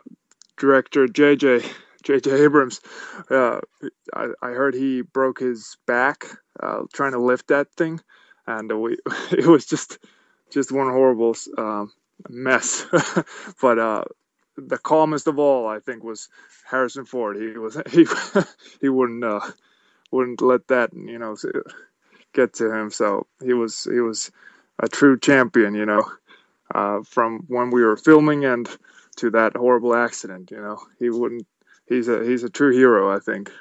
director 0.57 1.07
JJ 1.07 1.65
JJ 2.03 2.39
Abrams, 2.45 2.81
uh, 3.29 3.59
I, 4.13 4.27
I, 4.41 4.49
heard 4.51 4.73
he 4.73 5.01
broke 5.01 5.39
his 5.39 5.75
back 5.85 6.25
uh, 6.61 6.83
trying 6.93 7.11
to 7.11 7.19
lift 7.19 7.49
that 7.49 7.73
thing, 7.73 7.99
and 8.45 8.71
we 8.79 8.97
it 9.31 9.45
was 9.45 9.65
just 9.65 9.99
just 10.49 10.71
one 10.71 10.89
horrible 10.89 11.35
mess. 12.29 12.85
but 13.61 14.07
the 14.57 14.77
calmest 14.79 15.27
of 15.27 15.39
all, 15.39 15.67
I 15.67 15.79
think, 15.79 16.03
was 16.03 16.29
Harrison 16.69 17.05
Ford. 17.05 17.38
He 17.38 17.57
was 17.57 17.81
he 17.91 18.05
he 18.81 18.89
wouldn't 18.89 19.23
uh, 19.23 19.41
wouldn't 20.11 20.41
let 20.41 20.67
that 20.69 20.93
you 20.93 21.19
know 21.19 21.35
get 22.34 22.53
to 22.55 22.71
him. 22.73 22.91
So 22.91 23.27
he 23.43 23.53
was 23.53 23.85
he 23.85 23.99
was 23.99 24.31
a 24.79 24.88
true 24.88 25.19
champion, 25.19 25.75
you 25.75 25.85
know, 25.85 26.03
uh, 26.73 27.01
from 27.03 27.45
when 27.47 27.71
we 27.71 27.84
were 27.84 27.97
filming 27.97 28.45
and 28.45 28.69
to 29.17 29.31
that 29.31 29.55
horrible 29.55 29.95
accident. 29.95 30.51
You 30.51 30.61
know, 30.61 30.79
he 30.99 31.09
wouldn't. 31.09 31.47
He's 31.88 32.07
a 32.07 32.23
he's 32.23 32.43
a 32.43 32.49
true 32.49 32.73
hero, 32.73 33.15
I 33.15 33.19
think. 33.19 33.51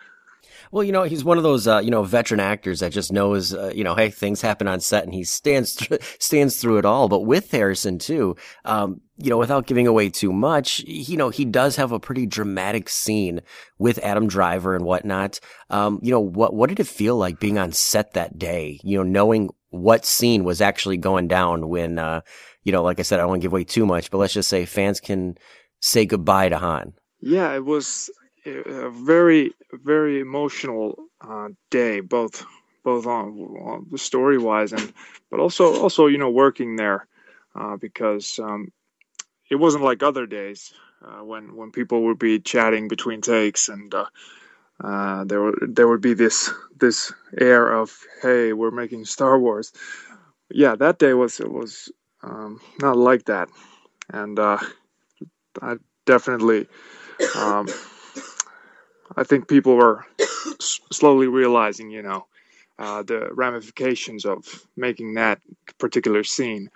Well, 0.73 0.85
you 0.85 0.93
know, 0.93 1.05
he's 1.05 1.25
one 1.25 1.37
of 1.37 1.43
those, 1.43 1.67
uh, 1.67 1.79
you 1.79 1.91
know, 1.91 2.03
veteran 2.03 2.41
actors 2.41 2.81
that 2.81 2.93
just 2.93 3.13
knows, 3.13 3.55
uh, 3.55 3.73
you 3.75 3.85
know, 3.85 3.95
hey, 3.95 4.11
things 4.11 4.41
happen 4.41 4.69
on 4.69 4.81
set 4.81 5.05
and 5.05 5.15
he 5.15 5.25
stands, 5.25 5.77
th- 5.77 6.17
stands 6.19 6.61
through 6.61 6.79
it 6.79 6.85
all. 6.85 7.09
But 7.09 7.21
with 7.21 7.51
Harrison 7.51 7.99
too, 7.99 8.37
um, 8.65 9.01
you 9.19 9.31
know, 9.31 9.39
without 9.39 9.67
giving 9.67 9.87
away 9.87 10.11
too 10.11 10.33
much, 10.33 10.81
you 10.81 11.17
know, 11.17 11.31
he 11.31 11.45
does 11.45 11.77
have 11.77 11.93
a 11.93 12.01
pretty 12.01 12.27
dramatic 12.27 12.89
scene 12.89 13.41
with 13.79 13.99
Adam 13.99 14.27
Driver 14.27 14.75
and 14.75 14.85
whatnot. 14.85 15.41
Um, 15.71 16.01
you 16.03 16.11
know, 16.11 16.21
what, 16.21 16.55
what 16.55 16.69
did 16.69 16.81
it 16.81 16.87
feel 16.87 17.17
like 17.17 17.41
being 17.41 17.59
on 17.59 17.73
set 17.73 18.13
that 18.13 18.39
day? 18.39 18.81
You 18.83 18.99
know, 18.99 19.05
knowing 19.05 19.51
what 19.71 20.05
scene 20.05 20.45
was 20.45 20.61
actually 20.61 20.97
going 20.97 21.29
down 21.29 21.69
when, 21.69 21.99
uh, 21.99 22.21
you 22.63 22.73
know, 22.73 22.83
like 22.83 22.99
I 22.99 23.03
said, 23.03 23.19
I 23.19 23.23
don't 23.23 23.31
want 23.31 23.43
to 23.43 23.45
give 23.45 23.53
away 23.53 23.65
too 23.65 23.87
much, 23.87 24.11
but 24.11 24.19
let's 24.19 24.35
just 24.35 24.49
say 24.49 24.67
fans 24.67 25.01
can 25.01 25.39
say 25.81 26.05
goodbye 26.05 26.49
to 26.49 26.59
Han. 26.59 26.95
Yeah, 27.21 27.55
it 27.55 27.65
was, 27.65 28.11
a 28.47 28.91
very 28.91 29.53
very 29.73 30.21
emotional 30.21 30.97
uh, 31.21 31.49
day, 31.71 32.01
both 32.01 32.45
both 32.85 33.07
on, 33.07 33.39
on 33.65 33.87
the 33.91 33.99
story 33.99 34.39
wise 34.39 34.73
and 34.73 34.93
but 35.31 35.41
also 35.41 35.81
also 35.83 36.07
you 36.07 36.19
know 36.19 36.31
working 36.31 36.77
there 36.77 37.07
uh, 37.55 37.77
because 37.77 38.39
um, 38.39 38.73
it 39.51 39.57
wasn't 39.57 39.83
like 39.83 40.03
other 40.03 40.27
days 40.27 40.73
uh, 41.05 41.25
when 41.25 41.57
when 41.57 41.73
people 41.73 42.05
would 42.05 42.19
be 42.19 42.39
chatting 42.39 42.89
between 42.89 43.21
takes 43.21 43.69
and 43.69 43.93
uh, 43.95 44.07
uh, 44.83 45.25
there 45.25 45.43
would 45.43 45.75
there 45.75 45.89
would 45.89 46.01
be 46.01 46.15
this 46.15 46.51
this 46.79 47.13
air 47.39 47.73
of 47.73 47.99
hey 48.23 48.53
we're 48.53 48.71
making 48.71 49.05
Star 49.05 49.39
Wars. 49.39 49.73
Yeah, 50.51 50.77
that 50.77 50.99
day 51.01 51.13
was 51.13 51.41
it 51.41 51.51
was 51.51 51.91
um, 52.23 52.61
not 52.81 52.97
like 52.97 53.25
that, 53.25 53.49
and 54.13 54.39
uh, 54.39 54.59
I 55.61 55.77
definitely. 56.05 56.69
Um, 57.35 57.67
I 59.17 59.25
think 59.25 59.49
people 59.49 59.77
were 59.77 60.07
s- 60.21 60.81
slowly 60.93 61.29
realizing, 61.29 61.91
you 61.91 62.03
know, 62.03 62.27
uh, 62.79 63.03
the 63.03 63.29
ramifications 63.33 64.25
of 64.27 64.67
making 64.77 65.15
that 65.15 65.41
particular 65.79 66.25
scene, 66.25 66.71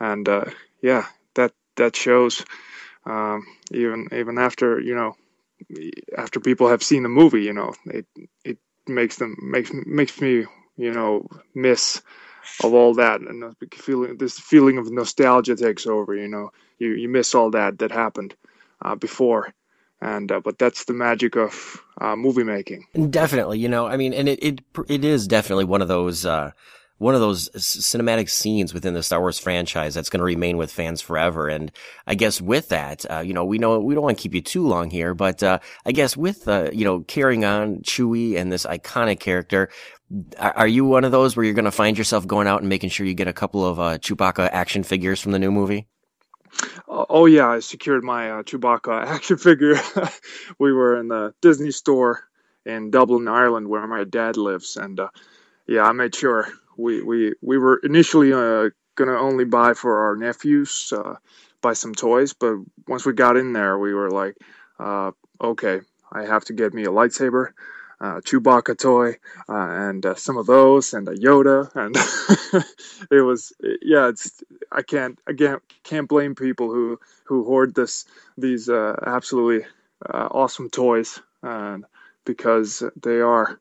and 0.00 0.28
uh, 0.28 0.46
yeah, 0.82 1.06
that 1.34 1.52
that 1.76 1.96
shows 1.96 2.44
um, 3.06 3.46
even 3.72 4.08
even 4.12 4.38
after 4.38 4.80
you 4.80 4.94
know 4.94 5.16
after 6.16 6.40
people 6.40 6.68
have 6.68 6.82
seen 6.82 7.02
the 7.02 7.08
movie, 7.08 7.42
you 7.44 7.52
know, 7.52 7.74
it 7.86 8.06
it 8.44 8.58
makes 8.86 9.16
them 9.16 9.36
makes 9.42 9.70
makes 9.86 10.20
me 10.20 10.46
you 10.76 10.92
know 10.92 11.26
miss 11.54 12.02
of 12.64 12.74
all 12.74 12.94
that. 12.94 13.20
And 13.22 13.54
feeling 13.74 14.18
this 14.18 14.38
feeling 14.38 14.78
of 14.78 14.90
nostalgia 14.92 15.56
takes 15.56 15.86
over. 15.86 16.14
You 16.16 16.28
know, 16.28 16.50
you 16.78 16.90
you 16.92 17.08
miss 17.10 17.34
all 17.34 17.50
that 17.52 17.80
that 17.80 17.92
happened 17.92 18.36
uh, 18.82 18.96
before 18.96 19.54
and 20.00 20.30
uh, 20.30 20.40
but 20.40 20.58
that's 20.58 20.84
the 20.84 20.92
magic 20.92 21.36
of 21.36 21.82
uh, 22.00 22.16
movie 22.16 22.44
making. 22.44 22.86
Definitely, 23.10 23.58
you 23.58 23.68
know, 23.68 23.86
I 23.86 23.96
mean, 23.96 24.12
and 24.12 24.28
it 24.28 24.42
it 24.42 24.60
it 24.88 25.04
is 25.04 25.26
definitely 25.26 25.64
one 25.64 25.82
of 25.82 25.88
those 25.88 26.26
uh, 26.26 26.50
one 26.98 27.14
of 27.14 27.20
those 27.20 27.48
cinematic 27.50 28.30
scenes 28.30 28.72
within 28.72 28.94
the 28.94 29.02
Star 29.02 29.20
Wars 29.20 29.38
franchise 29.38 29.94
that's 29.94 30.08
going 30.08 30.18
to 30.18 30.24
remain 30.24 30.56
with 30.56 30.72
fans 30.72 31.02
forever. 31.02 31.48
And 31.48 31.70
I 32.06 32.14
guess 32.14 32.40
with 32.40 32.68
that, 32.70 33.04
uh, 33.10 33.18
you 33.18 33.34
know, 33.34 33.44
we 33.44 33.58
know 33.58 33.78
we 33.80 33.94
don't 33.94 34.02
want 34.02 34.16
to 34.16 34.22
keep 34.22 34.34
you 34.34 34.40
too 34.40 34.66
long 34.66 34.90
here, 34.90 35.14
but 35.14 35.42
uh, 35.42 35.58
I 35.84 35.92
guess 35.92 36.16
with 36.16 36.48
uh, 36.48 36.70
you 36.72 36.84
know 36.84 37.00
carrying 37.00 37.44
on 37.44 37.78
Chewie 37.78 38.36
and 38.36 38.50
this 38.52 38.66
iconic 38.66 39.20
character. 39.20 39.68
Are 40.38 40.68
you 40.68 40.84
one 40.84 41.02
of 41.02 41.10
those 41.10 41.34
where 41.34 41.44
you're 41.44 41.52
going 41.52 41.64
to 41.64 41.72
find 41.72 41.98
yourself 41.98 42.28
going 42.28 42.46
out 42.46 42.60
and 42.60 42.68
making 42.68 42.90
sure 42.90 43.04
you 43.04 43.12
get 43.12 43.26
a 43.26 43.32
couple 43.32 43.66
of 43.66 43.80
uh, 43.80 43.98
Chewbacca 43.98 44.48
action 44.52 44.84
figures 44.84 45.20
from 45.20 45.32
the 45.32 45.38
new 45.40 45.50
movie? 45.50 45.88
Uh, 46.88 47.04
oh 47.08 47.26
yeah, 47.26 47.48
I 47.48 47.60
secured 47.60 48.04
my 48.04 48.30
uh, 48.30 48.42
Chewbacca 48.42 49.04
action 49.06 49.36
figure. 49.36 49.76
we 50.58 50.72
were 50.72 50.98
in 50.98 51.08
the 51.08 51.34
Disney 51.40 51.70
store 51.70 52.24
in 52.64 52.90
Dublin, 52.90 53.28
Ireland, 53.28 53.68
where 53.68 53.86
my 53.86 54.04
dad 54.04 54.36
lives, 54.36 54.76
and 54.76 54.98
uh, 54.98 55.08
yeah, 55.66 55.82
I 55.82 55.92
made 55.92 56.14
sure 56.14 56.48
we 56.76 57.02
we 57.02 57.34
we 57.42 57.58
were 57.58 57.78
initially 57.82 58.32
uh, 58.32 58.70
gonna 58.96 59.18
only 59.18 59.44
buy 59.44 59.74
for 59.74 60.06
our 60.06 60.16
nephews, 60.16 60.92
uh, 60.96 61.14
buy 61.62 61.72
some 61.72 61.94
toys, 61.94 62.32
but 62.32 62.56
once 62.88 63.06
we 63.06 63.12
got 63.12 63.36
in 63.36 63.52
there, 63.52 63.78
we 63.78 63.94
were 63.94 64.10
like, 64.10 64.36
uh, 64.78 65.12
okay, 65.40 65.80
I 66.12 66.24
have 66.24 66.44
to 66.46 66.52
get 66.52 66.74
me 66.74 66.84
a 66.84 66.88
lightsaber 66.90 67.48
uh, 68.00 68.20
Chewbacca 68.20 68.78
toy 68.78 69.16
uh, 69.48 69.88
and 69.88 70.04
uh, 70.04 70.14
some 70.14 70.36
of 70.36 70.46
those 70.46 70.92
and 70.94 71.08
a 71.08 71.14
Yoda 71.14 71.70
and 71.74 71.96
it 73.10 73.22
was 73.22 73.52
yeah 73.82 74.08
it's 74.08 74.42
I 74.70 74.82
can't 74.82 75.18
again 75.26 75.58
can't 75.82 76.08
blame 76.08 76.34
people 76.34 76.70
who 76.70 77.00
who 77.24 77.44
hoard 77.44 77.74
this 77.74 78.04
these 78.36 78.68
uh, 78.68 78.96
absolutely 79.06 79.66
uh, 80.04 80.28
awesome 80.30 80.68
toys 80.70 81.20
and 81.42 81.84
because 82.24 82.82
they 83.02 83.20
are 83.20 83.58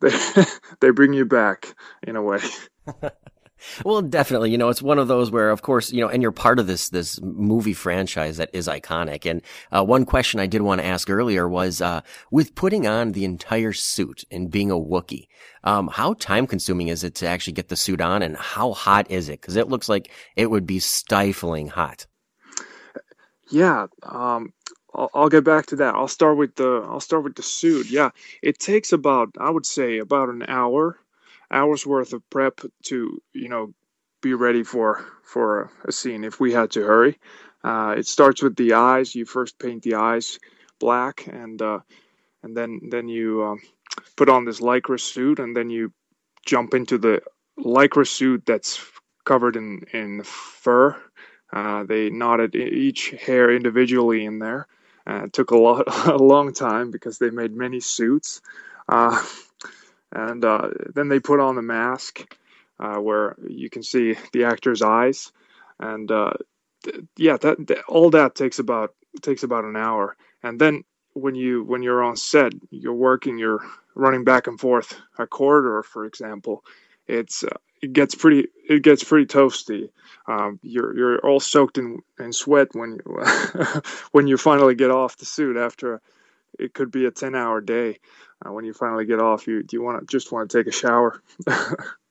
they 0.00 0.10
they 0.80 0.90
bring 0.90 1.12
you 1.12 1.24
back 1.24 1.74
in 2.02 2.16
a 2.16 2.22
way. 2.22 2.40
Well, 3.84 4.02
definitely. 4.02 4.50
You 4.50 4.58
know, 4.58 4.68
it's 4.68 4.82
one 4.82 4.98
of 4.98 5.08
those 5.08 5.30
where, 5.30 5.50
of 5.50 5.62
course, 5.62 5.92
you 5.92 6.00
know, 6.00 6.08
and 6.08 6.22
you're 6.22 6.32
part 6.32 6.58
of 6.58 6.66
this 6.66 6.88
this 6.90 7.20
movie 7.22 7.72
franchise 7.72 8.36
that 8.36 8.50
is 8.52 8.68
iconic. 8.68 9.28
And 9.28 9.42
uh, 9.70 9.84
one 9.84 10.04
question 10.04 10.40
I 10.40 10.46
did 10.46 10.62
want 10.62 10.80
to 10.80 10.86
ask 10.86 11.10
earlier 11.10 11.48
was, 11.48 11.80
uh, 11.80 12.00
with 12.30 12.54
putting 12.54 12.86
on 12.86 13.12
the 13.12 13.24
entire 13.24 13.72
suit 13.72 14.24
and 14.30 14.50
being 14.50 14.70
a 14.70 14.74
Wookiee, 14.76 15.28
um, 15.64 15.88
how 15.88 16.14
time 16.14 16.46
consuming 16.46 16.88
is 16.88 17.04
it 17.04 17.14
to 17.16 17.26
actually 17.26 17.52
get 17.54 17.68
the 17.68 17.76
suit 17.76 18.00
on, 18.00 18.22
and 18.22 18.36
how 18.36 18.72
hot 18.72 19.10
is 19.10 19.28
it? 19.28 19.40
Because 19.40 19.56
it 19.56 19.68
looks 19.68 19.88
like 19.88 20.10
it 20.36 20.50
would 20.50 20.66
be 20.66 20.78
stifling 20.78 21.68
hot. 21.68 22.06
Yeah, 23.50 23.86
um, 24.02 24.52
I'll, 24.94 25.10
I'll 25.14 25.28
get 25.28 25.44
back 25.44 25.66
to 25.66 25.76
that. 25.76 25.94
I'll 25.94 26.08
start 26.08 26.36
with 26.36 26.54
the 26.56 26.86
I'll 26.88 27.00
start 27.00 27.24
with 27.24 27.34
the 27.34 27.42
suit. 27.42 27.90
Yeah, 27.90 28.10
it 28.42 28.58
takes 28.58 28.92
about 28.92 29.30
I 29.38 29.50
would 29.50 29.66
say 29.66 29.98
about 29.98 30.28
an 30.28 30.44
hour 30.48 30.98
hours 31.50 31.86
worth 31.86 32.12
of 32.12 32.28
prep 32.30 32.60
to 32.84 33.22
you 33.32 33.48
know 33.48 33.74
be 34.22 34.34
ready 34.34 34.62
for 34.64 35.04
for 35.24 35.70
a 35.86 35.92
scene 35.92 36.24
if 36.24 36.40
we 36.40 36.52
had 36.52 36.70
to 36.72 36.82
hurry. 36.82 37.18
Uh, 37.64 37.94
it 37.98 38.06
starts 38.06 38.42
with 38.42 38.56
the 38.56 38.74
eyes. 38.74 39.14
You 39.14 39.24
first 39.26 39.58
paint 39.58 39.82
the 39.82 39.96
eyes 39.96 40.38
black, 40.80 41.26
and 41.28 41.60
uh, 41.62 41.80
and 42.42 42.56
then 42.56 42.80
then 42.90 43.08
you 43.08 43.44
um, 43.44 43.60
put 44.16 44.28
on 44.28 44.44
this 44.44 44.60
lycra 44.60 45.00
suit, 45.00 45.38
and 45.38 45.56
then 45.56 45.70
you 45.70 45.92
jump 46.46 46.74
into 46.74 46.98
the 46.98 47.22
lycra 47.58 48.06
suit 48.06 48.44
that's 48.46 48.84
covered 49.24 49.56
in 49.56 49.82
in 49.92 50.22
fur. 50.24 50.96
Uh, 51.52 51.84
they 51.84 52.10
knotted 52.10 52.54
each 52.56 53.10
hair 53.10 53.54
individually 53.54 54.24
in 54.24 54.38
there. 54.38 54.66
Uh, 55.08 55.24
it 55.24 55.32
took 55.32 55.50
a 55.52 55.56
lot 55.58 55.84
a 56.08 56.16
long 56.16 56.52
time 56.52 56.90
because 56.90 57.18
they 57.18 57.30
made 57.30 57.54
many 57.54 57.80
suits. 57.80 58.40
And 60.12 60.44
uh, 60.44 60.70
then 60.94 61.08
they 61.08 61.20
put 61.20 61.40
on 61.40 61.56
the 61.56 61.62
mask 61.62 62.36
uh, 62.80 62.96
where 62.96 63.36
you 63.46 63.68
can 63.70 63.82
see 63.82 64.16
the 64.32 64.44
actor's 64.44 64.82
eyes, 64.82 65.32
and 65.80 66.10
uh, 66.10 66.32
th- 66.84 67.04
yeah, 67.16 67.36
that, 67.38 67.66
that, 67.66 67.84
all 67.88 68.10
that 68.10 68.34
takes 68.34 68.58
about 68.58 68.94
takes 69.22 69.42
about 69.42 69.64
an 69.64 69.76
hour. 69.76 70.16
And 70.42 70.60
then 70.60 70.84
when 71.14 71.34
you 71.34 71.64
when 71.64 71.82
you're 71.82 72.02
on 72.02 72.16
set, 72.16 72.52
you're 72.70 72.94
working, 72.94 73.38
you're 73.38 73.64
running 73.94 74.24
back 74.24 74.46
and 74.46 74.58
forth 74.58 74.98
a 75.18 75.26
corridor, 75.26 75.82
for 75.82 76.04
example. 76.04 76.64
It's 77.06 77.44
uh, 77.44 77.56
it 77.82 77.92
gets 77.92 78.14
pretty 78.14 78.48
it 78.68 78.82
gets 78.82 79.04
pretty 79.04 79.26
toasty. 79.26 79.90
Um, 80.26 80.58
you're 80.62 80.96
you're 80.96 81.18
all 81.26 81.40
soaked 81.40 81.78
in, 81.78 82.00
in 82.18 82.32
sweat 82.32 82.68
when 82.72 82.92
you 83.04 83.24
when 84.12 84.26
you 84.26 84.36
finally 84.36 84.74
get 84.74 84.90
off 84.90 85.16
the 85.16 85.24
suit 85.24 85.56
after 85.56 86.00
it 86.58 86.74
could 86.74 86.90
be 86.90 87.06
a 87.06 87.10
10 87.10 87.34
hour 87.34 87.60
day. 87.60 87.98
Uh, 88.44 88.52
when 88.52 88.64
you 88.64 88.72
finally 88.72 89.04
get 89.04 89.20
off 89.20 89.48
you 89.48 89.62
do 89.64 89.76
you 89.76 89.82
want 89.82 90.00
to 90.00 90.06
just 90.06 90.30
want 90.30 90.48
to 90.48 90.58
take 90.58 90.68
a 90.68 90.76
shower 90.76 91.20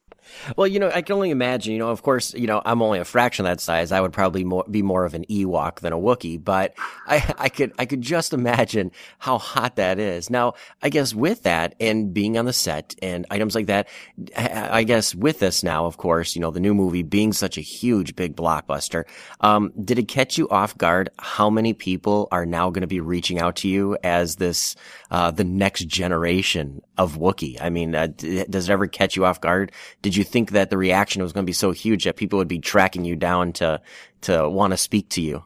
Well, 0.55 0.67
you 0.67 0.79
know, 0.79 0.91
I 0.93 1.01
can 1.01 1.13
only 1.13 1.29
imagine. 1.29 1.73
You 1.73 1.79
know, 1.79 1.89
of 1.89 2.03
course, 2.03 2.33
you 2.33 2.47
know, 2.47 2.61
I'm 2.65 2.81
only 2.81 2.99
a 2.99 3.05
fraction 3.05 3.45
of 3.45 3.51
that 3.51 3.61
size. 3.61 3.91
I 3.91 4.01
would 4.01 4.13
probably 4.13 4.43
more, 4.43 4.65
be 4.69 4.81
more 4.81 5.05
of 5.05 5.13
an 5.13 5.25
Ewok 5.25 5.79
than 5.79 5.93
a 5.93 5.97
Wookiee, 5.97 6.43
but 6.43 6.73
I, 7.05 7.33
I 7.37 7.49
could, 7.49 7.73
I 7.77 7.85
could 7.85 8.01
just 8.01 8.33
imagine 8.33 8.91
how 9.19 9.37
hot 9.37 9.75
that 9.75 9.99
is. 9.99 10.29
Now, 10.29 10.53
I 10.81 10.89
guess 10.89 11.13
with 11.13 11.43
that 11.43 11.75
and 11.79 12.13
being 12.13 12.37
on 12.37 12.45
the 12.45 12.53
set 12.53 12.95
and 13.01 13.25
items 13.29 13.55
like 13.55 13.67
that, 13.67 13.87
I 14.35 14.83
guess 14.83 15.13
with 15.15 15.39
this 15.39 15.63
now, 15.63 15.85
of 15.85 15.97
course, 15.97 16.35
you 16.35 16.41
know, 16.41 16.51
the 16.51 16.59
new 16.59 16.73
movie 16.73 17.03
being 17.03 17.33
such 17.33 17.57
a 17.57 17.61
huge, 17.61 18.15
big 18.15 18.35
blockbuster, 18.35 19.05
um, 19.41 19.71
did 19.83 19.99
it 19.99 20.07
catch 20.07 20.37
you 20.37 20.47
off 20.49 20.77
guard 20.77 21.09
how 21.19 21.49
many 21.49 21.73
people 21.73 22.27
are 22.31 22.45
now 22.45 22.69
going 22.69 22.81
to 22.81 22.87
be 22.87 22.99
reaching 22.99 23.39
out 23.39 23.57
to 23.57 23.67
you 23.67 23.97
as 24.03 24.35
this, 24.37 24.75
uh, 25.11 25.31
the 25.31 25.43
next 25.43 25.87
generation 25.87 26.81
of 26.97 27.17
Wookiee? 27.17 27.57
I 27.61 27.69
mean, 27.69 27.95
uh, 27.95 28.07
does 28.07 28.69
it 28.69 28.73
ever 28.73 28.87
catch 28.87 29.15
you 29.15 29.25
off 29.25 29.41
guard? 29.41 29.71
Did 30.01 30.15
you 30.15 30.23
think 30.23 30.51
that 30.51 30.69
the 30.69 30.77
reaction 30.77 31.21
was 31.21 31.33
going 31.33 31.45
to 31.45 31.49
be 31.49 31.53
so 31.53 31.71
huge 31.71 32.05
that 32.05 32.15
people 32.15 32.37
would 32.37 32.47
be 32.47 32.59
tracking 32.59 33.05
you 33.05 33.15
down 33.15 33.53
to 33.53 33.81
to 34.21 34.49
want 34.49 34.71
to 34.71 34.77
speak 34.77 35.09
to 35.09 35.21
you? 35.21 35.43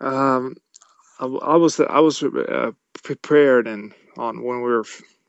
Um, 0.00 0.56
I, 1.18 1.26
I 1.26 1.56
was 1.56 1.80
I 1.80 2.00
was 2.00 2.22
uh, 2.22 2.72
prepared 3.02 3.66
and 3.66 3.94
on 4.16 4.42
when 4.42 4.62
we 4.62 4.70
were 4.70 4.84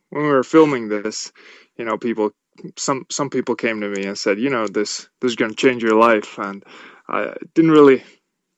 when 0.09 0.23
we 0.23 0.29
were 0.29 0.43
filming 0.43 0.89
this, 0.89 1.31
you 1.77 1.85
know, 1.85 1.97
people 1.97 2.31
some 2.77 3.05
some 3.09 3.29
people 3.29 3.55
came 3.55 3.81
to 3.81 3.89
me 3.89 4.05
and 4.05 4.17
said, 4.17 4.39
you 4.39 4.49
know, 4.49 4.67
this 4.67 5.09
this 5.19 5.31
is 5.31 5.35
going 5.35 5.51
to 5.51 5.57
change 5.57 5.83
your 5.83 5.95
life, 5.95 6.37
and 6.37 6.63
I 7.07 7.33
didn't 7.53 7.71
really 7.71 8.03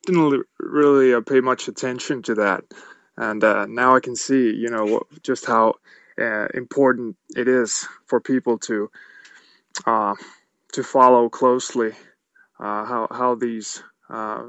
didn't 0.05 0.43
really 0.59 1.13
uh, 1.13 1.21
pay 1.21 1.39
much 1.39 1.67
attention 1.67 2.21
to 2.23 2.35
that, 2.35 2.63
and 3.17 3.43
uh, 3.43 3.65
now 3.67 3.95
I 3.95 3.99
can 3.99 4.15
see, 4.15 4.53
you 4.53 4.69
know, 4.69 4.85
what, 4.85 5.23
just 5.23 5.45
how 5.45 5.75
uh, 6.19 6.47
important 6.53 7.15
it 7.35 7.47
is 7.47 7.87
for 8.07 8.19
people 8.19 8.57
to 8.59 8.89
uh, 9.85 10.15
to 10.73 10.83
follow 10.83 11.29
closely 11.29 11.91
uh, 12.59 12.85
how 12.85 13.07
how 13.11 13.35
these 13.35 13.83
uh, 14.09 14.43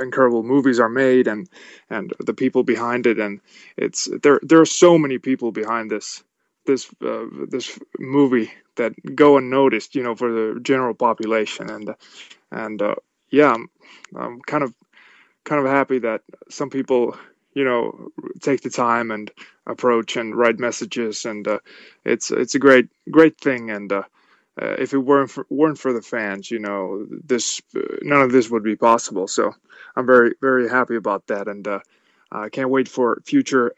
incredible 0.00 0.42
movies 0.42 0.80
are 0.80 0.88
made 0.88 1.28
and 1.28 1.48
and 1.90 2.12
the 2.20 2.34
people 2.34 2.62
behind 2.62 3.06
it. 3.06 3.18
And 3.18 3.40
it's 3.76 4.08
there 4.22 4.40
there 4.42 4.60
are 4.60 4.66
so 4.66 4.98
many 4.98 5.18
people 5.18 5.52
behind 5.52 5.90
this 5.90 6.24
this 6.66 6.88
uh, 7.04 7.26
this 7.48 7.78
movie 7.98 8.50
that 8.76 8.92
go 9.14 9.36
unnoticed 9.36 9.94
you 9.94 10.02
know 10.02 10.14
for 10.14 10.32
the 10.32 10.60
general 10.60 10.94
population. 10.94 11.70
And 11.70 11.94
and 12.50 12.82
uh, 12.82 12.96
yeah 13.30 13.52
I'm, 13.54 13.70
I'm 14.16 14.40
kind 14.42 14.64
of 14.64 14.74
kind 15.44 15.64
of 15.64 15.70
happy 15.70 15.98
that 16.00 16.22
some 16.50 16.70
people 16.70 17.16
you 17.54 17.64
know 17.64 18.10
take 18.40 18.62
the 18.62 18.70
time 18.70 19.10
and 19.10 19.30
approach 19.66 20.16
and 20.16 20.36
write 20.36 20.58
messages. 20.58 21.24
And 21.24 21.46
uh, 21.48 21.58
it's 22.04 22.30
it's 22.30 22.54
a 22.54 22.58
great 22.60 22.88
great 23.10 23.40
thing. 23.40 23.70
And 23.70 23.92
uh, 23.92 24.02
uh, 24.60 24.76
if 24.78 24.92
it 24.94 24.98
weren't 24.98 25.30
for, 25.30 25.46
weren't 25.50 25.78
for 25.78 25.92
the 25.92 26.02
fans, 26.02 26.50
you 26.50 26.58
know, 26.60 27.06
this 27.10 27.62
uh, 27.76 27.80
none 28.02 28.22
of 28.22 28.32
this 28.32 28.50
would 28.50 28.64
be 28.64 28.76
possible. 28.76 29.28
So 29.28 29.52
I'm 29.96 30.06
very 30.06 30.34
very 30.40 30.68
happy 30.68 30.96
about 30.96 31.26
that, 31.28 31.48
and 31.48 31.66
uh, 31.66 31.80
I 32.32 32.48
can't 32.50 32.70
wait 32.70 32.88
for 32.88 33.20
future 33.24 33.74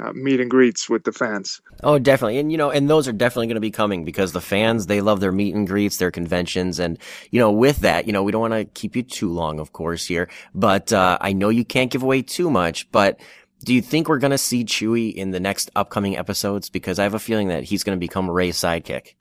uh, 0.00 0.12
meet 0.12 0.40
and 0.40 0.50
greets 0.50 0.88
with 0.88 1.04
the 1.04 1.12
fans. 1.12 1.60
Oh, 1.82 1.98
definitely, 1.98 2.38
and 2.38 2.50
you 2.52 2.58
know, 2.58 2.70
and 2.70 2.88
those 2.88 3.08
are 3.08 3.12
definitely 3.12 3.48
going 3.48 3.56
to 3.56 3.60
be 3.60 3.70
coming 3.70 4.04
because 4.04 4.32
the 4.32 4.40
fans 4.40 4.86
they 4.86 5.00
love 5.00 5.20
their 5.20 5.32
meet 5.32 5.54
and 5.54 5.66
greets, 5.66 5.96
their 5.96 6.10
conventions, 6.10 6.78
and 6.78 6.98
you 7.30 7.40
know, 7.40 7.50
with 7.50 7.78
that, 7.80 8.06
you 8.06 8.12
know, 8.12 8.22
we 8.22 8.32
don't 8.32 8.40
want 8.40 8.54
to 8.54 8.64
keep 8.64 8.94
you 8.96 9.02
too 9.02 9.30
long, 9.30 9.58
of 9.58 9.72
course, 9.72 10.06
here, 10.06 10.28
but 10.54 10.92
uh, 10.92 11.18
I 11.20 11.32
know 11.32 11.48
you 11.48 11.64
can't 11.64 11.90
give 11.90 12.02
away 12.02 12.22
too 12.22 12.50
much, 12.50 12.90
but. 12.90 13.20
Do 13.62 13.74
you 13.74 13.82
think 13.82 14.08
we're 14.08 14.16
going 14.16 14.30
to 14.30 14.38
see 14.38 14.64
Chewie 14.64 15.12
in 15.12 15.32
the 15.32 15.38
next 15.38 15.70
upcoming 15.76 16.16
episodes? 16.16 16.70
Because 16.70 16.98
I 16.98 17.02
have 17.02 17.12
a 17.12 17.18
feeling 17.18 17.48
that 17.48 17.62
he's 17.62 17.84
going 17.84 17.94
to 17.94 18.00
become 18.00 18.30
Rey's 18.30 18.56
sidekick. 18.56 19.16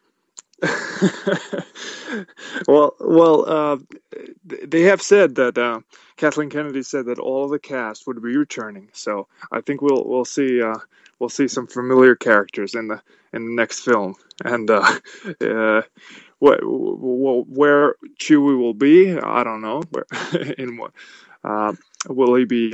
well, 2.67 2.95
well, 2.99 3.49
uh, 3.49 3.77
they 4.43 4.81
have 4.81 5.01
said 5.01 5.35
that 5.35 5.57
uh, 5.57 5.79
Kathleen 6.17 6.49
Kennedy 6.49 6.83
said 6.83 7.05
that 7.05 7.19
all 7.19 7.47
the 7.47 7.59
cast 7.59 8.07
would 8.07 8.21
be 8.21 8.35
returning. 8.35 8.89
So 8.93 9.27
I 9.51 9.61
think 9.61 9.81
we'll 9.81 10.03
we'll 10.05 10.25
see 10.25 10.61
uh, 10.61 10.75
we'll 11.19 11.29
see 11.29 11.47
some 11.47 11.67
familiar 11.67 12.15
characters 12.15 12.75
in 12.75 12.87
the 12.87 13.01
in 13.33 13.45
the 13.45 13.53
next 13.53 13.81
film, 13.81 14.15
and 14.43 14.69
uh, 14.69 14.99
uh, 15.41 15.81
what, 16.39 16.59
where 16.63 17.95
Chewie 18.19 18.57
will 18.57 18.73
be, 18.73 19.17
I 19.17 19.43
don't 19.43 19.61
know. 19.61 19.83
In 20.57 20.77
what 20.77 20.91
uh, 21.43 21.73
will 22.07 22.35
he 22.35 22.45
be? 22.45 22.73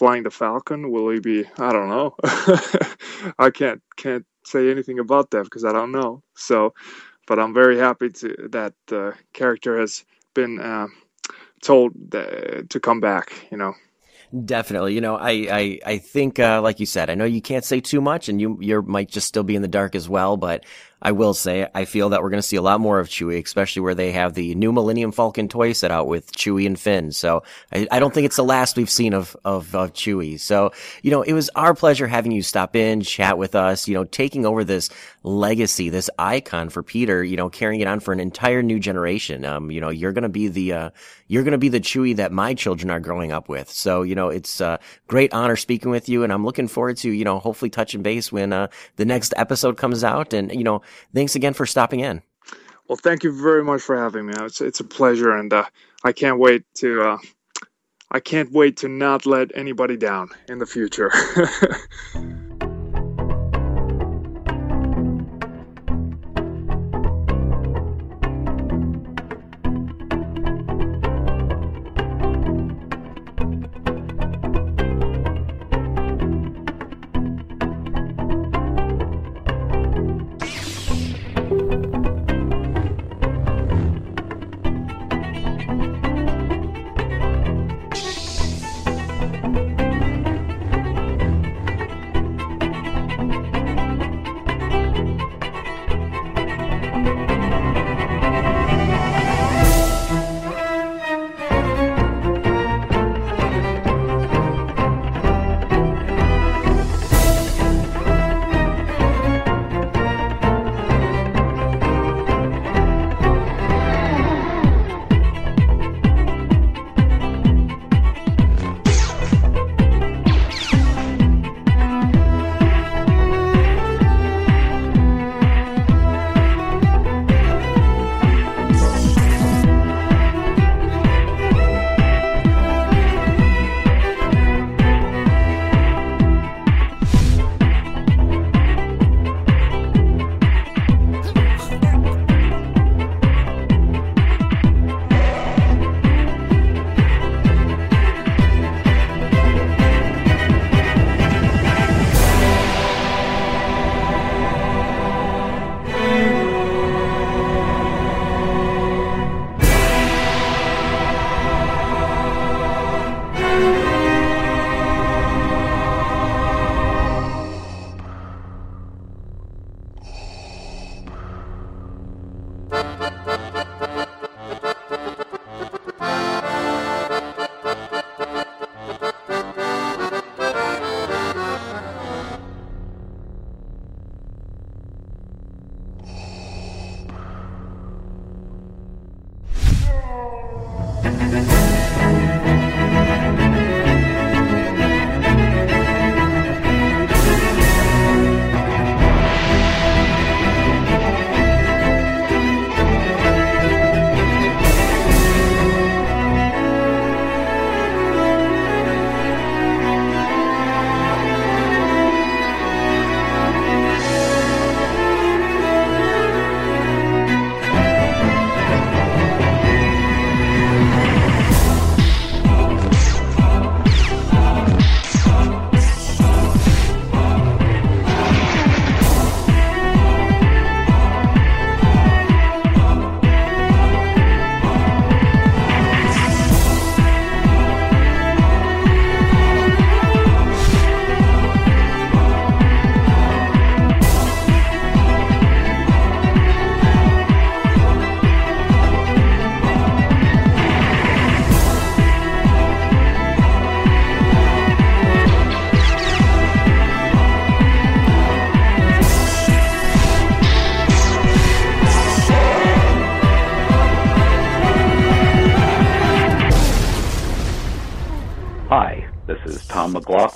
flying 0.00 0.22
the 0.22 0.30
Falcon? 0.30 0.90
Will 0.90 1.10
he 1.10 1.20
be? 1.20 1.44
I 1.58 1.72
don't 1.72 1.90
know. 1.90 2.14
I 3.38 3.50
can't 3.50 3.82
can't 3.96 4.24
say 4.46 4.70
anything 4.70 4.98
about 4.98 5.30
that 5.32 5.44
because 5.44 5.64
I 5.64 5.72
don't 5.72 5.92
know. 5.92 6.22
So 6.34 6.72
but 7.30 7.38
I'm 7.38 7.54
very 7.54 7.78
happy 7.78 8.10
to, 8.10 8.48
that 8.50 8.74
the 8.88 9.14
character 9.32 9.78
has 9.78 10.04
been 10.34 10.60
uh, 10.60 10.88
told 11.62 11.92
that, 12.10 12.68
to 12.70 12.80
come 12.80 12.98
back. 12.98 13.46
You 13.52 13.56
know. 13.56 13.74
Definitely. 14.44 14.94
You 14.94 15.00
know, 15.00 15.14
I, 15.14 15.30
I, 15.30 15.78
I 15.86 15.98
think, 15.98 16.40
uh, 16.40 16.60
like 16.60 16.80
you 16.80 16.86
said, 16.86 17.08
I 17.08 17.14
know 17.14 17.24
you 17.24 17.40
can't 17.40 17.64
say 17.64 17.80
too 17.80 18.00
much 18.00 18.28
and 18.28 18.40
you, 18.40 18.58
you 18.60 18.82
might 18.82 19.10
just 19.10 19.28
still 19.28 19.44
be 19.44 19.54
in 19.54 19.62
the 19.62 19.68
dark 19.68 19.94
as 19.94 20.08
well, 20.08 20.36
but 20.36 20.64
I 21.02 21.12
will 21.12 21.34
say 21.34 21.68
I 21.74 21.84
feel 21.84 22.10
that 22.10 22.22
we're 22.22 22.30
going 22.30 22.42
to 22.42 22.46
see 22.46 22.56
a 22.56 22.62
lot 22.62 22.80
more 22.80 22.98
of 22.98 23.08
Chewie, 23.08 23.42
especially 23.42 23.82
where 23.82 23.94
they 23.94 24.12
have 24.12 24.34
the 24.34 24.54
new 24.54 24.72
Millennium 24.72 25.12
Falcon 25.12 25.48
toy 25.48 25.72
set 25.72 25.90
out 25.90 26.06
with 26.06 26.32
Chewie 26.32 26.66
and 26.66 26.78
Finn. 26.78 27.12
So 27.12 27.42
I, 27.72 27.86
I 27.90 28.00
don't 28.00 28.12
think 28.12 28.26
it's 28.26 28.36
the 28.36 28.44
last 28.44 28.76
we've 28.76 28.90
seen 28.90 29.14
of, 29.14 29.36
of, 29.44 29.74
of 29.74 29.92
Chewie. 29.92 30.38
So, 30.38 30.72
you 31.02 31.10
know, 31.10 31.22
it 31.22 31.32
was 31.32 31.50
our 31.54 31.74
pleasure 31.74 32.06
having 32.06 32.32
you 32.32 32.42
stop 32.42 32.76
in, 32.76 33.00
chat 33.00 33.38
with 33.38 33.54
us, 33.54 33.88
you 33.88 33.94
know, 33.94 34.04
taking 34.04 34.44
over 34.44 34.64
this 34.64 34.90
legacy, 35.22 35.88
this 35.88 36.10
icon 36.18 36.68
for 36.68 36.82
Peter, 36.82 37.24
you 37.24 37.36
know, 37.36 37.48
carrying 37.48 37.80
it 37.80 37.86
on 37.86 38.00
for 38.00 38.12
an 38.12 38.20
entire 38.20 38.62
new 38.62 38.78
generation. 38.78 39.44
Um, 39.44 39.70
you 39.70 39.80
know, 39.80 39.90
you're 39.90 40.12
going 40.12 40.22
to 40.22 40.28
be 40.28 40.48
the, 40.48 40.72
uh, 40.72 40.90
you're 41.30 41.44
going 41.44 41.52
to 41.52 41.58
be 41.58 41.68
the 41.68 41.80
Chewie 41.80 42.16
that 42.16 42.32
my 42.32 42.54
children 42.54 42.90
are 42.90 42.98
growing 42.98 43.30
up 43.30 43.48
with. 43.48 43.70
So, 43.70 44.02
you 44.02 44.16
know, 44.16 44.30
it's 44.30 44.60
a 44.60 44.80
great 45.06 45.32
honor 45.32 45.54
speaking 45.54 45.92
with 45.92 46.08
you 46.08 46.24
and 46.24 46.32
I'm 46.32 46.44
looking 46.44 46.66
forward 46.66 46.96
to, 46.98 47.10
you 47.10 47.24
know, 47.24 47.38
hopefully 47.38 47.70
touching 47.70 48.02
base 48.02 48.32
when, 48.32 48.52
uh, 48.52 48.66
the 48.96 49.04
next 49.04 49.32
episode 49.36 49.76
comes 49.76 50.02
out 50.02 50.32
and, 50.32 50.52
you 50.52 50.64
know, 50.64 50.82
thanks 51.14 51.36
again 51.36 51.54
for 51.54 51.66
stopping 51.66 52.00
in. 52.00 52.20
Well, 52.88 52.96
thank 52.96 53.22
you 53.22 53.30
very 53.30 53.62
much 53.62 53.82
for 53.82 53.96
having 53.96 54.26
me. 54.26 54.34
It's 54.38 54.60
it's 54.60 54.80
a 54.80 54.84
pleasure, 54.84 55.30
and 55.36 55.52
uh, 55.52 55.66
I 56.02 56.10
can't 56.10 56.40
wait 56.40 56.64
to. 56.78 57.02
Uh, 57.02 57.18
I 58.10 58.18
can't 58.18 58.50
wait 58.50 58.78
to 58.78 58.88
not 58.88 59.26
let 59.26 59.56
anybody 59.56 59.96
down 59.96 60.30
in 60.48 60.58
the 60.58 60.66
future. 60.66 61.12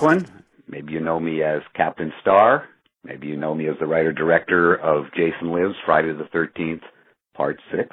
McLaughlin. 0.04 0.42
Maybe 0.68 0.92
you 0.92 1.00
know 1.00 1.20
me 1.20 1.42
as 1.42 1.62
Captain 1.74 2.12
Star. 2.20 2.68
Maybe 3.04 3.26
you 3.26 3.36
know 3.36 3.54
me 3.54 3.68
as 3.68 3.76
the 3.78 3.86
writer 3.86 4.12
director 4.12 4.74
of 4.74 5.04
Jason 5.14 5.52
Lives 5.52 5.74
Friday 5.84 6.12
the 6.12 6.28
13th, 6.36 6.80
Part 7.36 7.60
6. 7.70 7.88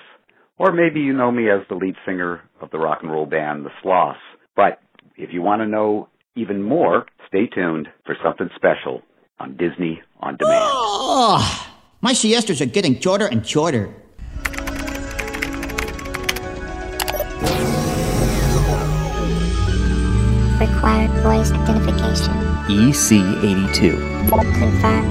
Or 0.57 0.71
maybe 0.71 0.99
you 0.99 1.13
know 1.13 1.31
me 1.31 1.49
as 1.49 1.61
the 1.69 1.75
lead 1.75 1.95
singer 2.05 2.41
of 2.61 2.69
the 2.71 2.77
rock 2.77 2.99
and 3.01 3.11
roll 3.11 3.25
band 3.25 3.65
The 3.65 3.71
Sloths. 3.81 4.19
But 4.55 4.79
if 5.17 5.33
you 5.33 5.41
want 5.41 5.61
to 5.61 5.67
know 5.67 6.07
even 6.35 6.61
more, 6.63 7.05
stay 7.27 7.47
tuned 7.47 7.88
for 8.05 8.15
something 8.23 8.49
special 8.55 9.01
on 9.39 9.57
Disney 9.57 10.01
On 10.21 10.38
Demand. 10.38 10.63
Oh, 10.63 11.73
my 12.01 12.13
siestas 12.13 12.61
are 12.61 12.65
getting 12.65 12.99
shorter 12.99 13.25
and 13.25 13.45
shorter. 13.45 13.93
Required 20.61 21.09
voice 21.23 21.51
identification. 21.51 22.35
E 22.69 22.91
EC82. 22.91 23.97
Confirm. 24.59 25.05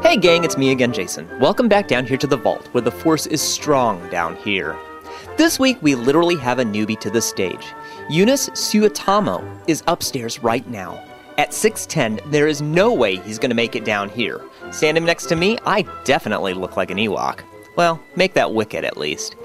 Hey 0.00 0.16
gang, 0.16 0.44
it's 0.44 0.56
me 0.56 0.70
again, 0.70 0.92
Jason. 0.92 1.28
Welcome 1.40 1.66
back 1.66 1.88
down 1.88 2.06
here 2.06 2.16
to 2.18 2.26
the 2.28 2.36
vault, 2.36 2.68
where 2.68 2.82
the 2.82 2.92
force 2.92 3.26
is 3.26 3.42
strong 3.42 4.08
down 4.10 4.36
here. 4.36 4.76
This 5.36 5.58
week, 5.58 5.78
we 5.82 5.96
literally 5.96 6.36
have 6.36 6.60
a 6.60 6.64
newbie 6.64 7.00
to 7.00 7.10
the 7.10 7.20
stage. 7.20 7.66
Joonas 8.08 8.50
Suotamo 8.50 9.44
is 9.66 9.82
upstairs 9.88 10.40
right 10.40 10.68
now. 10.68 11.04
At 11.36 11.50
6'10, 11.50 12.30
there 12.30 12.46
is 12.46 12.62
no 12.62 12.92
way 12.92 13.16
he's 13.16 13.40
gonna 13.40 13.56
make 13.56 13.74
it 13.74 13.84
down 13.84 14.08
here. 14.08 14.40
Standing 14.70 15.04
next 15.04 15.26
to 15.26 15.34
me, 15.34 15.58
I 15.66 15.82
definitely 16.04 16.54
look 16.54 16.76
like 16.76 16.92
an 16.92 16.98
Ewok. 16.98 17.40
Well, 17.78 18.02
make 18.16 18.34
that 18.34 18.54
Wicket 18.54 18.82
at 18.82 18.96
least. 18.96 19.36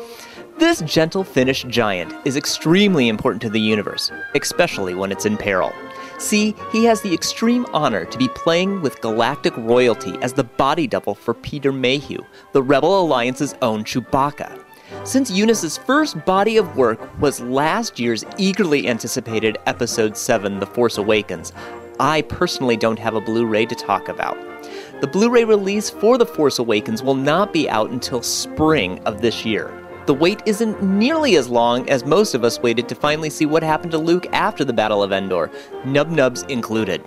This 0.57 0.81
gentle 0.81 1.23
Finnish 1.23 1.65
giant 1.65 2.11
is 2.25 2.35
extremely 2.35 3.07
important 3.07 3.43
to 3.43 3.49
the 3.49 3.61
universe, 3.61 4.11
especially 4.33 4.95
when 4.95 5.11
it's 5.11 5.27
in 5.27 5.37
peril. 5.37 5.71
See, 6.17 6.55
he 6.71 6.83
has 6.85 7.01
the 7.01 7.13
extreme 7.13 7.67
honor 7.73 8.05
to 8.05 8.17
be 8.17 8.27
playing 8.29 8.81
with 8.81 9.01
galactic 9.01 9.55
royalty 9.55 10.17
as 10.23 10.33
the 10.33 10.45
body 10.45 10.87
double 10.87 11.13
for 11.13 11.35
Peter 11.35 11.71
Mayhew, 11.71 12.25
the 12.53 12.63
Rebel 12.63 13.01
Alliance's 13.01 13.53
own 13.61 13.83
Chewbacca. 13.83 14.63
Since 15.03 15.29
Joonas's 15.29 15.77
first 15.77 16.25
body 16.25 16.57
of 16.57 16.75
work 16.75 16.99
was 17.19 17.39
last 17.39 17.99
year's 17.99 18.25
eagerly 18.39 18.87
anticipated 18.87 19.59
Episode 19.67 20.17
7, 20.17 20.59
The 20.59 20.65
Force 20.65 20.97
Awakens, 20.97 21.53
I 21.99 22.23
personally 22.23 22.77
don't 22.77 22.97
have 22.97 23.13
a 23.13 23.21
Blu 23.21 23.45
ray 23.45 23.67
to 23.67 23.75
talk 23.75 24.09
about. 24.09 24.52
The 25.03 25.07
Blu 25.07 25.29
ray 25.29 25.43
release 25.43 25.89
for 25.89 26.17
The 26.17 26.25
Force 26.25 26.59
Awakens 26.59 27.03
will 27.03 27.13
not 27.13 27.51
be 27.51 27.69
out 27.69 27.89
until 27.89 28.23
spring 28.23 28.99
of 28.99 29.19
this 29.19 29.43
year. 29.43 29.69
The 30.05 30.13
wait 30.13 30.41
isn't 30.45 30.81
nearly 30.81 31.35
as 31.35 31.49
long 31.49 31.89
as 31.89 32.05
most 32.05 32.33
of 32.33 32.45
us 32.45 32.61
waited 32.61 32.87
to 32.87 32.95
finally 32.95 33.29
see 33.29 33.45
what 33.45 33.63
happened 33.63 33.91
to 33.91 33.97
Luke 33.97 34.27
after 34.31 34.63
the 34.63 34.71
Battle 34.71 35.03
of 35.03 35.11
Endor, 35.11 35.51
Yub 35.83 36.09
Nubs 36.09 36.43
included. 36.43 37.05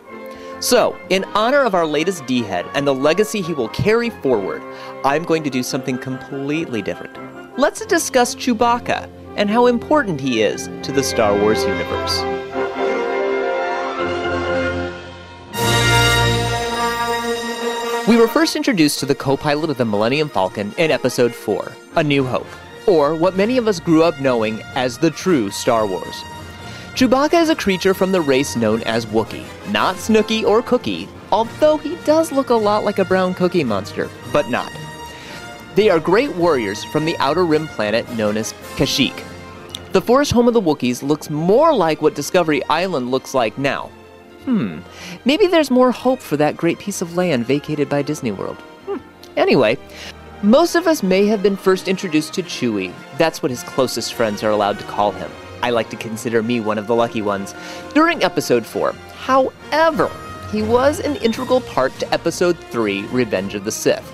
So, 0.60 0.94
in 1.08 1.24
honor 1.34 1.64
of 1.64 1.74
our 1.74 1.86
latest 1.86 2.26
D 2.26 2.42
Head 2.42 2.66
and 2.74 2.86
the 2.86 2.94
legacy 2.94 3.40
he 3.40 3.54
will 3.54 3.70
carry 3.70 4.10
forward, 4.10 4.60
I'm 5.02 5.22
going 5.22 5.42
to 5.44 5.48
do 5.48 5.62
something 5.62 5.96
completely 5.96 6.82
different. 6.82 7.16
Let's 7.58 7.86
discuss 7.86 8.34
Chewbacca 8.34 9.08
and 9.36 9.48
how 9.48 9.68
important 9.68 10.20
he 10.20 10.42
is 10.42 10.68
to 10.82 10.92
the 10.92 11.02
Star 11.02 11.34
Wars 11.40 11.62
universe. 11.62 12.20
We 18.08 18.16
were 18.16 18.28
first 18.28 18.54
introduced 18.54 19.00
to 19.00 19.06
the 19.06 19.16
co 19.16 19.36
pilot 19.36 19.68
of 19.68 19.78
the 19.78 19.84
Millennium 19.84 20.28
Falcon 20.28 20.72
in 20.78 20.92
Episode 20.92 21.34
4, 21.34 21.72
A 21.96 22.04
New 22.04 22.24
Hope, 22.24 22.46
or 22.86 23.16
what 23.16 23.34
many 23.34 23.58
of 23.58 23.66
us 23.66 23.80
grew 23.80 24.04
up 24.04 24.20
knowing 24.20 24.62
as 24.76 24.96
the 24.96 25.10
true 25.10 25.50
Star 25.50 25.88
Wars. 25.88 26.22
Chewbacca 26.94 27.42
is 27.42 27.48
a 27.48 27.56
creature 27.56 27.94
from 27.94 28.12
the 28.12 28.20
race 28.20 28.54
known 28.54 28.80
as 28.84 29.06
Wookiee, 29.06 29.44
not 29.72 29.96
Snooky 29.96 30.44
or 30.44 30.62
Cookie, 30.62 31.08
although 31.32 31.78
he 31.78 31.96
does 32.04 32.30
look 32.30 32.50
a 32.50 32.54
lot 32.54 32.84
like 32.84 33.00
a 33.00 33.04
brown 33.04 33.34
cookie 33.34 33.64
monster, 33.64 34.08
but 34.32 34.48
not. 34.50 34.72
They 35.74 35.90
are 35.90 35.98
great 35.98 36.30
warriors 36.36 36.84
from 36.84 37.06
the 37.06 37.16
outer 37.18 37.44
rim 37.44 37.66
planet 37.66 38.08
known 38.12 38.36
as 38.36 38.52
Kashyyyk. 38.76 39.20
The 39.90 40.00
forest 40.00 40.30
home 40.30 40.46
of 40.46 40.54
the 40.54 40.60
Wookiees 40.60 41.02
looks 41.02 41.28
more 41.28 41.74
like 41.74 42.00
what 42.02 42.14
Discovery 42.14 42.62
Island 42.66 43.10
looks 43.10 43.34
like 43.34 43.58
now. 43.58 43.90
Hmm, 44.46 44.78
maybe 45.24 45.48
there's 45.48 45.72
more 45.72 45.90
hope 45.90 46.20
for 46.20 46.36
that 46.36 46.56
great 46.56 46.78
piece 46.78 47.02
of 47.02 47.16
land 47.16 47.44
vacated 47.46 47.88
by 47.88 48.02
Disney 48.02 48.30
World. 48.30 48.56
Hmm. 48.86 48.98
Anyway, 49.36 49.76
most 50.42 50.76
of 50.76 50.86
us 50.86 51.02
may 51.02 51.26
have 51.26 51.42
been 51.42 51.56
first 51.56 51.88
introduced 51.88 52.32
to 52.34 52.44
Chewie. 52.44 52.92
That's 53.18 53.42
what 53.42 53.50
his 53.50 53.64
closest 53.64 54.14
friends 54.14 54.44
are 54.44 54.50
allowed 54.50 54.78
to 54.78 54.84
call 54.84 55.10
him. 55.10 55.30
I 55.62 55.70
like 55.70 55.90
to 55.90 55.96
consider 55.96 56.44
me 56.44 56.60
one 56.60 56.78
of 56.78 56.86
the 56.86 56.94
lucky 56.94 57.22
ones. 57.22 57.56
During 57.92 58.22
episode 58.22 58.64
4. 58.64 58.92
However, 59.16 60.10
he 60.52 60.62
was 60.62 61.00
an 61.00 61.16
integral 61.16 61.60
part 61.62 61.92
to 61.98 62.14
episode 62.14 62.56
3, 62.56 63.02
Revenge 63.06 63.56
of 63.56 63.64
the 63.64 63.72
Sith. 63.72 64.12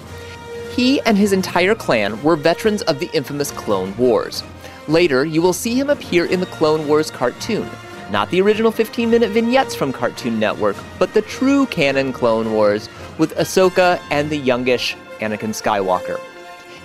He 0.75 0.99
and 1.03 1.19
his 1.19 1.35
entire 1.35 1.75
clan 1.75 2.23
were 2.23 2.37
veterans 2.37 2.81
of 2.83 3.01
the 3.01 3.11
infamous 3.13 3.51
Clone 3.51 3.95
Wars. 3.99 4.43
Later, 4.89 5.27
you 5.27 5.43
will 5.43 5.53
see 5.53 5.75
him 5.79 5.91
appear 5.91 6.25
in 6.25 6.41
the 6.41 6.47
Clone 6.47 6.89
Wars 6.89 7.11
cartoon. 7.11 7.69
Not 8.13 8.29
the 8.29 8.43
original 8.43 8.71
15 8.71 9.11
minute 9.11 9.31
vignettes 9.31 9.75
from 9.75 9.91
Cartoon 9.91 10.39
Network, 10.39 10.77
but 10.99 11.15
the 11.15 11.23
true 11.23 11.65
canon 11.65 12.13
Clone 12.13 12.53
Wars 12.53 12.91
with 13.17 13.35
Ahsoka 13.37 13.99
and 14.11 14.29
the 14.29 14.37
youngish 14.37 14.95
Anakin 15.21 15.55
Skywalker. 15.55 16.21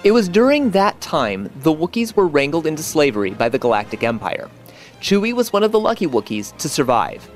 It 0.06 0.14
was 0.14 0.30
during 0.30 0.72
that 0.72 1.02
time 1.02 1.50
the 1.58 1.74
Wookiees 1.74 2.16
were 2.16 2.28
wrangled 2.28 2.66
into 2.66 2.82
slavery 2.82 3.32
by 3.32 3.50
the 3.50 3.60
Galactic 3.60 4.04
Empire. 4.04 4.50
Chewie 5.02 5.34
was 5.34 5.52
one 5.52 5.64
of 5.64 5.74
the 5.74 5.82
lucky 5.82 6.08
Wookiees 6.08 6.56
to 6.60 6.70
survive. 6.70 7.30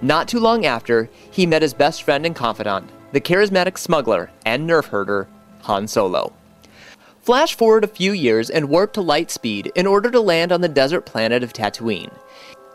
Not 0.00 0.28
too 0.28 0.38
long 0.38 0.64
after, 0.64 1.10
he 1.28 1.46
met 1.46 1.62
his 1.62 1.74
best 1.74 2.04
friend 2.04 2.24
and 2.24 2.36
confidant, 2.36 2.88
the 3.10 3.20
charismatic 3.20 3.76
smuggler 3.76 4.30
and 4.44 4.70
nerf 4.70 4.84
herder, 4.84 5.26
Han 5.62 5.88
Solo. 5.88 6.32
Flash 7.22 7.56
forward 7.56 7.82
a 7.82 7.88
few 7.88 8.12
years 8.12 8.50
and 8.50 8.68
warp 8.68 8.92
to 8.92 9.00
light 9.00 9.32
speed 9.32 9.72
in 9.74 9.84
order 9.84 10.12
to 10.12 10.20
land 10.20 10.52
on 10.52 10.60
the 10.60 10.68
desert 10.68 11.06
planet 11.06 11.42
of 11.42 11.52
Tatooine. 11.52 12.12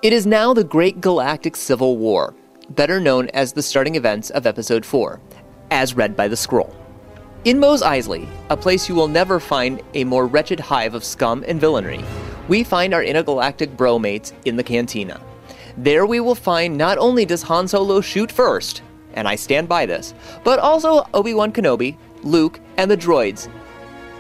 It 0.01 0.13
is 0.13 0.25
now 0.25 0.51
the 0.51 0.63
Great 0.63 0.99
Galactic 0.99 1.55
Civil 1.55 1.95
War, 1.95 2.33
better 2.71 2.99
known 2.99 3.29
as 3.35 3.53
the 3.53 3.61
starting 3.61 3.93
events 3.93 4.31
of 4.31 4.47
Episode 4.47 4.83
4, 4.83 5.21
as 5.69 5.95
read 5.95 6.15
by 6.15 6.27
the 6.27 6.35
scroll. 6.35 6.75
In 7.45 7.59
Mos 7.59 7.83
Eisley, 7.83 8.27
a 8.49 8.57
place 8.57 8.89
you 8.89 8.95
will 8.95 9.07
never 9.07 9.39
find 9.39 9.79
a 9.93 10.03
more 10.03 10.25
wretched 10.25 10.59
hive 10.59 10.95
of 10.95 11.03
scum 11.03 11.45
and 11.47 11.61
villainy, 11.61 12.03
we 12.47 12.63
find 12.63 12.95
our 12.95 13.03
intergalactic 13.03 13.77
bromates 13.77 14.33
in 14.45 14.55
the 14.55 14.63
cantina. 14.63 15.21
There 15.77 16.07
we 16.07 16.19
will 16.19 16.33
find 16.33 16.75
not 16.75 16.97
only 16.97 17.23
does 17.23 17.43
Han 17.43 17.67
Solo 17.67 18.01
shoot 18.01 18.31
first, 18.31 18.81
and 19.13 19.27
I 19.27 19.35
stand 19.35 19.69
by 19.69 19.85
this, 19.85 20.15
but 20.43 20.57
also 20.57 21.07
Obi 21.13 21.35
Wan 21.35 21.53
Kenobi, 21.53 21.95
Luke, 22.23 22.59
and 22.77 22.89
the 22.89 22.97
droids. 22.97 23.51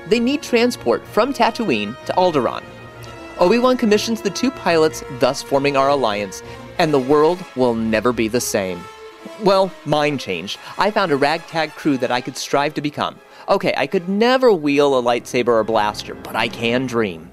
They 0.09 0.19
need 0.19 0.43
transport 0.43 1.03
from 1.07 1.33
Tatooine 1.33 1.97
to 2.05 2.13
Alderaan. 2.13 2.61
Obi 3.41 3.57
Wan 3.57 3.75
commissions 3.75 4.21
the 4.21 4.29
two 4.29 4.51
pilots, 4.51 5.03
thus 5.19 5.41
forming 5.41 5.75
our 5.75 5.89
alliance, 5.89 6.43
and 6.77 6.93
the 6.93 6.99
world 6.99 7.43
will 7.55 7.73
never 7.73 8.13
be 8.13 8.27
the 8.27 8.39
same. 8.39 8.79
Well, 9.43 9.71
mine 9.83 10.19
changed. 10.19 10.59
I 10.77 10.91
found 10.91 11.11
a 11.11 11.17
ragtag 11.17 11.71
crew 11.71 11.97
that 11.97 12.11
I 12.11 12.21
could 12.21 12.37
strive 12.37 12.75
to 12.75 12.81
become. 12.81 13.19
Okay, 13.49 13.73
I 13.75 13.87
could 13.87 14.07
never 14.07 14.53
wield 14.53 14.93
a 14.93 15.07
lightsaber 15.07 15.47
or 15.47 15.63
blaster, 15.63 16.13
but 16.13 16.35
I 16.35 16.49
can 16.49 16.85
dream. 16.85 17.31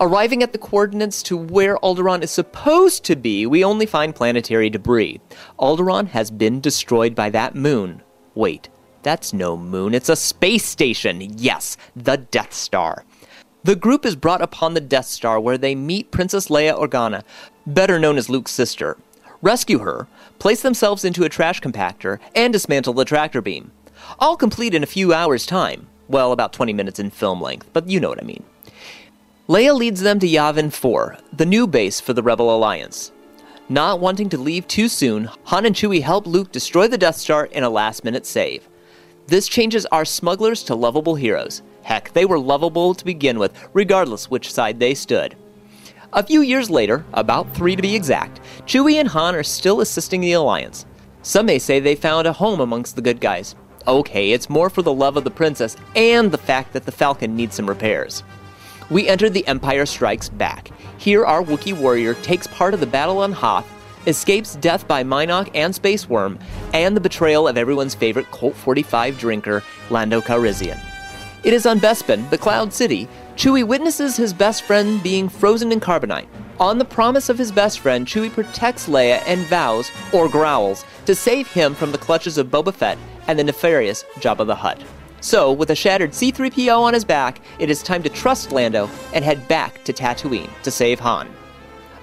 Arriving 0.00 0.42
at 0.42 0.52
the 0.52 0.58
coordinates 0.58 1.22
to 1.24 1.36
where 1.36 1.76
Alderaan 1.80 2.22
is 2.22 2.30
supposed 2.30 3.04
to 3.04 3.14
be, 3.14 3.44
we 3.44 3.62
only 3.62 3.84
find 3.84 4.14
planetary 4.14 4.70
debris. 4.70 5.20
Alderaan 5.58 6.06
has 6.06 6.30
been 6.30 6.58
destroyed 6.58 7.14
by 7.14 7.28
that 7.28 7.54
moon. 7.54 8.00
Wait, 8.34 8.70
that's 9.02 9.34
no 9.34 9.58
moon, 9.58 9.92
it's 9.92 10.08
a 10.08 10.16
space 10.16 10.64
station. 10.64 11.20
Yes, 11.36 11.76
the 11.94 12.16
Death 12.16 12.54
Star. 12.54 13.04
The 13.64 13.76
group 13.76 14.04
is 14.04 14.16
brought 14.16 14.42
upon 14.42 14.74
the 14.74 14.80
Death 14.80 15.06
Star 15.06 15.38
where 15.38 15.56
they 15.56 15.76
meet 15.76 16.10
Princess 16.10 16.48
Leia 16.48 16.76
Organa, 16.76 17.22
better 17.64 18.00
known 18.00 18.18
as 18.18 18.28
Luke's 18.28 18.50
sister, 18.50 18.96
rescue 19.40 19.78
her, 19.78 20.08
place 20.40 20.62
themselves 20.62 21.04
into 21.04 21.22
a 21.22 21.28
trash 21.28 21.60
compactor, 21.60 22.18
and 22.34 22.52
dismantle 22.52 22.94
the 22.94 23.04
tractor 23.04 23.40
beam. 23.40 23.70
All 24.18 24.36
complete 24.36 24.74
in 24.74 24.82
a 24.82 24.86
few 24.86 25.14
hours' 25.14 25.46
time. 25.46 25.86
Well, 26.08 26.32
about 26.32 26.52
20 26.52 26.72
minutes 26.72 26.98
in 26.98 27.10
film 27.10 27.40
length, 27.40 27.70
but 27.72 27.88
you 27.88 28.00
know 28.00 28.08
what 28.08 28.20
I 28.20 28.26
mean. 28.26 28.42
Leia 29.48 29.76
leads 29.76 30.00
them 30.00 30.18
to 30.18 30.26
Yavin 30.26 30.72
4, 30.72 31.18
the 31.32 31.46
new 31.46 31.68
base 31.68 32.00
for 32.00 32.12
the 32.12 32.22
Rebel 32.22 32.52
Alliance. 32.54 33.12
Not 33.68 34.00
wanting 34.00 34.28
to 34.30 34.38
leave 34.38 34.66
too 34.66 34.88
soon, 34.88 35.30
Han 35.44 35.66
and 35.66 35.74
Chewie 35.76 36.02
help 36.02 36.26
Luke 36.26 36.50
destroy 36.50 36.88
the 36.88 36.98
Death 36.98 37.16
Star 37.16 37.46
in 37.46 37.62
a 37.62 37.70
last 37.70 38.02
minute 38.02 38.26
save. 38.26 38.68
This 39.28 39.46
changes 39.46 39.86
our 39.86 40.04
smugglers 40.04 40.64
to 40.64 40.74
lovable 40.74 41.14
heroes. 41.14 41.62
Heck, 41.82 42.12
they 42.12 42.24
were 42.24 42.38
lovable 42.38 42.94
to 42.94 43.04
begin 43.04 43.38
with, 43.38 43.52
regardless 43.72 44.30
which 44.30 44.52
side 44.52 44.78
they 44.78 44.94
stood. 44.94 45.36
A 46.12 46.22
few 46.22 46.42
years 46.42 46.68
later, 46.68 47.04
about 47.14 47.54
three 47.54 47.74
to 47.74 47.82
be 47.82 47.96
exact, 47.96 48.40
Chewie 48.66 49.00
and 49.00 49.08
Han 49.08 49.34
are 49.34 49.42
still 49.42 49.80
assisting 49.80 50.20
the 50.20 50.32
Alliance. 50.32 50.84
Some 51.22 51.46
may 51.46 51.58
say 51.58 51.80
they 51.80 51.94
found 51.94 52.26
a 52.26 52.32
home 52.32 52.60
amongst 52.60 52.96
the 52.96 53.02
good 53.02 53.20
guys. 53.20 53.54
Okay, 53.86 54.32
it's 54.32 54.50
more 54.50 54.70
for 54.70 54.82
the 54.82 54.92
love 54.92 55.16
of 55.16 55.24
the 55.24 55.30
princess 55.30 55.76
and 55.96 56.30
the 56.30 56.38
fact 56.38 56.72
that 56.72 56.84
the 56.84 56.92
Falcon 56.92 57.34
needs 57.34 57.56
some 57.56 57.68
repairs. 57.68 58.22
We 58.90 59.08
enter 59.08 59.30
The 59.30 59.46
Empire 59.46 59.86
Strikes 59.86 60.28
Back. 60.28 60.70
Here, 60.98 61.24
our 61.24 61.42
Wookiee 61.42 61.78
warrior 61.78 62.14
takes 62.14 62.46
part 62.46 62.74
of 62.74 62.80
the 62.80 62.86
battle 62.86 63.18
on 63.18 63.32
Hoth, 63.32 63.66
escapes 64.06 64.56
death 64.56 64.86
by 64.86 65.02
Mynock 65.02 65.50
and 65.54 65.74
Space 65.74 66.08
Worm, 66.08 66.38
and 66.74 66.94
the 66.94 67.00
betrayal 67.00 67.48
of 67.48 67.56
everyone's 67.56 67.94
favorite 67.94 68.30
Colt 68.30 68.54
45 68.54 69.18
drinker, 69.18 69.62
Lando 69.90 70.20
Calrissian. 70.20 70.78
It 71.44 71.52
is 71.52 71.66
on 71.66 71.80
Bespin, 71.80 72.30
the 72.30 72.38
Cloud 72.38 72.72
City, 72.72 73.08
Chewie 73.34 73.66
witnesses 73.66 74.16
his 74.16 74.32
best 74.32 74.62
friend 74.62 75.02
being 75.02 75.28
frozen 75.28 75.72
in 75.72 75.80
carbonite. 75.80 76.28
On 76.60 76.78
the 76.78 76.84
promise 76.84 77.28
of 77.28 77.36
his 77.36 77.50
best 77.50 77.80
friend, 77.80 78.06
Chewie 78.06 78.32
protects 78.32 78.88
Leia 78.88 79.20
and 79.26 79.40
vows, 79.46 79.90
or 80.12 80.28
growls, 80.28 80.84
to 81.06 81.16
save 81.16 81.48
him 81.48 81.74
from 81.74 81.90
the 81.90 81.98
clutches 81.98 82.38
of 82.38 82.46
Boba 82.46 82.72
Fett 82.72 82.96
and 83.26 83.36
the 83.36 83.42
nefarious 83.42 84.04
Jabba 84.20 84.46
the 84.46 84.54
Hutt. 84.54 84.80
So, 85.20 85.50
with 85.50 85.70
a 85.70 85.74
shattered 85.74 86.12
C3PO 86.12 86.78
on 86.78 86.94
his 86.94 87.04
back, 87.04 87.40
it 87.58 87.68
is 87.68 87.82
time 87.82 88.04
to 88.04 88.08
trust 88.08 88.52
Lando 88.52 88.88
and 89.12 89.24
head 89.24 89.48
back 89.48 89.82
to 89.82 89.92
Tatooine 89.92 90.50
to 90.62 90.70
save 90.70 91.00
Han. 91.00 91.28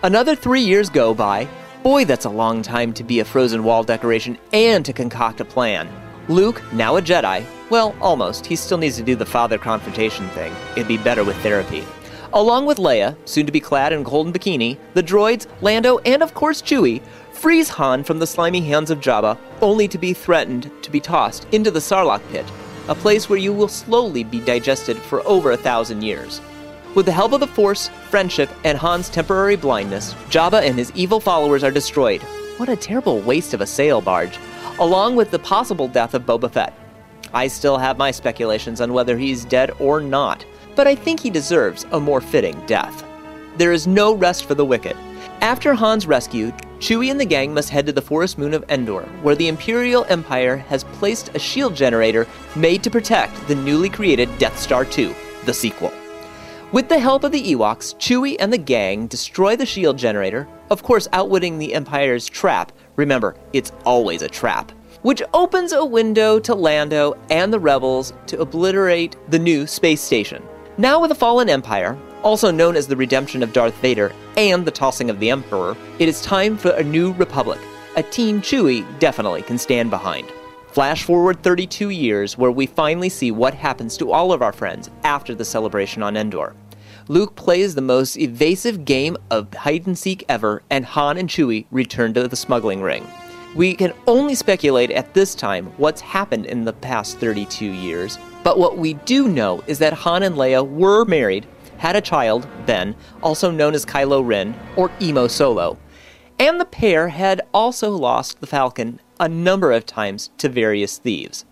Another 0.03 0.35
three 0.35 0.61
years 0.61 0.89
go 0.89 1.13
by. 1.13 1.47
Boy, 1.81 2.03
that's 2.03 2.25
a 2.25 2.29
long 2.29 2.61
time 2.61 2.91
to 2.91 3.05
be 3.05 3.21
a 3.21 3.25
frozen 3.25 3.63
wall 3.63 3.83
decoration 3.83 4.37
and 4.51 4.85
to 4.85 4.91
concoct 4.91 5.39
a 5.39 5.45
plan. 5.45 5.87
Luke, 6.29 6.61
now 6.71 6.95
a 6.95 7.01
Jedi, 7.01 7.43
well, 7.71 7.95
almost. 7.99 8.45
He 8.45 8.55
still 8.55 8.77
needs 8.77 8.97
to 8.97 9.03
do 9.03 9.15
the 9.15 9.25
father 9.25 9.57
confrontation 9.57 10.29
thing. 10.29 10.53
It'd 10.73 10.87
be 10.87 10.95
better 10.95 11.23
with 11.23 11.35
therapy. 11.37 11.83
Along 12.33 12.67
with 12.67 12.77
Leia, 12.77 13.15
soon 13.25 13.47
to 13.47 13.51
be 13.51 13.59
clad 13.59 13.93
in 13.93 14.03
golden 14.03 14.31
bikini, 14.31 14.77
the 14.93 15.01
droids, 15.01 15.47
Lando, 15.61 15.97
and 16.05 16.21
of 16.21 16.35
course 16.35 16.61
Chewie, 16.61 17.01
frees 17.31 17.67
Han 17.69 18.03
from 18.03 18.19
the 18.19 18.27
slimy 18.27 18.61
hands 18.61 18.91
of 18.91 18.99
Jabba, 18.99 19.39
only 19.59 19.87
to 19.87 19.97
be 19.97 20.13
threatened 20.13 20.71
to 20.83 20.91
be 20.91 20.99
tossed 20.99 21.47
into 21.51 21.71
the 21.71 21.79
Sarlacc 21.79 22.21
pit, 22.29 22.45
a 22.87 22.93
place 22.93 23.27
where 23.27 23.39
you 23.39 23.51
will 23.51 23.67
slowly 23.67 24.23
be 24.23 24.39
digested 24.39 24.97
for 24.97 25.25
over 25.25 25.53
a 25.53 25.57
thousand 25.57 26.03
years. 26.03 26.41
With 26.93 27.07
the 27.07 27.11
help 27.11 27.31
of 27.33 27.39
the 27.39 27.47
Force, 27.47 27.87
friendship, 28.11 28.51
and 28.63 28.77
Han's 28.77 29.09
temporary 29.09 29.55
blindness, 29.55 30.13
Jabba 30.29 30.61
and 30.61 30.77
his 30.77 30.91
evil 30.93 31.19
followers 31.19 31.63
are 31.63 31.71
destroyed. 31.71 32.21
What 32.57 32.69
a 32.69 32.75
terrible 32.75 33.19
waste 33.19 33.55
of 33.55 33.61
a 33.61 33.65
sail 33.65 33.99
barge, 33.99 34.37
along 34.79 35.15
with 35.15 35.29
the 35.29 35.39
possible 35.39 35.87
death 35.87 36.13
of 36.13 36.25
Boba 36.25 36.49
Fett. 36.49 36.73
I 37.33 37.47
still 37.47 37.77
have 37.77 37.97
my 37.97 38.11
speculations 38.11 38.81
on 38.81 38.93
whether 38.93 39.17
he's 39.17 39.45
dead 39.45 39.71
or 39.79 39.99
not, 39.99 40.45
but 40.75 40.87
I 40.87 40.95
think 40.95 41.19
he 41.19 41.29
deserves 41.29 41.85
a 41.91 41.99
more 41.99 42.21
fitting 42.21 42.59
death. 42.65 43.05
There 43.57 43.73
is 43.73 43.87
no 43.87 44.13
rest 44.13 44.45
for 44.45 44.55
the 44.55 44.65
wicked. 44.65 44.95
After 45.41 45.73
Han's 45.73 46.07
rescue, 46.07 46.51
Chewie 46.79 47.11
and 47.11 47.19
the 47.19 47.25
gang 47.25 47.53
must 47.53 47.69
head 47.69 47.85
to 47.87 47.91
the 47.91 48.01
forest 48.01 48.37
moon 48.37 48.53
of 48.53 48.63
Endor, 48.69 49.01
where 49.21 49.35
the 49.35 49.49
Imperial 49.49 50.05
Empire 50.07 50.55
has 50.55 50.85
placed 50.85 51.29
a 51.35 51.39
shield 51.39 51.75
generator 51.75 52.25
made 52.55 52.81
to 52.83 52.89
protect 52.89 53.47
the 53.47 53.55
newly 53.55 53.89
created 53.89 54.29
Death 54.37 54.57
Star 54.57 54.85
2, 54.85 55.13
the 55.45 55.53
sequel. 55.53 55.91
With 56.71 56.87
the 56.87 56.99
help 56.99 57.23
of 57.23 57.31
the 57.33 57.53
Ewoks, 57.53 57.95
Chewie 57.97 58.37
and 58.39 58.53
the 58.53 58.57
gang 58.57 59.07
destroy 59.07 59.55
the 59.55 59.65
shield 59.65 59.97
generator, 59.97 60.47
of 60.69 60.83
course, 60.83 61.07
outwitting 61.13 61.57
the 61.57 61.73
Empire's 61.73 62.27
trap. 62.27 62.71
Remember, 62.95 63.35
it's 63.53 63.71
always 63.85 64.21
a 64.21 64.27
trap. 64.27 64.71
Which 65.01 65.23
opens 65.33 65.71
a 65.71 65.85
window 65.85 66.39
to 66.39 66.53
Lando 66.53 67.17
and 67.29 67.53
the 67.53 67.59
rebels 67.59 68.13
to 68.27 68.39
obliterate 68.39 69.15
the 69.29 69.39
new 69.39 69.65
space 69.65 70.01
station. 70.01 70.43
Now, 70.77 70.99
with 70.99 71.11
a 71.11 71.15
fallen 71.15 71.49
Empire, 71.49 71.97
also 72.23 72.51
known 72.51 72.75
as 72.75 72.87
the 72.87 72.95
redemption 72.95 73.43
of 73.43 73.53
Darth 73.53 73.75
Vader 73.75 74.11
and 74.37 74.65
the 74.65 74.71
tossing 74.71 75.09
of 75.09 75.19
the 75.19 75.29
Emperor, 75.29 75.75
it 75.99 76.09
is 76.09 76.21
time 76.21 76.57
for 76.57 76.71
a 76.71 76.83
new 76.83 77.13
republic, 77.13 77.59
a 77.95 78.03
team 78.03 78.41
Chewie 78.41 78.85
definitely 78.99 79.41
can 79.41 79.57
stand 79.57 79.89
behind. 79.89 80.31
Flash 80.67 81.03
forward 81.03 81.41
32 81.41 81.89
years, 81.89 82.37
where 82.37 82.51
we 82.51 82.65
finally 82.65 83.09
see 83.09 83.31
what 83.31 83.53
happens 83.53 83.97
to 83.97 84.11
all 84.11 84.31
of 84.31 84.41
our 84.41 84.53
friends 84.53 84.89
after 85.03 85.33
the 85.33 85.43
celebration 85.43 86.03
on 86.03 86.15
Endor. 86.15 86.53
Luke 87.09 87.35
plays 87.35 87.73
the 87.73 87.81
most 87.81 88.17
evasive 88.17 88.85
game 88.85 89.17
of 89.31 89.51
hide 89.51 89.87
and 89.87 89.97
seek 89.97 90.23
ever, 90.29 90.61
and 90.69 90.85
Han 90.85 91.17
and 91.17 91.27
Chewie 91.27 91.65
return 91.71 92.13
to 92.13 92.27
the 92.27 92.35
smuggling 92.35 92.83
ring. 92.83 93.03
We 93.55 93.73
can 93.73 93.93
only 94.05 94.35
speculate 94.35 94.91
at 94.91 95.15
this 95.15 95.33
time 95.33 95.73
what's 95.77 96.01
happened 96.01 96.45
in 96.45 96.65
the 96.65 96.73
past 96.73 97.17
32 97.17 97.65
years, 97.65 98.19
but 98.43 98.59
what 98.59 98.77
we 98.77 98.93
do 98.93 99.27
know 99.27 99.63
is 99.65 99.79
that 99.79 99.91
Han 99.93 100.21
and 100.21 100.35
Leia 100.35 100.63
were 100.69 101.03
married, 101.03 101.47
had 101.77 101.95
a 101.95 102.01
child, 102.01 102.47
Ben, 102.67 102.95
also 103.23 103.49
known 103.49 103.73
as 103.73 103.87
Kylo 103.87 104.23
Ren, 104.23 104.53
or 104.75 104.91
Emo 105.01 105.27
Solo, 105.27 105.79
and 106.37 106.61
the 106.61 106.65
pair 106.65 107.07
had 107.07 107.41
also 107.55 107.89
lost 107.89 108.39
the 108.39 108.45
Falcon 108.45 108.99
a 109.19 109.27
number 109.27 109.71
of 109.71 109.87
times 109.87 110.29
to 110.37 110.47
various 110.47 110.99
thieves. 110.99 111.43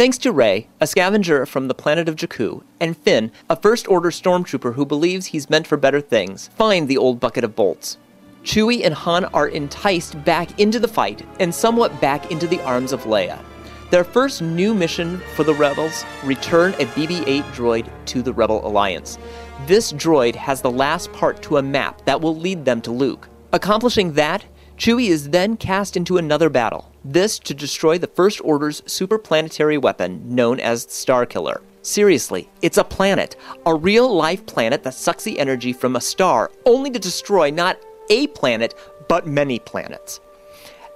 Thanks 0.00 0.16
to 0.16 0.32
Rey, 0.32 0.66
a 0.80 0.86
scavenger 0.86 1.44
from 1.44 1.68
the 1.68 1.74
planet 1.74 2.08
of 2.08 2.16
Jakku, 2.16 2.62
and 2.80 2.96
Finn, 2.96 3.30
a 3.50 3.56
First 3.60 3.86
Order 3.86 4.08
stormtrooper 4.08 4.72
who 4.72 4.86
believes 4.86 5.26
he's 5.26 5.50
meant 5.50 5.66
for 5.66 5.76
better 5.76 6.00
things, 6.00 6.48
find 6.54 6.88
the 6.88 6.96
old 6.96 7.20
bucket 7.20 7.44
of 7.44 7.54
bolts. 7.54 7.98
Chewie 8.42 8.82
and 8.82 8.94
Han 8.94 9.26
are 9.26 9.48
enticed 9.48 10.24
back 10.24 10.58
into 10.58 10.80
the 10.80 10.88
fight 10.88 11.22
and 11.38 11.54
somewhat 11.54 12.00
back 12.00 12.30
into 12.30 12.46
the 12.46 12.62
arms 12.62 12.92
of 12.92 13.02
Leia. 13.02 13.44
Their 13.90 14.02
first 14.02 14.40
new 14.40 14.72
mission 14.72 15.20
for 15.36 15.44
the 15.44 15.52
Rebels 15.52 16.02
return 16.24 16.72
a 16.78 16.86
BB 16.86 17.24
8 17.26 17.44
droid 17.52 18.06
to 18.06 18.22
the 18.22 18.32
Rebel 18.32 18.66
Alliance. 18.66 19.18
This 19.66 19.92
droid 19.92 20.34
has 20.34 20.62
the 20.62 20.70
last 20.70 21.12
part 21.12 21.42
to 21.42 21.58
a 21.58 21.62
map 21.62 22.06
that 22.06 22.22
will 22.22 22.34
lead 22.34 22.64
them 22.64 22.80
to 22.80 22.90
Luke. 22.90 23.28
Accomplishing 23.52 24.14
that, 24.14 24.46
Chewie 24.78 25.08
is 25.08 25.28
then 25.28 25.58
cast 25.58 25.94
into 25.94 26.16
another 26.16 26.48
battle, 26.48 26.89
this 27.04 27.38
to 27.40 27.54
destroy 27.54 27.98
the 27.98 28.06
First 28.06 28.40
Order's 28.44 28.80
superplanetary 28.82 29.80
weapon 29.80 30.34
known 30.34 30.60
as 30.60 30.90
Star 30.90 31.26
Killer. 31.26 31.62
Seriously, 31.82 32.48
it's 32.60 32.78
a 32.78 32.84
planet, 32.84 33.36
a 33.64 33.74
real 33.74 34.14
life 34.14 34.44
planet 34.46 34.82
that 34.82 34.94
sucks 34.94 35.24
the 35.24 35.38
energy 35.38 35.72
from 35.72 35.96
a 35.96 36.00
star, 36.00 36.50
only 36.66 36.90
to 36.90 36.98
destroy 36.98 37.50
not 37.50 37.78
a 38.10 38.26
planet, 38.28 38.74
but 39.08 39.26
many 39.26 39.58
planets. 39.58 40.20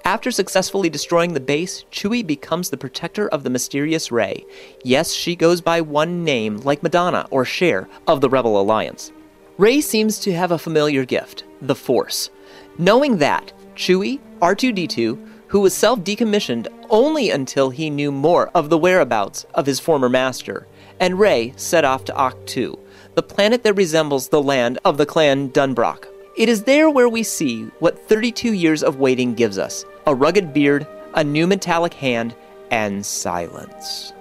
After 0.03 0.29
successfully 0.29 0.91
destroying 0.91 1.33
the 1.33 1.39
base, 1.39 1.83
Chewie 1.91 2.25
becomes 2.25 2.69
the 2.69 2.77
protector 2.77 3.27
of 3.29 3.43
the 3.43 3.49
mysterious 3.49 4.11
Rey. 4.11 4.45
Yes, 4.83 5.11
she 5.11 5.35
goes 5.35 5.61
by 5.61 5.81
one 5.81 6.23
name, 6.23 6.57
like 6.57 6.83
Madonna 6.83 7.27
or 7.31 7.43
Cher 7.43 7.89
of 8.05 8.21
the 8.21 8.29
Rebel 8.29 8.61
Alliance. 8.61 9.11
Rey 9.57 9.81
seems 9.81 10.19
to 10.19 10.33
have 10.33 10.51
a 10.51 10.59
familiar 10.59 11.05
gift 11.05 11.45
the 11.61 11.73
Force. 11.73 12.29
Knowing 12.77 13.17
that, 13.17 13.51
Chewie, 13.75 14.19
R2D2, 14.41 15.34
who 15.47 15.59
was 15.59 15.73
self 15.73 15.99
decommissioned 15.99 16.67
only 16.89 17.29
until 17.29 17.69
he 17.69 17.89
knew 17.89 18.11
more 18.11 18.49
of 18.55 18.69
the 18.69 18.77
whereabouts 18.77 19.45
of 19.53 19.65
his 19.65 19.79
former 19.79 20.09
master, 20.09 20.67
and 20.99 21.19
Rey 21.19 21.53
set 21.55 21.85
off 21.85 22.05
to 22.05 22.13
Ahch-To, 22.13 22.79
the 23.15 23.23
planet 23.23 23.63
that 23.63 23.73
resembles 23.73 24.29
the 24.29 24.41
land 24.41 24.79
of 24.85 24.97
the 24.97 25.05
clan 25.05 25.49
DunBroch. 25.49 26.05
It 26.37 26.49
is 26.49 26.63
there 26.63 26.89
where 26.89 27.09
we 27.09 27.23
see 27.23 27.63
what 27.79 27.97
32 28.07 28.53
years 28.53 28.83
of 28.83 28.99
waiting 28.99 29.33
gives 29.33 29.57
us 29.57 29.85
a 30.05 30.13
rugged 30.13 30.53
beard, 30.53 30.85
a 31.13 31.23
new 31.23 31.47
metallic 31.47 31.93
hand, 31.93 32.35
and 32.71 33.05
silence. 33.05 34.11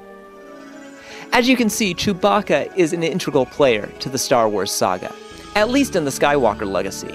As 1.33 1.49
you 1.49 1.57
can 1.57 1.69
see, 1.69 1.95
Chewbacca 1.95 2.77
is 2.77 2.93
an 2.93 3.03
integral 3.03 3.47
player 3.47 3.87
to 3.99 4.09
the 4.09 4.19
Star 4.19 4.49
Wars 4.49 4.71
saga, 4.71 5.13
at 5.57 5.69
least 5.69 5.97
in 5.97 6.05
the 6.05 6.11
Skywalker 6.11 6.71
legacy. 6.71 7.15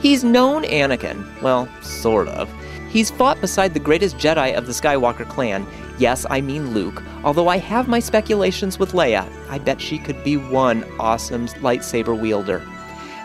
He's 0.00 0.22
known 0.22 0.62
Anakin, 0.62 1.26
well, 1.42 1.68
sort 1.82 2.28
of. 2.28 2.48
He's 2.96 3.10
fought 3.10 3.42
beside 3.42 3.74
the 3.74 3.78
greatest 3.78 4.16
Jedi 4.16 4.56
of 4.56 4.66
the 4.66 4.72
Skywalker 4.72 5.28
clan. 5.28 5.66
Yes, 5.98 6.24
I 6.30 6.40
mean 6.40 6.72
Luke, 6.72 7.02
although 7.24 7.46
I 7.46 7.58
have 7.58 7.88
my 7.88 7.98
speculations 7.98 8.78
with 8.78 8.92
Leia. 8.92 9.30
I 9.50 9.58
bet 9.58 9.82
she 9.82 9.98
could 9.98 10.24
be 10.24 10.38
one 10.38 10.82
awesome 10.98 11.46
lightsaber 11.46 12.18
wielder. 12.18 12.66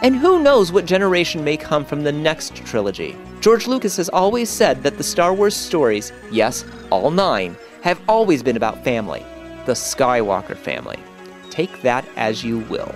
And 0.02 0.14
who 0.14 0.44
knows 0.44 0.74
what 0.74 0.84
generation 0.84 1.46
may 1.46 1.56
come 1.56 1.86
from 1.86 2.04
the 2.04 2.12
next 2.12 2.54
trilogy. 2.54 3.16
George 3.40 3.66
Lucas 3.66 3.96
has 3.96 4.10
always 4.10 4.50
said 4.50 4.84
that 4.84 4.98
the 4.98 5.06
Star 5.06 5.34
Wars 5.34 5.56
stories, 5.56 6.12
yes, 6.30 6.66
all 6.90 7.10
nine, 7.10 7.56
have 7.82 8.02
always 8.10 8.44
been 8.44 8.58
about 8.58 8.84
family. 8.84 9.26
The 9.66 9.72
Skywalker 9.72 10.58
family. 10.58 11.00
Take 11.50 11.82
that 11.82 12.06
as 12.18 12.44
you 12.44 12.60
will. 12.60 12.94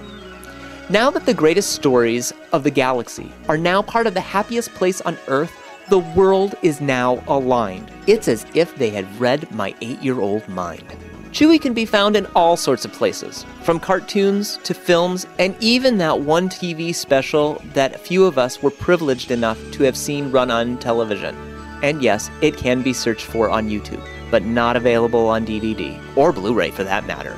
Now 0.89 1.09
that 1.09 1.25
the 1.25 1.33
greatest 1.33 1.71
stories 1.71 2.33
of 2.51 2.65
the 2.65 2.69
galaxy 2.69 3.31
are 3.47 3.57
now 3.57 3.81
part 3.81 4.07
of 4.07 4.13
the 4.13 4.19
happiest 4.19 4.73
place 4.73 4.99
on 4.99 5.17
Earth, 5.29 5.61
the 5.87 5.99
world 5.99 6.55
is 6.63 6.81
now 6.81 7.23
aligned. 7.27 7.91
It's 8.07 8.27
as 8.27 8.45
if 8.55 8.75
they 8.75 8.89
had 8.89 9.19
read 9.19 9.51
my 9.51 9.75
eight 9.81 10.01
year 10.01 10.19
old 10.19 10.47
mind. 10.47 10.83
Chewie 11.31 11.61
can 11.61 11.73
be 11.73 11.85
found 11.85 12.15
in 12.15 12.25
all 12.27 12.55
sorts 12.55 12.85
of 12.85 12.93
places, 12.93 13.45
from 13.61 13.79
cartoons 13.79 14.57
to 14.63 14.73
films, 14.73 15.27
and 15.37 15.55
even 15.59 15.97
that 15.97 16.21
one 16.21 16.49
TV 16.49 16.95
special 16.95 17.61
that 17.73 17.99
few 17.99 18.25
of 18.25 18.37
us 18.37 18.63
were 18.63 18.71
privileged 18.71 19.31
enough 19.31 19.59
to 19.73 19.83
have 19.83 19.97
seen 19.97 20.31
run 20.31 20.49
on 20.49 20.77
television. 20.77 21.35
And 21.83 22.01
yes, 22.01 22.31
it 22.41 22.55
can 22.55 22.81
be 22.81 22.93
searched 22.93 23.25
for 23.25 23.49
on 23.49 23.69
YouTube, 23.69 24.01
but 24.31 24.45
not 24.45 24.77
available 24.77 25.27
on 25.27 25.45
DVD, 25.45 26.01
or 26.15 26.31
Blu 26.31 26.53
ray 26.53 26.71
for 26.71 26.85
that 26.85 27.05
matter. 27.05 27.37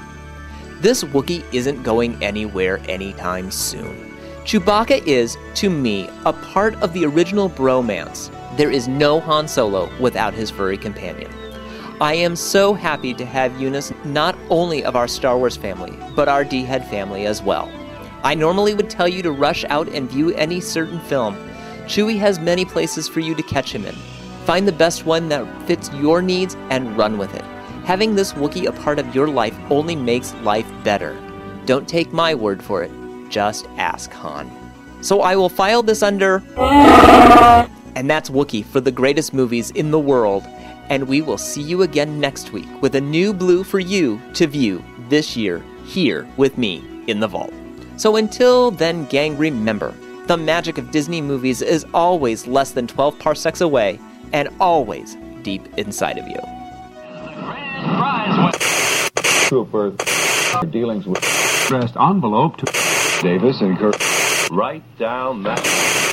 This 0.79 1.03
Wookiee 1.03 1.43
isn't 1.51 1.81
going 1.81 2.23
anywhere 2.23 2.79
anytime 2.87 3.49
soon. 3.49 4.15
Chewbacca 4.47 5.05
is, 5.05 5.37
to 5.55 5.69
me, 5.69 6.07
a 6.23 6.31
part 6.31 6.75
of 6.75 6.93
the 6.93 7.03
original 7.03 7.49
bromance. 7.49 8.31
There 8.55 8.71
is 8.71 8.87
no 8.87 9.19
Han 9.19 9.47
Solo 9.47 9.89
without 9.99 10.33
his 10.33 10.49
furry 10.49 10.77
companion. 10.77 11.31
I 11.99 12.13
am 12.13 12.35
so 12.35 12.73
happy 12.73 13.13
to 13.15 13.25
have 13.25 13.51
Joonas 13.53 13.91
not 14.05 14.37
only 14.49 14.83
of 14.83 14.95
our 14.95 15.07
Star 15.07 15.37
Wars 15.37 15.57
family, 15.57 15.97
but 16.15 16.27
our 16.27 16.43
D 16.43 16.63
Head 16.63 16.87
family 16.87 17.25
as 17.25 17.41
well. 17.41 17.71
I 18.23 18.35
normally 18.35 18.73
would 18.73 18.89
tell 18.89 19.07
you 19.07 19.21
to 19.23 19.31
rush 19.31 19.63
out 19.65 19.89
and 19.89 20.09
view 20.09 20.33
any 20.35 20.59
certain 20.59 20.99
film. 21.01 21.35
Chewie 21.85 22.19
has 22.19 22.39
many 22.39 22.65
places 22.65 23.07
for 23.07 23.19
you 23.19 23.33
to 23.35 23.43
catch 23.43 23.73
him 23.73 23.85
in. 23.85 23.95
Find 24.45 24.67
the 24.67 24.71
best 24.71 25.05
one 25.05 25.29
that 25.29 25.67
fits 25.67 25.91
your 25.93 26.21
needs 26.21 26.55
and 26.69 26.97
run 26.97 27.17
with 27.17 27.33
it. 27.33 27.43
Having 27.85 28.15
this 28.15 28.33
Wookiee 28.33 28.67
a 28.67 28.71
part 28.71 28.99
of 28.99 29.15
your 29.15 29.27
life 29.27 29.57
only 29.69 29.95
makes 29.95 30.33
life 30.35 30.69
better. 30.83 31.17
Don't 31.65 31.87
take 31.87 32.13
my 32.13 32.35
word 32.35 32.61
for 32.61 32.83
it, 32.83 32.91
just 33.29 33.67
ask 33.77 34.11
Han. 34.11 34.51
So 35.01 35.21
I 35.21 35.35
will 35.35 35.49
file 35.49 35.83
this 35.83 36.03
under. 36.03 36.43
And 37.97 38.07
that's 38.07 38.29
Wookiee 38.29 38.63
for 38.63 38.79
the 38.79 38.91
greatest 38.91 39.33
movies 39.33 39.71
in 39.71 39.89
the 39.89 39.97
world. 39.97 40.43
And 40.89 41.07
we 41.07 41.23
will 41.23 41.39
see 41.39 41.63
you 41.63 41.81
again 41.81 42.19
next 42.19 42.53
week 42.53 42.67
with 42.79 42.93
a 42.93 43.01
new 43.01 43.33
blue 43.33 43.63
for 43.63 43.79
you 43.79 44.21
to 44.35 44.45
view 44.45 44.83
this 45.09 45.35
year 45.35 45.63
here 45.83 46.27
with 46.37 46.59
me 46.59 46.83
in 47.07 47.19
the 47.19 47.27
vault. 47.27 47.51
So 47.95 48.17
until 48.17 48.69
then, 48.69 49.05
gang, 49.05 49.35
remember 49.35 49.95
the 50.27 50.37
magic 50.37 50.77
of 50.77 50.91
Disney 50.91 51.21
movies 51.21 51.63
is 51.63 51.87
always 51.91 52.45
less 52.45 52.69
than 52.69 52.85
12 52.85 53.17
parsecs 53.17 53.61
away 53.61 53.99
and 54.31 54.49
always 54.59 55.17
deep 55.41 55.65
inside 55.79 56.19
of 56.19 56.27
you. 56.27 56.37
Trooper 59.47 59.89
dealings 60.69 61.07
with 61.07 61.17
addressed 61.65 61.97
envelope 61.97 62.57
to 62.57 62.65
Davis 63.23 63.59
and 63.61 63.75
Kirk. 63.79 63.95
Write 64.51 64.83
down 64.99 65.41
that. 65.43 65.59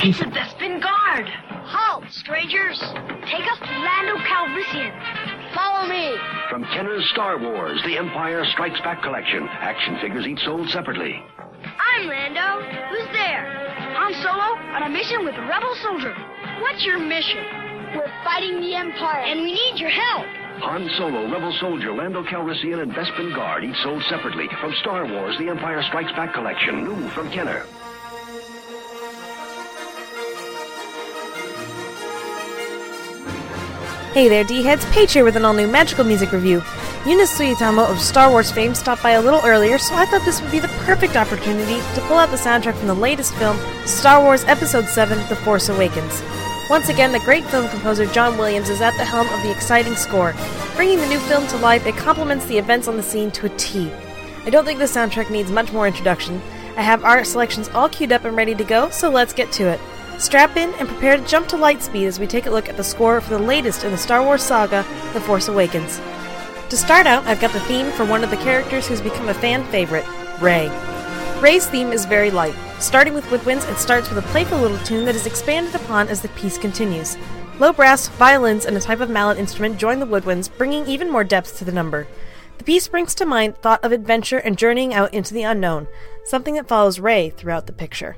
It's 0.03 0.19
a 0.21 0.23
Bespin 0.23 0.81
guard! 1.15 1.29
Halt, 1.65 2.03
strangers! 2.11 2.79
Take 2.79 3.47
us 3.47 3.59
to 3.59 3.65
Lando 3.65 4.17
Calrissian. 4.23 5.53
Follow 5.53 5.87
me! 5.87 6.15
From 6.49 6.63
Kenner's 6.65 7.07
Star 7.11 7.39
Wars, 7.39 7.81
The 7.85 7.97
Empire 7.97 8.43
Strikes 8.45 8.79
Back 8.81 9.01
collection. 9.01 9.47
Action 9.47 9.97
figures 10.01 10.27
each 10.27 10.39
sold 10.39 10.69
separately. 10.69 11.23
I'm 11.79 12.07
Lando. 12.07 12.61
Who's 12.89 13.07
there? 13.13 13.45
Han 13.95 14.13
Solo 14.21 14.59
on 14.75 14.83
a 14.83 14.89
mission 14.89 15.23
with 15.23 15.35
a 15.35 15.41
rebel 15.41 15.73
soldier. 15.81 16.13
What's 16.59 16.85
your 16.85 16.99
mission? 16.99 17.43
We're 17.95 18.11
fighting 18.23 18.59
the 18.59 18.75
Empire. 18.75 19.23
And 19.23 19.41
we 19.41 19.53
need 19.53 19.79
your 19.79 19.89
help. 19.89 20.25
Han 20.59 20.89
Solo, 20.97 21.29
Rebel 21.29 21.51
Soldier, 21.59 21.93
Lando 21.93 22.23
Calrissian, 22.23 22.81
and 22.81 22.91
Bespin 22.93 23.35
Guard, 23.35 23.65
each 23.65 23.75
sold 23.83 24.01
separately. 24.03 24.47
From 24.61 24.73
Star 24.79 25.05
Wars, 25.05 25.37
The 25.37 25.49
Empire 25.49 25.83
Strikes 25.83 26.11
Back 26.13 26.33
collection. 26.33 26.85
New 26.85 27.09
from 27.09 27.29
Kenner. 27.29 27.65
Hey 34.15 34.29
there, 34.29 34.45
D-heads. 34.45 34.85
Paige 34.91 35.11
here 35.11 35.25
with 35.25 35.35
an 35.35 35.43
all-new 35.43 35.67
magical 35.67 36.05
music 36.05 36.31
review. 36.31 36.61
Joonas 37.03 37.35
Suotamo 37.35 37.85
of 37.85 37.99
Star 37.99 38.29
Wars 38.29 38.49
fame 38.49 38.73
stopped 38.73 39.03
by 39.03 39.09
a 39.09 39.21
little 39.21 39.41
earlier, 39.43 39.77
so 39.77 39.93
I 39.93 40.05
thought 40.05 40.23
this 40.23 40.41
would 40.41 40.53
be 40.53 40.59
the 40.59 40.69
perfect 40.85 41.17
opportunity 41.17 41.81
to 41.95 42.01
pull 42.07 42.17
out 42.17 42.31
the 42.31 42.37
soundtrack 42.37 42.77
from 42.77 42.87
the 42.87 42.93
latest 42.93 43.33
film, 43.33 43.57
Star 43.85 44.23
Wars 44.23 44.45
Episode 44.45 44.87
7 44.87 45.17
The 45.27 45.35
Force 45.35 45.67
Awakens. 45.67 46.23
Once 46.69 46.87
again, 46.87 47.11
the 47.11 47.19
great 47.25 47.43
film 47.43 47.67
composer 47.67 48.05
John 48.05 48.37
Williams 48.37 48.69
is 48.69 48.79
at 48.79 48.95
the 48.95 49.03
helm 49.03 49.27
of 49.27 49.43
the 49.43 49.51
exciting 49.51 49.97
score. 49.97 50.33
Bringing 50.77 50.99
the 50.99 51.07
new 51.07 51.19
film 51.19 51.45
to 51.47 51.57
life, 51.57 51.85
it 51.85 51.97
complements 51.97 52.45
the 52.45 52.57
events 52.57 52.87
on 52.87 52.95
the 52.95 53.03
scene 53.03 53.31
to 53.31 53.47
a 53.47 53.57
T. 53.57 53.91
I 54.45 54.49
don't 54.49 54.63
think 54.63 54.79
the 54.79 54.85
soundtrack 54.85 55.29
needs 55.29 55.51
much 55.51 55.73
more 55.73 55.87
introduction. 55.87 56.41
I 56.77 56.83
have 56.83 57.03
our 57.03 57.25
selections 57.25 57.67
all 57.67 57.89
queued 57.89 58.13
up 58.13 58.23
and 58.23 58.37
ready 58.37 58.55
to 58.55 58.63
go, 58.63 58.89
so 58.91 59.09
let's 59.09 59.33
get 59.33 59.51
to 59.51 59.67
it. 59.67 59.81
Strap 60.17 60.55
in 60.55 60.73
and 60.75 60.87
prepare 60.87 61.17
to 61.17 61.25
jump 61.25 61.47
to 61.49 61.57
light 61.57 61.83
speed 61.83 62.05
as 62.05 62.19
we 62.19 62.27
take 62.27 62.45
a 62.45 62.49
look 62.49 62.69
at 62.69 62.77
the 62.77 62.83
score 62.83 63.19
for 63.19 63.31
the 63.31 63.39
latest 63.39 63.83
in 63.83 63.91
the 63.91 63.97
Star 63.97 64.23
Wars 64.23 64.41
saga, 64.41 64.85
The 65.13 65.21
Force 65.21 65.49
Awakens. 65.49 65.99
To 66.69 66.77
start 66.77 67.05
out, 67.05 67.25
I've 67.25 67.41
got 67.41 67.51
the 67.51 67.59
theme 67.61 67.91
for 67.91 68.05
one 68.05 68.23
of 68.23 68.29
the 68.29 68.37
characters 68.37 68.87
who's 68.87 69.01
become 69.01 69.27
a 69.27 69.33
fan 69.33 69.63
favorite, 69.65 70.05
Rey. 70.41 70.69
Rey's 71.41 71.67
theme 71.67 71.91
is 71.91 72.05
very 72.05 72.31
light. 72.31 72.55
Starting 72.79 73.13
with 73.13 73.25
woodwinds, 73.25 73.69
it 73.69 73.77
starts 73.77 74.09
with 74.09 74.17
a 74.17 74.27
playful 74.29 74.57
little 74.57 74.79
tune 74.79 75.05
that 75.05 75.15
is 75.15 75.25
expanded 75.25 75.75
upon 75.75 76.07
as 76.07 76.21
the 76.21 76.29
piece 76.29 76.57
continues. 76.57 77.17
Low 77.59 77.73
brass, 77.73 78.07
violins, 78.07 78.65
and 78.65 78.75
a 78.75 78.81
type 78.81 79.01
of 79.01 79.09
mallet 79.09 79.37
instrument 79.37 79.77
join 79.77 79.99
the 79.99 80.07
woodwinds, 80.07 80.49
bringing 80.57 80.87
even 80.87 81.11
more 81.11 81.23
depth 81.23 81.57
to 81.57 81.65
the 81.65 81.71
number. 81.71 82.07
The 82.57 82.63
piece 82.63 82.87
brings 82.87 83.13
to 83.15 83.25
mind 83.25 83.57
thought 83.57 83.83
of 83.83 83.91
adventure 83.91 84.37
and 84.37 84.57
journeying 84.57 84.93
out 84.93 85.13
into 85.13 85.33
the 85.33 85.43
unknown, 85.43 85.87
something 86.23 86.55
that 86.55 86.69
follows 86.69 86.99
Rey 86.99 87.31
throughout 87.31 87.67
the 87.67 87.73
picture. 87.73 88.17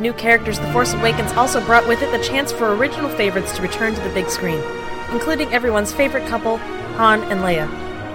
New 0.00 0.12
characters, 0.12 0.58
The 0.58 0.72
Force 0.72 0.94
Awakens 0.94 1.32
also 1.32 1.64
brought 1.64 1.86
with 1.86 2.02
it 2.02 2.10
the 2.10 2.24
chance 2.24 2.50
for 2.50 2.74
original 2.74 3.10
favorites 3.10 3.54
to 3.56 3.62
return 3.62 3.94
to 3.94 4.00
the 4.00 4.14
big 4.14 4.28
screen, 4.28 4.60
including 5.12 5.52
everyone's 5.52 5.92
favorite 5.92 6.26
couple, 6.26 6.56
Han 6.96 7.22
and 7.24 7.40
Leia. 7.40 7.68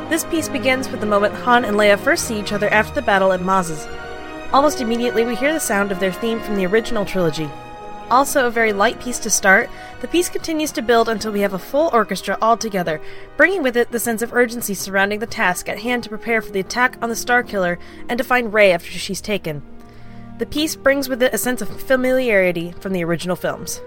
This 0.09 0.23
piece 0.25 0.49
begins 0.49 0.89
with 0.89 0.99
the 0.99 1.05
moment 1.05 1.33
Han 1.33 1.65
and 1.65 1.77
Leia 1.77 1.97
first 1.97 2.25
see 2.25 2.39
each 2.39 2.51
other 2.51 2.69
after 2.69 2.93
the 2.95 3.01
battle 3.01 3.31
at 3.31 3.41
Maz's. 3.41 3.87
Almost 4.53 4.81
immediately, 4.81 5.25
we 5.25 5.35
hear 5.35 5.53
the 5.53 5.59
sound 5.59 5.91
of 5.91 5.99
their 5.99 6.11
theme 6.11 6.39
from 6.39 6.55
the 6.55 6.65
original 6.65 7.05
trilogy. 7.05 7.49
Also, 8.11 8.45
a 8.45 8.51
very 8.51 8.71
light 8.71 8.99
piece 8.99 9.17
to 9.19 9.31
start, 9.31 9.69
the 10.01 10.07
piece 10.07 10.29
continues 10.29 10.71
to 10.71 10.83
build 10.83 11.09
until 11.09 11.31
we 11.31 11.41
have 11.41 11.53
a 11.53 11.59
full 11.59 11.89
orchestra 11.91 12.37
all 12.39 12.55
together, 12.55 13.01
bringing 13.35 13.63
with 13.63 13.75
it 13.75 13.91
the 13.91 13.99
sense 13.99 14.21
of 14.21 14.31
urgency 14.33 14.75
surrounding 14.75 15.19
the 15.19 15.25
task 15.25 15.67
at 15.67 15.79
hand 15.79 16.03
to 16.03 16.09
prepare 16.09 16.41
for 16.41 16.51
the 16.51 16.59
attack 16.59 16.97
on 17.01 17.09
the 17.09 17.15
Starkiller 17.15 17.77
and 18.07 18.19
to 18.19 18.23
find 18.23 18.53
Rey 18.53 18.71
after 18.71 18.91
she's 18.91 19.21
taken. 19.21 19.63
The 20.37 20.45
piece 20.45 20.75
brings 20.75 21.07
with 21.07 21.23
it 21.23 21.33
a 21.33 21.37
sense 21.37 21.61
of 21.61 21.81
familiarity 21.81 22.73
from 22.81 22.91
the 22.91 23.05
original 23.05 23.37
films. 23.37 23.79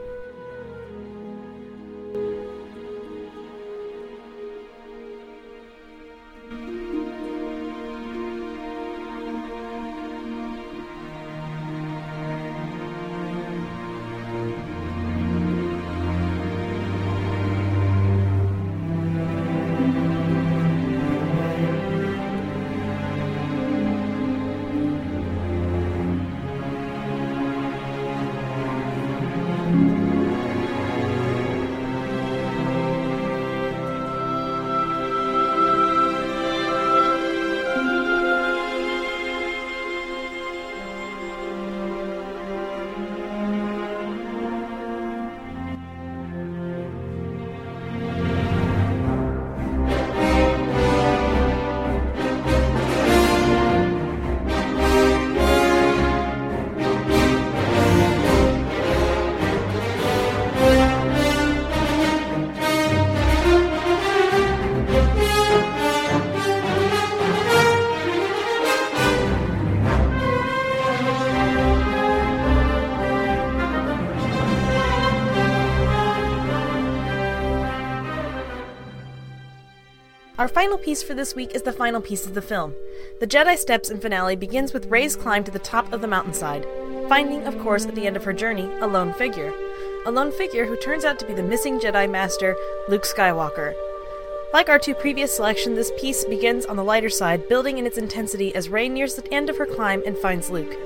Our 80.38 80.46
final 80.46 80.78
piece 80.78 81.02
for 81.02 81.14
this 81.14 81.34
week 81.34 81.56
is 81.56 81.62
the 81.62 81.72
final 81.72 82.00
piece 82.00 82.24
of 82.24 82.34
the 82.34 82.40
film. 82.40 82.76
The 83.18 83.26
Jedi 83.26 83.58
Steps 83.58 83.90
and 83.90 84.00
finale 84.00 84.36
begins 84.36 84.72
with 84.72 84.86
Rey's 84.86 85.16
climb 85.16 85.42
to 85.42 85.50
the 85.50 85.58
top 85.58 85.92
of 85.92 86.00
the 86.00 86.06
mountainside, 86.06 86.64
finding, 87.08 87.44
of 87.44 87.58
course, 87.58 87.86
at 87.86 87.96
the 87.96 88.06
end 88.06 88.16
of 88.16 88.22
her 88.22 88.32
journey, 88.32 88.70
a 88.80 88.86
lone 88.86 89.12
figure. 89.14 89.52
a 90.06 90.12
lone 90.12 90.30
figure 90.30 90.64
who 90.64 90.76
turns 90.76 91.04
out 91.04 91.18
to 91.18 91.26
be 91.26 91.34
the 91.34 91.42
missing 91.42 91.80
Jedi 91.80 92.08
Master, 92.08 92.56
Luke 92.88 93.02
Skywalker. 93.02 93.74
Like 94.52 94.68
our 94.68 94.78
two 94.78 94.94
previous 94.94 95.34
selections, 95.34 95.74
this 95.74 95.90
piece 96.00 96.24
begins 96.24 96.64
on 96.66 96.76
the 96.76 96.84
lighter 96.84 97.10
side, 97.10 97.48
building 97.48 97.76
in 97.76 97.84
its 97.84 97.98
intensity 97.98 98.54
as 98.54 98.68
Rey 98.68 98.88
nears 98.88 99.16
the 99.16 99.34
end 99.34 99.50
of 99.50 99.56
her 99.56 99.66
climb 99.66 100.04
and 100.06 100.16
finds 100.16 100.50
Luke. 100.50 100.78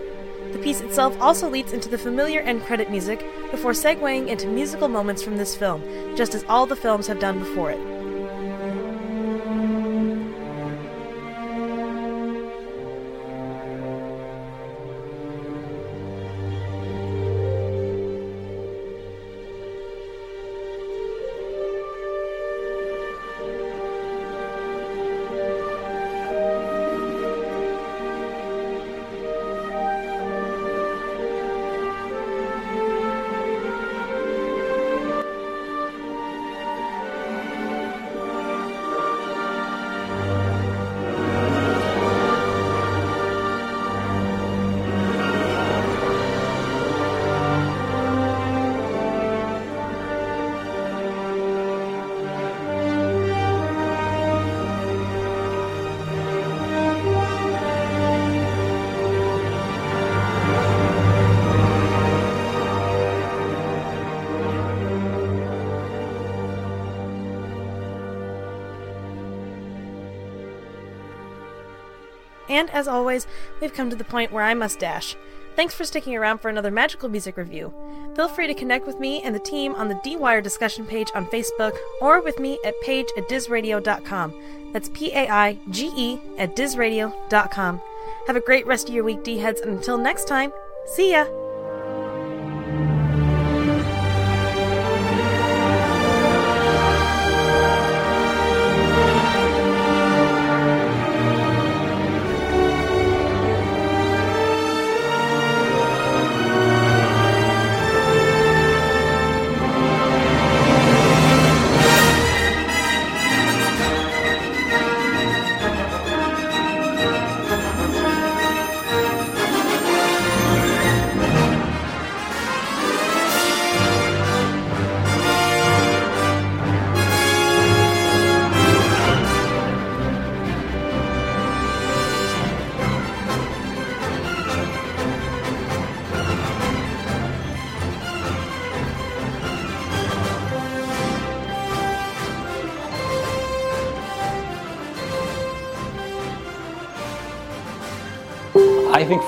The 0.55 0.61
piece 0.61 0.81
itself 0.81 1.15
also 1.21 1.51
leads 1.51 1.75
into 1.75 1.91
the 1.91 1.99
familiar 1.99 2.41
end 2.41 2.63
credit 2.63 2.91
music 2.91 3.23
before 3.51 3.73
segueing 3.73 4.29
into 4.29 4.47
musical 4.47 4.89
moments 4.89 5.23
from 5.23 5.37
this 5.37 5.55
film, 5.55 5.83
just 6.17 6.35
as 6.35 6.43
all 6.49 6.65
the 6.65 6.75
films 6.75 7.07
have 7.07 7.21
done 7.21 7.39
before 7.39 7.71
it. 7.71 8.02
And 72.53 72.71
as 72.71 72.87
always, 72.87 73.27
we've 73.61 73.75
come 73.75 73.91
to 73.91 73.97
the 73.97 74.05
point 74.05 74.31
where 74.31 74.45
I 74.45 74.55
must 74.55 74.79
dash. 74.79 75.17
Thanks 75.57 75.75
for 75.75 75.85
sticking 75.85 76.15
around 76.15 76.39
for 76.39 76.49
another 76.49 76.71
magical 76.71 77.09
music 77.09 77.37
review. 77.37 77.73
Feel 78.15 78.29
free 78.29 78.47
to 78.47 78.55
connect 78.55 78.87
with 78.87 79.01
me 79.01 79.23
and 79.23 79.35
the 79.35 79.41
team 79.41 79.75
on 79.75 79.89
the 79.89 80.01
D-Wire 80.05 80.43
discussion 80.43 80.87
page 80.87 81.11
on 81.15 81.27
Facebook 81.27 81.77
or 82.01 82.21
with 82.21 82.39
me 82.39 82.59
at 82.65 82.81
paige 82.83 83.09
at 83.17 83.29
dizradio.com. 83.29 84.35
That's 84.73 84.91
P 84.91 85.13
A 85.13 85.29
I 85.29 85.59
G 85.71 85.91
E 85.97 86.19
at 86.39 86.57
dizradio.com. 86.57 87.81
Have 88.27 88.37
a 88.37 88.41
great 88.41 88.67
rest 88.67 88.89
of 88.89 88.95
your 88.95 89.05
week, 89.05 89.25
D 89.25 89.39
heads, 89.39 89.61
and 89.61 89.71
until 89.71 89.99
next 89.99 90.27
time, 90.27 90.53
see 90.87 91.13
ya! 91.13 91.42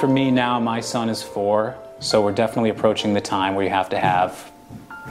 For 0.05 0.13
me 0.13 0.31
now, 0.31 0.61
my 0.61 0.81
son 0.83 1.09
is 1.09 1.23
four, 1.23 1.75
so 1.99 2.21
we're 2.21 2.31
definitely 2.31 2.69
approaching 2.69 3.15
the 3.15 3.23
time 3.23 3.55
where 3.55 3.65
you 3.65 3.71
have 3.71 3.89
to 3.89 3.99
have 3.99 4.53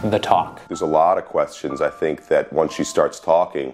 the 0.03 0.19
talk. 0.19 0.61
There's 0.67 0.81
a 0.81 0.85
lot 0.85 1.17
of 1.17 1.25
questions 1.25 1.81
I 1.81 1.89
think 1.89 2.27
that 2.27 2.53
once 2.53 2.75
she 2.75 2.83
starts 2.83 3.19
talking, 3.19 3.73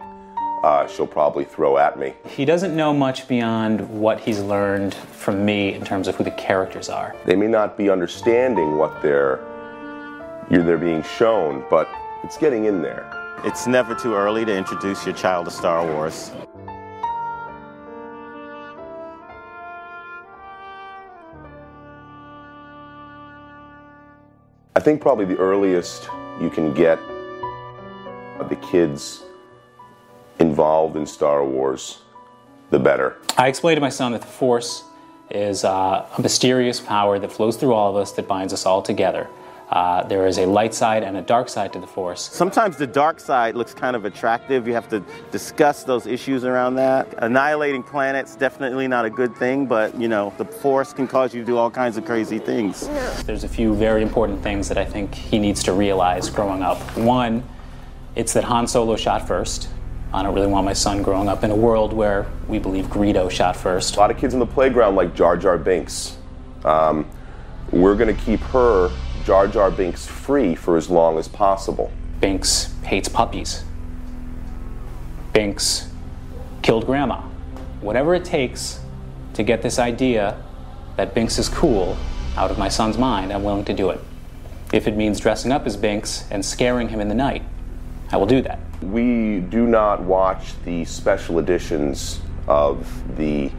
uh, 0.64 0.88
she'll 0.88 1.06
probably 1.06 1.44
throw 1.44 1.78
at 1.78 2.00
me. 2.00 2.14
He 2.26 2.46
doesn't 2.46 2.74
know 2.74 2.94
much 2.94 3.28
beyond 3.28 3.82
what 3.90 4.22
he's 4.22 4.40
learned 4.40 4.94
from 4.94 5.44
me 5.44 5.74
in 5.74 5.84
terms 5.84 6.08
of 6.08 6.16
who 6.16 6.24
the 6.24 6.32
characters 6.32 6.88
are. 6.88 7.14
They 7.26 7.36
may 7.36 7.48
not 7.48 7.76
be 7.76 7.90
understanding 7.90 8.78
what 8.78 9.02
they're 9.02 9.42
you're, 10.50 10.64
they're 10.64 10.78
being 10.78 11.04
shown, 11.04 11.66
but 11.70 11.90
it's 12.24 12.38
getting 12.38 12.64
in 12.64 12.82
there. 12.82 13.12
It's 13.44 13.68
never 13.68 13.94
too 13.94 14.16
early 14.16 14.46
to 14.46 14.56
introduce 14.56 15.06
your 15.06 15.16
child 15.16 15.48
to 15.48 15.52
Star 15.52 15.86
Wars. 15.86 16.32
I 24.80 24.82
think 24.82 25.02
probably 25.02 25.26
the 25.26 25.36
earliest 25.36 26.08
you 26.40 26.50
can 26.50 26.74
get 26.74 27.00
the 28.48 28.56
kids 28.72 29.24
involved 30.40 30.96
in 30.96 31.06
Star 31.06 31.44
Wars, 31.44 32.00
the 32.70 32.80
better. 32.80 33.18
I 33.38 33.50
explained 33.50 33.76
to 33.76 33.82
my 33.82 33.90
son 33.90 34.14
that 34.14 34.22
the 34.22 34.28
Force 34.28 34.86
is 35.30 35.66
uh, 35.66 36.08
a 36.18 36.22
mysterious 36.22 36.80
power 36.80 37.20
that 37.20 37.30
flows 37.30 37.58
through 37.58 37.74
all 37.74 37.90
of 37.90 37.98
us 37.98 38.14
that 38.14 38.26
binds 38.26 38.54
us 38.54 38.66
all 38.66 38.82
together. 38.82 39.28
Uh, 39.70 40.02
there 40.08 40.26
is 40.26 40.40
a 40.40 40.46
light 40.48 40.74
side 40.74 41.04
and 41.04 41.16
a 41.16 41.22
dark 41.22 41.48
side 41.48 41.72
to 41.72 41.80
the 41.80 41.86
Force. 41.86 42.22
Sometimes 42.22 42.76
the 42.76 42.88
dark 42.88 43.20
side 43.20 43.56
looks 43.56 43.72
kind 43.72 43.96
of 43.96 44.04
attractive. 44.04 44.68
You 44.68 44.74
have 44.74 44.90
to 44.90 45.04
discuss 45.32 45.84
those 45.84 46.08
issues 46.08 46.44
around 46.44 46.74
that. 46.76 47.14
Annihilating 47.20 47.84
planets 47.84 48.36
definitely 48.36 48.88
not 48.88 49.06
a 49.06 49.12
good 49.12 49.36
thing, 49.36 49.68
but 49.68 49.94
you 50.00 50.08
know 50.08 50.34
the 50.40 50.46
Force 50.46 50.92
can 50.92 51.08
cause 51.08 51.36
you 51.36 51.42
to 51.42 51.46
do 51.46 51.58
all 51.58 51.70
kinds 51.70 51.98
of 51.98 52.06
crazy 52.06 52.40
things. 52.40 52.88
There's 53.26 53.44
a 53.44 53.48
few 53.48 53.76
very 53.76 54.02
important 54.02 54.42
things 54.42 54.68
that 54.70 54.80
I 54.80 54.86
think 54.86 55.14
he 55.14 55.38
needs 55.38 55.62
to 55.64 55.74
realize 55.74 56.32
growing 56.32 56.64
up. 56.64 56.80
One, 56.98 57.44
it's 58.16 58.34
that 58.34 58.46
Han 58.46 58.68
Solo 58.68 58.96
shot 58.96 59.28
first. 59.28 59.70
I 60.12 60.24
don't 60.24 60.34
really 60.34 60.48
want 60.48 60.66
my 60.66 60.74
son 60.74 61.04
growing 61.04 61.30
up 61.30 61.44
in 61.44 61.52
a 61.52 61.56
world 61.56 61.94
where 61.94 62.26
we 62.48 62.58
believe 62.58 62.86
Greedo 62.86 63.30
shot 63.30 63.56
first. 63.56 63.96
A 63.96 64.00
lot 64.00 64.10
of 64.10 64.18
kids 64.18 64.34
in 64.34 64.40
the 64.40 64.48
playground 64.48 64.96
like 64.96 65.14
Jar 65.14 65.38
Jar 65.38 65.60
Binks. 65.60 66.18
Um, 66.66 67.08
we're 67.70 67.96
going 67.96 68.16
to 68.16 68.20
keep 68.24 68.40
her, 68.40 68.90
Jar 69.26 69.48
Jar 69.48 69.72
Binks, 69.72 70.06
free 70.06 70.56
for 70.56 70.78
as 70.78 70.90
long 70.90 71.18
as 71.18 71.28
possible. 71.28 71.92
Binks 72.20 72.74
hates 72.84 73.08
puppies. 73.08 73.64
Binks 75.34 75.90
killed 76.62 76.86
grandma. 76.86 77.22
Whatever 77.82 78.16
it 78.16 78.26
takes 78.26 78.80
to 79.34 79.44
get 79.44 79.62
this 79.62 79.80
idea 79.80 80.42
that 80.98 81.14
Binks 81.14 81.38
is 81.38 81.48
cool 81.48 81.98
out 82.36 82.52
of 82.52 82.58
my 82.58 82.70
son's 82.70 82.98
mind, 82.98 83.32
I'm 83.32 83.44
willing 83.44 83.66
to 83.66 83.74
do 83.74 83.90
it. 83.90 84.00
If 84.74 84.88
it 84.88 84.96
means 84.96 85.20
dressing 85.20 85.52
up 85.52 85.66
as 85.66 85.78
Binks 85.78 86.26
and 86.30 86.44
scaring 86.44 86.90
him 86.90 87.00
in 87.00 87.08
the 87.08 87.16
night, 87.16 87.44
I 88.12 88.18
will 88.18 88.26
do 88.26 88.42
that. 88.42 88.60
We 88.82 89.40
do 89.40 89.68
not 89.68 90.02
watch 90.02 90.54
the 90.64 90.86
special 90.86 91.40
editions 91.40 92.22
of 92.48 92.88
the 93.18 93.52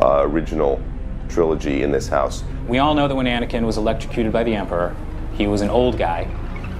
uh, 0.00 0.22
original 0.22 0.80
trilogy 1.28 1.82
in 1.82 1.90
this 1.90 2.08
house. 2.08 2.44
We 2.68 2.78
all 2.78 2.94
know 2.94 3.08
that 3.08 3.14
when 3.14 3.26
Anakin 3.26 3.64
was 3.64 3.76
electrocuted 3.76 4.32
by 4.32 4.44
the 4.44 4.54
Emperor, 4.54 4.94
he 5.36 5.46
was 5.46 5.60
an 5.60 5.70
old 5.70 5.98
guy, 5.98 6.26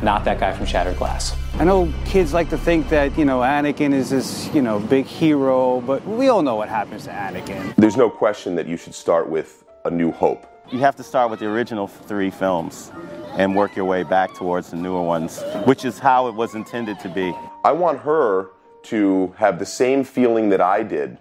not 0.02 0.24
that 0.24 0.40
guy 0.40 0.52
from 0.52 0.66
Shattered 0.66 0.96
Glass. 0.96 1.36
I 1.58 1.64
know 1.64 1.92
kids 2.04 2.32
like 2.32 2.50
to 2.50 2.58
think 2.58 2.88
that, 2.88 3.16
you 3.18 3.24
know, 3.24 3.40
Anakin 3.40 3.92
is 3.92 4.10
this, 4.10 4.52
you 4.54 4.62
know, 4.62 4.78
big 4.78 5.06
hero, 5.06 5.80
but 5.80 6.06
we 6.06 6.28
all 6.28 6.42
know 6.42 6.56
what 6.56 6.68
happens 6.68 7.04
to 7.04 7.10
Anakin. 7.10 7.74
There's 7.76 7.96
no 7.96 8.10
question 8.10 8.54
that 8.56 8.66
you 8.66 8.76
should 8.76 8.94
start 8.94 9.28
with 9.28 9.64
A 9.84 9.90
New 9.90 10.10
Hope. 10.10 10.46
You 10.72 10.80
have 10.80 10.96
to 10.96 11.02
start 11.02 11.30
with 11.30 11.40
the 11.40 11.46
original 11.46 11.86
three 11.86 12.30
films 12.30 12.90
and 13.38 13.54
work 13.54 13.76
your 13.76 13.84
way 13.84 14.02
back 14.02 14.34
towards 14.34 14.70
the 14.70 14.76
newer 14.76 15.02
ones, 15.02 15.42
which 15.64 15.84
is 15.84 15.98
how 15.98 16.28
it 16.28 16.34
was 16.34 16.54
intended 16.54 16.98
to 17.00 17.08
be. 17.08 17.34
I 17.64 17.72
want 17.72 18.00
her 18.00 18.50
to 18.84 19.34
have 19.36 19.58
the 19.58 19.66
same 19.66 20.04
feeling 20.04 20.48
that 20.50 20.60
I 20.60 20.82
did 20.82 21.18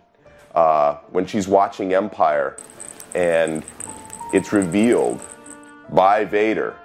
uh, 0.54 0.96
when 1.12 1.26
she's 1.26 1.48
watching 1.48 1.94
Empire 1.94 2.58
and 3.14 3.64
it's 4.34 4.52
revealed 4.52 5.22
by 5.90 6.26
Vader 6.26 6.76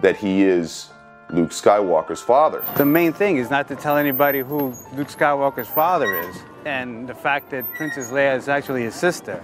that 0.00 0.16
he 0.16 0.42
is 0.42 0.90
Luke 1.30 1.50
Skywalker's 1.50 2.22
father. 2.22 2.64
The 2.76 2.86
main 2.86 3.12
thing 3.12 3.36
is 3.36 3.50
not 3.50 3.68
to 3.68 3.76
tell 3.76 3.96
anybody 3.96 4.40
who 4.40 4.74
Luke 4.94 5.08
Skywalker's 5.08 5.68
father 5.68 6.14
is, 6.20 6.36
and 6.64 7.08
the 7.08 7.14
fact 7.14 7.50
that 7.50 7.70
Princess 7.74 8.10
Leia 8.10 8.36
is 8.36 8.48
actually 8.48 8.82
his 8.82 8.94
sister. 8.94 9.42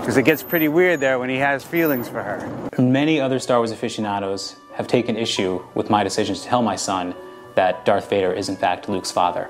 Because 0.00 0.16
it 0.16 0.24
gets 0.24 0.42
pretty 0.42 0.68
weird 0.68 1.00
there 1.00 1.18
when 1.18 1.30
he 1.30 1.36
has 1.36 1.64
feelings 1.64 2.08
for 2.08 2.22
her. 2.22 2.68
Many 2.78 3.20
other 3.20 3.38
Star 3.38 3.58
Wars 3.58 3.70
aficionados 3.70 4.56
have 4.74 4.86
taken 4.86 5.16
issue 5.16 5.64
with 5.74 5.88
my 5.88 6.04
decision 6.04 6.34
to 6.34 6.42
tell 6.42 6.62
my 6.62 6.76
son 6.76 7.14
that 7.54 7.84
Darth 7.84 8.10
Vader 8.10 8.32
is 8.32 8.48
in 8.48 8.56
fact 8.56 8.88
Luke's 8.88 9.10
father. 9.10 9.48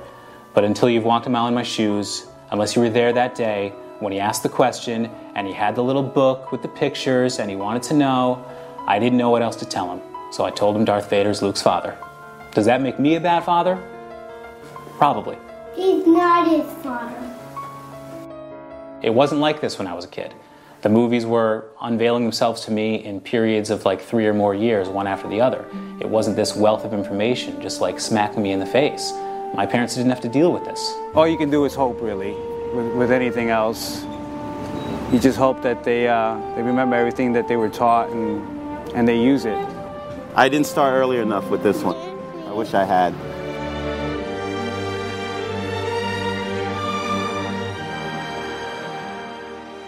But 0.54 0.64
until 0.64 0.88
you've 0.88 1.04
walked 1.04 1.26
a 1.26 1.30
mile 1.30 1.48
in 1.48 1.54
my 1.54 1.64
shoes, 1.64 2.26
unless 2.50 2.76
you 2.76 2.82
were 2.82 2.90
there 2.90 3.12
that 3.12 3.34
day 3.34 3.70
when 3.98 4.12
he 4.12 4.20
asked 4.20 4.42
the 4.42 4.48
question 4.48 5.06
and 5.34 5.46
he 5.46 5.52
had 5.52 5.74
the 5.74 5.82
little 5.82 6.02
book 6.02 6.52
with 6.52 6.62
the 6.62 6.68
pictures 6.68 7.38
and 7.40 7.50
he 7.50 7.56
wanted 7.56 7.82
to 7.84 7.94
know, 7.94 8.44
I 8.86 8.98
didn't 8.98 9.18
know 9.18 9.30
what 9.30 9.42
else 9.42 9.56
to 9.56 9.64
tell 9.64 9.90
him. 9.96 10.13
So 10.34 10.44
I 10.44 10.50
told 10.50 10.74
him 10.74 10.84
Darth 10.84 11.08
Vader's 11.10 11.42
Luke's 11.42 11.62
father. 11.62 11.96
Does 12.54 12.66
that 12.66 12.82
make 12.82 12.98
me 12.98 13.14
a 13.14 13.20
bad 13.20 13.44
father? 13.44 13.80
Probably. 14.98 15.38
He's 15.76 16.04
not 16.04 16.48
his 16.48 16.64
father. 16.82 17.14
It 19.00 19.14
wasn't 19.14 19.40
like 19.40 19.60
this 19.60 19.78
when 19.78 19.86
I 19.86 19.94
was 19.94 20.04
a 20.04 20.08
kid. 20.08 20.34
The 20.82 20.88
movies 20.88 21.24
were 21.24 21.66
unveiling 21.80 22.24
themselves 22.24 22.62
to 22.62 22.72
me 22.72 22.96
in 23.04 23.20
periods 23.20 23.70
of 23.70 23.84
like 23.84 24.02
three 24.02 24.26
or 24.26 24.34
more 24.34 24.56
years, 24.56 24.88
one 24.88 25.06
after 25.06 25.28
the 25.28 25.40
other. 25.40 25.64
It 26.00 26.08
wasn't 26.08 26.34
this 26.34 26.56
wealth 26.56 26.84
of 26.84 26.92
information 26.92 27.62
just 27.62 27.80
like 27.80 28.00
smacking 28.00 28.42
me 28.42 28.50
in 28.50 28.58
the 28.58 28.66
face. 28.66 29.12
My 29.54 29.66
parents 29.66 29.94
didn't 29.94 30.10
have 30.10 30.22
to 30.22 30.28
deal 30.28 30.52
with 30.52 30.64
this. 30.64 30.80
All 31.14 31.28
you 31.28 31.38
can 31.38 31.48
do 31.48 31.64
is 31.64 31.76
hope, 31.76 32.02
really. 32.02 32.32
With, 32.74 32.92
with 32.96 33.12
anything 33.12 33.50
else, 33.50 34.02
you 35.12 35.20
just 35.20 35.38
hope 35.38 35.62
that 35.62 35.84
they 35.84 36.08
uh, 36.08 36.40
they 36.56 36.62
remember 36.62 36.96
everything 36.96 37.32
that 37.34 37.46
they 37.46 37.54
were 37.54 37.70
taught 37.70 38.10
and 38.10 38.42
and 38.96 39.06
they 39.06 39.22
use 39.22 39.44
it. 39.44 39.73
I 40.36 40.48
didn't 40.48 40.66
start 40.66 40.94
early 40.94 41.18
enough 41.18 41.48
with 41.48 41.62
this 41.62 41.80
one. 41.80 41.94
I 42.48 42.52
wish 42.52 42.74
I 42.74 42.82
had. 42.82 43.14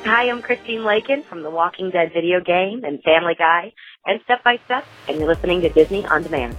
Hi, 0.04 0.30
I'm 0.30 0.40
Christine 0.42 0.84
Lakin 0.84 1.24
from 1.24 1.42
the 1.42 1.50
Walking 1.50 1.90
Dead 1.90 2.12
video 2.12 2.40
game 2.40 2.84
and 2.84 3.02
Family 3.02 3.34
Guy 3.36 3.72
and 4.06 4.20
Step 4.22 4.44
by 4.44 4.60
Step, 4.66 4.86
and 5.08 5.18
you're 5.18 5.26
listening 5.26 5.62
to 5.62 5.68
Disney 5.68 6.06
On 6.06 6.22
Demand. 6.22 6.56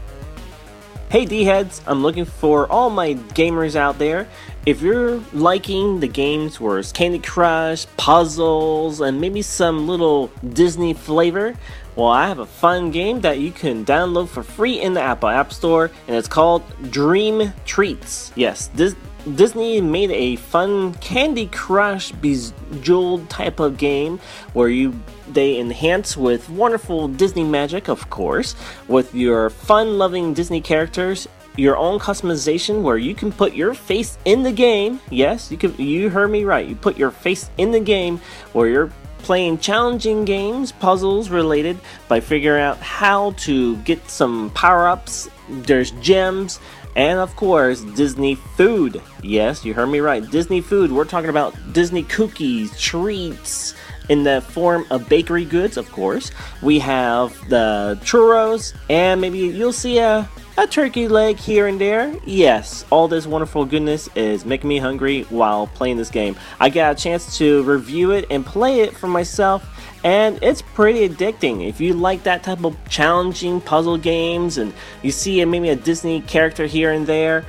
Hey 1.10 1.24
D 1.24 1.46
heads, 1.46 1.82
I'm 1.88 2.04
looking 2.04 2.26
for 2.26 2.70
all 2.70 2.90
my 2.90 3.14
gamers 3.14 3.78
out 3.78 4.00
there. 4.00 4.28
If 4.68 4.82
you're 4.82 5.24
liking 5.32 6.02
the 6.02 6.10
games 6.10 6.60
where 6.60 6.78
it's 6.78 6.92
Candy 6.92 7.20
Crush, 7.20 7.86
puzzles, 7.96 9.00
and 9.00 9.22
maybe 9.22 9.42
some 9.42 9.88
little 9.88 10.30
Disney 10.50 10.94
flavor, 10.94 11.56
well, 11.96 12.10
I 12.10 12.28
have 12.28 12.40
a 12.40 12.46
fun 12.46 12.92
game 12.92 13.22
that 13.22 13.40
you 13.40 13.54
can 13.54 13.86
download 13.86 14.28
for 14.28 14.44
free 14.44 14.82
in 14.82 14.94
the 14.94 15.00
Apple 15.02 15.30
App 15.30 15.54
Store, 15.54 15.90
and 16.06 16.18
it's 16.18 16.28
called 16.28 16.64
Dream 16.92 17.54
Treats. 17.64 18.34
Yes, 18.36 18.68
this 18.76 18.94
Disney 19.36 19.80
made 19.80 20.12
a 20.12 20.36
fun 20.36 20.96
Candy 20.96 21.48
Crush 21.48 22.12
bejeweled 22.12 23.30
type 23.30 23.62
of 23.62 23.78
game 23.78 24.20
where 24.52 24.68
you 24.68 25.00
they 25.30 25.60
enhance 25.60 26.18
with 26.18 26.50
wonderful 26.50 27.08
Disney 27.08 27.44
magic, 27.46 27.88
of 27.88 28.10
course, 28.10 28.54
with 28.90 29.16
your 29.16 29.50
fun-loving 29.50 30.34
Disney 30.34 30.60
characters. 30.60 31.28
Your 31.58 31.76
own 31.76 32.00
customization 32.00 32.82
where 32.82 32.98
you 32.98 33.14
can 33.16 33.32
put 33.32 33.54
your 33.54 33.74
face 33.74 34.18
in 34.26 34.44
the 34.44 34.52
game. 34.52 35.02
Yes, 35.10 35.52
you 35.52 35.58
can. 35.58 35.76
You 35.78 36.10
heard 36.10 36.30
me 36.30 36.44
right. 36.44 36.68
You 36.68 36.76
put 36.76 36.98
your 36.98 37.12
face 37.12 37.50
in 37.58 37.72
the 37.72 37.80
game 37.80 38.22
where 38.54 38.70
you're 38.70 38.92
playing 39.20 39.58
challenging 39.58 40.24
games, 40.24 40.72
puzzles 40.72 41.30
related, 41.30 41.78
by 42.08 42.20
figuring 42.20 42.62
out 42.62 42.78
how 42.78 43.32
to 43.32 43.76
get 43.78 44.10
some 44.10 44.52
power 44.52 44.88
ups. 44.88 45.30
There's 45.50 45.92
gems, 45.92 46.60
and 46.96 47.20
of 47.20 47.36
course, 47.36 47.82
Disney 47.82 48.36
food. 48.36 49.02
Yes, 49.24 49.66
you 49.66 49.74
heard 49.74 49.88
me 49.88 50.00
right. 50.00 50.30
Disney 50.30 50.62
food. 50.62 50.92
We're 50.92 51.06
talking 51.06 51.30
about 51.30 51.56
Disney 51.74 52.04
cookies, 52.04 52.80
treats 52.80 53.74
in 54.10 54.24
the 54.24 54.42
form 54.42 54.86
of 54.90 55.10
bakery 55.10 55.46
goods, 55.46 55.78
of 55.78 55.92
course. 55.92 56.32
We 56.62 56.80
have 56.80 57.38
the 57.50 58.00
churros, 58.04 58.74
and 58.90 59.20
maybe 59.20 59.40
you'll 59.40 59.74
see 59.74 59.98
a, 59.98 60.30
a 60.58 60.66
turkey 60.66 61.08
leg 61.08 61.38
here 61.38 61.68
and 61.68 61.80
there. 61.80 62.16
Yes, 62.26 62.84
all 62.90 63.08
this 63.08 63.28
wonderful 63.28 63.64
goodness 63.64 64.10
is 64.16 64.44
making 64.44 64.68
me 64.68 64.80
hungry 64.80 65.22
while 65.30 65.68
playing 65.68 65.98
this 65.98 66.10
game. 66.10 66.36
I 66.60 66.70
got 66.70 66.94
a 66.94 66.96
chance 66.96 67.38
to 67.38 67.62
review 67.62 68.12
it 68.12 68.26
and 68.32 68.44
play 68.44 68.80
it 68.80 68.98
for 68.98 69.08
myself 69.08 69.70
and 70.04 70.40
it's 70.42 70.64
pretty 70.64 71.08
addicting. 71.08 71.68
If 71.68 71.80
you 71.80 71.94
like 71.94 72.24
that 72.24 72.42
type 72.42 72.64
of 72.64 72.76
challenging 72.90 73.62
puzzle 73.62 73.98
games 73.98 74.58
and 74.58 74.74
you 75.04 75.12
see 75.12 75.44
maybe 75.46 75.70
a 75.70 75.76
Disney 75.76 76.22
character 76.22 76.66
here 76.66 76.92
and 76.92 77.06
there, 77.06 77.46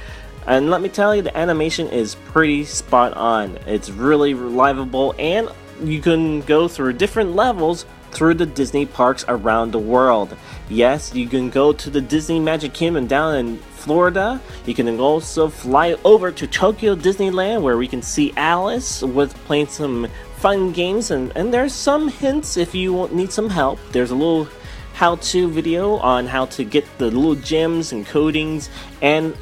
and 0.47 0.71
let 0.71 0.81
me 0.83 0.89
tell 0.89 1.15
you, 1.15 1.23
the 1.23 1.37
animation 1.37 1.89
is 1.89 2.15
pretty 2.15 2.65
spot 2.65 3.15
on. 3.15 3.59
It's 3.67 3.91
really 3.91 4.33
reliable, 4.33 5.15
and 5.19 5.51
you 5.83 6.01
can 6.01 6.41
go 6.41 6.69
through 6.69 6.95
different 6.95 7.37
levels 7.37 7.85
through 8.13 8.35
the 8.35 8.47
Disney 8.47 8.87
parks 8.87 9.25
around 9.29 9.73
the 9.73 9.79
world. 9.79 10.37
Yes, 10.69 11.15
you 11.15 11.29
can 11.29 11.51
go 11.51 11.73
to 11.73 11.91
the 11.91 12.01
Disney 12.01 12.41
Magic 12.41 12.73
Kingdom 12.73 13.07
down 13.07 13.37
in 13.37 13.59
Florida. 13.59 14.41
You 14.67 14.75
can 14.75 15.01
also 15.01 15.49
fly 15.49 15.97
over 16.05 16.31
to 16.33 16.47
Tokyo 16.47 16.95
Disneyland 16.95 17.63
where 17.63 17.77
we 17.77 17.89
can 17.89 18.03
see 18.03 18.33
Alice 18.37 19.03
with 19.03 19.35
playing 19.45 19.69
some 19.69 20.09
fun 20.37 20.73
games 20.73 21.11
and, 21.11 21.33
and 21.37 21.53
there's 21.53 21.73
some 21.73 22.09
hints 22.09 22.57
if 22.57 22.75
you 22.75 23.09
need 23.09 23.33
some 23.33 23.51
help. 23.51 23.79
There's 23.93 24.11
a 24.11 24.15
little 24.15 24.49
how-to 24.95 25.49
video 25.49 25.95
on 25.99 26.27
how 26.27 26.47
to 26.47 26.65
get 26.65 26.85
the 26.99 27.07
little 27.07 27.37
gems 27.37 27.93
and 27.93 28.05
coatings 28.05 28.69
and 29.01 29.37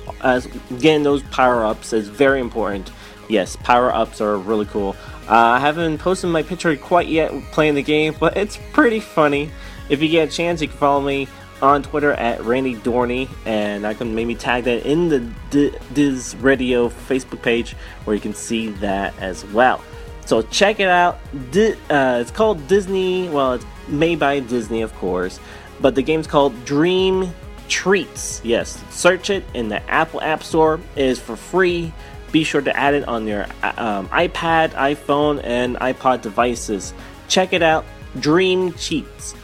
getting 0.78 1.02
those 1.02 1.22
power-ups 1.24 1.94
is 1.94 2.08
very 2.08 2.40
important. 2.40 2.92
Yes, 3.28 3.56
power-ups 3.56 4.20
are 4.20 4.36
really 4.36 4.66
cool. 4.66 4.94
Uh, 5.28 5.34
I 5.34 5.58
haven't 5.58 5.98
posted 5.98 6.30
my 6.30 6.42
picture 6.42 6.76
quite 6.76 7.08
yet 7.08 7.32
playing 7.50 7.74
the 7.74 7.82
game, 7.82 8.14
but 8.18 8.36
it's 8.36 8.58
pretty 8.72 9.00
funny. 9.00 9.50
If 9.88 10.00
you 10.00 10.08
get 10.08 10.28
a 10.28 10.32
chance, 10.32 10.62
you 10.62 10.68
can 10.68 10.76
follow 10.76 11.00
me 11.00 11.28
on 11.60 11.82
Twitter 11.82 12.12
at 12.12 12.44
Randy 12.44 12.76
Dorney, 12.76 13.28
and 13.44 13.86
I 13.86 13.94
can 13.94 14.14
maybe 14.14 14.34
tag 14.34 14.64
that 14.64 14.86
in 14.86 15.08
the 15.08 15.20
D- 15.50 15.74
Diz 15.92 16.36
Radio 16.36 16.88
Facebook 16.88 17.42
page 17.42 17.72
where 18.04 18.14
you 18.14 18.20
can 18.20 18.34
see 18.34 18.68
that 18.72 19.18
as 19.18 19.44
well. 19.46 19.82
So 20.26 20.42
check 20.42 20.80
it 20.80 20.88
out. 20.88 21.14
Uh, 21.34 22.18
it's 22.20 22.30
called 22.30 22.66
Disney. 22.68 23.28
Well, 23.28 23.54
it's 23.54 23.66
made 23.88 24.18
by 24.18 24.40
Disney, 24.40 24.82
of 24.82 24.94
course, 24.96 25.40
but 25.80 25.94
the 25.94 26.02
game's 26.02 26.26
called 26.26 26.64
Dream 26.64 27.32
Treats. 27.68 28.40
Yes, 28.44 28.82
search 28.90 29.30
it 29.30 29.44
in 29.54 29.68
the 29.68 29.82
Apple 29.90 30.20
App 30.20 30.42
Store. 30.42 30.80
It 30.94 31.06
is 31.06 31.18
for 31.20 31.36
free. 31.36 31.92
Be 32.36 32.44
sure 32.44 32.60
to 32.60 32.76
add 32.76 32.92
it 32.92 33.08
on 33.08 33.26
your 33.26 33.44
um, 33.62 34.10
iPad, 34.10 34.72
iPhone, 34.72 35.40
and 35.42 35.74
iPod 35.76 36.20
devices. 36.20 36.92
Check 37.28 37.54
it 37.54 37.62
out. 37.62 37.86
Dream 38.20 38.74
Treats. 38.74 39.34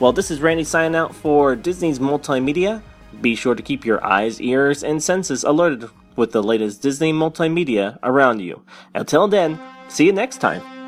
Well, 0.00 0.12
this 0.12 0.32
is 0.32 0.40
Randy 0.40 0.64
signing 0.64 0.96
out 0.96 1.14
for 1.14 1.54
Disney's 1.54 2.00
Multimedia. 2.00 2.82
Be 3.20 3.36
sure 3.36 3.54
to 3.54 3.62
keep 3.62 3.84
your 3.84 4.04
eyes, 4.04 4.40
ears, 4.40 4.82
and 4.82 5.00
senses 5.00 5.44
alerted 5.44 5.90
with 6.16 6.32
the 6.32 6.42
latest 6.42 6.82
Disney 6.82 7.12
multimedia 7.12 8.00
around 8.02 8.40
you. 8.40 8.64
Until 8.96 9.28
then, 9.28 9.56
see 9.86 10.06
you 10.06 10.12
next 10.12 10.38
time. 10.38 10.79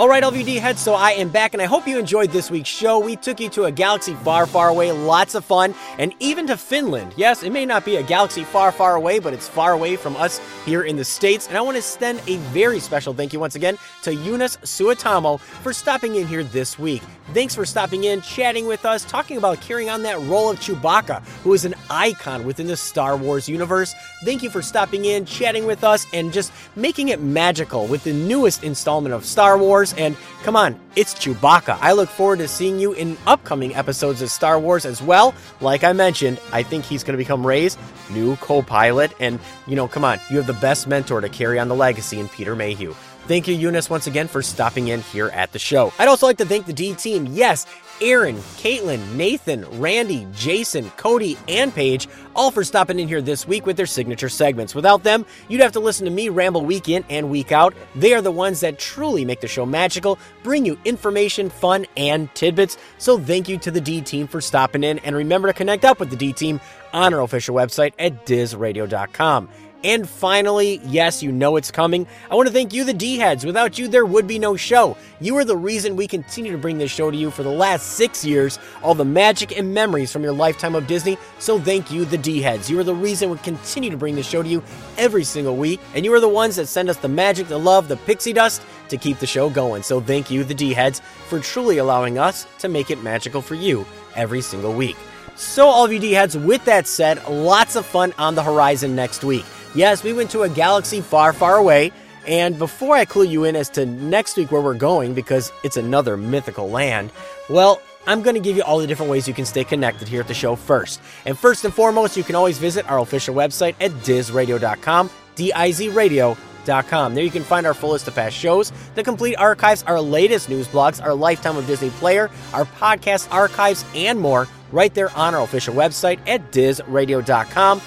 All 0.00 0.08
right, 0.08 0.22
LVD 0.22 0.58
heads, 0.58 0.80
so 0.80 0.94
I 0.94 1.10
am 1.10 1.28
back, 1.28 1.52
and 1.52 1.60
I 1.60 1.66
hope 1.66 1.86
you 1.86 1.98
enjoyed 1.98 2.30
this 2.30 2.50
week's 2.50 2.70
show. 2.70 2.98
We 2.98 3.16
took 3.16 3.38
you 3.38 3.50
to 3.50 3.64
a 3.64 3.70
galaxy 3.70 4.14
far, 4.14 4.46
far 4.46 4.70
away, 4.70 4.92
lots 4.92 5.34
of 5.34 5.44
fun, 5.44 5.74
and 5.98 6.14
even 6.20 6.46
to 6.46 6.56
Finland. 6.56 7.12
Yes, 7.18 7.42
it 7.42 7.50
may 7.50 7.66
not 7.66 7.84
be 7.84 7.96
a 7.96 8.02
galaxy 8.02 8.42
far, 8.42 8.72
far 8.72 8.94
away, 8.94 9.18
but 9.18 9.34
it's 9.34 9.46
far 9.46 9.72
away 9.72 9.96
from 9.96 10.16
us 10.16 10.40
here 10.64 10.84
in 10.84 10.96
the 10.96 11.04
States. 11.04 11.48
And 11.48 11.58
I 11.58 11.60
want 11.60 11.74
to 11.74 11.80
extend 11.80 12.22
a 12.26 12.36
very 12.48 12.80
special 12.80 13.12
thank 13.12 13.34
you 13.34 13.40
once 13.40 13.56
again 13.56 13.76
to 14.04 14.12
Joonas 14.12 14.56
Suotamo 14.60 15.38
for 15.38 15.74
stopping 15.74 16.14
in 16.14 16.26
here 16.26 16.44
this 16.44 16.78
week. 16.78 17.02
Thanks 17.34 17.54
for 17.54 17.66
stopping 17.66 18.04
in, 18.04 18.22
chatting 18.22 18.66
with 18.66 18.86
us, 18.86 19.04
talking 19.04 19.36
about 19.36 19.60
carrying 19.60 19.90
on 19.90 20.02
that 20.04 20.18
role 20.22 20.50
of 20.50 20.58
Chewbacca, 20.58 21.22
who 21.44 21.52
is 21.52 21.66
an 21.66 21.74
icon 21.90 22.44
within 22.46 22.66
the 22.66 22.76
Star 22.76 23.18
Wars 23.18 23.48
universe. 23.50 23.94
Thank 24.24 24.42
you 24.42 24.50
for 24.50 24.62
stopping 24.62 25.04
in, 25.04 25.26
chatting 25.26 25.66
with 25.66 25.84
us, 25.84 26.06
and 26.14 26.32
just 26.32 26.52
making 26.74 27.10
it 27.10 27.20
magical 27.20 27.86
with 27.86 28.02
the 28.02 28.14
newest 28.14 28.64
installment 28.64 29.14
of 29.14 29.26
Star 29.26 29.58
Wars. 29.58 29.89
And 29.94 30.16
come 30.42 30.56
on, 30.56 30.78
it's 30.96 31.14
Chewbacca. 31.14 31.78
I 31.80 31.92
look 31.92 32.08
forward 32.08 32.38
to 32.38 32.48
seeing 32.48 32.78
you 32.78 32.92
in 32.92 33.16
upcoming 33.26 33.74
episodes 33.74 34.22
of 34.22 34.30
Star 34.30 34.58
Wars 34.58 34.84
as 34.84 35.02
well. 35.02 35.34
Like 35.60 35.84
I 35.84 35.92
mentioned, 35.92 36.40
I 36.52 36.62
think 36.62 36.84
he's 36.84 37.04
going 37.04 37.14
to 37.14 37.18
become 37.18 37.46
Rey's 37.46 37.76
new 38.10 38.36
co 38.36 38.62
pilot. 38.62 39.12
And, 39.20 39.38
you 39.66 39.76
know, 39.76 39.88
come 39.88 40.04
on, 40.04 40.20
you 40.30 40.36
have 40.36 40.46
the 40.46 40.54
best 40.54 40.86
mentor 40.86 41.20
to 41.20 41.28
carry 41.28 41.58
on 41.58 41.68
the 41.68 41.74
legacy 41.76 42.18
in 42.18 42.28
Peter 42.28 42.56
Mayhew. 42.56 42.94
Thank 43.26 43.46
you, 43.46 43.56
Joonas, 43.56 43.88
once 43.88 44.06
again 44.06 44.26
for 44.26 44.42
stopping 44.42 44.88
in 44.88 45.02
here 45.02 45.28
at 45.28 45.52
the 45.52 45.58
show. 45.58 45.92
I'd 45.98 46.08
also 46.08 46.26
like 46.26 46.38
to 46.38 46.44
thank 46.44 46.66
the 46.66 46.72
D 46.72 46.94
team. 46.94 47.26
Yes, 47.26 47.66
Aaron, 48.00 48.36
Caitlin, 48.36 49.14
Nathan, 49.14 49.64
Randy, 49.80 50.26
Jason, 50.32 50.90
Cody, 50.96 51.36
and 51.48 51.74
Paige, 51.74 52.08
all 52.34 52.50
for 52.50 52.64
stopping 52.64 52.98
in 52.98 53.08
here 53.08 53.20
this 53.20 53.46
week 53.46 53.66
with 53.66 53.76
their 53.76 53.86
signature 53.86 54.28
segments. 54.28 54.74
Without 54.74 55.02
them, 55.02 55.26
you'd 55.48 55.60
have 55.60 55.72
to 55.72 55.80
listen 55.80 56.04
to 56.04 56.10
me 56.10 56.28
ramble 56.28 56.64
week 56.64 56.88
in 56.88 57.04
and 57.10 57.30
week 57.30 57.52
out. 57.52 57.74
They 57.94 58.14
are 58.14 58.22
the 58.22 58.30
ones 58.30 58.60
that 58.60 58.78
truly 58.78 59.24
make 59.24 59.40
the 59.40 59.48
show 59.48 59.66
magical, 59.66 60.18
bring 60.42 60.64
you 60.64 60.78
information, 60.84 61.50
fun, 61.50 61.86
and 61.96 62.34
tidbits. 62.34 62.78
So 62.98 63.18
thank 63.18 63.48
you 63.48 63.58
to 63.58 63.70
the 63.70 63.80
D 63.80 64.00
team 64.00 64.26
for 64.26 64.40
stopping 64.40 64.84
in, 64.84 64.98
and 65.00 65.14
remember 65.14 65.48
to 65.48 65.54
connect 65.54 65.84
up 65.84 66.00
with 66.00 66.10
the 66.10 66.16
D 66.16 66.32
team 66.32 66.60
on 66.92 67.14
our 67.14 67.20
official 67.20 67.54
website 67.54 67.92
at 67.98 68.26
dizradio.com. 68.26 69.48
And 69.82 70.06
finally, 70.06 70.80
yes, 70.84 71.22
you 71.22 71.32
know 71.32 71.56
it's 71.56 71.70
coming. 71.70 72.06
I 72.30 72.34
want 72.34 72.48
to 72.48 72.52
thank 72.52 72.74
you, 72.74 72.84
the 72.84 72.92
D 72.92 73.16
heads. 73.16 73.46
Without 73.46 73.78
you, 73.78 73.88
there 73.88 74.04
would 74.04 74.26
be 74.26 74.38
no 74.38 74.54
show. 74.54 74.96
You 75.20 75.36
are 75.38 75.44
the 75.44 75.56
reason 75.56 75.96
we 75.96 76.06
continue 76.06 76.52
to 76.52 76.58
bring 76.58 76.76
this 76.76 76.90
show 76.90 77.10
to 77.10 77.16
you 77.16 77.30
for 77.30 77.42
the 77.42 77.50
last 77.50 77.92
six 77.92 78.24
years, 78.24 78.58
all 78.82 78.94
the 78.94 79.04
magic 79.04 79.56
and 79.56 79.72
memories 79.72 80.12
from 80.12 80.22
your 80.22 80.32
lifetime 80.32 80.74
of 80.74 80.86
Disney. 80.86 81.16
So 81.38 81.58
thank 81.58 81.90
you, 81.90 82.04
the 82.04 82.18
D 82.18 82.42
heads. 82.42 82.68
You 82.68 82.78
are 82.78 82.84
the 82.84 82.94
reason 82.94 83.30
we 83.30 83.38
continue 83.38 83.90
to 83.90 83.96
bring 83.96 84.16
this 84.16 84.28
show 84.28 84.42
to 84.42 84.48
you 84.48 84.62
every 84.98 85.24
single 85.24 85.56
week. 85.56 85.80
And 85.94 86.04
you 86.04 86.12
are 86.12 86.20
the 86.20 86.28
ones 86.28 86.56
that 86.56 86.66
send 86.66 86.90
us 86.90 86.98
the 86.98 87.08
magic, 87.08 87.48
the 87.48 87.58
love, 87.58 87.88
the 87.88 87.96
pixie 87.96 88.34
dust 88.34 88.60
to 88.90 88.98
keep 88.98 89.18
the 89.18 89.26
show 89.26 89.48
going. 89.48 89.82
So 89.82 90.00
thank 90.00 90.30
you, 90.30 90.44
the 90.44 90.54
D 90.54 90.74
heads, 90.74 91.00
for 91.28 91.40
truly 91.40 91.78
allowing 91.78 92.18
us 92.18 92.46
to 92.58 92.68
make 92.68 92.90
it 92.90 93.02
magical 93.02 93.40
for 93.40 93.54
you 93.54 93.86
every 94.14 94.42
single 94.42 94.74
week. 94.74 94.96
So, 95.36 95.68
all 95.68 95.86
of 95.86 95.92
you 95.92 95.98
D 95.98 96.12
heads, 96.12 96.36
with 96.36 96.62
that 96.66 96.86
said, 96.86 97.26
lots 97.26 97.74
of 97.74 97.86
fun 97.86 98.12
on 98.18 98.34
the 98.34 98.42
horizon 98.42 98.94
next 98.94 99.24
week. 99.24 99.46
Yes, 99.74 100.02
we 100.02 100.12
went 100.12 100.30
to 100.32 100.42
a 100.42 100.48
galaxy 100.48 101.00
far, 101.00 101.32
far 101.32 101.56
away. 101.56 101.92
And 102.26 102.58
before 102.58 102.96
I 102.96 103.04
clue 103.04 103.24
you 103.24 103.44
in 103.44 103.56
as 103.56 103.68
to 103.70 103.86
next 103.86 104.36
week 104.36 104.52
where 104.52 104.60
we're 104.60 104.74
going, 104.74 105.14
because 105.14 105.52
it's 105.62 105.76
another 105.76 106.16
mythical 106.16 106.68
land, 106.68 107.12
well, 107.48 107.80
I'm 108.06 108.22
going 108.22 108.34
to 108.34 108.40
give 108.40 108.56
you 108.56 108.62
all 108.62 108.78
the 108.78 108.86
different 108.86 109.10
ways 109.10 109.28
you 109.28 109.34
can 109.34 109.44
stay 109.44 109.64
connected 109.64 110.08
here 110.08 110.20
at 110.20 110.28
the 110.28 110.34
show 110.34 110.56
first. 110.56 111.00
And 111.24 111.38
first 111.38 111.64
and 111.64 111.72
foremost, 111.72 112.16
you 112.16 112.24
can 112.24 112.34
always 112.34 112.58
visit 112.58 112.90
our 112.90 112.98
official 112.98 113.34
website 113.34 113.74
at 113.80 113.90
dizradio.com, 113.90 115.10
D-I-Z-radio.com. 115.34 117.14
There 117.14 117.24
you 117.24 117.30
can 117.30 117.42
find 117.42 117.66
our 117.66 117.74
full 117.74 117.90
list 117.90 118.08
of 118.08 118.14
past 118.14 118.36
shows, 118.36 118.72
the 118.94 119.02
complete 119.02 119.36
archives, 119.36 119.82
our 119.84 120.00
latest 120.00 120.48
news 120.48 120.68
blogs, 120.68 121.02
our 121.02 121.14
Lifetime 121.14 121.56
of 121.56 121.66
Disney 121.66 121.90
player, 121.90 122.30
our 122.52 122.64
podcast 122.64 123.32
archives, 123.32 123.84
and 123.94 124.20
more 124.20 124.46
right 124.72 124.92
there 124.94 125.10
on 125.16 125.34
our 125.34 125.42
official 125.42 125.74
website 125.74 126.18
at 126.28 126.52
dizradio.com, 126.52 127.80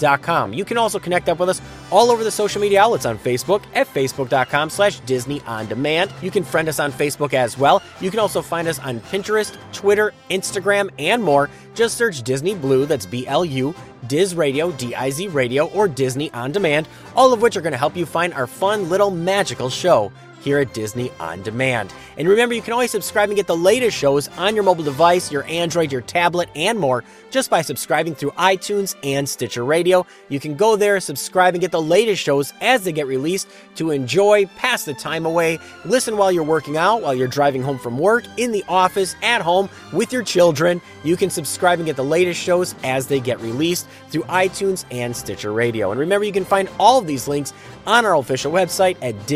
You 0.00 0.64
can 0.64 0.78
also 0.78 0.98
connect 0.98 1.28
up 1.28 1.38
with 1.38 1.48
us 1.48 1.60
all 1.90 2.10
over 2.10 2.24
the 2.24 2.30
social 2.30 2.60
media 2.60 2.82
outlets 2.82 3.06
on 3.06 3.18
Facebook 3.18 3.62
at 3.74 3.86
facebook.com 3.86 4.70
slash 4.70 5.00
Disney 5.00 5.40
On 5.46 5.66
Demand. 5.66 6.12
You 6.22 6.30
can 6.30 6.44
friend 6.44 6.68
us 6.68 6.80
on 6.80 6.92
Facebook 6.92 7.34
as 7.34 7.58
well. 7.58 7.82
You 8.00 8.10
can 8.10 8.20
also 8.20 8.42
find 8.42 8.68
us 8.68 8.78
on 8.78 9.00
Pinterest, 9.00 9.56
Twitter, 9.72 10.12
Instagram, 10.30 10.90
and 10.98 11.22
more. 11.22 11.50
Just 11.74 11.96
search 11.96 12.22
Disney 12.22 12.54
Blu, 12.54 12.86
that's 12.86 13.06
B-L-U, 13.06 13.74
Diz 14.06 14.34
Radio, 14.34 14.72
D-I-Z 14.72 15.28
Radio, 15.28 15.68
or 15.68 15.88
Disney 15.88 16.30
On 16.32 16.52
Demand, 16.52 16.88
all 17.14 17.32
of 17.32 17.42
which 17.42 17.56
are 17.56 17.60
going 17.60 17.72
to 17.72 17.78
help 17.78 17.96
you 17.96 18.06
find 18.06 18.34
our 18.34 18.46
fun 18.46 18.88
little 18.88 19.10
magical 19.10 19.70
show 19.70 20.12
here 20.40 20.58
at 20.58 20.74
Disney 20.74 21.10
On 21.20 21.42
Demand. 21.42 21.92
And 22.16 22.28
remember, 22.28 22.54
you 22.54 22.62
can 22.62 22.72
always 22.72 22.90
subscribe 22.90 23.28
and 23.28 23.36
get 23.36 23.46
the 23.46 23.56
latest 23.56 23.96
shows 23.96 24.28
on 24.38 24.54
your 24.54 24.64
mobile 24.64 24.84
device, 24.84 25.30
your 25.30 25.44
Android, 25.44 25.92
your 25.92 26.00
tablet, 26.00 26.48
and 26.54 26.78
more 26.78 27.04
just 27.30 27.50
by 27.50 27.62
subscribing 27.62 28.14
through 28.14 28.30
iTunes 28.32 28.96
and 29.02 29.28
Stitcher 29.28 29.64
Radio. 29.64 30.06
You 30.28 30.40
can 30.40 30.56
go 30.56 30.76
there, 30.76 30.98
subscribe, 31.00 31.54
and 31.54 31.60
get 31.60 31.72
the 31.72 31.82
latest 31.82 32.22
shows 32.22 32.52
as 32.60 32.84
they 32.84 32.92
get 32.92 33.06
released 33.06 33.48
to 33.76 33.90
enjoy, 33.90 34.46
pass 34.56 34.84
the 34.84 34.94
time 34.94 35.26
away, 35.26 35.58
listen 35.84 36.16
while 36.16 36.32
you're 36.32 36.42
working 36.42 36.76
out, 36.76 37.02
while 37.02 37.14
you're 37.14 37.28
driving 37.28 37.62
home 37.62 37.78
from 37.78 37.98
work, 37.98 38.24
in 38.36 38.52
the 38.52 38.64
office, 38.68 39.14
at 39.22 39.42
home, 39.42 39.68
with 39.92 40.12
your 40.12 40.22
children. 40.22 40.80
You 41.04 41.16
can 41.16 41.30
subscribe 41.30 41.78
and 41.78 41.86
get 41.86 41.96
the 41.96 42.04
latest 42.04 42.40
shows 42.40 42.74
as 42.82 43.06
they 43.06 43.20
get 43.20 43.40
released 43.40 43.86
through 44.08 44.22
iTunes 44.22 44.84
and 44.90 45.14
Stitcher 45.14 45.52
Radio. 45.52 45.90
And 45.90 46.00
remember, 46.00 46.24
you 46.24 46.32
can 46.32 46.44
find 46.44 46.68
all 46.78 46.98
of 46.98 47.06
these 47.06 47.28
links 47.28 47.52
on 47.86 48.04
our 48.04 48.16
official 48.16 48.52
website 48.52 48.96
at 49.02 49.26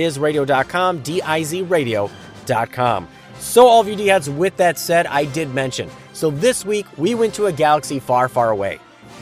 dizradio.com, 1.01 1.02
D-I-Z 1.02 1.62
radio.com. 1.62 3.09
So, 3.39 3.66
all 3.66 3.81
of 3.81 3.89
you 3.89 3.97
D-heads, 3.97 4.31
with 4.31 4.56
that 4.59 4.78
said, 4.78 5.06
I 5.06 5.24
did 5.24 5.52
mention. 5.52 5.90
So, 6.12 6.31
this 6.31 6.64
week, 6.64 6.86
we 6.97 7.14
went 7.14 7.35
to 7.35 7.47
a 7.47 7.52
galaxy 7.52 7.98
far, 7.98 8.28
far 8.28 8.51
away. 8.51 8.78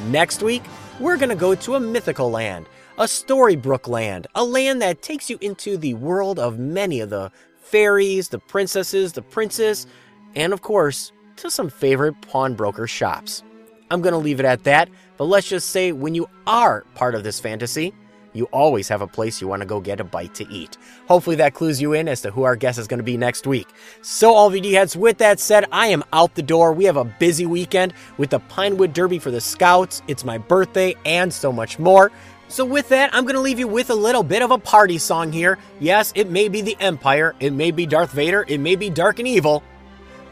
Next 0.08 0.42
week, 0.42 0.62
we're 0.98 1.16
going 1.16 1.30
to 1.30 1.34
go 1.34 1.54
to 1.54 1.76
a 1.76 1.80
mythical 1.80 2.30
land, 2.30 2.66
a 2.98 3.04
Storybrooke 3.04 3.88
land, 3.88 4.26
a 4.34 4.44
land 4.44 4.82
that 4.82 5.00
takes 5.00 5.30
you 5.30 5.38
into 5.40 5.78
the 5.78 5.94
world 5.94 6.38
of 6.38 6.58
many 6.58 7.00
of 7.00 7.08
the 7.08 7.32
fairies, 7.62 8.28
the 8.28 8.38
princesses, 8.38 9.14
the 9.14 9.22
princes, 9.22 9.86
and 10.34 10.52
of 10.52 10.60
course, 10.60 11.12
to 11.36 11.50
some 11.50 11.70
favorite 11.70 12.20
pawnbroker 12.20 12.86
shops. 12.86 13.42
I'm 13.90 14.02
going 14.02 14.12
to 14.12 14.18
leave 14.18 14.40
it 14.40 14.46
at 14.46 14.64
that, 14.64 14.90
but 15.16 15.24
let's 15.24 15.48
just 15.48 15.70
say 15.70 15.92
when 15.92 16.14
you 16.14 16.28
are 16.46 16.84
part 16.94 17.14
of 17.14 17.24
this 17.24 17.40
fantasy, 17.40 17.94
you 18.32 18.44
always 18.46 18.88
have 18.88 19.02
a 19.02 19.06
place 19.06 19.40
you 19.40 19.48
want 19.48 19.62
to 19.62 19.66
go 19.66 19.80
get 19.80 20.00
a 20.00 20.04
bite 20.04 20.34
to 20.34 20.48
eat. 20.48 20.76
Hopefully 21.06 21.36
that 21.36 21.54
clues 21.54 21.80
you 21.80 21.92
in 21.92 22.08
as 22.08 22.22
to 22.22 22.30
who 22.30 22.44
our 22.44 22.56
guest 22.56 22.78
is 22.78 22.86
going 22.86 22.98
to 22.98 23.04
be 23.04 23.16
next 23.16 23.46
week. 23.46 23.68
So, 24.02 24.34
all 24.34 24.50
VD 24.50 24.72
heads, 24.72 24.96
with 24.96 25.18
that 25.18 25.40
said, 25.40 25.66
I 25.72 25.88
am 25.88 26.04
out 26.12 26.34
the 26.34 26.42
door. 26.42 26.72
We 26.72 26.84
have 26.84 26.96
a 26.96 27.04
busy 27.04 27.46
weekend 27.46 27.92
with 28.18 28.30
the 28.30 28.40
Pinewood 28.40 28.92
Derby 28.92 29.18
for 29.18 29.30
the 29.30 29.40
Scouts. 29.40 30.02
It's 30.08 30.24
my 30.24 30.38
birthday 30.38 30.94
and 31.04 31.32
so 31.32 31.52
much 31.52 31.78
more. 31.78 32.12
So, 32.48 32.64
with 32.64 32.88
that, 32.88 33.14
I'm 33.14 33.24
going 33.24 33.36
to 33.36 33.40
leave 33.40 33.58
you 33.58 33.68
with 33.68 33.90
a 33.90 33.94
little 33.94 34.22
bit 34.22 34.42
of 34.42 34.50
a 34.50 34.58
party 34.58 34.98
song 34.98 35.32
here. 35.32 35.58
Yes, 35.78 36.12
it 36.14 36.30
may 36.30 36.48
be 36.48 36.62
the 36.62 36.76
Empire, 36.80 37.34
it 37.40 37.52
may 37.52 37.70
be 37.70 37.86
Darth 37.86 38.12
Vader, 38.12 38.44
it 38.48 38.58
may 38.58 38.76
be 38.76 38.90
dark 38.90 39.18
and 39.18 39.28
evil, 39.28 39.62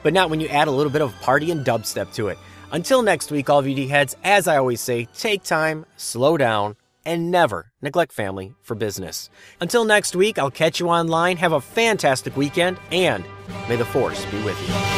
but 0.02 0.12
not 0.12 0.30
when 0.30 0.40
you 0.40 0.48
add 0.48 0.68
a 0.68 0.72
little 0.72 0.92
bit 0.92 1.02
of 1.02 1.14
party 1.20 1.50
and 1.50 1.64
dubstep 1.64 2.12
to 2.14 2.28
it. 2.28 2.38
Until 2.70 3.02
next 3.02 3.30
week, 3.30 3.48
all 3.48 3.62
VD 3.62 3.88
heads, 3.88 4.14
as 4.24 4.46
I 4.46 4.58
always 4.58 4.80
say, 4.80 5.06
take 5.14 5.42
time, 5.42 5.86
slow 5.96 6.36
down, 6.36 6.76
and 7.08 7.30
never 7.30 7.72
neglect 7.80 8.12
family 8.12 8.54
for 8.60 8.74
business. 8.74 9.30
Until 9.60 9.84
next 9.84 10.14
week, 10.14 10.38
I'll 10.38 10.50
catch 10.50 10.78
you 10.78 10.88
online. 10.90 11.38
Have 11.38 11.52
a 11.52 11.60
fantastic 11.60 12.36
weekend, 12.36 12.76
and 12.92 13.24
may 13.68 13.76
the 13.76 13.86
Force 13.86 14.24
be 14.26 14.42
with 14.44 14.60
you. 14.68 14.97